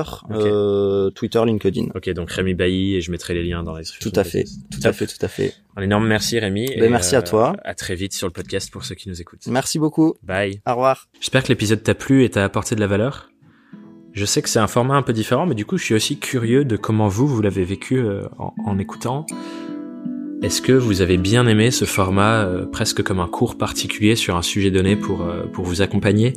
Twitter, 1.15 1.41
LinkedIn. 1.43 1.87
Ok, 1.95 2.07
donc 2.11 2.29
Rémi 2.29 2.53
Bailly 2.53 2.93
et 2.93 3.01
je 3.01 3.09
mettrai 3.09 3.33
les 3.33 3.43
liens 3.43 3.63
dans 3.63 3.73
la 3.73 3.79
description. 3.79 4.11
Tout 4.11 4.19
à 4.19 4.23
fait, 4.23 4.43
tout 4.43 4.87
à 4.87 4.93
fait, 4.93 5.07
tout 5.07 5.25
à 5.25 5.27
fait. 5.27 5.55
Un 5.75 5.81
énorme 5.81 6.05
merci 6.05 6.37
Rémi. 6.37 6.67
Ben, 6.77 6.91
merci 6.91 7.15
à 7.15 7.23
toi. 7.23 7.55
À 7.63 7.73
très 7.73 7.95
vite 7.95 8.13
sur 8.13 8.27
le 8.27 8.31
podcast 8.31 8.69
pour 8.71 8.85
ceux 8.85 8.93
qui 8.93 9.09
nous 9.09 9.19
écoutent. 9.19 9.47
Merci 9.47 9.79
beaucoup. 9.79 10.17
Bye. 10.21 10.61
Au 10.67 10.73
revoir. 10.73 11.07
J'espère 11.19 11.41
que 11.41 11.49
l'épisode 11.49 11.81
t'a 11.81 11.95
plu 11.95 12.23
et 12.23 12.29
t'a 12.29 12.43
apporté 12.43 12.75
de 12.75 12.79
la 12.79 12.87
valeur. 12.87 13.31
Je 14.15 14.23
sais 14.23 14.41
que 14.41 14.47
c'est 14.47 14.59
un 14.59 14.67
format 14.67 14.95
un 14.95 15.01
peu 15.01 15.11
différent, 15.11 15.45
mais 15.45 15.55
du 15.55 15.65
coup, 15.65 15.77
je 15.77 15.83
suis 15.83 15.93
aussi 15.93 16.17
curieux 16.17 16.63
de 16.63 16.77
comment 16.77 17.09
vous, 17.09 17.27
vous 17.27 17.41
l'avez 17.41 17.65
vécu 17.65 17.97
euh, 17.97 18.21
en, 18.37 18.79
écoutant. 18.79 19.25
Est-ce 20.41 20.61
que 20.61 20.71
vous 20.71 21.01
avez 21.01 21.17
bien 21.17 21.45
aimé 21.47 21.69
ce 21.69 21.83
format 21.83 22.45
euh, 22.45 22.65
presque 22.65 23.03
comme 23.03 23.19
un 23.19 23.27
cours 23.27 23.57
particulier 23.57 24.15
sur 24.15 24.37
un 24.37 24.41
sujet 24.41 24.71
donné 24.71 24.95
pour, 24.95 25.23
euh, 25.23 25.47
pour 25.47 25.65
vous 25.65 25.81
accompagner? 25.81 26.31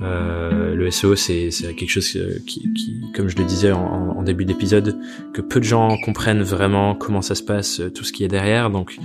Le 0.00 0.90
SEO, 0.92 1.16
c'est 1.16 1.50
quelque 1.76 1.88
chose 1.88 2.16
qui, 2.46 2.72
qui, 2.72 3.02
comme 3.16 3.28
je 3.28 3.36
le 3.36 3.44
disais 3.44 3.72
en, 3.72 3.80
en 3.80 4.22
début 4.22 4.44
d'épisode, 4.44 4.96
que 5.34 5.40
peu 5.40 5.58
de 5.58 5.64
gens 5.64 5.96
comprennent 6.04 6.42
vraiment 6.42 6.94
comment 6.94 7.20
ça 7.20 7.34
se 7.34 7.42
passe, 7.42 7.82
tout 7.94 8.04
ce 8.04 8.12
qui 8.12 8.22
est 8.22 8.28
derrière. 8.28 8.70
Donc, 8.70 8.96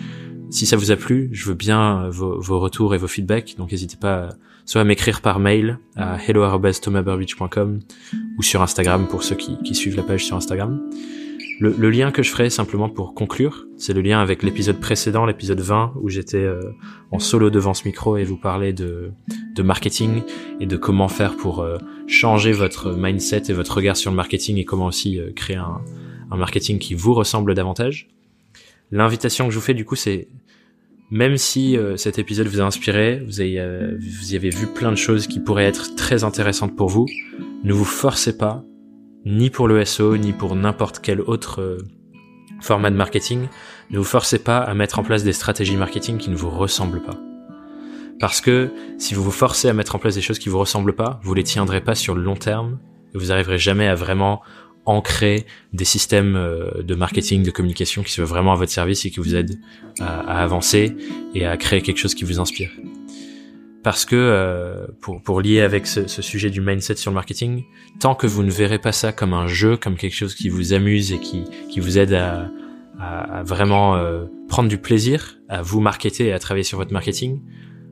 si 0.51 0.68
ça 0.68 0.78
vous 0.78 0.91
a 0.91 0.95
plu, 0.95 1.30
je 1.32 1.45
veux 1.45 1.56
bien 1.56 2.10
vos, 2.10 2.39
vos 2.39 2.60
retours 2.60 2.93
et 2.93 2.99
vos 2.99 3.08
feedbacks. 3.08 3.56
Donc, 3.58 3.72
n'hésitez 3.72 3.97
pas 3.99 4.30
soit 4.66 4.84
m'écrire 4.84 5.22
par 5.22 5.39
mail 5.39 5.80
à 5.95 6.18
hello@thomasburbidge.com 6.28 7.80
ou 8.38 8.43
sur 8.43 8.61
Instagram 8.61 9.07
pour 9.07 9.24
ceux 9.24 9.36
qui, 9.36 9.57
qui 9.64 9.76
suivent 9.76 9.95
la 9.97 10.03
page 10.03 10.26
sur 10.26 10.36
Instagram. 10.36 10.82
Le, 11.59 11.74
le, 11.78 11.89
lien 11.91 12.11
que 12.11 12.24
je 12.24 12.32
ferai 12.32 12.49
simplement 12.49 12.89
pour 12.89 13.14
conclure, 13.14 13.68
c'est 13.78 13.93
le 13.93 14.01
lien 14.01 14.20
avec 14.20 14.41
l'épisode 14.41 14.80
précédent, 14.80 15.26
l'épisode 15.26 15.59
20, 15.59 15.93
où 16.01 16.09
j'étais 16.09 16.38
euh, 16.38 16.59
en 17.11 17.20
solo 17.20 17.51
devant 17.51 17.76
ce 17.76 17.88
micro 17.88 18.18
et 18.18 18.24
vous 18.24 18.38
parlais 18.38 18.74
de, 18.74 19.11
de 19.53 19.61
marketing 19.61 20.24
et 20.59 20.66
de 20.66 20.78
comment 20.78 21.07
faire 21.07 21.38
pour 21.38 21.59
euh, 21.59 21.78
changer 22.07 22.51
votre 22.51 22.91
mindset 22.93 23.43
et 23.49 23.53
votre 23.53 23.76
regard 23.76 23.95
sur 23.95 24.09
le 24.09 24.18
marketing 24.18 24.57
et 24.57 24.66
comment 24.66 24.88
aussi 24.88 25.20
euh, 25.20 25.32
créer 25.32 25.57
un, 25.57 25.82
un 26.32 26.38
marketing 26.38 26.80
qui 26.80 26.95
vous 26.95 27.14
ressemble 27.14 27.53
davantage. 27.53 28.09
L'invitation 28.91 29.45
que 29.45 29.51
je 29.51 29.59
vous 29.59 29.66
fais 29.66 29.74
du 29.74 29.86
coup, 29.86 29.95
c'est 29.95 30.28
même 31.12 31.38
si 31.38 31.78
euh, 31.78 31.97
cet 31.97 32.20
épisode 32.20 32.47
vous 32.47 32.62
a 32.62 32.64
inspiré, 32.64 33.22
vous, 33.26 33.41
avez, 33.41 33.60
euh, 33.60 33.97
vous 33.99 34.34
y 34.34 34.36
avez 34.36 34.49
vu 34.49 34.68
plein 34.68 34.91
de 34.91 34.97
choses 34.97 35.28
qui 35.28 35.39
pourraient 35.39 35.66
être 35.66 35.95
très 35.95 36.24
intéressantes 36.24 36.76
pour 36.76 36.89
vous, 36.89 37.06
ne 37.64 37.74
vous 37.74 37.86
forcez 37.86 38.38
pas, 38.38 38.64
ni 39.26 39.49
pour 39.49 39.68
le 39.68 39.84
SEO, 39.86 40.18
ni 40.18 40.34
pour 40.34 40.56
n'importe 40.56 40.99
quel 40.99 41.22
autre 41.22 41.62
euh, 41.62 41.78
format 42.62 42.89
de 42.89 42.95
marketing, 42.95 43.47
ne 43.91 43.97
vous 43.97 44.04
forcez 44.04 44.39
pas 44.39 44.60
à 44.60 44.74
mettre 44.74 44.99
en 44.99 45.04
place 45.04 45.24
des 45.24 45.34
stratégies 45.34 45.78
marketing 45.78 46.18
qui 46.18 46.30
ne 46.30 46.36
vous 46.36 46.49
ressemblent 46.49 47.04
pas. 47.04 47.20
Parce 48.20 48.41
que 48.41 48.72
si 48.97 49.14
vous 49.14 49.24
vous 49.24 49.32
forcez 49.32 49.68
à 49.70 49.74
mettre 49.74 49.95
en 49.95 49.99
place 49.99 50.16
des 50.16 50.22
choses 50.22 50.39
qui 50.39 50.49
vous 50.49 50.60
ressemblent 50.60 50.95
pas, 50.95 51.20
vous 51.24 51.34
les 51.34 51.43
tiendrez 51.43 51.82
pas 51.82 51.95
sur 51.95 52.16
le 52.16 52.22
long 52.22 52.36
terme 52.36 52.80
et 53.14 53.18
vous 53.18 53.32
arriverez 53.32 53.58
jamais 53.58 53.88
à 53.88 53.95
vraiment 53.95 54.41
ancrer 54.86 55.45
des 55.71 55.86
systèmes 55.86 56.36
euh, 56.36 56.84
de 56.84 56.95
marketing, 56.95 57.43
de 57.43 57.51
communication 57.51 58.03
qui 58.03 58.11
soient 58.11 58.25
vraiment 58.25 58.53
à 58.53 58.55
votre 58.55 58.71
service 58.71 59.05
et 59.05 59.11
qui 59.11 59.19
vous 59.19 59.36
aident 59.36 59.59
à, 59.99 60.43
avancer 60.43 60.95
et 61.34 61.45
à 61.45 61.55
créer 61.57 61.81
quelque 61.81 61.97
chose 61.97 62.15
qui 62.15 62.23
vous 62.23 62.39
inspire. 62.39 62.69
Parce 63.84 64.05
que 64.05 64.15
euh, 64.15 64.88
pour, 65.01 65.21
pour 65.21 65.41
lier 65.41 65.61
avec 65.61 65.88
ce, 65.88 66.07
sujet 66.07 66.49
du 66.49 66.61
mindset 66.61 66.95
sur 66.95 67.11
le 67.11 67.15
marketing, 67.15 67.63
tant 67.99 68.15
que 68.15 68.27
vous 68.27 68.43
ne 68.43 68.51
verrez 68.51 68.79
pas 68.79 68.93
ça 68.93 69.11
comme 69.11 69.34
un 69.34 69.47
jeu, 69.47 69.75
comme 69.75 69.95
quelque 69.95 70.15
chose 70.15 70.36
qui 70.36 70.49
vous 70.49 70.73
amuse 70.73 71.11
et 71.11 71.19
qui, 71.19 71.43
qui 71.69 71.79
vous 71.79 71.97
aide 71.97 72.13
à, 72.13 72.49
à, 72.99 73.43
vraiment 73.43 73.95
euh, 73.95 74.25
prendre 74.47 74.69
du 74.69 74.77
plaisir, 74.77 75.38
à 75.49 75.61
vous 75.61 75.81
marketer 75.81 76.27
et 76.27 76.34
à 76.34 76.39
travailler 76.39 76.63
sur 76.63 76.77
votre 76.77 76.93
marketing, 76.93 77.41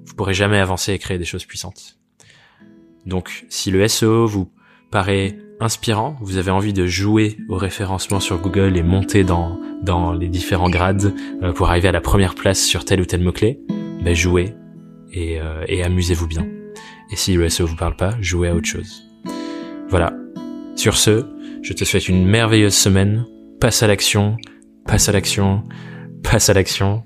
vous 0.05 0.15
pourrez 0.15 0.33
jamais 0.33 0.59
avancer 0.59 0.93
et 0.93 0.99
créer 0.99 1.17
des 1.17 1.25
choses 1.25 1.45
puissantes. 1.45 1.97
Donc 3.05 3.45
si 3.49 3.71
le 3.71 3.87
SEO 3.87 4.27
vous 4.27 4.51
paraît 4.91 5.37
inspirant, 5.61 6.17
vous 6.21 6.37
avez 6.37 6.51
envie 6.51 6.73
de 6.73 6.85
jouer 6.85 7.37
au 7.49 7.55
référencement 7.55 8.19
sur 8.19 8.39
Google 8.39 8.75
et 8.77 8.83
monter 8.83 9.23
dans, 9.23 9.59
dans 9.81 10.13
les 10.13 10.27
différents 10.27 10.69
grades 10.69 11.13
euh, 11.43 11.53
pour 11.53 11.69
arriver 11.69 11.87
à 11.87 11.91
la 11.91 12.01
première 12.01 12.35
place 12.35 12.61
sur 12.63 12.85
tel 12.85 12.99
ou 13.01 13.05
tel 13.05 13.21
mot-clé, 13.21 13.59
ben 14.03 14.15
jouez 14.15 14.55
et, 15.13 15.39
euh, 15.39 15.63
et 15.67 15.83
amusez-vous 15.83 16.27
bien. 16.27 16.47
Et 17.11 17.15
si 17.15 17.33
le 17.33 17.47
SEO 17.49 17.67
vous 17.67 17.75
parle 17.75 17.95
pas, 17.95 18.15
jouez 18.21 18.49
à 18.49 18.55
autre 18.55 18.67
chose. 18.67 19.03
Voilà. 19.89 20.13
Sur 20.75 20.97
ce, 20.97 21.25
je 21.61 21.73
te 21.73 21.83
souhaite 21.83 22.07
une 22.07 22.25
merveilleuse 22.25 22.73
semaine. 22.73 23.25
Passe 23.59 23.83
à 23.83 23.87
l'action, 23.87 24.37
passe 24.87 25.09
à 25.09 25.11
l'action, 25.11 25.63
passe 26.23 26.49
à 26.49 26.53
l'action. 26.53 27.03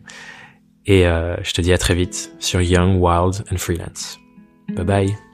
Et 0.85 1.07
euh, 1.07 1.35
je 1.43 1.53
te 1.53 1.61
dis 1.61 1.73
à 1.73 1.77
très 1.77 1.95
vite 1.95 2.31
sur 2.39 2.61
Young, 2.61 3.01
Wild 3.01 3.43
and 3.51 3.57
Freelance. 3.57 4.19
Bye 4.75 4.85
bye. 4.85 5.24